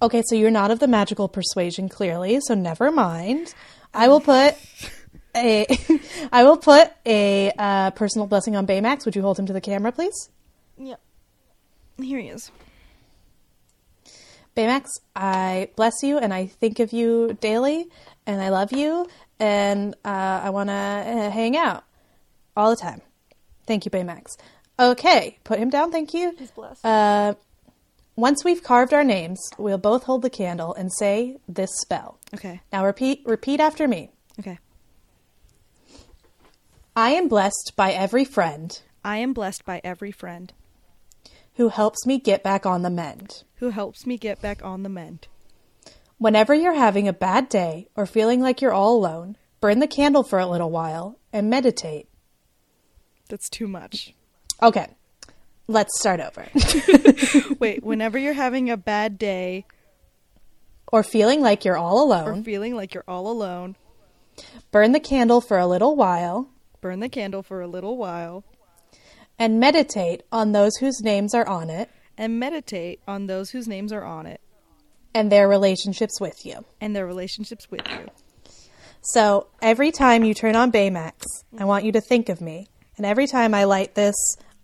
Okay, 0.00 0.22
so 0.26 0.34
you're 0.34 0.50
not 0.50 0.70
of 0.70 0.78
the 0.78 0.86
magical 0.86 1.28
persuasion 1.28 1.88
clearly, 1.88 2.40
so 2.40 2.54
never 2.54 2.92
mind. 2.92 3.54
I 3.94 4.08
will 4.08 4.20
put 4.20 4.56
a 5.34 5.66
I 6.32 6.44
will 6.44 6.56
put 6.56 6.90
a 7.06 7.52
uh, 7.56 7.90
personal 7.92 8.26
blessing 8.26 8.56
on 8.56 8.66
Baymax. 8.66 9.04
Would 9.04 9.16
you 9.16 9.22
hold 9.22 9.38
him 9.38 9.46
to 9.46 9.52
the 9.52 9.60
camera, 9.60 9.92
please? 9.92 10.28
Yep. 10.78 11.00
Here 12.00 12.18
he 12.18 12.28
is. 12.28 12.50
Baymax, 14.56 14.86
I 15.16 15.70
bless 15.76 16.02
you 16.02 16.18
and 16.18 16.32
I 16.34 16.46
think 16.46 16.78
of 16.78 16.92
you 16.92 17.36
daily 17.40 17.86
and 18.26 18.40
I 18.42 18.50
love 18.50 18.72
you 18.72 19.08
and 19.40 19.94
uh, 20.04 20.40
I 20.44 20.50
want 20.50 20.68
to 20.68 20.74
uh, 20.74 21.30
hang 21.30 21.56
out 21.56 21.84
all 22.56 22.70
the 22.70 22.76
time. 22.76 23.00
Thank 23.66 23.84
you, 23.84 23.90
Baymax. 23.90 24.36
Okay, 24.78 25.38
put 25.44 25.58
him 25.58 25.70
down. 25.70 25.90
Thank 25.90 26.12
you. 26.12 26.34
He's 26.38 26.50
blessed. 26.50 26.84
Uh, 26.84 27.34
once 28.16 28.44
we've 28.44 28.62
carved 28.62 28.92
our 28.92 29.04
names, 29.04 29.40
we'll 29.56 29.78
both 29.78 30.04
hold 30.04 30.22
the 30.22 30.30
candle 30.30 30.74
and 30.74 30.92
say 30.92 31.38
this 31.48 31.70
spell. 31.80 32.18
okay. 32.34 32.60
Now 32.72 32.84
repeat 32.84 33.22
repeat 33.24 33.60
after 33.60 33.88
me. 33.88 34.10
Okay. 34.38 34.58
I 36.94 37.12
am 37.12 37.28
blessed 37.28 37.72
by 37.74 37.92
every 37.92 38.24
friend 38.26 38.78
I 39.02 39.16
am 39.16 39.32
blessed 39.32 39.64
by 39.64 39.80
every 39.82 40.12
friend 40.12 40.52
who 41.54 41.70
helps 41.70 42.04
me 42.04 42.18
get 42.18 42.42
back 42.42 42.66
on 42.66 42.82
the 42.82 42.90
mend. 42.90 43.44
who 43.56 43.70
helps 43.70 44.06
me 44.06 44.18
get 44.18 44.42
back 44.42 44.62
on 44.62 44.82
the 44.82 44.90
mend. 44.90 45.26
Whenever 46.18 46.52
you're 46.52 46.74
having 46.74 47.08
a 47.08 47.12
bad 47.14 47.48
day 47.48 47.88
or 47.96 48.04
feeling 48.04 48.40
like 48.40 48.60
you're 48.60 48.74
all 48.74 48.94
alone, 48.94 49.38
burn 49.60 49.78
the 49.78 49.86
candle 49.86 50.22
for 50.22 50.38
a 50.38 50.46
little 50.46 50.70
while 50.70 51.18
and 51.32 51.48
meditate. 51.48 52.08
That's 53.30 53.48
too 53.48 53.66
much. 53.66 54.14
Okay, 54.62 54.88
let's 55.68 55.98
start 55.98 56.20
over. 56.20 56.46
Wait, 57.58 57.82
whenever 57.82 58.18
you're 58.18 58.34
having 58.34 58.68
a 58.68 58.76
bad 58.76 59.18
day 59.18 59.64
or 60.88 61.02
feeling 61.02 61.40
like 61.40 61.64
you're 61.64 61.78
all 61.78 62.04
alone, 62.04 62.40
or 62.40 62.42
feeling 62.42 62.76
like 62.76 62.92
you're 62.92 63.04
all 63.08 63.30
alone, 63.30 63.76
burn 64.70 64.92
the 64.92 65.00
candle 65.00 65.40
for 65.40 65.58
a 65.58 65.66
little 65.66 65.96
while 65.96 66.50
burn 66.82 67.00
the 67.00 67.08
candle 67.08 67.42
for 67.42 67.62
a 67.62 67.66
little 67.66 67.96
while 67.96 68.44
and 69.38 69.58
meditate 69.58 70.22
on 70.30 70.52
those 70.52 70.76
whose 70.76 71.00
names 71.00 71.32
are 71.32 71.46
on 71.46 71.70
it 71.70 71.88
and 72.18 72.38
meditate 72.38 73.00
on 73.08 73.26
those 73.26 73.50
whose 73.50 73.66
names 73.66 73.90
are 73.92 74.04
on 74.04 74.26
it 74.26 74.40
and 75.14 75.32
their 75.32 75.48
relationships 75.48 76.20
with 76.20 76.44
you. 76.44 76.64
and 76.80 76.94
their 76.94 77.06
relationships 77.06 77.70
with 77.70 77.88
you. 77.90 78.06
So 79.00 79.46
every 79.60 79.90
time 79.90 80.22
you 80.24 80.34
turn 80.34 80.54
on 80.56 80.70
Baymax, 80.70 81.24
I 81.58 81.64
want 81.64 81.84
you 81.84 81.92
to 81.92 82.00
think 82.00 82.28
of 82.28 82.40
me. 82.40 82.68
And 82.96 83.06
every 83.06 83.26
time 83.26 83.54
I 83.54 83.64
light 83.64 83.94
this 83.94 84.14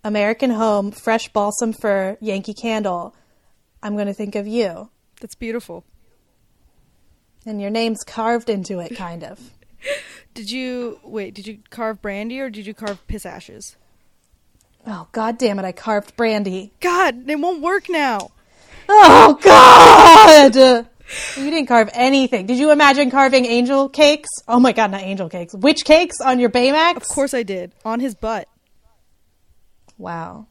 American 0.03 0.51
Home 0.51 0.91
Fresh 0.91 1.29
Balsam 1.29 1.73
Fir 1.73 2.17
Yankee 2.21 2.53
candle, 2.53 3.15
I'm 3.83 3.95
going 3.95 4.07
to 4.07 4.13
think 4.13 4.35
of 4.35 4.47
you. 4.47 4.91
That's 5.19 5.35
beautiful. 5.35 5.83
And 7.45 7.61
your 7.61 7.69
name's 7.69 8.03
carved 8.05 8.49
into 8.49 8.79
it, 8.79 8.95
kind 8.95 9.23
of. 9.23 9.39
Did 10.33 10.51
you 10.51 10.99
wait? 11.03 11.33
Did 11.33 11.47
you 11.47 11.59
carve 11.69 12.01
Brandi 12.01 12.39
or 12.39 12.49
did 12.49 12.65
you 12.65 12.73
carve 12.73 13.05
piss 13.07 13.25
ashes? 13.25 13.75
Oh, 14.87 15.07
god 15.11 15.37
damn 15.37 15.59
it, 15.59 15.65
I 15.65 15.71
carved 15.71 16.15
Brandi. 16.15 16.71
God, 16.79 17.29
it 17.29 17.39
won't 17.39 17.61
work 17.61 17.89
now. 17.89 18.31
Oh, 18.87 19.37
God! 19.41 20.87
You 21.35 21.49
didn't 21.49 21.67
carve 21.67 21.89
anything. 21.93 22.45
Did 22.45 22.57
you 22.57 22.71
imagine 22.71 23.11
carving 23.11 23.45
angel 23.45 23.89
cakes? 23.89 24.29
Oh 24.47 24.59
my 24.59 24.71
god, 24.71 24.91
not 24.91 25.01
angel 25.01 25.29
cakes. 25.29 25.53
Witch 25.53 25.83
cakes 25.83 26.17
on 26.23 26.39
your 26.39 26.49
Baymax? 26.49 26.97
Of 26.97 27.07
course 27.07 27.33
I 27.33 27.43
did. 27.43 27.71
On 27.83 27.99
his 27.99 28.15
butt. 28.15 28.47
Wow. 29.97 30.47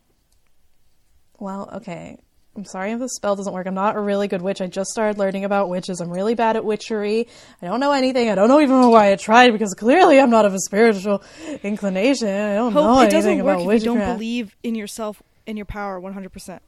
Well, 1.38 1.70
okay. 1.76 2.18
I'm 2.59 2.64
sorry 2.64 2.90
if 2.90 2.98
the 2.98 3.09
spell 3.09 3.36
doesn't 3.36 3.52
work. 3.52 3.68
I'm 3.68 3.74
not 3.74 3.94
a 3.94 4.01
really 4.01 4.26
good 4.26 4.43
witch. 4.43 4.60
I 4.60 4.66
just 4.66 4.90
started 4.90 5.16
learning 5.16 5.44
about 5.44 5.68
witches. 5.68 6.01
I'm 6.01 6.10
really 6.10 6.35
bad 6.35 6.56
at 6.56 6.64
witchery. 6.64 7.28
I 7.62 7.66
don't 7.66 7.78
know 7.78 7.93
anything. 7.93 8.28
I 8.28 8.35
don't 8.35 8.48
know 8.48 8.60
even 8.60 8.80
know 8.80 8.90
why 8.90 9.12
I 9.12 9.14
tried 9.14 9.52
because 9.52 9.74
clearly 9.74 10.18
I'm 10.18 10.28
not 10.28 10.44
of 10.44 10.55
a 10.55 10.59
spiritual 10.59 11.22
inclination. 11.62 12.26
I 12.28 12.56
don't 12.56 12.74
know 12.74 12.82
Hope 12.82 12.97
it 12.97 13.14
anything 13.14 13.39
doesn't 13.39 13.44
work 13.44 13.60
about 13.60 13.74
if 13.74 13.82
you 13.82 13.94
don't 13.94 14.14
believe 14.14 14.56
in 14.64 14.74
yourself 14.74 15.22
and 15.47 15.56
your 15.56 15.66
power 15.66 16.01
100%. 16.01 16.60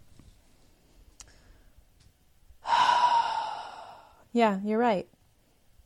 Yeah, 4.32 4.60
you're 4.64 4.78
right. 4.78 5.08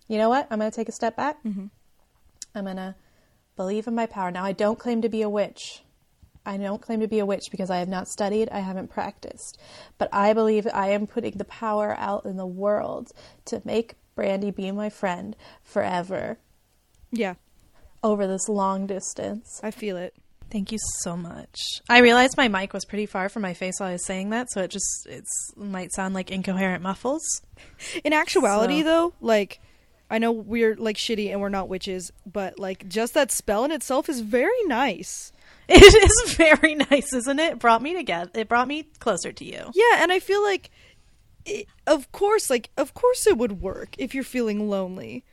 You 0.06 0.18
know 0.18 0.28
what? 0.28 0.46
I'm 0.50 0.58
going 0.58 0.70
to 0.70 0.76
take 0.76 0.90
a 0.90 0.92
step 0.92 1.16
back. 1.16 1.42
Mm-hmm. 1.44 1.68
I'm 2.54 2.64
going 2.64 2.76
to 2.76 2.94
believe 3.56 3.86
in 3.86 3.94
my 3.94 4.04
power. 4.04 4.30
Now, 4.30 4.44
I 4.44 4.52
don't 4.52 4.78
claim 4.78 5.00
to 5.00 5.08
be 5.08 5.22
a 5.22 5.30
witch. 5.30 5.82
I 6.46 6.56
don't 6.56 6.82
claim 6.82 7.00
to 7.00 7.08
be 7.08 7.18
a 7.20 7.26
witch 7.26 7.46
because 7.50 7.70
I 7.70 7.78
have 7.78 7.88
not 7.88 8.08
studied, 8.08 8.48
I 8.50 8.60
haven't 8.60 8.88
practiced. 8.90 9.58
But 9.98 10.08
I 10.12 10.32
believe 10.34 10.66
I 10.72 10.90
am 10.90 11.06
putting 11.06 11.38
the 11.38 11.44
power 11.44 11.94
out 11.98 12.24
in 12.26 12.36
the 12.36 12.46
world 12.46 13.10
to 13.46 13.62
make 13.64 13.94
Brandi 14.16 14.54
be 14.54 14.70
my 14.70 14.90
friend 14.90 15.34
forever 15.62 16.38
Yeah, 17.10 17.34
over 18.02 18.26
this 18.26 18.48
long 18.48 18.86
distance. 18.86 19.60
I 19.62 19.70
feel 19.70 19.96
it. 19.96 20.14
Thank 20.50 20.70
you 20.70 20.78
so 21.00 21.16
much. 21.16 21.58
I 21.88 21.98
realized 21.98 22.36
my 22.36 22.46
mic 22.48 22.72
was 22.74 22.84
pretty 22.84 23.06
far 23.06 23.28
from 23.28 23.42
my 23.42 23.54
face 23.54 23.74
while 23.78 23.88
I 23.88 23.92
was 23.92 24.04
saying 24.04 24.30
that, 24.30 24.52
so 24.52 24.60
it 24.62 24.70
just 24.70 25.06
it's 25.08 25.52
might 25.56 25.92
sound 25.92 26.14
like 26.14 26.30
incoherent 26.30 26.82
muffles. 26.82 27.22
In 28.04 28.12
actuality, 28.12 28.80
So- 28.80 28.84
though, 28.84 29.14
like, 29.20 29.60
I 30.10 30.18
know 30.18 30.30
we're, 30.30 30.76
like, 30.76 30.96
shitty 30.96 31.32
and 31.32 31.40
we're 31.40 31.48
not 31.48 31.68
witches, 31.68 32.12
but, 32.30 32.58
like, 32.58 32.86
just 32.88 33.14
that 33.14 33.32
spell 33.32 33.64
in 33.64 33.72
itself 33.72 34.08
is 34.08 34.20
very 34.20 34.62
nice. 34.66 35.32
It 35.68 36.26
is 36.26 36.34
very 36.34 36.74
nice, 36.74 37.12
isn't 37.12 37.38
it? 37.38 37.52
It 37.52 37.58
brought 37.58 37.80
me 37.82 37.94
together. 37.94 38.30
It 38.34 38.48
brought 38.48 38.68
me 38.68 38.82
closer 38.98 39.32
to 39.32 39.44
you. 39.44 39.70
Yeah, 39.74 40.02
and 40.02 40.12
I 40.12 40.20
feel 40.20 40.42
like, 40.42 40.70
it, 41.46 41.66
of 41.86 42.12
course, 42.12 42.50
like, 42.50 42.70
of 42.76 42.92
course 42.92 43.26
it 43.26 43.38
would 43.38 43.60
work 43.62 43.94
if 43.98 44.14
you're 44.14 44.24
feeling 44.24 44.68
lonely. 44.68 45.24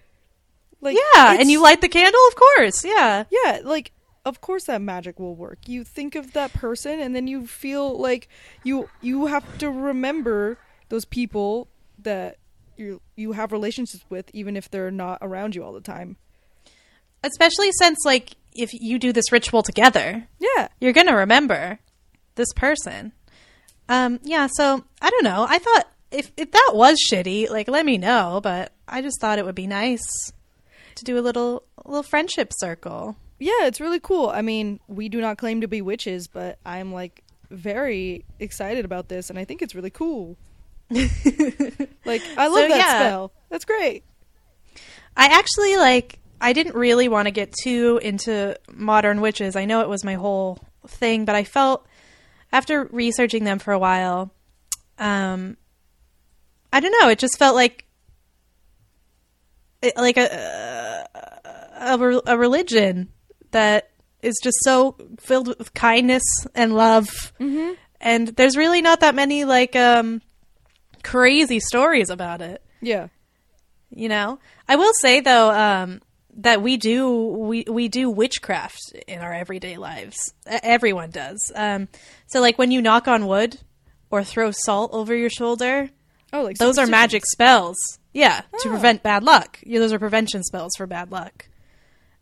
Like, 0.79 0.97
Yeah, 1.15 1.35
and 1.39 1.51
you 1.51 1.61
light 1.61 1.81
the 1.81 1.89
candle, 1.89 2.21
of 2.27 2.35
course. 2.35 2.83
Yeah. 2.85 3.25
Yeah, 3.29 3.59
like 3.63 3.91
of 4.25 4.41
course 4.41 4.65
that 4.65 4.81
magic 4.81 5.19
will 5.19 5.35
work. 5.35 5.67
You 5.67 5.83
think 5.83 6.15
of 6.15 6.33
that 6.33 6.53
person 6.53 6.99
and 6.99 7.15
then 7.15 7.27
you 7.27 7.47
feel 7.47 7.97
like 7.99 8.27
you 8.63 8.89
you 9.01 9.25
have 9.27 9.57
to 9.59 9.69
remember 9.71 10.57
those 10.89 11.05
people 11.05 11.67
that 11.99 12.37
you 12.77 13.01
you 13.15 13.31
have 13.33 13.51
relationships 13.51 14.05
with 14.09 14.29
even 14.33 14.55
if 14.55 14.69
they're 14.69 14.91
not 14.91 15.19
around 15.21 15.55
you 15.55 15.63
all 15.63 15.73
the 15.73 15.81
time. 15.81 16.17
Especially 17.23 17.71
since 17.73 17.99
like 18.05 18.35
if 18.53 18.69
you 18.73 18.99
do 18.99 19.11
this 19.13 19.31
ritual 19.31 19.63
together, 19.63 20.27
Yeah. 20.39 20.67
you're 20.79 20.93
going 20.93 21.07
to 21.07 21.13
remember 21.13 21.79
this 22.35 22.51
person. 22.53 23.11
Um 23.89 24.19
yeah, 24.23 24.47
so 24.51 24.83
I 25.01 25.09
don't 25.09 25.23
know. 25.23 25.45
I 25.49 25.57
thought 25.59 25.87
if 26.11 26.31
if 26.37 26.51
that 26.51 26.71
was 26.73 26.97
shitty, 27.11 27.49
like 27.49 27.67
let 27.67 27.85
me 27.85 27.97
know, 27.97 28.39
but 28.41 28.71
I 28.87 29.01
just 29.01 29.19
thought 29.19 29.39
it 29.39 29.45
would 29.45 29.55
be 29.55 29.67
nice 29.67 30.01
to 30.95 31.03
do 31.03 31.17
a 31.17 31.21
little 31.21 31.63
a 31.83 31.89
little 31.89 32.03
friendship 32.03 32.51
circle. 32.55 33.17
Yeah, 33.39 33.65
it's 33.65 33.81
really 33.81 33.99
cool. 33.99 34.29
I 34.29 34.41
mean, 34.43 34.79
we 34.87 35.09
do 35.09 35.19
not 35.19 35.37
claim 35.37 35.61
to 35.61 35.67
be 35.67 35.81
witches, 35.81 36.27
but 36.27 36.57
I'm 36.65 36.93
like 36.93 37.23
very 37.49 38.23
excited 38.39 38.85
about 38.85 39.09
this 39.09 39.29
and 39.29 39.37
I 39.39 39.43
think 39.45 39.61
it's 39.61 39.75
really 39.75 39.89
cool. 39.89 40.37
Like 42.05 42.21
I 42.37 42.47
love 42.47 42.63
So, 42.63 42.67
that 42.69 42.77
yeah. 42.77 42.99
spell. 42.99 43.33
That's 43.49 43.65
great. 43.65 44.03
I 45.17 45.25
actually 45.25 45.75
like 45.77 46.19
I 46.41 46.53
didn't 46.53 46.75
really 46.75 47.07
want 47.07 47.27
to 47.27 47.31
get 47.31 47.53
too 47.63 47.99
into 48.01 48.57
modern 48.73 49.21
witches. 49.21 49.55
I 49.55 49.65
know 49.65 49.81
it 49.81 49.87
was 49.89 50.03
my 50.03 50.15
whole 50.15 50.57
thing, 50.87 51.23
but 51.25 51.35
I 51.35 51.43
felt 51.43 51.85
after 52.51 52.85
researching 52.91 53.43
them 53.43 53.59
for 53.59 53.71
a 53.73 53.79
while, 53.79 54.33
um 54.97 55.55
I 56.73 56.79
don't 56.79 56.95
know, 57.01 57.09
it 57.09 57.19
just 57.19 57.37
felt 57.37 57.55
like 57.55 57.85
like 59.95 60.17
a 60.17 61.07
a, 61.75 62.21
a 62.27 62.37
religion 62.37 63.09
that 63.51 63.89
is 64.21 64.39
just 64.43 64.57
so 64.63 64.95
filled 65.19 65.47
with 65.47 65.73
kindness 65.73 66.23
and 66.53 66.73
love. 66.75 67.33
Mm-hmm. 67.39 67.73
And 67.99 68.27
there's 68.29 68.55
really 68.57 68.81
not 68.81 68.99
that 69.01 69.15
many 69.15 69.45
like 69.45 69.75
um 69.75 70.21
crazy 71.03 71.59
stories 71.59 72.09
about 72.11 72.41
it 72.41 72.61
Yeah. 72.79 73.07
you 73.89 74.07
know 74.07 74.37
i 74.69 74.75
will 74.75 74.93
say 75.01 75.19
though 75.19 75.49
um 75.49 75.99
that 76.37 76.61
we 76.61 76.77
do 76.77 77.09
we 77.27 77.65
we 77.69 77.87
do 77.89 78.09
witchcraft 78.09 78.79
in 79.07 79.19
our 79.19 79.33
everyday 79.33 79.77
lives. 79.77 80.33
Everyone 80.45 81.09
does. 81.09 81.51
Um 81.55 81.87
so 82.27 82.39
like 82.39 82.57
when 82.57 82.71
you 82.71 82.81
knock 82.81 83.07
on 83.07 83.27
wood 83.27 83.59
or 84.09 84.23
throw 84.23 84.51
salt 84.51 84.91
over 84.93 85.15
your 85.15 85.29
shoulder 85.29 85.89
Oh, 86.33 86.43
like 86.43 86.57
those 86.57 86.77
are 86.77 86.87
magic 86.87 87.23
spells. 87.25 87.75
Yeah 88.13 88.41
to 88.59 88.67
Oh. 88.67 88.71
prevent 88.71 89.03
bad 89.03 89.23
luck. 89.23 89.59
Yeah, 89.63 89.79
those 89.79 89.91
are 89.93 89.99
prevention 89.99 90.43
spells 90.43 90.71
for 90.77 90.87
bad 90.87 91.11
luck. 91.11 91.47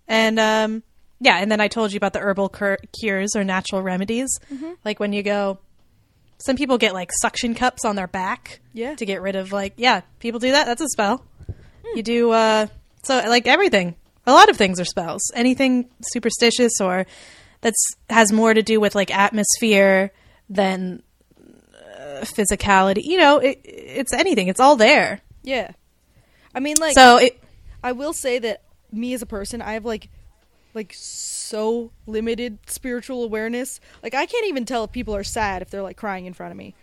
And 0.08 0.40
um 0.40 0.84
yeah 1.22 1.38
and 1.38 1.52
then 1.52 1.60
i 1.62 1.68
told 1.68 1.92
you 1.92 1.98
about 1.98 2.14
the 2.14 2.20
herbal 2.20 2.50
cur- 2.50 2.78
cures 3.00 3.36
or 3.36 3.44
natural 3.44 3.82
remedies. 3.84 4.30
Mm-hmm. 4.52 4.72
like 4.86 5.00
when 5.00 5.14
you 5.14 5.22
go 5.22 5.60
some 6.40 6.56
people 6.56 6.78
get 6.78 6.94
like 6.94 7.12
suction 7.22 7.54
cups 7.54 7.84
on 7.86 7.96
their 7.98 8.08
back 8.08 8.62
Yeah. 8.74 8.96
to 8.96 9.06
get 9.06 9.22
rid 9.22 9.36
of 9.36 9.52
like 9.52 9.74
yeah 9.78 10.02
people 10.20 10.40
do 10.40 10.52
that. 10.52 10.66
That's 10.66 10.82
a 10.82 10.88
spell. 10.88 11.24
Hmm. 11.48 11.98
you 11.98 12.02
do 12.04 12.32
uh 12.32 12.68
so 13.04 13.16
like 13.28 13.48
everything 13.48 13.96
a 14.30 14.34
lot 14.34 14.50
of 14.50 14.58
things 14.58 14.80
are 14.80 14.86
spells 14.86 15.22
anything 15.36 15.90
superstitious 16.02 16.80
or 16.80 17.06
that's 17.62 17.84
has 18.10 18.32
more 18.32 18.54
to 18.54 18.62
do 18.62 18.80
with 18.80 18.96
like 18.96 19.14
atmosphere 19.16 20.12
than 20.50 21.04
uh, 21.38 22.22
physicality 22.22 23.04
you 23.04 23.18
know 23.18 23.40
it, 23.40 23.60
it's 23.64 24.14
anything 24.14 24.48
it's 24.48 24.60
all 24.60 24.76
there 24.76 25.22
Yeah. 25.44 25.72
I 26.54 26.60
mean 26.60 26.78
like 26.78 26.94
so 26.94 27.18
it 27.18 27.42
I 27.84 27.92
will 27.94 28.14
say 28.14 28.40
that 28.40 28.64
me 28.92 29.14
as 29.14 29.22
a 29.22 29.26
person, 29.26 29.62
I 29.62 29.74
have 29.74 29.86
like 29.86 30.10
like 30.74 30.94
so 30.96 31.92
limited 32.06 32.60
spiritual 32.68 33.24
awareness. 33.24 33.80
Like 34.04 34.14
I 34.14 34.26
can't 34.26 34.48
even 34.48 34.66
tell 34.66 34.84
if 34.84 34.92
people 34.92 35.16
are 35.16 35.24
sad 35.24 35.62
if 35.62 35.70
they're 35.70 35.82
like 35.82 35.98
crying 35.98 36.26
in 36.26 36.34
front 36.34 36.52
of 36.52 36.58
me. 36.58 36.76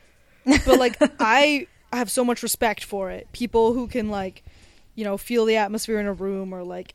But 0.44 0.78
like 0.78 0.97
I 1.20 1.66
have 1.93 2.10
so 2.10 2.24
much 2.24 2.43
respect 2.43 2.85
for 2.85 3.10
it. 3.10 3.31
People 3.32 3.73
who 3.73 3.86
can 3.86 4.09
like, 4.10 4.43
you 4.94 5.05
know, 5.05 5.16
feel 5.16 5.44
the 5.44 5.56
atmosphere 5.56 6.01
in 6.01 6.06
a 6.06 6.12
room 6.12 6.52
or 6.52 6.62
like 6.64 6.94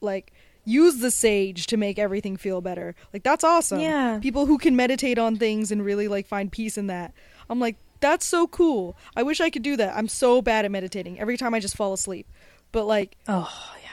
like 0.00 0.32
use 0.64 0.98
the 0.98 1.10
sage 1.10 1.66
to 1.68 1.76
make 1.76 1.98
everything 1.98 2.36
feel 2.36 2.60
better. 2.60 2.94
Like 3.12 3.22
that's 3.22 3.44
awesome. 3.44 3.80
Yeah. 3.80 4.18
People 4.20 4.46
who 4.46 4.58
can 4.58 4.76
meditate 4.76 5.18
on 5.18 5.36
things 5.36 5.70
and 5.70 5.84
really 5.84 6.08
like 6.08 6.26
find 6.26 6.50
peace 6.50 6.76
in 6.76 6.88
that. 6.88 7.12
I'm 7.48 7.60
like 7.60 7.76
that's 8.00 8.26
so 8.26 8.46
cool. 8.46 8.96
I 9.16 9.22
wish 9.22 9.40
I 9.40 9.48
could 9.48 9.62
do 9.62 9.76
that. 9.76 9.96
I'm 9.96 10.08
so 10.08 10.42
bad 10.42 10.64
at 10.64 10.70
meditating. 10.70 11.18
Every 11.18 11.36
time 11.36 11.54
I 11.54 11.60
just 11.60 11.76
fall 11.76 11.92
asleep. 11.92 12.26
But 12.72 12.84
like 12.84 13.16
oh 13.28 13.74
yeah 13.82 13.86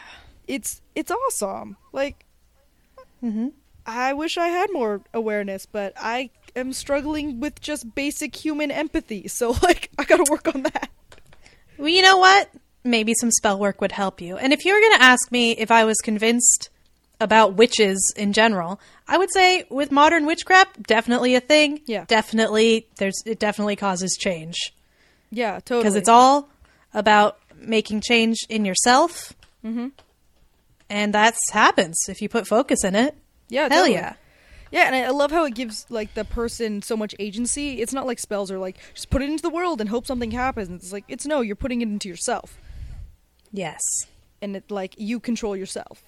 it's 0.47 0.81
it's 0.95 1.11
awesome. 1.11 1.77
Like 1.91 2.25
mm-hmm. 3.23 3.49
I 3.85 4.13
wish 4.13 4.37
I 4.37 4.47
had 4.47 4.69
more 4.71 5.01
awareness, 5.13 5.65
but 5.65 5.93
I 5.97 6.29
am 6.55 6.73
struggling 6.73 7.39
with 7.39 7.59
just 7.59 7.95
basic 7.95 8.35
human 8.35 8.71
empathy. 8.71 9.27
So 9.27 9.51
like 9.63 9.89
I 9.97 10.03
got 10.05 10.25
to 10.25 10.31
work 10.31 10.53
on 10.53 10.63
that. 10.63 10.89
Well, 11.77 11.89
you 11.89 12.01
know 12.01 12.17
what? 12.17 12.49
Maybe 12.83 13.13
some 13.19 13.31
spell 13.31 13.57
work 13.59 13.79
would 13.81 13.91
help 13.93 14.19
you. 14.21 14.37
And 14.37 14.51
if 14.51 14.65
you 14.65 14.73
were 14.73 14.79
going 14.79 14.97
to 14.97 15.03
ask 15.03 15.31
me 15.31 15.51
if 15.51 15.71
I 15.71 15.85
was 15.85 15.97
convinced 15.97 16.69
about 17.21 17.53
witches 17.55 18.13
in 18.17 18.33
general, 18.33 18.79
I 19.07 19.17
would 19.17 19.31
say 19.31 19.65
with 19.69 19.91
modern 19.91 20.25
witchcraft, 20.25 20.83
definitely 20.83 21.35
a 21.35 21.39
thing. 21.39 21.79
Yeah. 21.85 22.03
Definitely, 22.07 22.87
there's 22.97 23.21
it 23.25 23.39
definitely 23.39 23.75
causes 23.77 24.17
change 24.19 24.57
Yeah, 25.31 25.59
totally. 25.59 25.83
because 25.83 25.95
it's 25.95 26.09
all 26.09 26.49
about 26.93 27.37
making 27.57 28.01
change 28.01 28.37
in 28.49 28.65
yourself. 28.65 29.33
Mm-hmm. 29.63 29.87
And 30.89 31.13
that 31.13 31.35
happens 31.51 31.95
if 32.09 32.21
you 32.21 32.27
put 32.29 32.47
focus 32.47 32.83
in 32.83 32.95
it. 32.95 33.15
yeah, 33.49 33.61
Hell 33.69 33.83
totally. 33.83 33.93
yeah. 33.93 34.13
Yeah, 34.71 34.87
and 34.87 34.95
I 34.95 35.01
I 35.03 35.09
love 35.09 35.29
how 35.31 35.45
it 35.45 35.53
gives 35.53 35.85
like 35.89 36.15
the 36.15 36.25
person 36.25 36.81
so 36.81 36.97
much 36.97 37.13
agency. 37.19 37.79
It's 37.79 37.93
not 37.93 38.07
like 38.07 38.17
spells 38.19 38.49
are 38.51 38.57
like 38.57 38.77
just 38.95 39.09
put 39.11 39.21
it 39.21 39.29
into 39.29 39.43
the 39.43 39.51
world 39.51 39.79
and 39.79 39.89
hope 39.89 40.07
something 40.07 40.31
happens. 40.31 40.69
It's 40.83 40.91
like 40.91 41.05
it's 41.07 41.25
no, 41.27 41.41
you're 41.41 41.55
putting 41.55 41.81
it 41.81 41.87
into 41.87 42.09
yourself, 42.09 42.57
Yes. 43.53 43.79
and 44.41 44.55
it 44.57 44.69
like 44.69 44.95
you 44.97 45.19
control 45.21 45.55
yourself, 45.55 46.03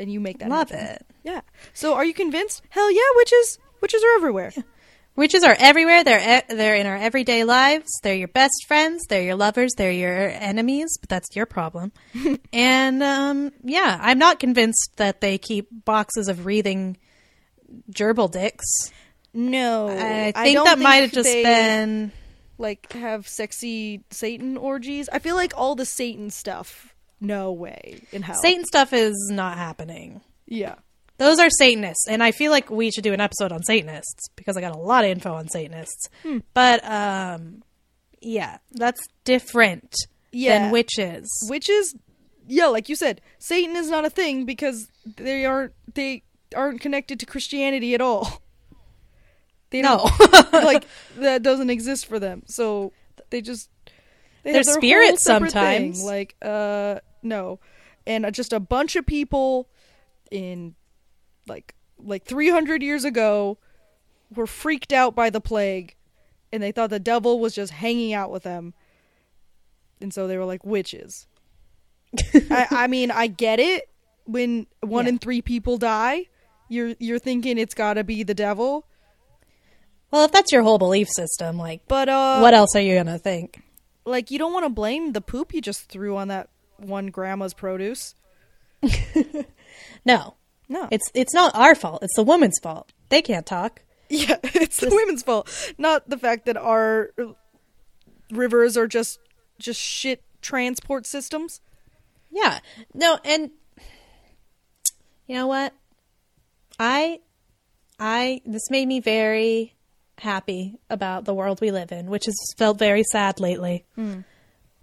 and 0.00 0.10
you 0.10 0.20
make 0.20 0.38
that 0.38 0.48
Love 0.48 0.70
happen. 0.70 0.94
it. 0.94 1.06
Yeah. 1.24 1.40
So 1.74 1.94
are 1.94 2.04
you 2.04 2.14
convinced? 2.14 2.62
Hell 2.70 2.90
yeah, 2.90 3.00
witches. 3.16 3.58
Witches 3.82 4.02
are 4.02 4.16
everywhere. 4.16 4.52
Witches 5.16 5.42
are 5.42 5.56
everywhere. 5.58 6.04
They're 6.04 6.38
e- 6.38 6.54
they're 6.54 6.76
in 6.76 6.86
our 6.86 6.96
everyday 6.96 7.42
lives. 7.42 7.88
They're 8.04 8.14
your 8.14 8.28
best 8.28 8.54
friends. 8.68 9.04
They're 9.08 9.22
your 9.24 9.34
lovers. 9.34 9.72
They're 9.76 9.90
your 9.90 10.28
enemies. 10.30 10.96
But 11.00 11.08
that's 11.08 11.34
your 11.34 11.44
problem. 11.44 11.90
and 12.52 13.02
um, 13.02 13.52
yeah, 13.64 13.98
I'm 14.00 14.18
not 14.18 14.38
convinced 14.38 14.92
that 14.96 15.20
they 15.20 15.36
keep 15.36 15.66
boxes 15.84 16.28
of 16.28 16.46
wreathing 16.46 16.96
gerbil 17.92 18.30
dicks. 18.30 18.64
No, 19.34 19.88
I 19.88 20.32
I 20.34 20.42
think 20.44 20.54
don't 20.56 20.64
that 20.66 20.78
might 20.78 21.02
have 21.02 21.12
just 21.12 21.28
they, 21.28 21.42
been. 21.42 22.12
Like 22.58 22.92
have 22.92 23.26
sexy 23.28 24.02
Satan 24.10 24.56
orgies. 24.56 25.08
I 25.12 25.18
feel 25.18 25.36
like 25.36 25.52
all 25.56 25.74
the 25.74 25.84
Satan 25.86 26.30
stuff. 26.30 26.94
No 27.20 27.52
way 27.52 28.00
in 28.12 28.22
hell. 28.22 28.36
Satan 28.40 28.64
stuff 28.64 28.92
is 28.92 29.14
not 29.32 29.56
happening. 29.58 30.20
Yeah. 30.46 30.76
Those 31.16 31.40
are 31.40 31.50
Satanists, 31.50 32.06
and 32.08 32.22
I 32.22 32.30
feel 32.30 32.52
like 32.52 32.70
we 32.70 32.92
should 32.92 33.02
do 33.02 33.12
an 33.12 33.20
episode 33.20 33.50
on 33.50 33.64
Satanists 33.64 34.28
because 34.36 34.56
I 34.56 34.60
got 34.60 34.74
a 34.74 34.78
lot 34.78 35.04
of 35.04 35.10
info 35.10 35.34
on 35.34 35.48
Satanists. 35.48 36.08
Hmm. 36.22 36.38
But 36.54 36.84
um, 36.84 37.62
yeah, 38.20 38.58
that's 38.72 39.00
different 39.24 39.96
Yeah. 40.30 40.58
than 40.62 40.70
witches. 40.70 41.28
Witches, 41.50 41.96
yeah, 42.46 42.66
like 42.66 42.88
you 42.88 42.94
said, 42.94 43.20
Satan 43.40 43.74
is 43.74 43.90
not 43.90 44.04
a 44.04 44.10
thing 44.10 44.44
because 44.44 44.86
they 45.16 45.44
aren't 45.44 45.72
they 45.94 46.22
aren't 46.54 46.80
connected 46.80 47.18
to 47.20 47.26
Christianity 47.26 47.94
at 47.94 48.00
all. 48.00 48.42
They 49.70 49.82
No, 49.82 50.08
like 50.52 50.84
that 51.16 51.42
doesn't 51.42 51.70
exist 51.70 52.06
for 52.06 52.18
them. 52.18 52.42
So 52.46 52.92
they 53.30 53.40
just 53.40 53.70
they 54.42 54.52
They're 54.52 54.64
their 54.64 54.74
spirits 54.74 55.22
separate 55.22 55.52
thing. 55.52 55.94
sometimes. 55.94 56.04
Like 56.04 56.36
uh 56.42 57.00
no, 57.22 57.60
and 58.06 58.24
uh, 58.26 58.30
just 58.30 58.52
a 58.52 58.60
bunch 58.60 58.96
of 58.96 59.04
people 59.06 59.68
in 60.30 60.74
like 61.46 61.74
like 61.98 62.24
300 62.24 62.82
years 62.82 63.04
ago 63.04 63.58
were 64.34 64.46
freaked 64.46 64.92
out 64.92 65.14
by 65.14 65.30
the 65.30 65.40
plague 65.40 65.96
and 66.52 66.62
they 66.62 66.70
thought 66.72 66.90
the 66.90 67.00
devil 67.00 67.40
was 67.40 67.54
just 67.54 67.72
hanging 67.72 68.12
out 68.12 68.30
with 68.30 68.42
them 68.44 68.72
and 70.00 70.12
so 70.14 70.26
they 70.28 70.36
were 70.36 70.44
like 70.44 70.64
witches 70.64 71.26
I, 72.50 72.66
I 72.70 72.86
mean 72.86 73.10
i 73.10 73.26
get 73.26 73.58
it 73.58 73.88
when 74.26 74.66
one 74.80 75.06
Yeah. 75.06 75.10
in 75.10 75.18
three 75.18 75.42
people 75.42 75.78
die 75.78 76.26
you're 76.68 76.94
you're 77.00 77.18
thinking 77.18 77.58
it's 77.58 77.74
gotta 77.74 78.04
be 78.04 78.22
the 78.22 78.34
devil 78.34 78.86
well, 80.10 80.24
if 80.24 80.32
that's 80.32 80.52
your 80.52 80.62
whole 80.62 80.78
belief 80.78 81.08
system, 81.08 81.58
like, 81.58 81.82
but 81.88 82.08
uh 82.08 82.40
what 82.40 82.54
else 82.54 82.74
are 82.74 82.80
you 82.80 82.96
gonna 82.96 83.18
think? 83.18 83.62
like 84.04 84.30
you 84.30 84.38
don't 84.38 84.54
want 84.54 84.64
to 84.64 84.70
blame 84.70 85.12
the 85.12 85.20
poop 85.20 85.52
you 85.52 85.60
just 85.60 85.90
threw 85.90 86.16
on 86.16 86.28
that 86.28 86.48
one 86.78 87.08
grandma's 87.08 87.52
produce 87.52 88.14
No, 90.04 90.34
no 90.68 90.88
it's 90.90 91.10
it's 91.14 91.34
not 91.34 91.54
our 91.54 91.74
fault. 91.74 92.02
It's 92.02 92.16
the 92.16 92.22
woman's 92.22 92.58
fault. 92.62 92.92
They 93.08 93.22
can't 93.22 93.46
talk. 93.46 93.82
Yeah, 94.08 94.36
it's 94.42 94.78
the 94.78 94.88
women's 94.90 95.22
fault, 95.22 95.74
not 95.76 96.08
the 96.08 96.16
fact 96.16 96.46
that 96.46 96.56
our 96.56 97.10
rivers 98.30 98.76
are 98.76 98.86
just 98.86 99.18
just 99.58 99.80
shit 99.80 100.22
transport 100.40 101.06
systems. 101.06 101.60
Yeah. 102.30 102.60
No, 102.94 103.18
and 103.24 103.50
you 105.26 105.34
know 105.34 105.46
what? 105.46 105.74
I 106.78 107.20
I 107.98 108.40
this 108.46 108.70
made 108.70 108.86
me 108.86 109.00
very 109.00 109.74
happy 110.18 110.78
about 110.90 111.24
the 111.24 111.34
world 111.34 111.60
we 111.60 111.70
live 111.70 111.92
in, 111.92 112.06
which 112.06 112.26
has 112.26 112.36
felt 112.56 112.78
very 112.78 113.04
sad 113.04 113.40
lately. 113.40 113.84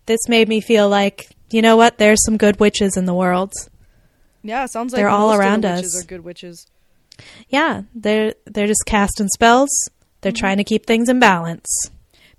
This 0.05 0.27
made 0.27 0.47
me 0.47 0.61
feel 0.61 0.87
like, 0.87 1.29
you 1.49 1.61
know 1.61 1.77
what? 1.77 1.97
There's 1.97 2.23
some 2.23 2.37
good 2.37 2.59
witches 2.59 2.97
in 2.97 3.05
the 3.05 3.13
world. 3.13 3.53
Yeah, 4.43 4.65
sounds 4.67 4.93
like 4.93 4.99
They're 4.99 5.09
all 5.09 5.31
the 5.31 5.39
around 5.39 5.63
witches 5.63 5.95
us. 5.95 6.03
Are 6.03 6.07
good 6.07 6.23
witches. 6.23 6.67
Yeah, 7.49 7.83
they're 7.95 8.35
they're 8.45 8.67
just 8.67 8.83
casting 8.85 9.27
spells. 9.29 9.69
They're 10.21 10.31
mm-hmm. 10.31 10.39
trying 10.39 10.57
to 10.57 10.63
keep 10.63 10.85
things 10.85 11.09
in 11.09 11.19
balance. 11.19 11.67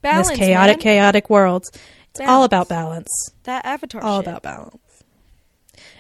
Balance, 0.02 0.28
in 0.28 0.38
this 0.38 0.46
chaotic, 0.46 0.76
man. 0.76 0.82
chaotic 0.82 1.30
world. 1.30 1.64
It's 2.10 2.20
all 2.20 2.44
about 2.44 2.68
balance. 2.68 3.10
that 3.44 3.64
Avatar. 3.64 4.00
Shit 4.00 4.06
all 4.06 4.20
shit. 4.20 4.28
about 4.28 4.42
balance. 4.42 4.78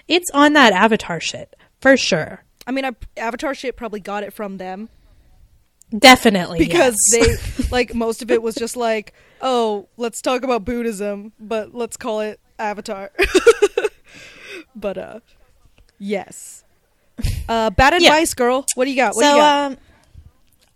It's 0.08 0.30
on 0.32 0.52
that 0.52 0.72
avatar 0.72 1.20
shit, 1.20 1.56
for 1.80 1.96
sure. 1.96 2.44
I 2.66 2.70
mean, 2.70 2.84
I, 2.84 2.92
Avatar 3.16 3.54
shit 3.54 3.76
probably 3.76 4.00
got 4.00 4.22
it 4.22 4.32
from 4.32 4.58
them 4.58 4.88
Definitely. 5.96 6.58
because 6.58 7.00
yes. 7.12 7.56
they 7.56 7.68
like 7.70 7.94
most 7.94 8.22
of 8.22 8.30
it 8.30 8.42
was 8.42 8.54
just 8.54 8.76
like, 8.76 9.12
oh, 9.40 9.88
let's 9.96 10.20
talk 10.20 10.42
about 10.42 10.64
Buddhism, 10.64 11.32
but 11.38 11.74
let's 11.74 11.96
call 11.96 12.20
it 12.20 12.40
Avatar. 12.58 13.10
but 14.74 14.98
uh, 14.98 15.20
yes. 15.98 16.64
Uh, 17.48 17.70
bad 17.70 17.94
Yeah. 18.00 18.08
advice, 18.08 18.34
girl. 18.34 18.66
What 18.74 18.84
do 18.84 18.90
you 18.90 18.96
got? 18.96 19.14
What 19.14 19.22
so, 19.22 19.30
do 19.30 19.36
you 19.36 19.40
got? 19.42 19.72
um, 19.72 19.78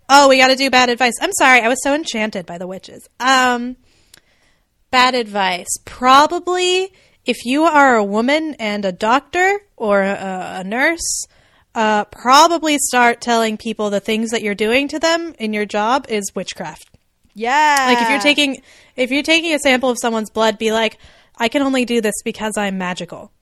oh, 0.08 0.28
we 0.28 0.38
got 0.38 0.48
to 0.48 0.56
do 0.56 0.70
bad 0.70 0.88
advice. 0.88 1.14
I'm 1.20 1.32
sorry, 1.32 1.60
I 1.60 1.68
was 1.68 1.82
so 1.82 1.94
enchanted 1.94 2.46
by 2.46 2.58
the 2.58 2.66
witches. 2.66 3.08
Um, 3.18 3.76
bad 4.90 5.14
advice. 5.14 5.68
Probably 5.84 6.92
if 7.24 7.44
you 7.44 7.64
are 7.64 7.96
a 7.96 8.04
woman 8.04 8.54
and 8.58 8.84
a 8.84 8.92
doctor 8.92 9.60
or 9.76 10.02
a, 10.02 10.60
a 10.60 10.64
nurse, 10.64 11.26
uh, 11.74 12.04
probably 12.06 12.78
start 12.78 13.20
telling 13.20 13.56
people 13.56 13.90
the 13.90 14.00
things 14.00 14.30
that 14.30 14.42
you're 14.42 14.54
doing 14.54 14.88
to 14.88 14.98
them 14.98 15.34
in 15.38 15.52
your 15.52 15.66
job 15.66 16.06
is 16.08 16.34
witchcraft. 16.34 16.96
yeah. 17.34 17.84
Like 17.88 18.02
if 18.02 18.10
you're 18.10 18.20
taking 18.20 18.62
if 18.96 19.10
you're 19.10 19.22
taking 19.22 19.54
a 19.54 19.58
sample 19.58 19.88
of 19.90 19.98
someone's 20.00 20.30
blood, 20.30 20.58
be 20.58 20.72
like, 20.72 20.98
I 21.38 21.48
can 21.48 21.62
only 21.62 21.84
do 21.84 22.00
this 22.00 22.14
because 22.24 22.56
I'm 22.58 22.76
magical. 22.78 23.32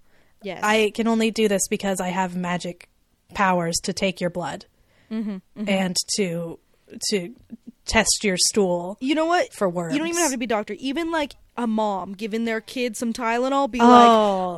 yes. 0.42 0.60
I 0.62 0.92
can 0.94 1.08
only 1.08 1.30
do 1.30 1.48
this 1.48 1.66
because 1.68 2.00
I 2.00 2.08
have 2.08 2.36
magic 2.36 2.88
powers 3.34 3.76
to 3.84 3.92
take 3.92 4.20
your 4.20 4.30
blood 4.30 4.66
Mm-hmm, 5.10 5.38
and 5.66 5.96
to 6.16 6.58
to 7.10 7.34
test 7.86 8.22
your 8.24 8.36
stool. 8.36 8.98
You 9.00 9.14
know 9.14 9.24
what? 9.24 9.52
for 9.54 9.66
words, 9.68 9.94
You 9.94 9.98
don't 10.00 10.08
even 10.08 10.20
have 10.22 10.32
to 10.32 10.36
be 10.38 10.44
a 10.44 10.48
doctor. 10.48 10.74
Even 10.78 11.10
like 11.10 11.34
a 11.56 11.66
mom 11.66 12.12
giving 12.12 12.44
their 12.44 12.60
kid 12.60 12.94
some 12.96 13.14
Tylenol, 13.14 13.70
be 13.70 13.80
Oh. 13.80 13.86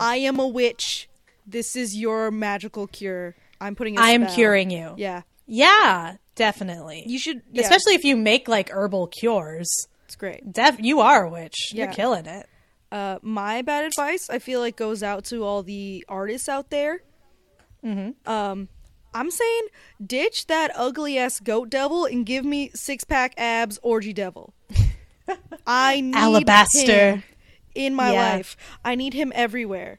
like, 0.00 0.02
"I 0.02 0.16
am 0.16 0.40
a 0.40 0.46
witch. 0.48 1.08
This 1.46 1.76
is 1.76 1.96
your 1.96 2.30
magical 2.32 2.88
cure. 2.88 3.36
I'm 3.60 3.74
putting. 3.74 3.98
I 3.98 4.08
I 4.08 4.10
am 4.10 4.26
curing 4.26 4.70
you. 4.70 4.94
Yeah, 4.96 5.22
Yeah, 5.46 6.16
definitely. 6.34 7.04
you 7.06 7.18
should. 7.18 7.42
Yeah, 7.52 7.62
Especially 7.62 7.94
if 7.94 8.04
you 8.04 8.16
make 8.16 8.48
like 8.48 8.70
herbal 8.70 9.08
cures. 9.08 9.68
it's 10.06 10.16
great. 10.16 10.52
Def- 10.52 10.80
you 10.80 11.00
are 11.00 11.24
a 11.26 11.30
witch. 11.30 11.72
You're 11.72 11.88
killing 11.92 12.26
it. 12.26 12.46
Uh, 12.92 13.18
my 13.22 13.62
bad 13.62 13.84
advice, 13.84 14.28
I 14.30 14.38
feel 14.40 14.58
like, 14.60 14.76
goes 14.76 15.02
out 15.02 15.24
to 15.26 15.44
all 15.44 15.62
the 15.62 16.04
artists 16.08 16.48
out 16.48 16.70
there. 16.70 17.02
Mm-hmm. 17.84 18.28
Um, 18.30 18.68
I'm 19.14 19.30
saying, 19.30 19.62
ditch 20.04 20.46
that 20.48 20.72
ugly 20.74 21.16
ass 21.18 21.38
goat 21.40 21.70
devil 21.70 22.04
and 22.04 22.26
give 22.26 22.44
me 22.44 22.70
six 22.74 23.04
pack 23.04 23.34
abs 23.38 23.78
orgy 23.82 24.12
devil. 24.12 24.54
I 25.66 26.00
need 26.00 26.16
Alabaster. 26.16 27.10
him 27.12 27.22
in 27.74 27.94
my 27.94 28.12
Yeah. 28.12 28.32
life. 28.34 28.56
I 28.84 28.94
need 28.96 29.14
him 29.14 29.32
everywhere. 29.36 29.98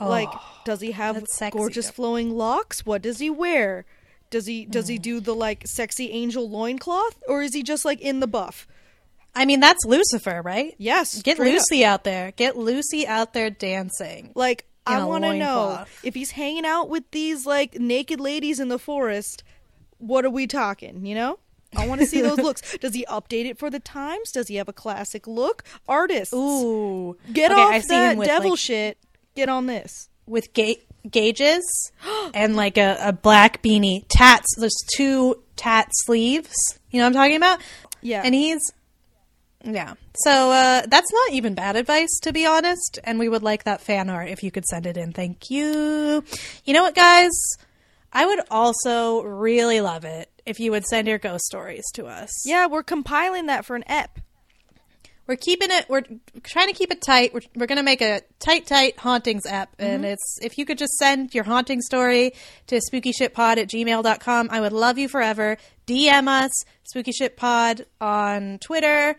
Like, 0.00 0.28
Oh, 0.32 0.42
does 0.64 0.80
he 0.80 0.92
have 0.92 1.22
gorgeous 1.52 1.86
though. 1.86 1.92
flowing 1.92 2.36
locks? 2.36 2.86
What 2.86 3.02
does 3.02 3.18
he 3.18 3.30
wear? 3.30 3.84
Does 4.30 4.46
he 4.46 4.64
does 4.64 4.88
he 4.88 4.98
mm. 4.98 5.02
do 5.02 5.20
the 5.20 5.34
like 5.34 5.64
sexy 5.66 6.10
angel 6.10 6.48
loincloth? 6.48 7.22
Or 7.28 7.42
is 7.42 7.52
he 7.52 7.62
just 7.62 7.84
like 7.84 8.00
in 8.00 8.20
the 8.20 8.26
buff? 8.26 8.66
I 9.34 9.44
mean, 9.44 9.60
that's 9.60 9.84
Lucifer, 9.84 10.42
right? 10.44 10.74
Yes. 10.78 11.20
Get 11.22 11.36
straight 11.36 11.48
up. 11.48 11.54
Lucy 11.54 11.84
out 11.84 12.04
there. 12.04 12.32
Get 12.32 12.56
Lucy 12.56 13.06
out 13.06 13.32
there 13.32 13.50
dancing. 13.50 14.32
Like 14.34 14.66
I 14.86 15.04
want 15.04 15.24
to 15.24 15.34
know 15.36 15.66
loincloth. 15.66 16.00
if 16.04 16.14
he's 16.14 16.32
hanging 16.32 16.64
out 16.64 16.88
with 16.88 17.04
these 17.10 17.46
like 17.46 17.78
naked 17.78 18.20
ladies 18.20 18.58
in 18.60 18.68
the 18.68 18.78
forest. 18.78 19.42
What 19.98 20.24
are 20.24 20.30
we 20.30 20.46
talking? 20.46 21.04
You 21.04 21.14
know, 21.14 21.38
I 21.76 21.86
want 21.86 22.00
to 22.00 22.06
see 22.06 22.22
those 22.22 22.38
looks. 22.42 22.78
Does 22.78 22.94
he 22.94 23.04
update 23.06 23.44
it 23.44 23.58
for 23.58 23.68
the 23.68 23.80
times? 23.80 24.32
Does 24.32 24.48
he 24.48 24.56
have 24.56 24.68
a 24.68 24.72
classic 24.72 25.26
look? 25.26 25.62
Artists, 25.86 26.32
Ooh. 26.34 27.18
get 27.32 27.50
Okay, 27.52 27.60
off 27.60 27.70
I 27.72 27.80
see 27.80 27.88
that 27.88 28.12
him 28.12 28.18
with, 28.18 28.28
devil 28.28 28.50
like, 28.50 28.58
shit. 28.58 28.98
Get 29.34 29.48
on 29.48 29.66
this. 29.66 30.08
with 30.26 30.52
ga- 30.52 30.82
gauges 31.10 31.92
and 32.34 32.56
like 32.56 32.76
a, 32.78 32.96
a 33.00 33.12
black 33.12 33.62
beanie, 33.62 34.04
tats. 34.08 34.46
There's 34.58 34.76
two 34.96 35.42
tat 35.56 35.88
sleeves. 36.04 36.54
You 36.90 36.98
know 36.98 37.04
what 37.04 37.08
I'm 37.08 37.14
talking 37.14 37.36
about? 37.36 37.60
Yeah. 38.02 38.22
And 38.24 38.34
he's, 38.34 38.60
yeah. 39.64 39.94
So 40.24 40.50
uh, 40.50 40.82
that's 40.88 41.12
not 41.12 41.32
even 41.32 41.54
bad 41.54 41.76
advice, 41.76 42.18
to 42.22 42.32
be 42.32 42.46
honest. 42.46 42.98
And 43.04 43.18
we 43.18 43.28
would 43.28 43.42
like 43.42 43.64
that 43.64 43.80
fan 43.80 44.08
art 44.10 44.28
if 44.28 44.42
you 44.42 44.50
could 44.50 44.64
send 44.66 44.86
it 44.86 44.96
in. 44.96 45.12
Thank 45.12 45.50
you. 45.50 46.24
You 46.64 46.74
know 46.74 46.82
what, 46.82 46.94
guys? 46.94 47.30
I 48.12 48.26
would 48.26 48.40
also 48.50 49.22
really 49.22 49.80
love 49.80 50.04
it 50.04 50.28
if 50.44 50.58
you 50.58 50.72
would 50.72 50.84
send 50.84 51.06
your 51.06 51.18
ghost 51.18 51.44
stories 51.44 51.84
to 51.94 52.06
us. 52.06 52.30
Yeah, 52.44 52.66
we're 52.66 52.82
compiling 52.82 53.46
that 53.46 53.64
for 53.64 53.76
an 53.76 53.84
ep. 53.86 54.18
We're 55.30 55.36
keeping 55.36 55.70
it. 55.70 55.88
We're 55.88 56.02
trying 56.42 56.66
to 56.66 56.72
keep 56.74 56.90
it 56.90 57.00
tight. 57.00 57.32
We're, 57.32 57.42
we're 57.54 57.68
going 57.68 57.76
to 57.76 57.84
make 57.84 58.02
a 58.02 58.22
tight, 58.40 58.66
tight 58.66 58.98
hauntings 58.98 59.46
app, 59.46 59.76
and 59.78 60.02
mm-hmm. 60.02 60.12
it's 60.12 60.38
if 60.42 60.58
you 60.58 60.66
could 60.66 60.76
just 60.76 60.94
send 60.94 61.36
your 61.36 61.44
haunting 61.44 61.80
story 61.82 62.32
to 62.66 62.80
spookyshitpod 62.92 63.58
at 63.58 63.68
gmail.com. 63.68 64.48
I 64.50 64.60
would 64.60 64.72
love 64.72 64.98
you 64.98 65.06
forever. 65.06 65.56
DM 65.86 66.26
us 66.26 66.50
spookyshitpod 66.92 67.84
on 68.00 68.58
Twitter. 68.58 69.14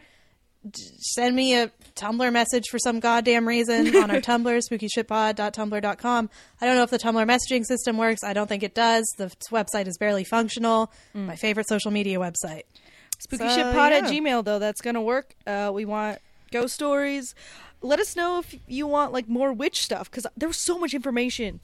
D- 0.69 0.83
Send 1.15 1.33
me 1.33 1.55
a 1.55 1.71
Tumblr 1.95 2.33
message 2.33 2.65
for 2.69 2.77
some 2.77 2.99
goddamn 2.99 3.47
reason 3.47 3.95
on 3.95 4.11
our 4.11 4.17
Tumblr, 4.19 4.61
spookyshitpod.tumblr.com. 4.69 6.29
I 6.59 6.65
don't 6.65 6.75
know 6.75 6.83
if 6.83 6.89
the 6.89 6.99
Tumblr 6.99 7.25
messaging 7.25 7.63
system 7.65 7.95
works. 7.95 8.21
I 8.25 8.33
don't 8.33 8.47
think 8.47 8.63
it 8.63 8.75
does. 8.75 9.05
The 9.17 9.27
website 9.49 9.87
is 9.87 9.97
barely 9.97 10.25
functional. 10.25 10.91
Mm. 11.15 11.27
My 11.27 11.37
favorite 11.37 11.69
social 11.69 11.91
media 11.91 12.19
website. 12.19 12.63
Spooky 13.21 13.47
So, 13.47 13.55
shit 13.55 13.73
pod 13.75 13.93
at. 13.93 14.03
Gmail 14.05 14.43
though. 14.43 14.59
That's 14.59 14.81
gonna 14.81 15.01
work. 15.01 15.35
Uh, 15.45 15.71
we 15.73 15.85
want 15.85 16.19
ghost 16.51 16.73
stories. 16.73 17.33
Let 17.81 17.99
us 17.99 18.15
know 18.15 18.39
if 18.39 18.55
you 18.67 18.85
want 18.87 19.11
like 19.13 19.27
more 19.27 19.51
witch 19.53 19.81
stuff 19.81 20.09
because 20.09 20.27
there 20.37 20.47
was 20.49 20.63
so 20.63 20.77
much 20.77 20.93
information. 20.93 21.61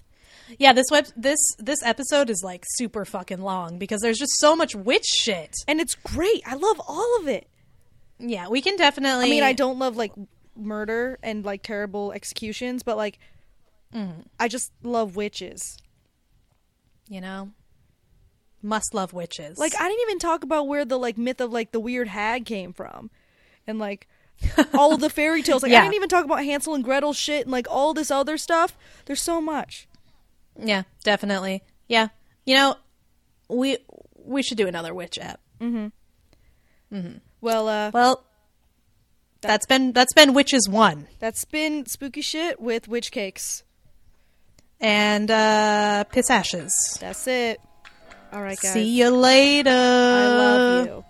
Yeah, 0.58 0.72
this 0.74 0.86
web 0.92 1.08
this 1.16 1.40
this 1.60 1.80
episode 1.84 2.30
is 2.30 2.42
like 2.44 2.64
super 2.68 3.06
fucking 3.06 3.42
long 3.42 3.78
because 3.78 4.02
there's 4.02 4.18
just 4.18 4.40
so 4.40 4.56
much 4.56 4.74
witch 4.76 5.06
shit. 5.06 5.54
and 5.68 5.80
it's 5.82 5.96
great. 5.96 6.42
I 6.46 6.56
love 6.56 6.82
all 6.88 7.18
of 7.20 7.28
it. 7.28 7.48
Yeah, 8.20 8.48
we 8.48 8.62
can 8.62 8.78
definitely. 8.78 9.26
I 9.26 9.30
mean, 9.30 9.44
I 9.44 9.54
don't 9.54 9.78
love 9.78 9.96
like 9.98 10.14
murder 10.56 11.20
and 11.22 11.44
like 11.46 11.62
terrible 11.64 12.12
executions, 12.14 12.84
but 12.84 12.98
like, 12.98 13.20
Mm-hmm. 13.94 14.22
I 14.40 14.48
just 14.50 14.72
love 14.84 15.16
witches. 15.16 15.78
You 17.10 17.22
know, 17.22 17.52
must 18.62 18.94
love 18.94 19.14
witches. 19.14 19.58
Like 19.58 19.74
I 19.80 19.88
didn't 19.88 20.02
even 20.02 20.20
talk 20.20 20.44
about 20.44 20.68
where 20.68 20.86
the 20.86 20.98
like 20.98 21.18
myth 21.18 21.40
of 21.42 21.52
like 21.52 21.72
the 21.72 21.80
weird 21.80 22.08
hag 22.08 22.46
came 22.46 22.74
from, 22.74 23.10
and 23.66 23.80
like 23.80 24.08
all 24.74 24.94
of 24.94 25.00
the 25.02 25.10
fairy 25.10 25.42
tales. 25.44 25.64
Like 25.64 25.72
Yeah. 25.72 25.80
I 25.80 25.84
didn't 25.84 25.96
even 25.96 26.10
talk 26.10 26.26
about 26.26 26.44
Hansel 26.44 26.76
and 26.76 26.84
Gretel 26.84 27.14
shit 27.14 27.44
and 27.44 27.52
like 27.52 27.68
all 27.70 27.94
this 27.94 28.12
other 28.12 28.38
stuff. 28.38 28.78
There's 29.06 29.22
so 29.22 29.40
much. 29.42 29.88
yeah, 30.60 30.84
definitely. 31.04 31.64
Yeah, 31.88 32.10
you 32.46 32.56
know, 32.56 32.76
we 33.50 33.78
we 34.16 34.44
should 34.44 34.58
do 34.58 34.68
another 34.68 34.94
witch 34.94 35.18
app. 35.20 35.40
Mm-hmm. 35.62 36.96
Mm-hmm. 36.96 37.18
Well, 37.42 37.68
uh, 37.68 37.92
Well, 37.94 38.24
that's 39.42 39.66
been 39.66 39.92
that's 39.94 40.14
been 40.14 40.34
witches 40.34 40.68
one 40.68 41.08
that's 41.20 41.46
been 41.46 41.86
spooky 41.86 42.22
shit 42.22 42.60
with 42.60 42.88
witch 42.88 43.12
cakes. 43.12 43.64
and 44.80 45.30
uh 45.32 46.04
piss 46.06 46.30
ashes. 46.30 46.98
That's 47.00 47.28
it. 47.28 47.60
All 48.32 48.41
right, 48.41 48.60
guys. 48.60 48.74
See 48.74 48.98
you 48.98 49.10
later. 49.10 49.70
I 49.70 50.28
love 50.28 50.88
you. 50.88 51.06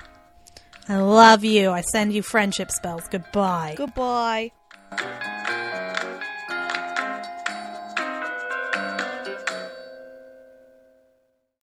I 0.89 0.97
love 0.97 1.43
you. 1.43 1.71
I 1.71 1.81
send 1.81 2.13
you 2.13 2.21
friendship 2.21 2.71
spells. 2.71 3.03
Goodbye. 3.09 3.75
Goodbye. 3.77 4.51